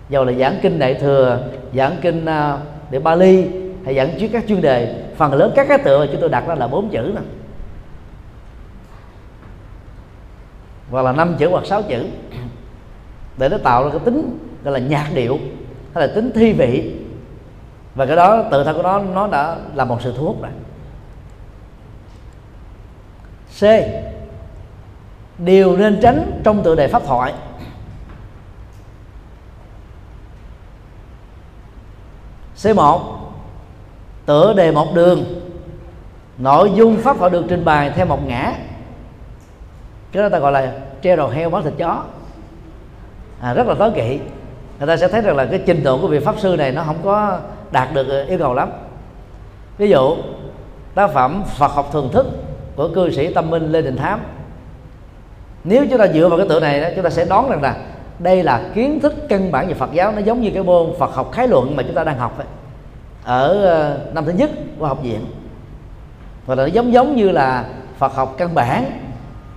Dầu 0.09 0.25
là 0.25 0.33
giảng 0.33 0.59
kinh 0.63 0.79
đại 0.79 0.95
thừa, 0.95 1.39
giảng 1.75 1.97
kinh 2.03 2.27
à, 2.27 2.59
để 2.91 2.99
Bali 2.99 3.47
hay 3.85 3.95
giảng 3.95 4.19
chuyên 4.21 4.33
các 4.33 4.45
chuyên 4.49 4.61
đề, 4.61 4.95
phần 5.17 5.33
lớn 5.33 5.53
các 5.57 5.69
cái 5.69 5.79
tựa 5.79 6.07
chúng 6.13 6.21
tôi 6.21 6.31
đặt 6.31 6.45
ra 6.47 6.55
là 6.55 6.67
bốn 6.67 6.89
chữ 6.89 7.13
nè. 7.15 7.21
Hoặc 10.91 11.03
là 11.03 11.13
năm 11.13 11.35
chữ 11.39 11.49
hoặc 11.51 11.67
sáu 11.67 11.83
chữ, 11.83 12.05
để 13.39 13.49
nó 13.49 13.59
tạo 13.59 13.85
ra 13.85 13.91
cái 13.91 14.01
tính 14.05 14.39
gọi 14.65 14.81
là 14.81 14.87
nhạc 14.87 15.11
điệu 15.15 15.39
hay 15.95 16.07
là 16.07 16.15
tính 16.15 16.31
thi 16.35 16.53
vị. 16.53 16.97
Và 17.95 18.07
cái 18.07 18.17
đó 18.17 18.45
tự 18.51 18.65
thân 18.65 18.77
của 18.77 18.83
nó 18.83 18.99
nó 18.99 19.27
đã 19.27 19.57
là 19.75 19.85
một 19.85 20.03
sự 20.03 20.15
thu 20.17 20.25
hút 20.25 20.43
rồi. 20.43 20.53
C. 23.61 23.65
Điều 25.39 25.77
nên 25.77 25.99
tránh 26.03 26.41
trong 26.45 26.63
tựa 26.63 26.75
đề 26.75 26.89
pháp 26.89 27.03
thoại. 27.07 27.35
C1 32.57 33.01
tựa 34.27 34.55
đề 34.55 34.73
một 34.73 34.95
đường. 34.95 35.25
Nội 36.39 36.73
dung 36.75 36.97
pháp 36.97 37.17
thoại 37.19 37.31
được 37.31 37.45
trình 37.49 37.65
bày 37.65 37.91
theo 37.91 38.07
một 38.07 38.27
ngã. 38.27 38.53
Cái 40.13 40.23
đó 40.23 40.29
ta 40.29 40.39
gọi 40.39 40.53
là 40.53 40.73
treo 41.03 41.17
đầu 41.17 41.29
heo 41.29 41.51
bán 41.51 41.65
thịt 41.65 41.73
chó. 41.79 42.05
À, 43.41 43.55
rất 43.55 43.67
là 43.67 43.75
tối 43.75 43.91
kỵ 43.95 44.19
người 44.79 44.89
ta 44.89 44.97
sẽ 44.97 45.09
thấy 45.09 45.21
rằng 45.21 45.37
là 45.37 45.45
cái 45.45 45.63
trình 45.67 45.85
độ 45.85 45.99
của 45.99 46.09
vị 46.09 46.19
pháp 46.19 46.35
sư 46.39 46.57
này 46.59 46.73
nó 46.73 46.83
không 46.83 46.99
có 47.05 47.39
đạt 47.71 47.95
được 47.95 48.27
yêu 48.29 48.39
cầu 48.39 48.55
lắm. 48.55 48.71
Ví 49.79 49.91
dụ, 49.91 50.17
tác 50.95 51.11
phẩm 51.11 51.43
Phật 51.59 51.73
học 51.73 51.89
thường 51.93 52.09
thức 52.13 52.27
của 52.77 52.89
cư 52.95 53.11
sĩ 53.11 53.35
tâm 53.35 53.51
minh 53.51 53.73
Lê 53.73 53.83
Đình 53.83 53.97
Thám. 53.97 54.21
Nếu 55.65 55.87
chúng 55.91 55.99
ta 55.99 56.07
dựa 56.07 56.29
vào 56.29 56.39
cái 56.39 56.49
tựa 56.49 56.61
này 56.61 56.81
đó, 56.81 56.89
chúng 56.95 57.05
ta 57.05 57.11
sẽ 57.11 57.25
đoán 57.25 57.51
rằng 57.51 57.63
là 57.63 57.77
đây 58.19 58.43
là 58.43 58.63
kiến 58.75 59.01
thức 59.01 59.15
căn 59.29 59.53
bản 59.53 59.69
về 59.69 59.75
Phật 59.75 59.93
giáo. 59.93 60.13
Nó 60.13 60.19
giống 60.19 60.41
như 60.41 60.51
cái 60.55 60.63
môn 60.63 60.93
Phật 60.99 61.15
học 61.15 61.33
khái 61.33 61.49
luận 61.49 61.77
mà 61.77 61.83
chúng 61.83 61.95
ta 61.95 62.05
đang 62.05 62.19
học 62.19 62.39
ấy. 62.39 62.47
ở 63.25 63.65
ờ, 63.65 63.99
năm 64.15 64.25
thứ 64.25 64.33
nhất 64.33 64.51
của 64.79 64.87
học 64.87 65.03
viện. 65.03 65.25
Hoặc 66.47 66.55
là 66.55 66.63
nó 66.63 66.69
giống 66.73 66.93
giống 66.93 67.17
như 67.17 67.31
là 67.31 67.65
Phật 67.99 68.15
học 68.15 68.35
căn 68.39 68.55
bản, 68.55 68.85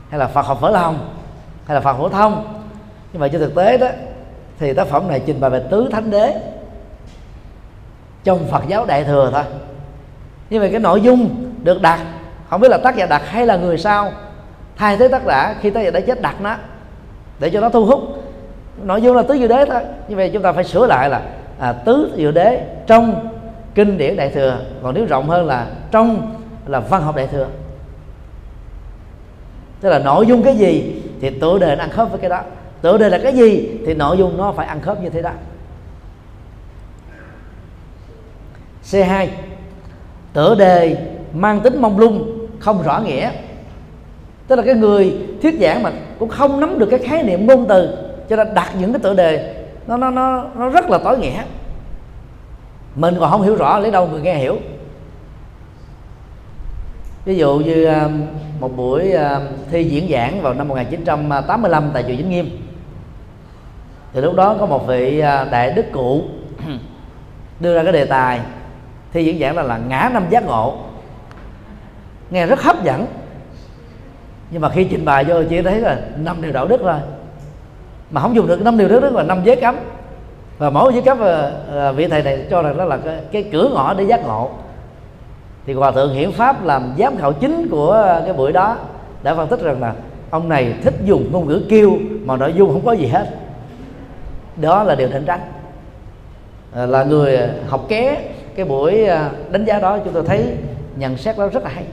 hay 0.09 0.19
là 0.19 0.27
Phật 0.27 0.45
học 0.45 0.61
vỡ 0.61 0.69
lòng 0.69 1.09
hay 1.65 1.75
là 1.75 1.81
Phật 1.81 1.97
phổ 1.97 2.09
thông. 2.09 2.63
Nhưng 3.13 3.19
mà 3.19 3.27
trên 3.27 3.41
thực 3.41 3.55
tế 3.55 3.77
đó 3.77 3.87
thì 4.59 4.73
tác 4.73 4.87
phẩm 4.87 5.07
này 5.07 5.21
trình 5.25 5.39
bày 5.39 5.49
về 5.49 5.61
tứ 5.71 5.89
thánh 5.91 6.11
đế. 6.11 6.33
Trong 8.23 8.47
Phật 8.47 8.63
giáo 8.67 8.85
đại 8.85 9.03
thừa 9.03 9.29
thôi. 9.33 9.43
Nhưng 10.49 10.61
mà 10.61 10.67
cái 10.71 10.79
nội 10.79 11.01
dung 11.01 11.51
được 11.63 11.81
đặt 11.81 11.99
không 12.49 12.61
biết 12.61 12.71
là 12.71 12.77
tác 12.77 12.95
giả 12.95 13.05
đặt 13.05 13.21
hay 13.25 13.45
là 13.45 13.57
người 13.57 13.77
sau. 13.77 14.11
Thay 14.75 14.97
thế 14.97 15.07
tác 15.07 15.21
giả 15.25 15.55
khi 15.61 15.69
tác 15.69 15.81
giả 15.81 15.91
đã 15.91 15.99
chết 15.99 16.21
đặt 16.21 16.41
nó 16.41 16.55
để 17.39 17.49
cho 17.49 17.61
nó 17.61 17.69
thu 17.69 17.85
hút. 17.85 17.99
Nội 18.83 19.01
dung 19.01 19.15
là 19.15 19.23
tứ 19.23 19.37
diệu 19.37 19.47
đế 19.47 19.65
thôi. 19.65 19.81
Như 20.07 20.15
vậy 20.15 20.29
chúng 20.33 20.43
ta 20.43 20.51
phải 20.51 20.63
sửa 20.63 20.85
lại 20.85 21.09
là 21.09 21.21
à, 21.59 21.71
tứ 21.73 22.13
diệu 22.17 22.31
đế 22.31 22.61
trong 22.87 23.27
kinh 23.75 23.97
điển 23.97 24.15
đại 24.15 24.29
thừa. 24.29 24.59
Còn 24.83 24.93
nếu 24.93 25.05
rộng 25.05 25.29
hơn 25.29 25.45
là 25.45 25.67
trong 25.91 26.35
là 26.65 26.79
văn 26.79 27.01
học 27.01 27.15
đại 27.15 27.27
thừa. 27.27 27.47
Tức 29.81 29.89
là 29.89 29.99
nội 29.99 30.25
dung 30.27 30.43
cái 30.43 30.55
gì 30.55 31.01
thì 31.21 31.29
tựa 31.29 31.59
đề 31.59 31.75
nó 31.75 31.83
ăn 31.83 31.89
khớp 31.89 32.09
với 32.09 32.19
cái 32.19 32.29
đó 32.29 32.41
tựa 32.81 32.97
đề 32.97 33.09
là 33.09 33.17
cái 33.23 33.33
gì 33.33 33.69
thì 33.85 33.93
nội 33.93 34.17
dung 34.17 34.37
nó 34.37 34.51
phải 34.51 34.67
ăn 34.67 34.81
khớp 34.81 35.03
như 35.03 35.09
thế 35.09 35.21
đó. 35.21 35.31
C2 38.83 39.27
tựa 40.33 40.55
đề 40.55 40.97
mang 41.33 41.59
tính 41.59 41.81
mông 41.81 41.99
lung, 41.99 42.47
không 42.59 42.83
rõ 42.83 42.99
nghĩa. 42.99 43.31
Tức 44.47 44.55
là 44.55 44.63
cái 44.63 44.75
người 44.75 45.17
thuyết 45.41 45.55
giảng 45.61 45.83
mà 45.83 45.91
cũng 46.19 46.29
không 46.29 46.59
nắm 46.59 46.79
được 46.79 46.87
cái 46.91 46.99
khái 46.99 47.23
niệm 47.23 47.47
ngôn 47.47 47.65
từ, 47.69 47.97
cho 48.29 48.35
nên 48.35 48.53
đặt 48.53 48.71
những 48.79 48.93
cái 48.93 48.99
tựa 49.03 49.13
đề, 49.13 49.55
nó 49.87 49.97
nó 49.97 50.09
nó 50.09 50.45
nó 50.55 50.69
rất 50.69 50.89
là 50.89 50.97
tối 50.97 51.17
nghĩa. 51.17 51.43
Mình 52.95 53.15
còn 53.19 53.31
không 53.31 53.41
hiểu 53.41 53.55
rõ, 53.55 53.79
lấy 53.79 53.91
đâu 53.91 54.07
người 54.07 54.21
nghe 54.21 54.35
hiểu. 54.35 54.57
Ví 57.25 57.35
dụ 57.35 57.55
như 57.55 57.85
à, 57.85 58.09
một 58.59 58.77
buổi 58.77 59.11
à, 59.11 59.41
thi 59.71 59.83
diễn 59.83 60.11
giảng 60.11 60.41
vào 60.41 60.53
năm 60.53 60.67
1985 60.67 61.89
tại 61.93 62.03
chùa 62.03 62.09
Vĩnh 62.09 62.29
Nghiêm 62.29 62.64
thì 64.15 64.21
lúc 64.21 64.35
đó 64.35 64.55
có 64.59 64.65
một 64.65 64.87
vị 64.87 65.19
à, 65.19 65.47
đại 65.51 65.71
đức 65.71 65.85
cụ 65.91 66.21
đưa 67.59 67.75
ra 67.75 67.83
cái 67.83 67.93
đề 67.93 68.05
tài 68.05 68.39
thi 69.13 69.25
diễn 69.25 69.39
giảng 69.39 69.55
là 69.55 69.63
là 69.63 69.77
ngã 69.77 70.09
năm 70.13 70.25
giác 70.29 70.45
ngộ. 70.45 70.77
Nghe 72.29 72.45
rất 72.45 72.61
hấp 72.61 72.83
dẫn. 72.83 73.05
Nhưng 74.51 74.61
mà 74.61 74.69
khi 74.69 74.83
trình 74.83 75.05
bày 75.05 75.23
vô 75.23 75.35
chỉ 75.49 75.61
thấy 75.61 75.79
là 75.79 75.99
năm 76.17 76.41
điều 76.41 76.51
đạo 76.51 76.67
đức 76.67 76.81
thôi. 76.83 76.93
Mà 78.11 78.21
không 78.21 78.35
dùng 78.35 78.47
được 78.47 78.61
năm 78.61 78.77
điều 78.77 78.89
đạo 78.89 78.99
đức 78.99 79.13
là 79.13 79.23
năm 79.23 79.41
giới 79.43 79.55
cấm. 79.55 79.75
Và 80.57 80.69
mỗi 80.69 80.93
giới 80.93 81.01
cấm 81.01 81.21
à, 81.23 81.51
à, 81.75 81.91
vị 81.91 82.07
thầy 82.07 82.23
này 82.23 82.45
cho 82.49 82.61
rằng 82.61 82.77
đó 82.77 82.85
là 82.85 82.97
cái, 82.97 83.19
cái 83.31 83.43
cửa 83.51 83.69
ngõ 83.73 83.93
để 83.93 84.03
giác 84.03 84.25
ngộ. 84.25 84.49
Thì 85.65 85.73
hòa 85.73 85.91
thượng 85.91 86.13
hiển 86.13 86.31
pháp 86.31 86.65
làm 86.65 86.93
giám 86.97 87.17
khảo 87.17 87.33
chính 87.33 87.67
của 87.71 88.21
cái 88.25 88.33
buổi 88.33 88.51
đó 88.51 88.77
đã 89.23 89.35
phân 89.35 89.47
tích 89.47 89.61
rằng 89.61 89.81
là 89.81 89.93
ông 90.29 90.49
này 90.49 90.73
thích 90.83 90.93
dùng 91.05 91.31
ngôn 91.31 91.47
ngữ 91.47 91.61
kêu 91.69 91.91
mà 92.25 92.37
nội 92.37 92.53
dung 92.53 92.73
không 92.73 92.85
có 92.85 92.91
gì 92.91 93.07
hết 93.07 93.44
đó 94.55 94.83
là 94.83 94.95
điều 94.95 95.07
nên 95.07 95.25
tránh 95.25 95.41
à, 96.73 96.85
là 96.85 97.03
người 97.03 97.37
à, 97.37 97.49
học 97.67 97.85
ké 97.87 98.29
cái 98.55 98.65
buổi 98.65 99.05
à, 99.05 99.31
đánh 99.51 99.65
giá 99.65 99.79
đó 99.79 99.97
chúng 100.03 100.13
tôi 100.13 100.23
thấy 100.27 100.57
nhận 100.95 101.17
xét 101.17 101.37
đó 101.37 101.47
rất 101.47 101.63
là 101.63 101.69
hay. 101.69 101.83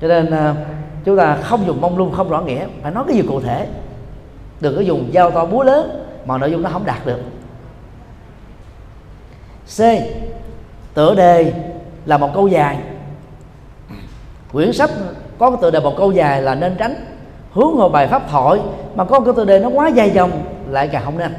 Cho 0.00 0.08
nên 0.08 0.30
à, 0.30 0.54
chúng 1.04 1.16
ta 1.16 1.36
không 1.42 1.66
dùng 1.66 1.80
mông 1.80 1.98
lung 1.98 2.12
không 2.12 2.28
rõ 2.28 2.40
nghĩa 2.40 2.66
phải 2.82 2.92
nói 2.92 3.04
cái 3.08 3.16
gì 3.16 3.22
cụ 3.28 3.40
thể. 3.40 3.66
Đừng 4.60 4.76
có 4.76 4.80
dùng 4.80 5.10
dao 5.14 5.30
to 5.30 5.44
búa 5.44 5.62
lớn 5.62 6.04
mà 6.26 6.38
nội 6.38 6.50
dung 6.50 6.62
nó 6.62 6.70
không 6.70 6.86
đạt 6.86 7.06
được. 7.06 7.20
C 9.76 9.80
tựa 10.94 11.14
đề 11.14 11.52
là 12.06 12.18
một 12.18 12.30
câu 12.34 12.48
dài. 12.48 12.78
Quyển 14.52 14.72
sách 14.72 14.90
có 15.38 15.50
cái 15.50 15.58
tựa 15.62 15.70
đề 15.70 15.80
một 15.80 15.94
câu 15.98 16.12
dài 16.12 16.42
là 16.42 16.54
nên 16.54 16.74
tránh 16.78 16.94
hướng 17.52 17.78
vào 17.78 17.88
bài 17.88 18.08
pháp 18.08 18.30
thoại 18.30 18.60
mà 18.94 19.04
có 19.04 19.20
cái 19.20 19.34
tựa 19.36 19.44
đề 19.44 19.58
nó 19.58 19.68
quá 19.68 19.88
dài 19.88 20.10
dòng 20.10 20.30
lại 20.70 20.88
càng 20.92 21.04
không 21.04 21.18
nên. 21.18 21.34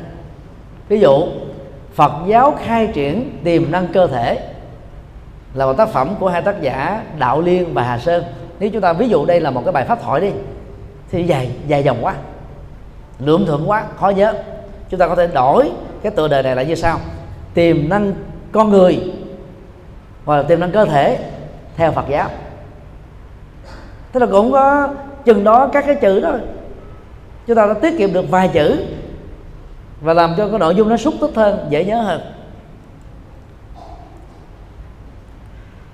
Ví 0.90 1.00
dụ, 1.00 1.28
Phật 1.94 2.12
giáo 2.28 2.56
khai 2.66 2.88
triển 2.94 3.38
tiềm 3.44 3.72
năng 3.72 3.88
cơ 3.88 4.08
thể 4.08 4.40
là 5.54 5.66
một 5.66 5.74
tác 5.74 5.90
phẩm 5.90 6.16
của 6.20 6.30
hai 6.30 6.42
tác 6.42 6.62
giả 6.62 7.04
Đạo 7.20 7.42
Liên 7.42 7.74
và 7.74 7.84
Hà 7.84 7.98
Sơn. 7.98 8.24
Nếu 8.60 8.70
chúng 8.70 8.82
ta 8.82 8.94
ví 8.94 9.10
dụ 9.10 9.26
đây 9.26 9.42
là 9.42 9.52
một 9.52 9.62
cái 9.66 9.72
bài 9.72 9.86
pháp 9.86 10.02
thoại 10.02 10.22
đi, 10.22 10.32
thì 11.12 11.24
dài 11.24 11.52
dài 11.68 11.84
dòng 11.84 11.98
quá, 12.02 12.14
lượm 13.20 13.46
thượng 13.46 13.70
quá, 13.70 13.84
khó 14.00 14.10
nhớ. 14.10 14.34
Chúng 14.90 15.00
ta 15.00 15.08
có 15.08 15.16
thể 15.16 15.28
đổi 15.28 15.72
cái 16.04 16.12
tựa 16.12 16.28
đề 16.28 16.42
này 16.42 16.56
là 16.56 16.64
như 16.64 16.76
sau. 16.76 17.00
Tiềm 17.54 17.90
năng 17.90 18.14
con 18.52 18.70
người, 18.70 19.14
hoặc 20.26 20.38
là 20.38 20.44
tiềm 20.44 20.60
năng 20.60 20.72
cơ 20.72 20.86
thể 20.86 21.20
theo 21.76 21.92
Phật 21.92 22.06
giáo. 22.10 22.30
Tức 24.12 24.20
là 24.20 24.26
cũng 24.26 24.52
có 24.52 24.90
chừng 25.26 25.44
đó 25.44 25.70
các 25.74 25.84
cái 25.88 25.96
chữ 25.96 26.20
đó. 26.20 26.36
Chúng 27.48 27.56
ta 27.56 27.66
đã 27.66 27.74
tiết 27.74 27.98
kiệm 27.98 28.14
được 28.14 28.30
vài 28.30 28.50
chữ 28.54 28.86
và 30.02 30.14
làm 30.14 30.34
cho 30.38 30.50
cái 30.50 30.60
nội 30.60 30.76
dung 30.76 30.90
nó 30.90 30.98
xúc 30.98 31.14
tích 31.22 31.36
hơn 31.36 31.68
dễ 31.70 31.86
nhớ 31.86 32.02
hơn. 32.02 32.22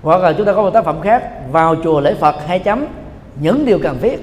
Hoặc 0.01 0.21
là 0.21 0.33
chúng 0.33 0.45
ta 0.45 0.53
có 0.53 0.61
một 0.61 0.69
tác 0.69 0.85
phẩm 0.85 1.01
khác 1.01 1.31
vào 1.51 1.75
chùa 1.83 1.99
lễ 1.99 2.13
Phật 2.13 2.35
hai 2.47 2.59
chấm 2.59 2.85
những 3.35 3.65
điều 3.65 3.79
cần 3.83 3.99
thiết 4.01 4.19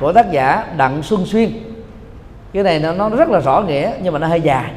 của 0.00 0.12
tác 0.12 0.30
giả 0.30 0.74
Đặng 0.76 1.02
Xuân 1.02 1.26
Xuyên. 1.26 1.52
Cái 2.52 2.62
này 2.62 2.78
nó, 2.78 2.92
nó 2.92 3.08
rất 3.08 3.28
là 3.28 3.40
rõ 3.40 3.60
nghĩa 3.60 3.92
nhưng 4.02 4.12
mà 4.12 4.18
nó 4.18 4.26
hơi 4.26 4.40
dài. 4.40 4.72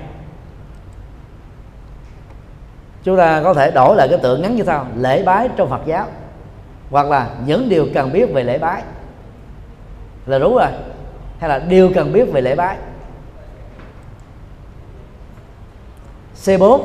Chúng 3.03 3.17
ta 3.17 3.41
có 3.43 3.53
thể 3.53 3.71
đổi 3.71 3.95
lại 3.95 4.07
cái 4.07 4.19
tượng 4.19 4.41
ngắn 4.41 4.55
như 4.55 4.63
sau 4.63 4.85
lễ 4.95 5.23
bái 5.23 5.49
trong 5.55 5.69
Phật 5.69 5.81
giáo. 5.85 6.05
Hoặc 6.89 7.09
là 7.09 7.29
những 7.45 7.69
điều 7.69 7.87
cần 7.93 8.11
biết 8.13 8.33
về 8.33 8.43
lễ 8.43 8.57
bái. 8.57 8.81
Là 10.25 10.39
đúng 10.39 10.55
rồi. 10.55 10.67
Hay 11.39 11.49
là 11.49 11.59
điều 11.59 11.91
cần 11.95 12.13
biết 12.13 12.31
về 12.33 12.41
lễ 12.41 12.55
bái. 12.55 12.77
C4 16.47 16.79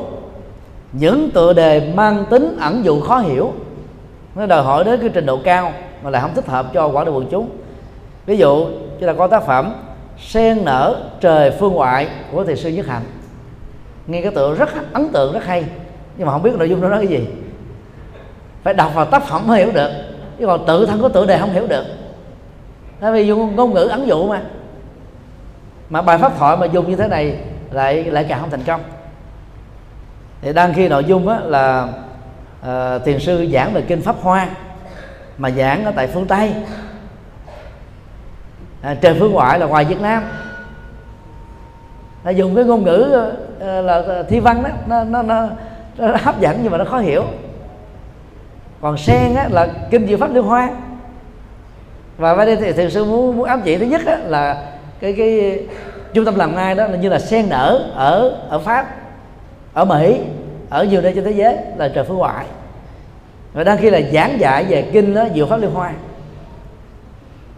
những 0.93 1.31
tựa 1.31 1.53
đề 1.53 1.91
mang 1.95 2.25
tính 2.29 2.57
ẩn 2.59 2.85
dụ 2.85 3.01
khó 3.01 3.17
hiểu. 3.17 3.53
Nó 4.35 4.45
đòi 4.45 4.63
hỏi 4.63 4.83
đến 4.83 4.99
cái 4.99 5.09
trình 5.13 5.25
độ 5.25 5.39
cao 5.43 5.73
mà 6.03 6.09
lại 6.09 6.21
không 6.21 6.33
thích 6.35 6.47
hợp 6.47 6.73
cho 6.73 6.87
quảng 6.87 7.05
đại 7.05 7.15
quần 7.15 7.27
chúng. 7.31 7.49
Ví 8.25 8.37
dụ 8.37 8.65
chúng 8.99 9.07
ta 9.07 9.13
có 9.13 9.27
tác 9.27 9.43
phẩm 9.43 9.73
sen 10.19 10.65
nở 10.65 11.11
trời 11.19 11.51
phương 11.51 11.73
ngoại 11.73 12.07
của 12.31 12.43
thầy 12.43 12.55
sư 12.55 12.69
nhất 12.69 12.87
hạnh. 12.87 13.03
Nghe 14.07 14.21
cái 14.21 14.31
tựa 14.31 14.55
rất 14.55 14.93
ấn 14.93 15.09
tượng, 15.09 15.33
rất 15.33 15.45
hay, 15.45 15.63
nhưng 16.17 16.27
mà 16.27 16.33
không 16.33 16.43
biết 16.43 16.55
nội 16.57 16.69
dung 16.69 16.81
nó 16.81 16.89
nói 16.89 16.99
cái 16.99 17.07
gì. 17.07 17.27
Phải 18.63 18.73
đọc 18.73 18.91
vào 18.95 19.05
tác 19.05 19.23
phẩm 19.27 19.47
mới 19.47 19.59
hiểu 19.59 19.71
được, 19.73 19.89
chứ 20.39 20.45
còn 20.45 20.65
tự 20.65 20.85
thân 20.85 21.01
có 21.01 21.09
tựa 21.09 21.25
đề 21.25 21.37
không 21.37 21.53
hiểu 21.53 21.67
được. 21.67 21.83
Tại 22.99 23.11
vì 23.11 23.27
dùng 23.27 23.55
ngôn 23.55 23.73
ngữ 23.73 23.83
ấn 23.83 24.05
dụ 24.05 24.27
mà. 24.27 24.41
Mà 25.89 26.01
bài 26.01 26.17
pháp 26.17 26.37
thoại 26.37 26.57
mà 26.57 26.65
dùng 26.65 26.89
như 26.89 26.95
thế 26.95 27.07
này 27.07 27.37
lại 27.71 28.03
lại 28.03 28.25
càng 28.29 28.39
không 28.39 28.49
thành 28.49 28.63
công 28.67 28.81
thì 30.43 30.53
đang 30.53 30.73
khi 30.73 30.87
nội 30.87 31.03
dung 31.03 31.27
á, 31.27 31.39
là 31.39 31.87
uh, 32.61 33.03
thiền 33.05 33.19
sư 33.19 33.47
giảng 33.53 33.73
về 33.73 33.81
kinh 33.81 34.01
pháp 34.01 34.15
hoa 34.21 34.47
mà 35.37 35.49
giảng 35.51 35.85
ở 35.85 35.91
tại 35.95 36.07
phương 36.07 36.27
tây. 36.27 36.53
À, 38.81 38.95
trên 39.01 39.19
phương 39.19 39.31
ngoại 39.31 39.59
là 39.59 39.65
ngoài 39.65 39.85
việt 39.85 40.01
nam. 40.01 40.23
Là 42.23 42.31
dùng 42.31 42.55
cái 42.55 42.63
ngôn 42.63 42.83
ngữ 42.83 43.23
uh, 43.57 43.85
là 43.85 44.23
thi 44.29 44.39
văn 44.39 44.63
đó 44.63 44.69
nó, 44.87 45.03
nó, 45.03 45.21
nó, 45.21 45.47
nó 45.97 46.17
hấp 46.21 46.39
dẫn 46.39 46.59
nhưng 46.63 46.71
mà 46.71 46.77
nó 46.77 46.85
khó 46.85 46.97
hiểu. 46.97 47.23
Còn 48.81 48.97
sen 48.97 49.35
á, 49.35 49.47
là 49.51 49.67
kinh 49.91 50.07
diệu 50.07 50.17
pháp 50.17 50.33
liên 50.33 50.43
hoa. 50.43 50.69
Và 52.17 52.33
ở 52.33 52.45
đây 52.45 52.55
thì 52.55 52.71
thiền 52.71 52.89
sư 52.89 53.05
muốn 53.05 53.37
muốn 53.37 53.45
áp 53.45 53.59
chỉ 53.63 53.77
thứ 53.77 53.85
nhất 53.85 54.01
á, 54.05 54.17
là 54.17 54.63
cái 54.99 55.13
cái 55.17 55.59
trung 56.13 56.25
tâm 56.25 56.35
làm 56.35 56.55
ngay 56.55 56.75
đó 56.75 56.87
là 56.87 56.97
như 56.97 57.09
là 57.09 57.19
sen 57.19 57.49
nở 57.49 57.91
ở 57.95 58.29
ở 58.49 58.59
pháp 58.59 58.85
ở 59.73 59.85
mỹ, 59.85 60.21
ở 60.69 60.83
nhiều 60.83 61.01
nơi 61.01 61.13
trên 61.15 61.23
thế 61.23 61.31
giới 61.31 61.57
là 61.77 61.87
trời 61.87 62.03
phương 62.03 62.17
ngoại 62.17 62.45
và 63.53 63.63
đang 63.63 63.77
khi 63.77 63.89
là 63.89 64.01
giảng 64.13 64.39
dạy 64.39 64.65
về 64.69 64.89
kinh 64.93 65.13
đó, 65.15 65.25
diệu 65.35 65.45
pháp 65.45 65.57
liên 65.57 65.71
hoa. 65.71 65.93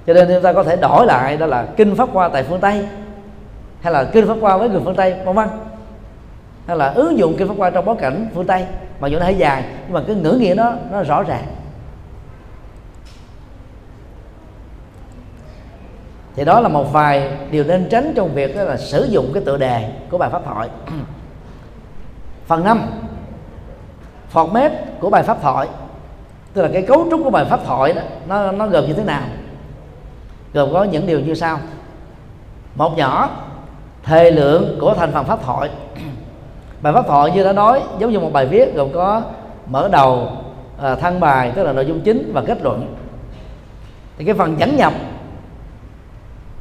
Cho 0.07 0.13
nên 0.13 0.27
chúng 0.27 0.43
ta 0.43 0.53
có 0.53 0.63
thể 0.63 0.75
đổi 0.75 1.05
lại, 1.05 1.37
đó 1.37 1.45
là 1.45 1.67
kinh 1.77 1.95
pháp 1.95 2.09
hoa 2.09 2.29
tại 2.29 2.43
phương 2.43 2.59
tây, 2.59 2.87
hay 3.81 3.93
là 3.93 4.03
kinh 4.03 4.27
pháp 4.27 4.37
hoa 4.41 4.57
với 4.57 4.69
người 4.69 4.81
phương 4.83 4.95
tây, 4.95 5.15
vân 5.25 5.35
vân. 5.35 5.47
Hay 6.67 6.77
là 6.77 6.87
ứng 6.87 7.17
dụng 7.17 7.35
kinh 7.37 7.47
pháp 7.47 7.53
hoa 7.57 7.69
trong 7.69 7.85
bối 7.85 7.95
cảnh 7.99 8.27
phương 8.33 8.47
tây 8.47 8.65
mà 8.99 9.07
dù 9.07 9.19
nó 9.19 9.25
hơi 9.25 9.35
dài, 9.35 9.63
nhưng 9.83 9.93
mà 9.93 10.01
cái 10.07 10.15
ngữ 10.15 10.31
nghĩa 10.31 10.53
nó 10.57 10.73
nó 10.91 11.03
rõ 11.03 11.23
ràng. 11.23 11.45
Thì 16.35 16.45
đó 16.45 16.59
là 16.59 16.67
một 16.67 16.93
vài 16.93 17.31
điều 17.51 17.63
nên 17.63 17.87
tránh 17.89 18.13
trong 18.15 18.33
việc 18.33 18.57
đó 18.57 18.63
là 18.63 18.77
sử 18.77 19.03
dụng 19.03 19.31
cái 19.33 19.43
tựa 19.45 19.57
đề 19.57 19.91
của 20.09 20.17
bài 20.17 20.29
pháp 20.29 20.41
thoại. 20.45 20.69
phần 22.45 22.63
5 22.63 22.81
format 24.33 24.69
của 24.99 25.09
bài 25.09 25.23
pháp 25.23 25.41
thoại. 25.41 25.67
Tức 26.53 26.61
là 26.61 26.69
cái 26.73 26.81
cấu 26.81 27.07
trúc 27.11 27.21
của 27.23 27.29
bài 27.29 27.45
pháp 27.45 27.59
thoại 27.65 27.93
đó 27.93 28.01
nó 28.27 28.51
nó 28.51 28.67
gồm 28.67 28.87
như 28.87 28.93
thế 28.93 29.03
nào? 29.03 29.21
Gồm 30.53 30.73
có 30.73 30.83
những 30.83 31.07
điều 31.07 31.19
như 31.19 31.33
sau. 31.33 31.59
Một 32.75 32.97
nhỏ 32.97 33.29
thời 34.03 34.31
lượng 34.31 34.77
của 34.81 34.93
thành 34.93 35.11
phần 35.11 35.25
pháp 35.25 35.43
thoại. 35.43 35.69
Bài 36.81 36.93
pháp 36.93 37.07
thoại 37.07 37.31
như 37.31 37.43
đã 37.43 37.53
nói 37.53 37.81
giống 37.99 38.11
như 38.11 38.19
một 38.19 38.33
bài 38.33 38.45
viết 38.45 38.75
gồm 38.75 38.93
có 38.93 39.21
mở 39.67 39.89
đầu 39.91 40.29
à, 40.81 40.95
thăng 40.95 41.19
bài 41.19 41.51
tức 41.55 41.63
là 41.63 41.73
nội 41.73 41.85
dung 41.85 42.01
chính 42.01 42.31
và 42.33 42.41
kết 42.41 42.61
luận. 42.61 42.95
Thì 44.17 44.25
cái 44.25 44.33
phần 44.33 44.59
dẫn 44.59 44.75
nhập 44.75 44.93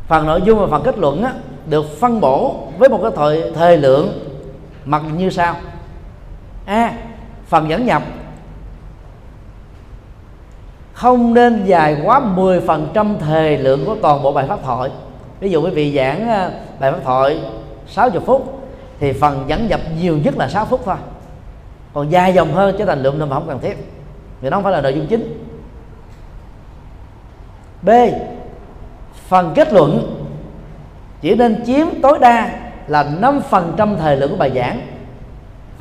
phần 0.06 0.26
nội 0.26 0.42
dung 0.44 0.58
và 0.58 0.66
phần 0.66 0.82
kết 0.82 0.98
luận 0.98 1.22
á, 1.22 1.32
được 1.66 1.84
phân 2.00 2.20
bổ 2.20 2.56
với 2.78 2.88
một 2.88 2.98
cái 3.02 3.10
thời 3.16 3.52
thời 3.54 3.76
lượng 3.76 4.08
mặc 4.84 5.02
như 5.16 5.30
sau 5.30 5.54
a, 6.66 6.94
phần 7.46 7.68
dẫn 7.68 7.86
nhập. 7.86 8.02
Không 10.92 11.34
nên 11.34 11.64
dài 11.64 11.96
quá 12.04 12.20
10% 12.36 13.18
thời 13.18 13.58
lượng 13.58 13.84
của 13.86 13.96
toàn 14.02 14.22
bộ 14.22 14.32
bài 14.32 14.46
pháp 14.48 14.58
thoại. 14.64 14.90
Ví 15.40 15.50
dụ 15.50 15.62
quý 15.64 15.70
vị 15.70 15.96
giảng 15.96 16.28
ờ, 16.28 16.50
bài 16.80 16.92
pháp 16.92 16.98
thoại 17.04 17.40
60 17.88 18.22
phút, 18.26 18.68
thì 19.00 19.12
phần 19.12 19.44
dẫn 19.46 19.68
nhập 19.68 19.80
nhiều 20.00 20.18
nhất 20.18 20.36
là 20.36 20.48
6 20.48 20.64
phút 20.64 20.80
thôi. 20.84 20.96
Còn 21.92 22.10
dài 22.10 22.34
dòng 22.34 22.54
hơn 22.54 22.76
trở 22.78 22.84
thành 22.84 23.02
lượng 23.02 23.18
mà 23.18 23.34
không 23.34 23.48
cần 23.48 23.60
thiết, 23.60 23.92
vì 24.40 24.50
nó 24.50 24.56
không 24.56 24.64
phải 24.64 24.72
là 24.72 24.80
nội 24.80 24.94
dung 24.94 25.06
chính. 25.06 25.44
B, 27.82 27.90
phần 29.28 29.52
kết 29.54 29.72
luận. 29.72 30.20
Chỉ 31.20 31.34
nên 31.34 31.64
chiếm 31.66 31.86
tối 32.02 32.18
đa 32.18 32.50
là 32.86 33.04
5% 33.20 33.96
thời 33.96 34.16
lượng 34.16 34.30
của 34.30 34.36
bài 34.36 34.52
giảng 34.54 34.80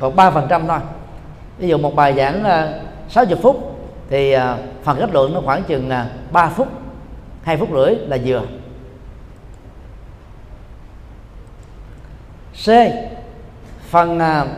còn 0.04 0.16
3% 0.16 0.66
thôi. 0.66 0.78
Ví 1.58 1.68
dụ 1.68 1.78
một 1.78 1.96
bài 1.96 2.14
giảng 2.16 2.44
ờ, 2.44 2.80
60 3.08 3.38
phút 3.42 3.78
thì 4.10 4.36
uh, 4.36 4.40
phần 4.82 4.96
kết 5.00 5.10
luận 5.12 5.34
nó 5.34 5.40
khoảng 5.40 5.62
chừng 5.62 5.90
ờ, 5.90 5.96
là 5.96 6.08
3 6.32 6.48
phút 6.48 6.68
2 7.42 7.56
phút 7.56 7.68
rưỡi 7.72 7.94
là 7.94 8.18
vừa. 8.24 8.42
C. 12.64 12.68
Phần 13.90 14.18
uh, 14.18 14.48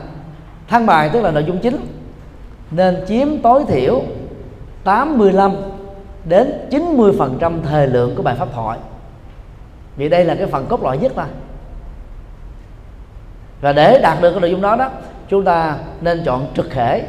thăng 0.68 0.86
bài 0.86 1.10
tức 1.12 1.22
là 1.22 1.30
nội 1.30 1.44
dung 1.44 1.58
chính. 1.58 1.86
Nên 2.70 3.04
chiếm 3.08 3.28
tối 3.42 3.64
thiểu 3.68 4.02
85 4.84 5.52
đến 6.24 6.68
90% 6.70 7.62
thời 7.62 7.86
lượng 7.86 8.16
của 8.16 8.22
bài 8.22 8.36
pháp 8.38 8.48
thoại. 8.54 8.78
Vì 9.96 10.08
đây 10.08 10.24
là 10.24 10.34
cái 10.34 10.46
phần 10.46 10.66
cốt 10.68 10.82
lõi 10.82 10.98
nhất 10.98 11.12
mà. 11.16 11.26
và 13.60 13.72
để 13.72 13.98
đạt 14.02 14.20
được 14.20 14.30
cái 14.30 14.40
nội 14.40 14.50
dung 14.50 14.60
đó 14.60 14.76
đó 14.76 14.90
chúng 15.28 15.44
ta 15.44 15.76
nên 16.00 16.22
chọn 16.24 16.46
trực 16.54 16.70
thể 16.70 17.04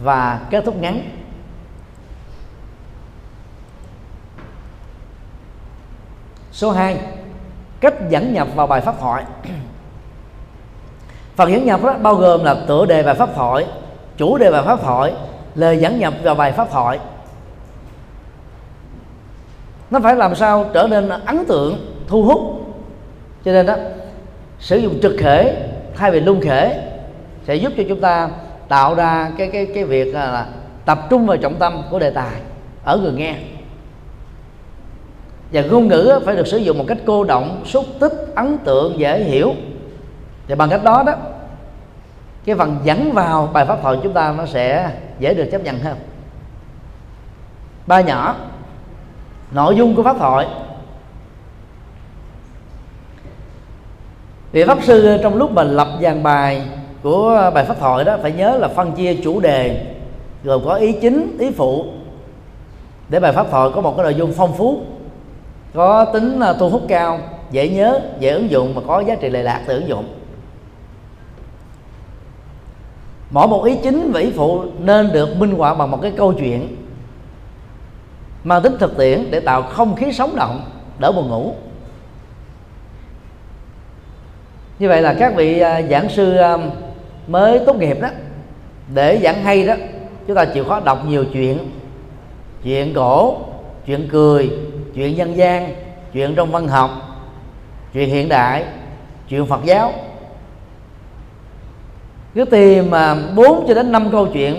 và 0.00 0.40
kết 0.50 0.64
thúc 0.64 0.76
ngắn. 0.76 1.10
Số 6.52 6.70
2 6.70 6.98
cách 7.80 7.94
dẫn 8.08 8.32
nhập 8.32 8.48
vào 8.54 8.66
bài 8.66 8.80
pháp 8.80 8.94
thoại. 9.00 9.24
Phần 11.36 11.52
dẫn 11.52 11.64
nhập 11.64 11.82
đó 11.82 11.94
bao 12.02 12.14
gồm 12.14 12.44
là 12.44 12.56
tựa 12.68 12.86
đề 12.86 13.02
bài 13.02 13.14
pháp 13.14 13.34
thoại, 13.34 13.66
chủ 14.16 14.38
đề 14.38 14.50
bài 14.50 14.62
pháp 14.66 14.82
thoại, 14.82 15.14
lời 15.54 15.78
dẫn 15.78 15.98
nhập 15.98 16.14
vào 16.22 16.34
bài 16.34 16.52
pháp 16.52 16.70
thoại. 16.70 16.98
Nó 19.90 20.00
phải 20.00 20.16
làm 20.16 20.34
sao 20.34 20.66
trở 20.74 20.86
nên 20.90 21.08
ấn 21.08 21.44
tượng, 21.48 21.96
thu 22.08 22.22
hút. 22.22 22.40
Cho 23.44 23.52
nên 23.52 23.66
đó, 23.66 23.76
sử 24.58 24.76
dụng 24.76 24.98
trực 25.02 25.12
khể 25.18 25.68
thay 25.94 26.10
vì 26.10 26.20
lung 26.20 26.40
khể 26.40 26.90
sẽ 27.46 27.54
giúp 27.54 27.72
cho 27.76 27.82
chúng 27.88 28.00
ta 28.00 28.28
tạo 28.68 28.94
ra 28.94 29.30
cái 29.38 29.48
cái 29.52 29.66
cái 29.74 29.84
việc 29.84 30.14
là 30.14 30.46
tập 30.84 31.06
trung 31.10 31.26
vào 31.26 31.36
trọng 31.36 31.54
tâm 31.54 31.82
của 31.90 31.98
đề 31.98 32.10
tài 32.10 32.40
ở 32.84 32.98
người 32.98 33.12
nghe. 33.12 33.36
Và 35.52 35.62
ngôn 35.62 35.88
ngữ 35.88 36.20
phải 36.24 36.36
được 36.36 36.46
sử 36.46 36.56
dụng 36.56 36.78
một 36.78 36.84
cách 36.88 36.98
cô 37.06 37.24
động, 37.24 37.62
xúc 37.64 37.84
tích, 38.00 38.12
ấn 38.34 38.58
tượng, 38.58 38.98
dễ 38.98 39.24
hiểu. 39.24 39.54
Thì 40.46 40.54
bằng 40.54 40.70
cách 40.70 40.84
đó 40.84 41.02
đó, 41.06 41.12
cái 42.44 42.56
phần 42.56 42.76
dẫn 42.84 43.12
vào 43.12 43.50
bài 43.52 43.66
pháp 43.66 43.78
thoại 43.82 43.98
chúng 44.02 44.12
ta 44.12 44.34
nó 44.38 44.46
sẽ 44.46 44.90
dễ 45.18 45.34
được 45.34 45.48
chấp 45.52 45.62
nhận 45.62 45.78
hơn. 45.78 45.96
Ba 47.86 48.00
nhỏ, 48.00 48.36
nội 49.50 49.76
dung 49.76 49.94
của 49.94 50.02
pháp 50.02 50.16
thoại. 50.18 50.46
Vị 54.52 54.64
pháp 54.64 54.78
sư 54.82 55.18
trong 55.22 55.36
lúc 55.36 55.52
mình 55.52 55.68
lập 55.68 55.88
dàn 56.02 56.22
bài 56.22 56.62
của 57.04 57.28
ờ, 57.28 57.50
bài 57.50 57.64
pháp 57.64 57.78
thoại 57.80 58.04
đó, 58.04 58.16
phải 58.22 58.32
nhớ 58.32 58.56
là 58.56 58.68
phân 58.68 58.92
chia 58.92 59.14
chủ 59.14 59.40
đề, 59.40 59.86
gồm 60.44 60.62
có 60.64 60.74
ý 60.74 60.92
chính, 60.92 61.36
ý 61.38 61.50
phụ. 61.50 61.86
Để 63.08 63.20
bài 63.20 63.32
pháp 63.32 63.46
thoại 63.50 63.70
có 63.74 63.80
một 63.80 63.96
cái 63.96 64.04
nội 64.04 64.14
dung 64.14 64.32
phong 64.32 64.56
phú, 64.56 64.80
có 65.74 66.04
tính 66.04 66.40
ờ, 66.40 66.56
thu 66.58 66.68
hút 66.68 66.82
cao, 66.88 67.18
dễ 67.50 67.68
nhớ, 67.68 68.00
dễ 68.18 68.30
ứng 68.30 68.50
dụng 68.50 68.74
mà 68.74 68.82
có 68.86 69.00
giá 69.00 69.14
trị 69.14 69.28
lệ 69.28 69.42
lạc 69.42 69.62
từ 69.66 69.74
ứng 69.74 69.88
dụng. 69.88 70.04
Mỗi 73.30 73.48
một 73.48 73.64
ý 73.64 73.76
chính 73.82 74.12
và 74.12 74.20
ý 74.20 74.32
phụ 74.36 74.64
nên 74.78 75.12
được 75.12 75.36
minh 75.36 75.56
họa 75.56 75.74
bằng 75.74 75.90
một 75.90 75.98
cái 76.02 76.12
câu 76.16 76.32
chuyện, 76.32 76.76
mang 78.44 78.62
tính 78.62 78.76
thực 78.78 78.98
tiễn 78.98 79.30
để 79.30 79.40
tạo 79.40 79.62
không 79.62 79.96
khí 79.96 80.12
sống 80.12 80.36
động, 80.36 80.60
đỡ 80.98 81.12
buồn 81.12 81.28
ngủ. 81.28 81.54
Như 84.78 84.88
vậy 84.88 85.02
là 85.02 85.14
các 85.18 85.34
vị 85.36 85.58
ờ, 85.58 85.82
giảng 85.90 86.08
sư 86.08 86.36
mới 87.26 87.60
tốt 87.66 87.76
nghiệp 87.76 88.00
đó. 88.00 88.08
Để 88.94 89.20
giảng 89.22 89.42
hay 89.42 89.66
đó. 89.66 89.74
Chúng 90.26 90.36
ta 90.36 90.44
chịu 90.44 90.64
khó 90.64 90.80
đọc 90.80 91.06
nhiều 91.08 91.24
chuyện. 91.32 91.58
Chuyện 92.62 92.94
cổ, 92.94 93.36
chuyện 93.86 94.08
cười, 94.12 94.50
chuyện 94.94 95.16
dân 95.16 95.36
gian, 95.36 95.74
chuyện 96.12 96.34
trong 96.34 96.52
văn 96.52 96.68
học, 96.68 96.90
chuyện 97.92 98.08
hiện 98.08 98.28
đại, 98.28 98.64
chuyện 99.28 99.46
phật 99.46 99.60
giáo. 99.64 99.92
Cứ 102.34 102.44
tìm 102.44 102.90
mà 102.90 103.16
bốn 103.36 103.64
cho 103.68 103.74
đến 103.74 103.92
năm 103.92 104.10
câu 104.12 104.26
chuyện 104.26 104.56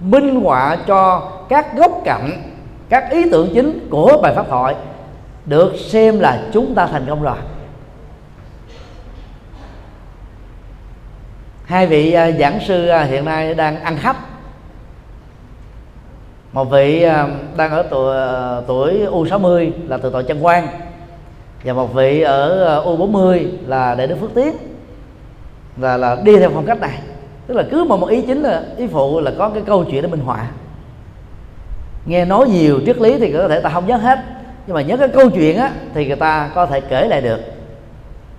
minh 0.00 0.40
họa 0.40 0.76
cho 0.86 1.30
các 1.48 1.76
góc 1.76 2.00
cạnh, 2.04 2.42
các 2.88 3.10
ý 3.10 3.30
tưởng 3.30 3.48
chính 3.54 3.88
của 3.90 4.18
bài 4.22 4.34
pháp 4.34 4.46
thoại 4.48 4.74
được 5.46 5.72
xem 5.78 6.20
là 6.20 6.42
chúng 6.52 6.74
ta 6.74 6.86
thành 6.86 7.06
công 7.08 7.22
rồi. 7.22 7.36
Hai 11.72 11.86
vị 11.86 12.12
à, 12.12 12.30
giảng 12.30 12.60
sư 12.60 12.86
à, 12.86 13.02
hiện 13.02 13.24
nay 13.24 13.54
đang 13.54 13.80
ăn 13.80 13.96
khách 13.96 14.16
một 16.52 16.64
vị 16.64 17.02
à, 17.02 17.28
đang 17.56 17.70
ở 17.70 17.82
tuổi 17.90 18.16
tuổi 18.66 19.06
U60 19.06 19.70
là 19.88 19.96
từ 19.96 20.10
tội 20.10 20.24
chân 20.24 20.44
quan. 20.44 20.68
Và 21.64 21.72
một 21.72 21.94
vị 21.94 22.20
ở 22.20 22.82
U40 22.84 23.46
là 23.66 23.94
đệ 23.94 24.06
đức 24.06 24.16
phước 24.20 24.34
tiến. 24.34 24.56
Là 25.76 25.96
là 25.96 26.16
đi 26.24 26.38
theo 26.38 26.50
phong 26.54 26.66
cách 26.66 26.80
này. 26.80 26.98
Tức 27.46 27.54
là 27.54 27.62
cứ 27.70 27.84
một 27.84 28.00
một 28.00 28.08
ý 28.08 28.22
chính 28.22 28.42
là, 28.42 28.62
ý 28.76 28.86
phụ 28.86 29.20
là 29.20 29.32
có 29.38 29.48
cái 29.48 29.62
câu 29.66 29.84
chuyện 29.84 30.02
để 30.02 30.08
minh 30.08 30.20
họa. 30.20 30.50
Nghe 32.06 32.24
nói 32.24 32.48
nhiều 32.48 32.80
triết 32.86 32.98
lý 32.98 33.18
thì 33.18 33.32
có 33.32 33.48
thể 33.48 33.60
ta 33.60 33.70
không 33.70 33.86
nhớ 33.86 33.96
hết. 33.96 34.18
Nhưng 34.66 34.74
mà 34.74 34.82
nhớ 34.82 34.96
cái 34.96 35.08
câu 35.08 35.30
chuyện 35.30 35.56
á, 35.56 35.72
thì 35.94 36.06
người 36.06 36.16
ta 36.16 36.50
có 36.54 36.66
thể 36.66 36.80
kể 36.80 37.08
lại 37.08 37.20
được. 37.20 37.40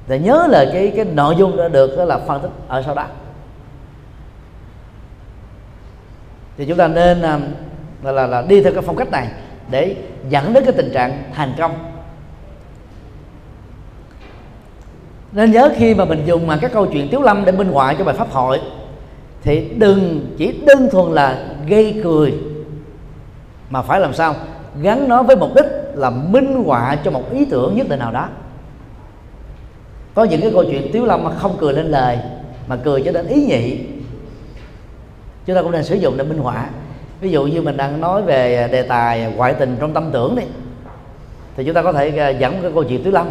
Để 0.07 0.19
nhớ 0.19 0.47
là 0.49 0.65
cái 0.73 0.93
cái 0.95 1.05
nội 1.05 1.35
dung 1.37 1.57
đã 1.57 1.67
được, 1.67 1.97
đó 1.97 2.05
là 2.05 2.17
phân 2.17 2.41
tích 2.41 2.51
ở 2.67 2.81
sau 2.81 2.95
đó. 2.95 3.05
Thì 6.57 6.65
chúng 6.65 6.77
ta 6.77 6.87
nên 6.87 7.21
à, 7.21 7.39
là 8.03 8.11
là, 8.11 8.27
là 8.27 8.41
đi 8.41 8.61
theo 8.61 8.73
cái 8.73 8.81
phong 8.81 8.95
cách 8.95 9.11
này 9.11 9.27
để 9.71 9.95
dẫn 10.29 10.53
đến 10.53 10.63
cái 10.63 10.73
tình 10.73 10.91
trạng 10.93 11.23
thành 11.33 11.53
công. 11.57 11.71
Nên 15.31 15.51
nhớ 15.51 15.69
khi 15.75 15.95
mà 15.95 16.05
mình 16.05 16.23
dùng 16.25 16.47
mà 16.47 16.57
các 16.61 16.71
câu 16.73 16.85
chuyện 16.85 17.07
tiếu 17.11 17.21
lâm 17.21 17.45
để 17.45 17.51
minh 17.51 17.71
họa 17.71 17.93
cho 17.93 18.03
bài 18.03 18.15
pháp 18.15 18.31
hội 18.31 18.61
thì 19.41 19.69
đừng 19.77 20.25
chỉ 20.37 20.61
đơn 20.65 20.89
thuần 20.91 21.11
là 21.11 21.45
gây 21.67 22.01
cười 22.03 22.33
mà 23.69 23.81
phải 23.81 23.99
làm 23.99 24.13
sao? 24.13 24.35
Gắn 24.81 25.09
nó 25.09 25.23
với 25.23 25.35
mục 25.35 25.55
đích 25.55 25.65
là 25.93 26.09
minh 26.09 26.63
họa 26.65 26.95
cho 27.03 27.11
một 27.11 27.31
ý 27.31 27.45
tưởng 27.45 27.75
nhất 27.77 27.89
định 27.89 27.99
nào 27.99 28.11
đó. 28.11 28.27
Có 30.13 30.23
những 30.23 30.41
cái 30.41 30.51
câu 30.51 30.63
chuyện 30.63 30.89
tiếu 30.93 31.05
lâm 31.05 31.23
mà 31.23 31.31
không 31.31 31.57
cười 31.59 31.73
lên 31.73 31.85
lời 31.85 32.17
mà 32.67 32.75
cười 32.75 33.01
cho 33.01 33.11
đến 33.11 33.27
ý 33.27 33.45
nhị 33.45 33.77
chúng 35.45 35.55
ta 35.55 35.61
cũng 35.61 35.71
nên 35.71 35.83
sử 35.83 35.95
dụng 35.95 36.17
để 36.17 36.23
minh 36.23 36.37
họa. 36.37 36.69
Ví 37.21 37.31
dụ 37.31 37.43
như 37.45 37.61
mình 37.61 37.77
đang 37.77 38.01
nói 38.01 38.21
về 38.21 38.67
đề 38.71 38.81
tài 38.81 39.33
ngoại 39.35 39.53
tình 39.53 39.77
trong 39.79 39.93
tâm 39.93 40.09
tưởng 40.11 40.35
đi, 40.35 40.43
thì 41.57 41.63
chúng 41.63 41.73
ta 41.73 41.81
có 41.81 41.91
thể 41.91 42.17
à, 42.17 42.29
dẫn 42.29 42.61
cái 42.61 42.71
câu 42.73 42.83
chuyện 42.83 43.03
tứ 43.03 43.11
lâm. 43.11 43.27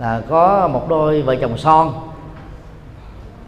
Là 0.00 0.22
có 0.28 0.68
một 0.68 0.88
đôi 0.88 1.22
vợ 1.22 1.36
chồng 1.36 1.58
son 1.58 1.92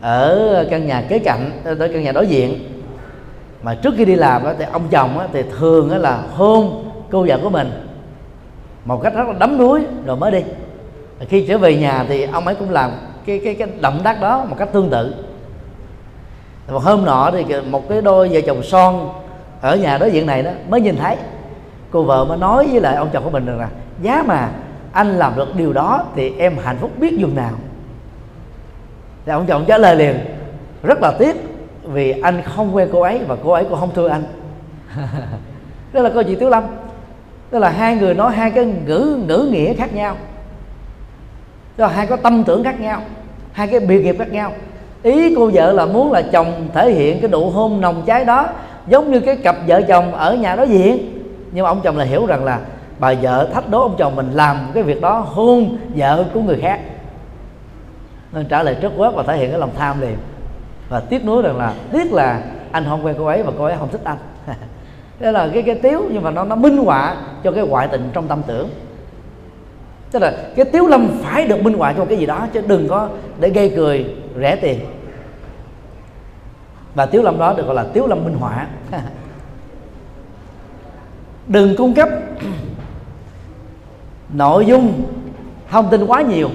ở 0.01 0.67
căn 0.71 0.87
nhà 0.87 1.05
kế 1.09 1.19
cạnh 1.19 1.51
ờ, 1.65 1.75
tới 1.75 1.89
căn 1.89 2.03
nhà 2.03 2.13
đối 2.13 2.27
diện. 2.27 2.59
Mà 3.63 3.75
trước 3.75 3.95
khi 3.97 4.05
đi 4.05 4.15
làm 4.15 4.43
thì 4.59 4.65
ông 4.73 4.89
chồng 4.91 5.19
thì 5.33 5.43
thường 5.59 5.91
là 5.91 6.23
hôn 6.35 6.85
cô 7.11 7.27
vợ 7.29 7.39
của 7.43 7.51
mình 7.51 7.71
một 8.85 9.03
cách 9.03 9.15
rất 9.15 9.29
là 9.29 9.35
đấm 9.39 9.59
đuối 9.59 9.81
rồi 10.07 10.17
mới 10.17 10.31
đi. 10.31 10.43
Khi 11.29 11.47
trở 11.47 11.59
về 11.59 11.77
nhà 11.77 12.05
thì 12.09 12.23
ông 12.23 12.47
ấy 12.47 12.55
cũng 12.55 12.71
làm 12.71 12.91
cái 13.27 13.41
cái 13.45 13.55
cái 13.55 13.69
động 13.81 14.01
tác 14.05 14.21
đó 14.21 14.45
một 14.49 14.57
cách 14.59 14.69
tương 14.73 14.91
tự 14.91 15.15
một 16.69 16.83
hôm 16.83 17.05
nọ 17.05 17.31
thì 17.33 17.61
một 17.61 17.89
cái 17.89 18.03
đôi 18.03 18.29
vợ 18.29 18.41
chồng 18.47 18.63
son 18.63 19.13
ở 19.61 19.77
nhà 19.77 19.99
đối 19.99 20.11
diện 20.11 20.27
này 20.27 20.43
đó 20.43 20.51
mới 20.69 20.81
nhìn 20.81 20.97
thấy. 20.97 21.17
Cô 21.91 22.03
vợ 22.03 22.25
mới 22.25 22.39
nói 22.39 22.69
với 22.73 22.81
lại 22.81 22.97
ông 22.97 23.09
chồng 23.13 23.25
của 23.25 23.31
mình 23.31 23.47
rằng 23.47 23.59
là, 23.59 23.69
giá 24.03 24.25
mà 24.27 24.51
anh 24.93 25.19
làm 25.19 25.37
được 25.37 25.57
điều 25.57 25.73
đó 25.73 26.05
thì 26.15 26.33
em 26.39 26.57
hạnh 26.65 26.77
phúc 26.81 26.91
biết 26.99 27.19
dùng 27.19 27.35
nào. 27.35 27.53
Thì 29.27 29.33
ông 29.33 29.47
chồng 29.47 29.65
trả 29.67 29.79
lời 29.79 29.97
liền, 29.97 30.19
rất 30.83 31.03
là 31.03 31.13
tiếc 31.19 31.37
vì 31.83 32.21
anh 32.21 32.43
không 32.43 32.77
quen 32.77 32.89
cô 32.93 33.01
ấy 33.01 33.21
và 33.29 33.37
cô 33.45 33.53
ấy 33.53 33.65
cũng 33.65 33.81
không 33.81 33.95
thương 33.95 34.11
anh. 34.11 34.25
Đó 35.93 36.01
là 36.01 36.11
câu 36.11 36.23
chuyện 36.23 36.39
tiếu 36.39 36.51
lâm. 36.51 36.65
Tức 37.51 37.59
là 37.59 37.69
hai 37.69 37.97
người 37.97 38.15
nói 38.15 38.33
hai 38.33 38.51
cái 38.51 38.65
ngữ 38.65 39.19
ngữ 39.27 39.49
nghĩa 39.51 39.75
khác 39.75 39.95
nhau. 39.95 40.17
Tức 41.77 41.85
là 41.85 41.91
hai 41.91 42.07
có 42.07 42.17
tâm 42.17 42.45
tưởng 42.45 42.65
khác 42.65 42.81
nhau, 42.81 43.03
hai 43.53 43.67
cái 43.67 43.81
biệt 43.81 44.05
nghiệp 44.05 44.17
khác 44.19 44.33
nhau 44.33 44.53
ý 45.03 45.35
cô 45.37 45.51
vợ 45.55 45.73
là 45.73 45.87
muốn 45.87 46.13
là 46.13 46.23
chồng 46.23 46.69
thể 46.75 46.93
hiện 46.93 47.21
cái 47.21 47.31
độ 47.31 47.51
hôn 47.51 47.81
nồng 47.81 48.03
cháy 48.07 48.25
đó, 48.25 48.49
giống 48.87 49.13
như 49.13 49.21
cái 49.21 49.37
cặp 49.37 49.57
vợ 49.67 49.83
chồng 49.89 50.15
ở 50.15 50.35
nhà 50.35 50.57
đối 50.57 50.69
diện 50.69 51.23
nhưng 51.53 51.65
mà 51.65 51.71
ông 51.71 51.81
chồng 51.81 51.97
là 51.97 52.05
hiểu 52.05 52.27
rằng 52.27 52.45
là 52.45 52.61
bà 52.99 53.15
vợ 53.23 53.49
thách 53.55 53.71
đố 53.71 53.83
ông 53.83 53.95
chồng 53.99 54.17
mình 54.17 54.31
làm 54.33 54.57
cái 54.75 54.83
việc 54.83 55.01
đó 55.01 55.27
hôn 55.27 55.77
vợ 55.97 56.25
của 56.35 56.41
người 56.41 56.59
khác. 56.61 56.81
Nên 58.33 58.47
trả 58.49 58.63
lời 58.63 58.77
rất 58.81 58.93
quát 58.97 59.15
và 59.15 59.23
thể 59.23 59.37
hiện 59.37 59.51
cái 59.51 59.61
lòng 59.61 59.71
tham 59.77 60.01
liền. 60.01 60.17
Và 60.89 61.01
tiếc 61.01 61.25
nuối 61.25 61.43
rằng 61.43 61.59
là 61.59 61.75
tiếc 61.93 62.13
là 62.13 62.43
anh 62.73 62.85
không 62.89 63.07
quen 63.07 63.17
cô 63.19 63.25
ấy 63.25 63.43
và 63.43 63.53
cô 63.59 63.65
ấy 63.65 63.77
không 63.79 63.89
thích 63.89 64.01
anh. 64.05 64.17
Đó 65.21 65.31
là 65.31 65.49
cái 65.55 65.63
cái 65.63 65.75
tiếu 65.75 66.03
nhưng 66.11 66.23
mà 66.23 66.31
nó 66.31 66.45
nó 66.45 66.57
minh 66.57 66.77
họa 66.77 67.17
cho 67.45 67.51
cái 67.51 67.67
ngoại 67.67 67.89
tình 67.89 68.11
trong 68.13 68.29
tâm 68.29 68.43
tưởng. 68.47 68.69
Tức 70.11 70.19
là 70.19 70.33
cái 70.57 70.65
tiếu 70.65 70.87
lâm 70.87 71.09
phải 71.23 71.47
được 71.47 71.63
minh 71.63 71.75
họa 71.75 71.93
cho 71.93 72.05
cái 72.05 72.19
gì 72.19 72.27
đó, 72.27 72.47
chứ 72.53 72.63
đừng 72.67 72.89
có 72.89 73.09
để 73.41 73.49
gây 73.49 73.73
cười 73.77 74.07
rẻ 74.41 74.57
tiền. 74.57 74.81
Và 76.95 77.07
tiếu 77.07 77.23
lâm 77.23 77.39
đó 77.39 77.55
được 77.57 77.67
gọi 77.67 77.75
là 77.75 77.85
tiếu 77.93 78.07
lâm 78.07 78.25
minh 78.25 78.35
họa. 78.35 78.67
Đừng 81.47 81.77
cung 81.77 81.95
cấp 81.95 82.09
nội 84.33 84.67
dung 84.67 85.03
thông 85.71 85.91
tin 85.91 86.07
quá 86.07 86.23
nhiều 86.23 86.51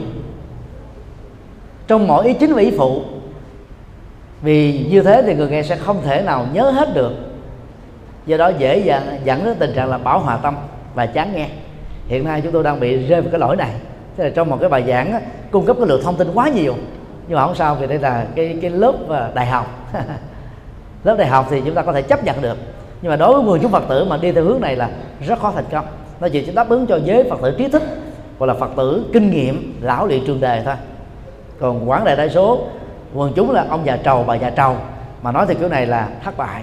trong 1.87 2.07
mỗi 2.07 2.27
ý 2.27 2.33
chính 2.33 2.53
và 2.53 2.61
ý 2.61 2.71
phụ. 2.77 3.01
Vì 4.41 4.85
như 4.89 5.01
thế 5.01 5.23
thì 5.25 5.35
người 5.35 5.49
nghe 5.49 5.63
sẽ 5.63 5.75
không 5.75 6.01
thể 6.01 6.21
nào 6.21 6.47
nhớ 6.53 6.69
hết 6.69 6.93
được. 6.93 7.11
Do 8.25 8.37
đó 8.37 8.51
dễ 8.57 8.77
dàng 8.77 9.19
dẫn 9.23 9.45
đến 9.45 9.55
tình 9.59 9.73
trạng 9.75 9.89
là 9.89 9.97
bảo 9.97 10.19
hòa 10.19 10.37
tâm 10.37 10.55
và 10.95 11.05
chán 11.05 11.33
nghe. 11.35 11.49
Hiện 12.07 12.23
nay 12.23 12.41
chúng 12.41 12.51
tôi 12.51 12.63
đang 12.63 12.79
bị 12.79 13.07
rơi 13.07 13.21
vào 13.21 13.31
cái 13.31 13.39
lỗi 13.39 13.55
này. 13.55 13.71
Tức 14.15 14.23
là 14.23 14.29
trong 14.29 14.49
một 14.49 14.57
cái 14.59 14.69
bài 14.69 14.83
giảng 14.87 15.11
á, 15.11 15.21
cung 15.51 15.65
cấp 15.65 15.77
cái 15.79 15.87
lượng 15.87 16.01
thông 16.03 16.15
tin 16.15 16.27
quá 16.33 16.49
nhiều 16.49 16.75
nhưng 17.27 17.35
mà 17.35 17.45
không 17.45 17.55
sao, 17.55 17.75
vì 17.75 17.87
đây 17.87 17.99
là 17.99 18.25
cái 18.35 18.57
cái 18.61 18.71
lớp 18.71 18.93
ờ, 19.07 19.31
đại 19.33 19.45
học. 19.45 19.91
Lớp 21.03 21.15
đại 21.15 21.27
học 21.27 21.47
thì 21.49 21.61
chúng 21.65 21.75
ta 21.75 21.81
có 21.81 21.93
thể 21.93 22.01
chấp 22.01 22.23
nhận 22.23 22.41
được. 22.41 22.57
Nhưng 23.01 23.09
mà 23.09 23.15
đối 23.15 23.33
với 23.33 23.43
người 23.43 23.59
chúng 23.61 23.71
phật 23.71 23.83
tử 23.89 24.05
mà 24.05 24.17
đi 24.17 24.31
theo 24.31 24.43
hướng 24.43 24.61
này 24.61 24.75
là 24.75 24.89
rất 25.27 25.39
khó 25.39 25.51
thành 25.55 25.65
công. 25.71 25.85
Nó 26.19 26.29
chỉ 26.29 26.51
đáp 26.55 26.69
ứng 26.69 26.87
cho 26.87 26.99
giới 27.03 27.29
phật 27.29 27.39
tử 27.41 27.55
trí 27.57 27.67
thức 27.67 27.83
gọi 28.39 28.47
là 28.47 28.53
phật 28.53 28.69
tử 28.77 29.05
kinh 29.13 29.31
nghiệm, 29.31 29.79
lão 29.81 30.07
luyện 30.07 30.25
trường 30.27 30.41
đề 30.41 30.61
thôi. 30.65 30.75
Còn 31.59 31.89
quán 31.89 32.05
đại 32.05 32.15
đa 32.15 32.27
số, 32.27 32.59
quần 33.13 33.33
chúng 33.35 33.51
là 33.51 33.65
ông 33.69 33.85
già 33.85 33.97
trầu, 33.97 34.23
bà 34.27 34.35
già 34.35 34.49
trầu, 34.49 34.75
mà 35.21 35.31
nói 35.31 35.45
thì 35.47 35.55
kiểu 35.55 35.69
này 35.69 35.85
là 35.85 36.09
thất 36.23 36.37
bại. 36.37 36.61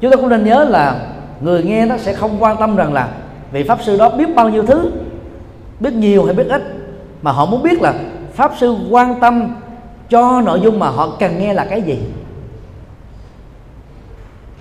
Chúng 0.00 0.10
ta 0.10 0.16
cũng 0.16 0.28
nên 0.28 0.44
nhớ 0.44 0.64
là 0.64 1.00
người 1.40 1.62
nghe 1.62 1.86
nó 1.86 1.96
sẽ 1.96 2.12
không 2.12 2.36
quan 2.42 2.56
tâm 2.56 2.76
rằng 2.76 2.92
là 2.92 3.08
vị 3.52 3.62
pháp 3.62 3.78
sư 3.82 3.98
đó 3.98 4.10
biết 4.10 4.34
bao 4.34 4.48
nhiêu 4.48 4.66
thứ 4.66 4.90
biết 5.80 5.92
nhiều 5.92 6.24
hay 6.24 6.34
biết 6.34 6.48
ít 6.48 6.62
mà 7.22 7.32
họ 7.32 7.46
muốn 7.46 7.62
biết 7.62 7.82
là 7.82 7.94
pháp 8.34 8.52
sư 8.58 8.76
quan 8.90 9.20
tâm 9.20 9.56
cho 10.08 10.40
nội 10.40 10.60
dung 10.60 10.78
mà 10.78 10.88
họ 10.88 11.16
cần 11.18 11.38
nghe 11.38 11.54
là 11.54 11.66
cái 11.70 11.82
gì. 11.82 11.98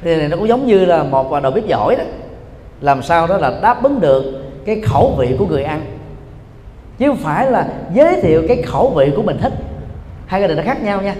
Thì 0.01 0.15
này 0.15 0.27
nó 0.27 0.37
cũng 0.37 0.47
giống 0.47 0.67
như 0.67 0.85
là 0.85 1.03
một 1.03 1.41
đầu 1.43 1.51
bếp 1.51 1.67
giỏi 1.67 1.95
đó 1.95 2.03
làm 2.81 3.03
sao 3.03 3.27
đó 3.27 3.37
là 3.37 3.59
đáp 3.61 3.83
ứng 3.83 3.99
được 3.99 4.23
cái 4.65 4.81
khẩu 4.81 5.15
vị 5.17 5.35
của 5.39 5.45
người 5.45 5.63
ăn. 5.63 5.85
Chứ 6.97 7.07
không 7.07 7.17
phải 7.17 7.51
là 7.51 7.67
giới 7.93 8.21
thiệu 8.21 8.43
cái 8.47 8.61
khẩu 8.61 8.89
vị 8.89 9.11
của 9.15 9.21
mình 9.21 9.37
thích. 9.41 9.53
Hai 10.25 10.41
cái 10.41 10.47
này 10.47 10.57
nó 10.57 10.63
khác 10.63 10.83
nhau 10.83 11.01
nha. 11.01 11.15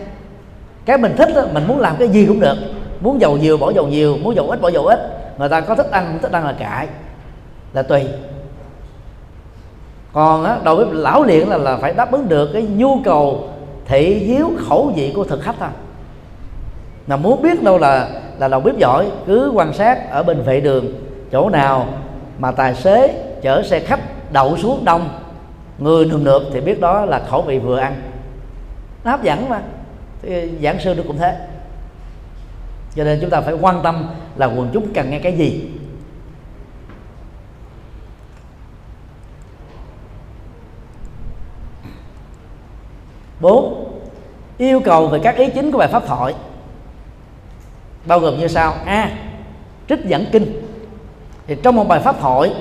Cái 0.86 0.98
mình 0.98 1.14
thích 1.18 1.30
đó, 1.36 1.42
mình 1.54 1.68
muốn 1.68 1.80
làm 1.80 1.96
cái 2.00 2.08
gì 2.08 2.26
cũng 2.26 2.40
được. 2.40 2.56
Muốn 3.02 3.22
dầu 3.22 3.38
nhiều 3.38 3.58
bỏ 3.58 3.72
dầu 3.72 3.88
nhiều 3.88 4.18
muốn 4.18 4.36
dầu 4.36 4.50
ít 4.50 4.62
bỏ 4.62 4.70
dầu 4.70 4.86
ít. 4.86 5.00
Người 5.38 5.50
ta 5.50 5.62
có 5.62 5.76
thích 5.76 5.92
ăn 5.92 6.06
không 6.06 6.20
thích 6.22 6.32
ăn 6.32 6.46
là 6.46 6.56
cãi 6.60 6.88
là 7.74 7.82
tùy 7.84 8.02
còn 10.16 10.44
á, 10.44 10.58
đầu 10.64 10.76
bếp 10.76 10.88
lão 10.92 11.24
luyện 11.24 11.48
là 11.48 11.58
là 11.58 11.78
phải 11.78 11.94
đáp 11.94 12.12
ứng 12.12 12.30
được 12.30 12.50
cái 12.54 12.62
nhu 12.62 12.98
cầu 13.04 13.50
thị 13.86 14.14
hiếu 14.14 14.52
khẩu 14.68 14.94
vị 14.96 15.12
của 15.16 15.24
thực 15.24 15.42
khách 15.42 15.56
thôi. 15.60 15.70
Mà 17.08 17.18
muốn 17.18 17.42
biết 17.42 17.64
đâu 17.64 17.78
là 17.78 18.10
là 18.40 18.48
đầu 18.48 18.60
bếp 18.60 18.78
giỏi 18.78 19.06
cứ 19.28 19.52
quan 19.54 19.74
sát 19.74 20.12
ở 20.12 20.24
bên 20.24 20.42
vệ 20.42 20.62
đường 20.62 20.86
chỗ 21.32 21.50
nào 21.50 21.88
mà 22.40 22.52
tài 22.52 22.76
xế 22.76 23.24
chở 23.42 23.64
xe 23.64 23.80
khách 23.80 24.00
đậu 24.32 24.58
xuống 24.58 24.86
đông 24.86 25.10
người 25.80 26.06
nườm 26.06 26.24
nượp 26.24 26.42
thì 26.54 26.62
biết 26.62 26.80
đó 26.80 27.06
là 27.06 27.22
khẩu 27.30 27.42
vị 27.42 27.60
vừa 27.60 27.78
ăn. 27.78 27.96
Nó 29.04 29.12
hấp 29.12 29.24
dẫn 29.24 29.50
mà 29.50 29.62
thì 30.22 30.50
giảng 30.64 30.80
sư 30.80 30.94
nó 30.98 31.04
cũng 31.08 31.18
thế. 31.18 31.36
Cho 32.96 33.04
nên 33.04 33.20
chúng 33.22 33.30
ta 33.30 33.42
phải 33.42 33.54
quan 33.54 33.82
tâm 33.84 34.08
là 34.36 34.46
quần 34.46 34.70
chúng 34.74 34.94
cần 34.94 35.10
nghe 35.10 35.20
cái 35.20 35.34
gì. 35.34 35.70
Bốn, 43.40 43.92
yêu 44.58 44.80
cầu 44.80 45.08
về 45.08 45.20
các 45.20 45.38
ý 45.38 45.50
chính 45.50 45.72
của 45.72 45.78
bài 45.78 45.88
pháp 45.88 46.08
thoại. 46.08 46.34
Bao 48.06 48.20
gồm 48.20 48.40
như 48.40 48.48
sau. 48.48 48.74
A, 48.86 49.12
trích 49.90 50.06
dẫn 50.06 50.26
kinh. 50.32 50.62
Thì 51.48 51.56
trong 51.64 51.76
một 51.76 51.88
bài 51.88 52.00
pháp 52.00 52.20
thoại, 52.20 52.54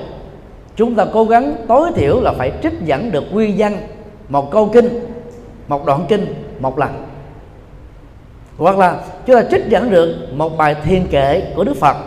chúng 0.75 0.95
ta 0.95 1.05
cố 1.13 1.25
gắng 1.25 1.55
tối 1.67 1.91
thiểu 1.95 2.21
là 2.21 2.31
phải 2.37 2.51
trích 2.63 2.73
dẫn 2.85 3.11
được 3.11 3.23
nguyên 3.31 3.55
văn 3.57 3.77
một 4.29 4.51
câu 4.51 4.69
kinh, 4.73 4.99
một 5.67 5.85
đoạn 5.85 6.05
kinh, 6.09 6.33
một 6.59 6.79
lần. 6.79 7.05
Hoặc 8.57 8.77
là 8.77 8.99
chúng 9.25 9.35
ta 9.35 9.43
trích 9.51 9.65
dẫn 9.69 9.89
được 9.89 10.15
một 10.33 10.57
bài 10.57 10.75
thiền 10.85 11.07
kệ 11.07 11.53
của 11.55 11.63
đức 11.63 11.77
phật, 11.77 11.97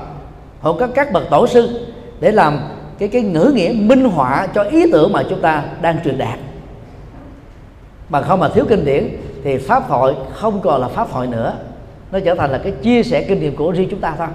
hoặc 0.60 0.76
các 0.78 0.90
các 0.94 1.12
bậc 1.12 1.30
tổ 1.30 1.46
sư 1.46 1.86
để 2.20 2.32
làm 2.32 2.58
cái 2.98 3.08
cái 3.08 3.22
ngữ 3.22 3.52
nghĩa 3.54 3.72
minh 3.74 4.04
họa 4.04 4.46
cho 4.54 4.62
ý 4.62 4.92
tưởng 4.92 5.12
mà 5.12 5.22
chúng 5.30 5.40
ta 5.40 5.64
đang 5.80 5.96
truyền 6.04 6.18
đạt 6.18 6.38
mà 8.08 8.22
không 8.22 8.40
mà 8.40 8.48
thiếu 8.48 8.64
kinh 8.68 8.84
điển 8.84 9.16
thì 9.44 9.58
pháp 9.58 9.88
thoại 9.88 10.14
không 10.32 10.60
còn 10.60 10.80
là 10.80 10.88
pháp 10.88 11.08
thoại 11.10 11.26
nữa. 11.26 11.54
Nó 12.12 12.20
trở 12.20 12.34
thành 12.34 12.50
là 12.50 12.58
cái 12.58 12.72
chia 12.82 13.02
sẻ 13.02 13.22
kinh 13.28 13.40
nghiệm 13.40 13.56
của 13.56 13.72
riêng 13.72 13.88
chúng 13.90 14.00
ta 14.00 14.14
thôi. 14.18 14.26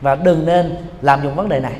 Và 0.00 0.14
đừng 0.14 0.46
nên 0.46 0.76
làm 1.02 1.22
dùng 1.22 1.34
vấn 1.34 1.48
đề 1.48 1.60
này. 1.60 1.76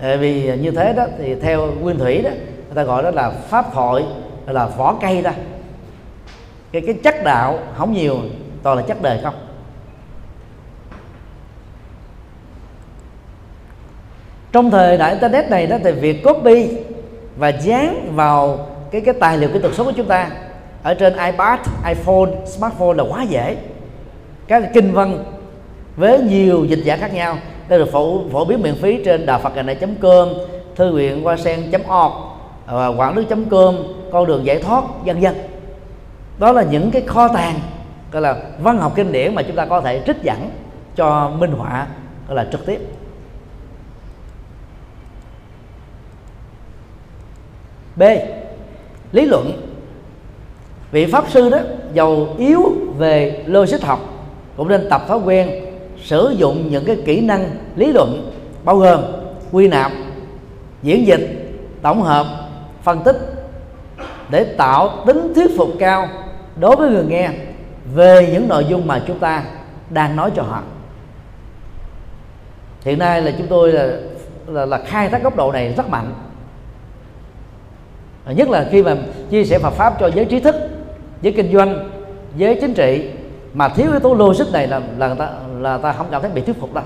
Bởi 0.00 0.18
vì 0.18 0.56
như 0.56 0.70
thế 0.70 0.92
đó, 0.92 1.06
thì 1.18 1.34
theo 1.34 1.66
nguyên 1.80 1.98
thủy 1.98 2.22
đó, 2.22 2.30
người 2.30 2.74
ta 2.74 2.82
gọi 2.82 3.02
đó 3.02 3.10
là 3.10 3.30
pháp 3.30 3.72
thoại 3.72 4.04
là 4.46 4.66
vỏ 4.66 4.94
cây 5.00 5.22
đó. 5.22 5.30
Cái 6.72 6.82
cái 6.86 6.94
chất 7.02 7.14
đạo 7.24 7.58
không 7.76 7.92
nhiều, 7.92 8.18
toàn 8.62 8.76
là 8.76 8.82
chất 8.82 9.02
đời 9.02 9.20
không. 9.22 9.34
Trong 14.52 14.70
thời 14.70 14.98
đại 14.98 15.10
internet 15.10 15.50
này 15.50 15.66
đó, 15.66 15.76
thì 15.84 15.92
việc 15.92 16.24
copy 16.24 16.68
và 17.36 17.48
dán 17.48 18.12
vào 18.14 18.66
cái 18.92 19.00
cái 19.00 19.14
tài 19.20 19.38
liệu 19.38 19.50
kỹ 19.52 19.58
thuật 19.58 19.74
số 19.74 19.84
của 19.84 19.92
chúng 19.96 20.06
ta 20.06 20.30
ở 20.82 20.94
trên 20.94 21.12
iPad, 21.12 21.60
iPhone, 21.88 22.30
smartphone 22.46 22.94
là 22.96 23.04
quá 23.04 23.22
dễ. 23.22 23.56
Các 24.48 24.70
kinh 24.74 24.92
văn 24.92 25.24
với 25.96 26.18
nhiều 26.18 26.64
dịch 26.64 26.80
giả 26.84 26.96
khác 26.96 27.14
nhau. 27.14 27.36
Đã 27.68 27.78
được 27.78 27.92
phổ 27.92 28.28
phổ 28.32 28.44
biến 28.44 28.62
miễn 28.62 28.74
phí 28.74 29.04
trên 29.04 29.26
đạo 29.26 29.38
phật 29.38 29.56
này 29.56 29.74
com 29.74 30.28
thư 30.76 30.96
viện 30.96 31.26
qua 31.26 31.36
sen 31.36 31.60
org 31.68 32.12
à, 32.66 32.74
và 32.74 32.88
quảng 32.88 33.14
đức 33.14 33.24
com 33.50 33.76
con 34.12 34.26
đường 34.26 34.44
giải 34.44 34.62
thoát 34.62 34.84
vân 35.04 35.20
vân. 35.20 35.34
Đó 36.38 36.52
là 36.52 36.62
những 36.62 36.90
cái 36.90 37.02
kho 37.02 37.28
tàng 37.28 37.60
gọi 38.12 38.22
là 38.22 38.36
văn 38.58 38.78
học 38.78 38.92
kinh 38.94 39.12
điển 39.12 39.34
mà 39.34 39.42
chúng 39.42 39.56
ta 39.56 39.66
có 39.66 39.80
thể 39.80 40.02
trích 40.06 40.22
dẫn 40.22 40.50
cho 40.96 41.30
minh 41.38 41.52
họa 41.52 41.86
gọi 42.28 42.36
là 42.36 42.46
trực 42.52 42.66
tiếp. 42.66 42.80
B 47.96 48.02
lý 49.12 49.24
luận. 49.24 49.52
Vị 50.92 51.06
pháp 51.06 51.24
sư 51.30 51.50
đó 51.50 51.58
giàu 51.94 52.34
yếu 52.38 52.62
về 52.98 53.44
logic 53.46 53.82
học 53.82 54.00
cũng 54.56 54.68
nên 54.68 54.88
tập 54.90 55.02
thói 55.08 55.18
quen 55.18 55.50
sử 56.02 56.34
dụng 56.36 56.70
những 56.70 56.84
cái 56.84 56.96
kỹ 57.04 57.20
năng 57.20 57.50
lý 57.76 57.92
luận 57.92 58.30
bao 58.64 58.76
gồm 58.76 59.00
quy 59.52 59.68
nạp 59.68 59.92
diễn 60.82 61.06
dịch 61.06 61.52
tổng 61.82 62.02
hợp 62.02 62.26
phân 62.82 63.02
tích 63.04 63.16
để 64.30 64.44
tạo 64.44 65.04
tính 65.06 65.32
thuyết 65.34 65.50
phục 65.56 65.68
cao 65.78 66.08
đối 66.56 66.76
với 66.76 66.90
người 66.90 67.04
nghe 67.04 67.30
về 67.94 68.30
những 68.32 68.48
nội 68.48 68.66
dung 68.68 68.86
mà 68.86 69.02
chúng 69.06 69.18
ta 69.18 69.44
đang 69.90 70.16
nói 70.16 70.30
cho 70.36 70.42
họ. 70.42 70.62
Hiện 72.84 72.98
nay 72.98 73.22
là 73.22 73.32
chúng 73.38 73.46
tôi 73.46 73.72
là 73.72 73.96
là, 74.46 74.66
là 74.66 74.78
khai 74.86 75.08
thác 75.08 75.22
góc 75.22 75.36
độ 75.36 75.52
này 75.52 75.74
rất 75.76 75.88
mạnh. 75.88 76.12
À, 78.24 78.32
nhất 78.32 78.48
là 78.48 78.68
khi 78.70 78.82
mà 78.82 78.96
chia 79.30 79.44
sẻ 79.44 79.58
Phật 79.58 79.70
pháp 79.70 80.00
cho 80.00 80.06
giới 80.06 80.24
trí 80.24 80.40
thức, 80.40 80.54
giới 81.22 81.32
kinh 81.32 81.52
doanh, 81.52 81.90
giới 82.36 82.58
chính 82.60 82.74
trị, 82.74 83.10
mà 83.54 83.68
thiếu 83.68 83.90
yếu 83.90 84.00
tố 84.00 84.14
logic 84.14 84.52
này 84.52 84.66
là 84.66 84.80
là 84.98 85.06
người 85.06 85.16
ta, 85.16 85.30
là 85.58 85.78
ta 85.78 85.92
không 85.92 86.06
cảm 86.10 86.22
thấy 86.22 86.30
bị 86.30 86.40
thuyết 86.40 86.60
phục 86.60 86.74
đâu. 86.74 86.84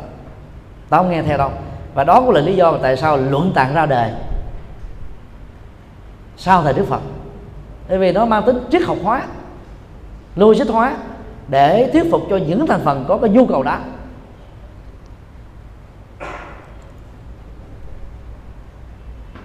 Ta 0.89 0.97
không 0.97 1.11
nghe 1.11 1.23
theo 1.23 1.39
đâu. 1.39 1.51
Và 1.95 2.05
đó 2.05 2.21
cũng 2.21 2.31
là 2.31 2.41
lý 2.41 2.57
do 2.57 2.73
mà 2.73 2.79
tại 2.83 2.97
sao 2.97 3.17
luận 3.17 3.53
tạng 3.55 3.75
ra 3.75 3.87
đời 3.87 4.11
sau 6.37 6.63
thời 6.63 6.73
đức 6.73 6.85
phật. 6.89 7.01
Bởi 7.89 7.99
vì 7.99 8.13
nó 8.13 8.25
mang 8.27 8.43
tính 8.43 8.59
triết 8.71 8.83
học 8.83 8.97
hóa, 9.05 9.23
logic 10.37 10.69
hóa 10.69 10.97
để 11.49 11.91
thuyết 11.93 12.11
phục 12.11 12.23
cho 12.31 12.37
những 12.37 12.67
thành 12.67 12.81
phần 12.85 13.05
có 13.09 13.17
cái 13.17 13.31
nhu 13.31 13.47
cầu 13.47 13.63
đó. 13.63 13.79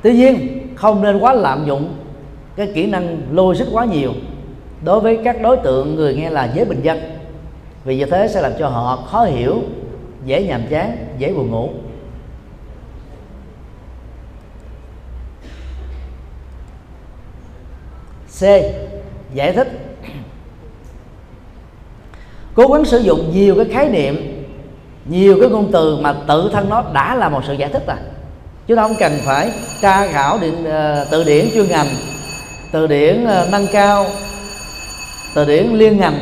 Tuy 0.03 0.13
nhiên, 0.13 0.67
không 0.75 1.01
nên 1.01 1.17
quá 1.17 1.33
lạm 1.33 1.65
dụng 1.65 1.93
cái 2.55 2.71
kỹ 2.75 2.87
năng 2.87 3.21
logic 3.31 3.65
quá 3.71 3.85
nhiều 3.85 4.13
đối 4.83 4.99
với 4.99 5.19
các 5.23 5.41
đối 5.41 5.57
tượng 5.57 5.95
người 5.95 6.15
nghe 6.15 6.29
là 6.29 6.51
giới 6.55 6.65
bình 6.65 6.81
dân. 6.81 6.99
Vì 7.83 7.97
như 7.97 8.05
thế 8.05 8.27
sẽ 8.27 8.41
làm 8.41 8.51
cho 8.59 8.67
họ 8.67 8.95
khó 8.95 9.23
hiểu, 9.23 9.61
dễ 10.25 10.43
nhàm 10.43 10.61
chán, 10.69 10.97
dễ 11.17 11.33
buồn 11.33 11.51
ngủ. 11.51 11.69
C. 18.39 18.43
Giải 19.33 19.53
thích. 19.53 19.67
Cố 22.53 22.67
gắng 22.67 22.85
sử 22.85 22.97
dụng 22.97 23.31
nhiều 23.33 23.55
cái 23.55 23.65
khái 23.65 23.89
niệm, 23.89 24.43
nhiều 25.05 25.37
cái 25.41 25.49
ngôn 25.49 25.71
từ 25.71 25.97
mà 26.01 26.15
tự 26.27 26.49
thân 26.53 26.69
nó 26.69 26.83
đã 26.93 27.15
là 27.15 27.29
một 27.29 27.41
sự 27.47 27.53
giải 27.53 27.69
thích 27.69 27.83
rồi 27.87 27.97
chúng 28.67 28.77
ta 28.77 28.83
không 28.83 28.95
cần 28.99 29.11
phải 29.25 29.51
tra 29.81 30.07
khảo 30.07 30.39
điện 30.39 30.53
uh, 30.63 31.07
từ 31.11 31.23
điển 31.23 31.45
chuyên 31.53 31.67
ngành 31.69 31.87
từ 32.71 32.87
điển 32.87 33.23
uh, 33.23 33.51
nâng 33.51 33.67
cao 33.71 34.05
từ 35.35 35.45
điển 35.45 35.65
liên 35.65 35.97
ngành 35.97 36.13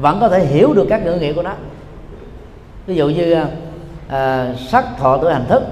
vẫn 0.00 0.20
có 0.20 0.28
thể 0.28 0.44
hiểu 0.44 0.72
được 0.72 0.86
các 0.88 1.04
ngữ 1.04 1.14
nghĩa 1.14 1.32
của 1.32 1.42
nó. 1.42 1.52
Ví 2.86 2.94
dụ 2.94 3.08
như 3.08 3.36
à, 4.08 4.54
sắc 4.68 4.84
thọ 4.98 5.16
tử 5.16 5.28
hành 5.28 5.46
thức 5.48 5.62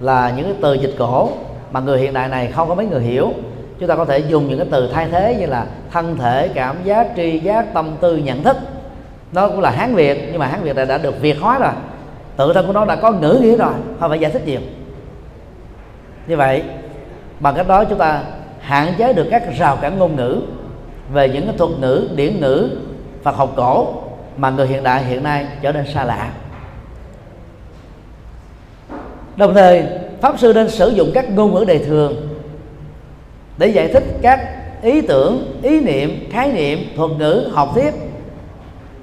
là 0.00 0.32
những 0.36 0.44
cái 0.44 0.54
từ 0.62 0.74
dịch 0.74 0.94
cổ 0.98 1.30
mà 1.70 1.80
người 1.80 2.00
hiện 2.00 2.12
đại 2.12 2.28
này 2.28 2.52
không 2.52 2.68
có 2.68 2.74
mấy 2.74 2.86
người 2.86 3.02
hiểu. 3.02 3.32
Chúng 3.78 3.88
ta 3.88 3.96
có 3.96 4.04
thể 4.04 4.18
dùng 4.18 4.48
những 4.48 4.58
cái 4.58 4.68
từ 4.70 4.90
thay 4.92 5.08
thế 5.10 5.36
như 5.40 5.46
là 5.46 5.66
thân 5.92 6.16
thể 6.16 6.48
cảm 6.48 6.76
giác 6.84 7.06
tri 7.16 7.38
giác 7.38 7.74
tâm 7.74 7.96
tư 8.00 8.16
nhận 8.16 8.42
thức. 8.42 8.56
Nó 9.32 9.48
cũng 9.48 9.60
là 9.60 9.70
hán 9.70 9.94
việt 9.94 10.28
nhưng 10.30 10.38
mà 10.38 10.46
hán 10.46 10.62
việt 10.62 10.76
này 10.76 10.86
đã 10.86 10.98
được 10.98 11.20
việt 11.20 11.40
hóa 11.40 11.58
rồi. 11.58 11.72
Tự 12.36 12.52
thân 12.52 12.66
của 12.66 12.72
nó 12.72 12.84
đã 12.84 12.96
có 12.96 13.12
ngữ 13.12 13.38
nghĩa 13.42 13.56
rồi 13.56 13.72
không 14.00 14.10
phải 14.10 14.20
giải 14.20 14.30
thích 14.30 14.46
nhiều 14.46 14.60
như 16.26 16.36
vậy, 16.36 16.62
bằng 17.40 17.54
cách 17.54 17.68
đó 17.68 17.84
chúng 17.84 17.98
ta 17.98 18.22
hạn 18.60 18.94
chế 18.98 19.12
được 19.12 19.26
các 19.30 19.42
rào 19.58 19.76
cản 19.76 19.98
ngôn 19.98 20.16
ngữ 20.16 20.42
về 21.12 21.28
những 21.28 21.46
cái 21.46 21.54
thuật 21.58 21.70
ngữ, 21.80 22.08
điển 22.14 22.40
ngữ, 22.40 22.70
Phật 23.22 23.36
học 23.36 23.52
cổ 23.56 23.94
mà 24.36 24.50
người 24.50 24.66
hiện 24.66 24.82
đại 24.82 25.04
hiện 25.04 25.22
nay 25.22 25.46
trở 25.62 25.72
nên 25.72 25.86
xa 25.94 26.04
lạ. 26.04 26.30
Đồng 29.36 29.54
thời, 29.54 29.84
pháp 30.20 30.38
sư 30.38 30.52
nên 30.54 30.70
sử 30.70 30.88
dụng 30.88 31.10
các 31.14 31.30
ngôn 31.30 31.54
ngữ 31.54 31.64
đời 31.64 31.78
thường 31.78 32.28
để 33.58 33.66
giải 33.66 33.88
thích 33.88 34.04
các 34.22 34.40
ý 34.82 35.00
tưởng, 35.00 35.60
ý 35.62 35.80
niệm, 35.80 36.28
khái 36.30 36.52
niệm, 36.52 36.78
thuật 36.96 37.10
ngữ, 37.18 37.50
học 37.52 37.70
thuyết 37.74 37.94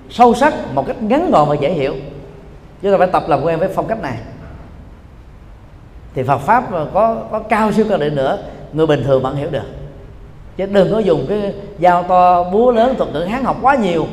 sâu 0.10 0.34
sắc 0.34 0.54
một 0.74 0.88
cách 0.88 1.04
ngắn 1.04 1.32
gọn 1.32 1.50
và 1.50 1.56
dễ 1.56 1.70
hiểu. 1.70 1.94
Chúng 2.82 2.92
ta 2.92 2.98
phải 2.98 3.08
tập 3.08 3.24
làm 3.28 3.44
quen 3.44 3.60
với 3.60 3.70
phong 3.76 3.88
cách 3.88 4.02
này 4.02 4.18
thì 6.16 6.24
Phật 6.24 6.38
pháp 6.38 6.64
có 6.94 7.24
có 7.32 7.40
cao 7.40 7.72
siêu 7.72 7.86
cao 7.90 7.98
định 7.98 8.16
nữa. 8.16 8.38
Người 8.74 8.88
bình 8.88 9.04
thường 9.04 9.24
vẫn 9.24 9.36
hiểu 9.36 9.50
được. 9.50 9.64
Chứ 10.58 10.66
đừng 10.66 10.92
có 10.92 11.00
dùng 11.00 11.26
cái 11.30 11.54
dao 11.80 12.04
to, 12.04 12.44
búa 12.44 12.72
lớn, 12.72 12.96
thuật 12.98 13.14
ngữ 13.14 13.24
hán 13.24 13.44
học 13.44 13.58
quá 13.62 13.76
nhiều. 13.76 14.08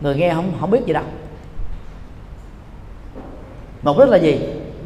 Người 0.00 0.16
nghe 0.16 0.34
không 0.34 0.52
không 0.60 0.70
biết 0.70 0.86
gì 0.86 0.92
đâu. 0.92 1.02
Mục 3.82 3.98
đích 3.98 4.08
là 4.08 4.16
gì? 4.16 4.40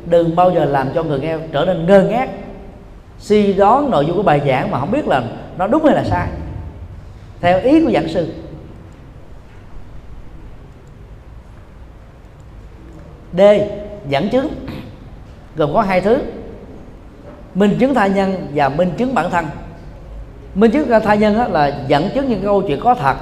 Đừng 0.07 0.37
bao 0.37 0.51
giờ 0.51 0.65
làm 0.65 0.89
cho 0.95 1.03
người 1.03 1.21
nghe 1.21 1.39
trở 1.53 1.65
nên 1.65 1.87
ngơ 1.87 2.03
ngác, 2.03 2.31
suy 3.19 3.53
đoán 3.53 3.91
nội 3.91 4.07
dung 4.07 4.17
của 4.17 4.23
bài 4.23 4.41
giảng 4.47 4.71
mà 4.71 4.81
không 4.81 4.91
biết 4.91 5.07
là 5.07 5.23
nó 5.59 5.67
đúng 5.67 5.85
hay 5.85 5.95
là 5.95 6.05
sai. 6.05 6.29
Theo 7.41 7.61
ý 7.61 7.85
của 7.85 7.91
giảng 7.91 8.09
sư. 8.09 8.33
D. 13.33 13.41
Dẫn 14.09 14.29
chứng. 14.29 14.49
Gồm 15.57 15.75
có 15.75 15.83
hai 15.83 16.01
thứ 16.01 16.19
minh 17.55 17.77
chứng 17.79 17.95
tha 17.95 18.07
nhân 18.07 18.47
và 18.55 18.69
minh 18.69 18.91
chứng 18.97 19.15
bản 19.15 19.31
thân. 19.31 19.47
Minh 20.55 20.71
chứng 20.71 20.89
tha 21.05 21.15
nhân 21.15 21.53
là 21.53 21.73
dẫn 21.89 22.09
chứng 22.15 22.29
những 22.29 22.43
câu 22.43 22.63
chuyện 22.63 22.81
có 22.81 22.95
thật 22.95 23.15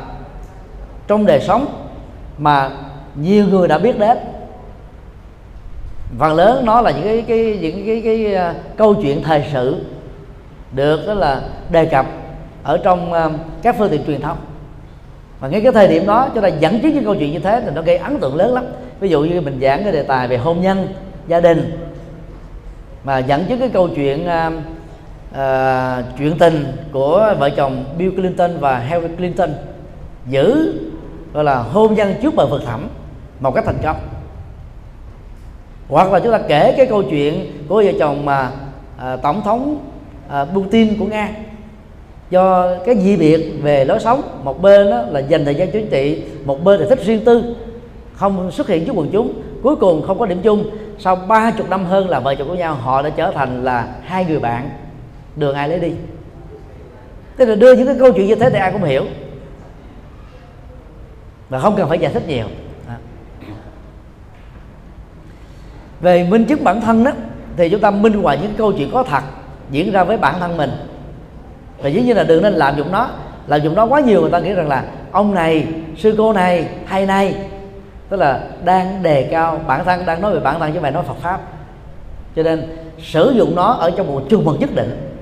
trong 1.06 1.26
đời 1.26 1.40
sống 1.40 1.88
mà 2.38 2.70
nhiều 3.14 3.46
người 3.46 3.68
đã 3.68 3.78
biết 3.78 3.98
đến. 3.98 4.18
Phần 6.18 6.34
lớn 6.34 6.64
nó 6.64 6.80
là 6.80 6.90
những 6.90 7.04
cái 7.04 7.24
cái 7.28 7.58
những 7.60 7.86
cái 7.86 8.00
cái, 8.04 8.24
cái 8.24 8.34
à, 8.34 8.54
câu 8.76 8.94
chuyện 8.94 9.22
thời 9.22 9.44
sự 9.52 9.84
được 10.72 11.06
đó 11.06 11.14
là 11.14 11.42
đề 11.70 11.84
cập 11.84 12.06
ở 12.62 12.78
trong 12.78 13.12
à, 13.12 13.30
các 13.62 13.76
phương 13.78 13.90
tiện 13.90 14.04
truyền 14.06 14.20
thông. 14.20 14.36
Và 15.40 15.48
ngay 15.48 15.60
cái 15.60 15.72
thời 15.72 15.88
điểm 15.88 16.06
đó 16.06 16.28
chúng 16.34 16.42
ta 16.42 16.48
dẫn 16.48 16.80
chứng 16.80 16.94
những 16.94 17.04
câu 17.04 17.14
chuyện 17.14 17.32
như 17.32 17.38
thế 17.38 17.60
thì 17.64 17.70
nó 17.74 17.82
gây 17.82 17.96
ấn 17.96 18.18
tượng 18.20 18.36
lớn 18.36 18.54
lắm. 18.54 18.64
Ví 19.00 19.08
dụ 19.08 19.22
như 19.22 19.40
mình 19.40 19.58
giảng 19.62 19.82
cái 19.82 19.92
đề 19.92 20.02
tài 20.02 20.28
về 20.28 20.36
hôn 20.36 20.60
nhân 20.60 20.88
gia 21.28 21.40
đình 21.40 21.87
mà 23.04 23.18
dẫn 23.18 23.44
chứng 23.48 23.58
cái 23.58 23.68
câu 23.68 23.88
chuyện 23.88 24.26
uh, 24.26 24.52
uh, 25.32 26.04
chuyện 26.18 26.38
tình 26.38 26.66
của 26.92 27.34
vợ 27.38 27.50
chồng 27.50 27.84
Bill 27.98 28.16
Clinton 28.16 28.50
và 28.60 28.78
Hillary 28.78 29.14
Clinton 29.16 29.50
giữ 30.26 30.74
gọi 31.32 31.44
là 31.44 31.56
hôn 31.56 31.94
nhân 31.94 32.14
trước 32.22 32.34
bờ 32.34 32.46
vực 32.46 32.62
thẳm 32.66 32.88
một 33.40 33.54
cách 33.54 33.64
thành 33.66 33.78
công. 33.82 33.96
Hoặc 35.88 36.12
là 36.12 36.20
chúng 36.20 36.32
ta 36.32 36.38
kể 36.38 36.74
cái 36.76 36.86
câu 36.86 37.02
chuyện 37.02 37.52
của 37.68 37.82
vợ 37.84 37.92
chồng 37.98 38.24
mà 38.24 38.50
à, 38.98 39.16
tổng 39.16 39.42
thống 39.42 39.78
à, 40.28 40.44
Putin 40.44 40.98
của 40.98 41.06
nga 41.06 41.28
do 42.30 42.68
cái 42.86 42.98
dị 42.98 43.16
biệt 43.16 43.52
về 43.62 43.84
lối 43.84 44.00
sống. 44.00 44.22
Một 44.44 44.62
bên 44.62 44.90
đó 44.90 45.02
là 45.10 45.20
dành 45.20 45.44
thời 45.44 45.54
gian 45.54 45.70
chính 45.70 45.90
trị 45.90 46.22
một 46.44 46.64
bên 46.64 46.80
là 46.80 46.86
thích 46.88 47.04
riêng 47.04 47.24
tư 47.24 47.56
không 48.14 48.50
xuất 48.50 48.68
hiện 48.68 48.84
trước 48.84 48.92
quần 48.96 49.08
chúng 49.12 49.32
cuối 49.62 49.76
cùng 49.76 50.02
không 50.02 50.18
có 50.18 50.26
điểm 50.26 50.40
chung 50.42 50.70
sau 50.98 51.16
ba 51.16 51.50
chục 51.50 51.68
năm 51.68 51.84
hơn 51.84 52.08
là 52.08 52.20
vợ 52.20 52.34
chồng 52.34 52.48
của 52.48 52.54
nhau, 52.54 52.74
họ 52.74 53.02
đã 53.02 53.10
trở 53.10 53.30
thành 53.34 53.64
là 53.64 53.88
hai 54.04 54.24
người 54.24 54.40
bạn. 54.40 54.70
Đường 55.36 55.54
ai 55.54 55.68
lấy 55.68 55.80
đi? 55.80 55.92
Tức 57.36 57.44
là 57.44 57.54
đưa 57.54 57.76
những 57.76 57.86
cái 57.86 57.96
câu 57.98 58.12
chuyện 58.12 58.26
như 58.26 58.34
thế 58.34 58.50
thì 58.50 58.58
ai 58.58 58.72
cũng 58.72 58.84
hiểu. 58.84 59.04
Và 61.48 61.58
không 61.58 61.76
cần 61.76 61.88
phải 61.88 61.98
giải 61.98 62.12
thích 62.12 62.28
nhiều. 62.28 62.46
Về 66.00 66.26
minh 66.30 66.44
chứng 66.44 66.64
bản 66.64 66.80
thân 66.80 67.04
đó, 67.04 67.12
thì 67.56 67.68
chúng 67.68 67.80
ta 67.80 67.90
minh 67.90 68.22
hoài 68.22 68.38
những 68.42 68.54
câu 68.58 68.72
chuyện 68.72 68.90
có 68.92 69.02
thật 69.02 69.22
diễn 69.70 69.92
ra 69.92 70.04
với 70.04 70.16
bản 70.16 70.34
thân 70.40 70.56
mình. 70.56 70.70
Và 71.82 71.88
dĩ 71.88 72.02
nhiên 72.02 72.16
là 72.16 72.24
đừng 72.24 72.42
nên 72.42 72.52
làm 72.52 72.76
dụng 72.76 72.92
nó. 72.92 73.10
Làm 73.46 73.60
dụng 73.60 73.74
nó 73.74 73.84
quá 73.84 74.00
nhiều 74.00 74.20
người 74.20 74.30
ta 74.30 74.38
nghĩ 74.38 74.52
rằng 74.52 74.68
là 74.68 74.84
ông 75.12 75.34
này, 75.34 75.66
sư 75.96 76.14
cô 76.18 76.32
này 76.32 76.68
hay 76.86 77.06
này 77.06 77.34
tức 78.08 78.16
là 78.16 78.44
đang 78.64 79.02
đề 79.02 79.28
cao 79.30 79.60
bản 79.66 79.84
thân 79.84 80.06
đang 80.06 80.22
nói 80.22 80.34
về 80.34 80.40
bản 80.40 80.60
thân 80.60 80.72
chứ 80.72 80.80
phải 80.82 80.90
nói 80.90 81.04
Phật 81.06 81.16
pháp. 81.16 81.40
Cho 82.36 82.42
nên 82.42 82.76
sử 82.98 83.30
dụng 83.30 83.54
nó 83.56 83.72
ở 83.72 83.90
trong 83.90 84.06
một 84.06 84.22
trường 84.28 84.44
mực 84.44 84.60
nhất 84.60 84.70
định. 84.74 85.14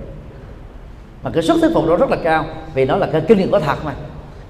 Mà 1.22 1.30
cái 1.34 1.42
sức 1.42 1.58
thuyết 1.60 1.70
phục 1.74 1.88
đó 1.88 1.96
rất 1.96 2.10
là 2.10 2.16
cao 2.24 2.44
vì 2.74 2.84
nó 2.84 2.96
là 2.96 3.06
cái 3.12 3.20
kinh 3.20 3.38
nghiệm 3.38 3.50
có 3.50 3.60
thật 3.60 3.84
mà. 3.84 3.92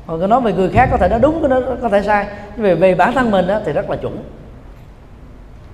Còn 0.06 0.18
cái 0.18 0.28
nói 0.28 0.40
về 0.40 0.52
người 0.52 0.68
khác 0.68 0.88
có 0.90 0.96
thể 0.96 1.08
nó 1.08 1.18
đúng 1.18 1.42
có 1.42 1.48
nó 1.48 1.60
có 1.82 1.88
thể 1.88 2.02
sai. 2.02 2.26
Nhưng 2.56 2.64
về 2.64 2.74
về 2.74 2.94
bản 2.94 3.12
thân 3.12 3.30
mình 3.30 3.46
đó, 3.46 3.60
thì 3.64 3.72
rất 3.72 3.90
là 3.90 3.96
chuẩn. 3.96 4.22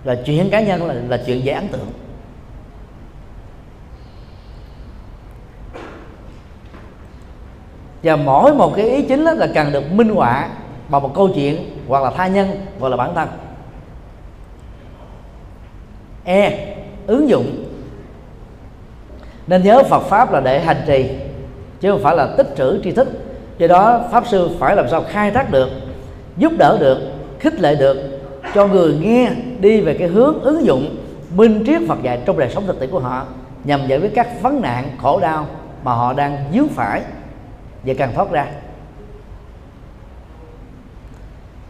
Là 0.04 0.16
chuyện 0.24 0.50
cá 0.50 0.60
nhân 0.60 0.86
là, 0.86 0.94
là 1.08 1.16
chuyện 1.26 1.44
dễ 1.44 1.52
ấn 1.52 1.68
tượng. 1.68 1.86
Và 8.02 8.16
mỗi 8.16 8.54
một 8.54 8.72
cái 8.76 8.90
ý 8.90 9.02
chính 9.02 9.24
là 9.24 9.46
cần 9.54 9.72
được 9.72 9.92
minh 9.92 10.08
họa 10.08 10.48
bằng 10.88 11.02
một 11.02 11.14
câu 11.14 11.28
chuyện 11.34 11.71
hoặc 11.88 12.02
là 12.02 12.10
tha 12.10 12.26
nhân, 12.26 12.66
hoặc 12.78 12.88
là 12.88 12.96
bản 12.96 13.14
thân. 13.14 13.28
E 16.24 16.74
ứng 17.06 17.28
dụng. 17.28 17.64
Nên 19.46 19.62
nhớ 19.62 19.82
Phật 19.82 20.02
pháp 20.02 20.32
là 20.32 20.40
để 20.40 20.60
hành 20.60 20.82
trì, 20.86 21.10
chứ 21.80 21.90
không 21.90 22.02
phải 22.02 22.16
là 22.16 22.34
tích 22.36 22.48
trữ 22.56 22.80
tri 22.84 22.90
thức. 22.90 23.08
Do 23.58 23.66
đó, 23.66 24.00
pháp 24.12 24.26
sư 24.26 24.50
phải 24.58 24.76
làm 24.76 24.88
sao 24.88 25.04
khai 25.08 25.30
thác 25.30 25.50
được, 25.50 25.68
giúp 26.36 26.52
đỡ 26.58 26.76
được, 26.80 26.98
khích 27.38 27.60
lệ 27.60 27.74
được 27.74 28.20
cho 28.54 28.66
người 28.66 28.94
nghe 28.94 29.30
đi 29.60 29.80
về 29.80 29.96
cái 29.98 30.08
hướng 30.08 30.40
ứng 30.40 30.64
dụng, 30.64 30.96
minh 31.34 31.64
triết 31.66 31.80
Phật 31.88 32.02
dạy 32.02 32.20
trong 32.24 32.38
đời 32.38 32.50
sống 32.50 32.66
thực 32.66 32.80
tiễn 32.80 32.90
của 32.90 33.00
họ, 33.00 33.26
nhằm 33.64 33.86
giải 33.86 33.98
quyết 33.98 34.14
các 34.14 34.42
vấn 34.42 34.60
nạn, 34.60 34.90
khổ 35.02 35.20
đau 35.20 35.46
mà 35.84 35.92
họ 35.92 36.12
đang 36.12 36.36
dướng 36.54 36.68
phải 36.68 37.02
và 37.84 37.94
càng 37.98 38.12
thoát 38.14 38.30
ra. 38.30 38.46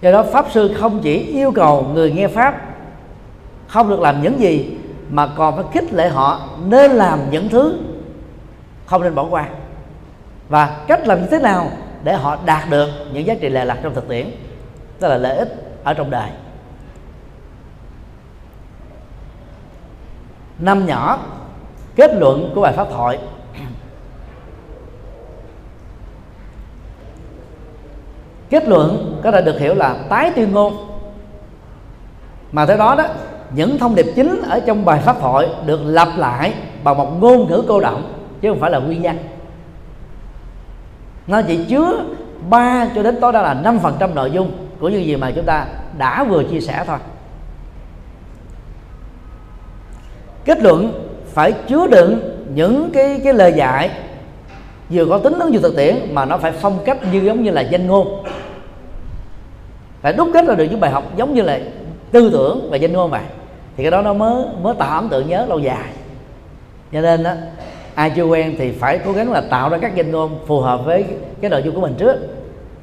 Do 0.02 0.12
đó 0.12 0.22
pháp 0.22 0.46
sư 0.50 0.74
không 0.80 1.00
chỉ 1.02 1.16
yêu 1.16 1.52
cầu 1.54 1.86
người 1.94 2.12
nghe 2.12 2.28
pháp 2.28 2.60
không 3.66 3.88
được 3.88 4.00
làm 4.00 4.22
những 4.22 4.40
gì, 4.40 4.76
mà 5.10 5.28
còn 5.36 5.56
phải 5.56 5.64
khích 5.72 5.92
lệ 5.92 6.08
họ 6.08 6.48
nên 6.64 6.90
làm 6.90 7.30
những 7.30 7.48
thứ 7.48 7.78
không 8.86 9.02
nên 9.02 9.14
bỏ 9.14 9.26
qua. 9.30 9.48
Và 10.48 10.84
cách 10.88 11.06
làm 11.06 11.20
như 11.20 11.26
thế 11.30 11.38
nào 11.38 11.70
để 12.04 12.14
họ 12.14 12.38
đạt 12.44 12.70
được 12.70 12.88
những 13.12 13.26
giá 13.26 13.34
trị 13.34 13.48
lệ 13.48 13.64
lạc 13.64 13.78
trong 13.82 13.94
thực 13.94 14.08
tiễn 14.08 14.30
tức 14.98 15.08
là 15.08 15.16
lợi 15.16 15.36
ích 15.36 15.80
ở 15.84 15.94
trong 15.94 16.10
đời. 16.10 16.30
Năm 20.58 20.86
nhỏ, 20.86 21.18
kết 21.96 22.14
luận 22.14 22.52
của 22.54 22.60
bài 22.60 22.72
pháp 22.72 22.86
thoại. 22.90 23.18
Kết 28.52 28.68
luận 28.68 29.20
có 29.22 29.30
thể 29.30 29.42
được 29.42 29.58
hiểu 29.58 29.74
là 29.74 29.96
tái 30.08 30.30
tuyên 30.36 30.52
ngôn. 30.52 30.76
Mà 32.52 32.66
theo 32.66 32.76
đó 32.76 32.94
đó, 32.94 33.04
những 33.54 33.78
thông 33.78 33.94
điệp 33.94 34.06
chính 34.14 34.42
ở 34.42 34.60
trong 34.60 34.84
bài 34.84 35.00
pháp 35.00 35.16
thoại 35.20 35.48
được 35.66 35.80
lặp 35.84 36.08
lại 36.16 36.54
bằng 36.84 36.96
một 36.96 37.20
ngôn 37.20 37.48
ngữ 37.48 37.64
cô 37.68 37.80
động, 37.80 38.12
chứ 38.40 38.50
không 38.50 38.60
phải 38.60 38.70
là 38.70 38.78
nguyên 38.78 39.02
nhân. 39.02 39.18
Nó 41.26 41.42
chỉ 41.42 41.64
chứa 41.64 42.04
3 42.50 42.88
cho 42.94 43.02
đến 43.02 43.20
tối 43.20 43.32
đa 43.32 43.42
là 43.42 43.54
5% 43.54 44.14
nội 44.14 44.30
dung 44.30 44.50
của 44.80 44.88
những 44.88 45.04
gì 45.04 45.16
mà 45.16 45.30
chúng 45.30 45.44
ta 45.44 45.66
đã 45.98 46.24
vừa 46.24 46.44
chia 46.44 46.60
sẻ 46.60 46.84
thôi. 46.86 46.98
Kết 50.44 50.62
luận 50.62 51.08
phải 51.26 51.52
chứa 51.52 51.86
đựng 51.86 52.20
những 52.54 52.90
cái 52.94 53.20
cái 53.24 53.34
lời 53.34 53.52
dạy 53.56 53.90
vừa 54.92 55.06
có 55.06 55.18
tính 55.18 55.38
ứng 55.38 55.54
dụng 55.54 55.62
thực 55.62 55.76
tiễn 55.76 55.96
mà 56.10 56.24
nó 56.24 56.38
phải 56.38 56.52
phong 56.52 56.78
cách 56.84 56.98
như 57.12 57.20
giống 57.20 57.42
như 57.42 57.50
là 57.50 57.60
danh 57.60 57.86
ngôn. 57.86 58.24
Phải 60.02 60.12
đúc 60.12 60.28
kết 60.34 60.46
ra 60.46 60.54
được 60.54 60.64
những 60.70 60.80
bài 60.80 60.90
học 60.90 61.04
giống 61.16 61.34
như 61.34 61.42
là 61.42 61.60
tư 62.12 62.30
tưởng 62.32 62.68
và 62.70 62.76
danh 62.76 62.92
ngôn 62.92 63.10
vậy. 63.10 63.22
Thì 63.76 63.84
cái 63.84 63.90
đó 63.90 64.02
nó 64.02 64.14
mới 64.14 64.44
mới 64.62 64.74
tạo 64.74 65.00
ấn 65.00 65.08
tượng 65.08 65.28
nhớ 65.28 65.46
lâu 65.48 65.58
dài. 65.58 65.88
Cho 66.92 67.00
nên 67.00 67.22
đó 67.22 67.32
ai 67.94 68.10
chưa 68.16 68.24
quen 68.24 68.54
thì 68.58 68.72
phải 68.72 68.98
cố 69.04 69.12
gắng 69.12 69.32
là 69.32 69.40
tạo 69.40 69.68
ra 69.68 69.78
các 69.78 69.94
danh 69.94 70.10
ngôn 70.10 70.38
phù 70.46 70.60
hợp 70.60 70.80
với 70.84 71.04
cái 71.40 71.50
nội 71.50 71.62
dung 71.62 71.74
của 71.74 71.80
mình 71.80 71.94
trước. 71.98 72.16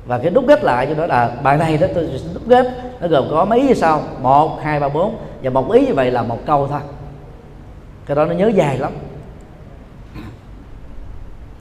Và 0.05 0.17
cái 0.17 0.29
đúc 0.29 0.43
kết 0.47 0.63
lại 0.63 0.87
cho 0.87 0.93
đó 0.93 1.05
là, 1.05 1.31
bài 1.43 1.57
này 1.57 1.77
đó 1.77 1.87
tôi 1.95 2.09
đúc 2.33 2.43
kết, 2.49 2.67
nó 3.01 3.07
gồm 3.07 3.27
có 3.31 3.45
mấy 3.45 3.59
ý 3.59 3.67
như 3.67 3.73
sau. 3.73 4.01
Một, 4.21 4.59
hai, 4.63 4.79
ba, 4.79 4.89
bốn. 4.89 5.15
Và 5.43 5.49
một 5.49 5.71
ý 5.71 5.85
như 5.87 5.93
vậy 5.93 6.11
là 6.11 6.23
một 6.23 6.37
câu 6.45 6.67
thôi. 6.67 6.79
Cái 8.05 8.15
đó 8.15 8.25
nó 8.25 8.33
nhớ 8.33 8.47
dài 8.47 8.77
lắm 8.77 8.91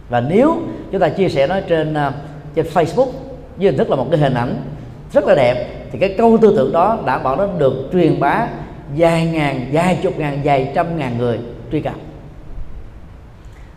và 0.09 0.21
nếu 0.21 0.61
chúng 0.93 1.01
ta 1.01 1.09
chia 1.09 1.29
sẻ 1.29 1.47
nó 1.47 1.61
trên 1.69 1.93
uh, 1.93 2.15
trên 2.55 2.67
Facebook 2.75 3.11
với 3.57 3.67
hình 3.67 3.77
thức 3.77 3.91
là 3.91 3.97
một 3.97 4.07
cái 4.11 4.21
hình 4.21 4.35
ảnh 4.35 4.57
rất 5.13 5.25
là 5.25 5.35
đẹp 5.35 5.67
thì 5.93 5.99
cái 5.99 6.15
câu 6.19 6.39
tư 6.41 6.55
tưởng 6.57 6.73
đó 6.73 6.99
đã 7.07 7.19
bảo 7.19 7.37
nó 7.37 7.47
được 7.59 7.89
truyền 7.93 8.21
bá 8.21 8.49
vài 8.97 9.27
ngàn 9.27 9.67
vài 9.73 9.99
chục 10.03 10.19
ngàn 10.19 10.41
vài 10.45 10.73
trăm 10.75 10.99
ngàn 10.99 11.19
người 11.19 11.39
truy 11.73 11.81
cập. 11.81 11.95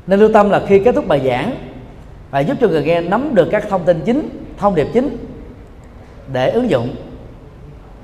Nên 0.07 0.19
lưu 0.19 0.29
tâm 0.33 0.49
là 0.49 0.61
khi 0.67 0.79
kết 0.79 0.95
thúc 0.95 1.07
bài 1.07 1.21
giảng 1.25 1.55
và 2.31 2.39
giúp 2.39 2.57
cho 2.61 2.67
người 2.67 2.83
nghe 2.83 3.01
nắm 3.01 3.35
được 3.35 3.47
các 3.51 3.69
thông 3.69 3.85
tin 3.85 4.01
chính 4.05 4.29
thông 4.57 4.75
điệp 4.75 4.87
chính 4.93 5.17
để 6.33 6.49
ứng 6.49 6.69
dụng. 6.69 6.95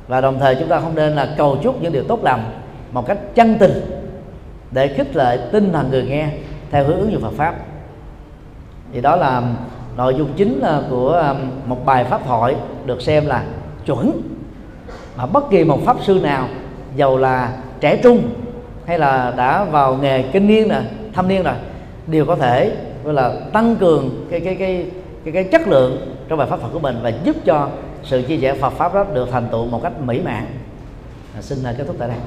Và 0.08 0.22
đồng 0.22 0.40
thời 0.40 0.56
chúng 0.56 0.70
ta 0.70 0.80
không 0.80 0.95
nên 0.95 1.16
là 1.16 1.36
cầu 1.38 1.58
chúc 1.64 1.82
những 1.82 1.94
điều 1.94 2.04
tốt 2.04 2.24
lành 2.24 2.44
một 2.91 3.08
cách 3.08 3.18
chân 3.36 3.56
tình 3.60 3.72
để 4.72 4.88
khích 4.88 5.16
lệ 5.16 5.40
tinh 5.52 5.74
thần 5.74 5.90
người 5.90 6.04
nghe 6.04 6.30
theo 6.72 6.84
hướng 6.84 6.99
ứng 6.99 7.12
dụng 7.12 7.22
Phật 7.22 7.34
pháp 7.38 7.56
thì 8.93 9.01
đó 9.01 9.15
là 9.15 9.41
nội 9.97 10.15
dung 10.15 10.34
chính 10.35 10.61
của 10.89 11.11
um, 11.11 11.38
một 11.65 11.85
bài 11.85 12.03
pháp 12.03 12.22
thoại 12.26 12.55
được 12.85 13.01
xem 13.01 13.26
là 13.26 13.43
chuẩn. 13.85 14.22
Mà 15.18 15.26
bất 15.26 15.49
kỳ 15.49 15.64
một 15.64 15.80
pháp 15.85 15.97
sư 16.01 16.19
nào 16.23 16.47
giàu 16.95 17.18
là 17.18 17.53
trẻ 17.80 17.99
trung 18.03 18.30
hay 18.85 18.99
là 18.99 19.34
đã 19.38 19.64
vào 19.64 19.97
nghề 20.01 20.22
kinh 20.22 20.47
niên 20.47 20.68
nè 20.68 20.81
thâm 21.14 21.27
niên 21.27 21.43
rồi 21.43 21.55
đều 22.07 22.26
có 22.26 22.35
thể 22.35 22.72
gọi 23.03 23.14
là 23.14 23.34
tăng 23.53 23.76
cường 23.76 24.27
cái 24.31 24.39
cái 24.39 24.55
cái 24.55 24.85
cái, 25.23 25.34
cái 25.34 25.43
chất 25.43 25.68
lượng 25.68 26.15
trong 26.27 26.39
bài 26.39 26.47
pháp 26.47 26.59
Phật 26.59 26.69
của 26.73 26.80
mình 26.80 26.99
và 27.03 27.09
giúp 27.09 27.35
cho 27.45 27.69
sự 28.03 28.22
chia 28.22 28.38
sẻ 28.38 28.53
Phật 28.53 28.73
pháp 28.73 28.93
đó 28.93 29.05
được 29.14 29.30
thành 29.31 29.47
tựu 29.51 29.65
một 29.65 29.80
cách 29.84 30.01
mỹ 30.01 30.22
mãn. 30.26 30.45
À, 31.35 31.41
xin 31.41 31.64
à, 31.64 31.73
kết 31.77 31.84
thúc 31.88 31.95
tại 31.99 32.07
đây. 32.07 32.18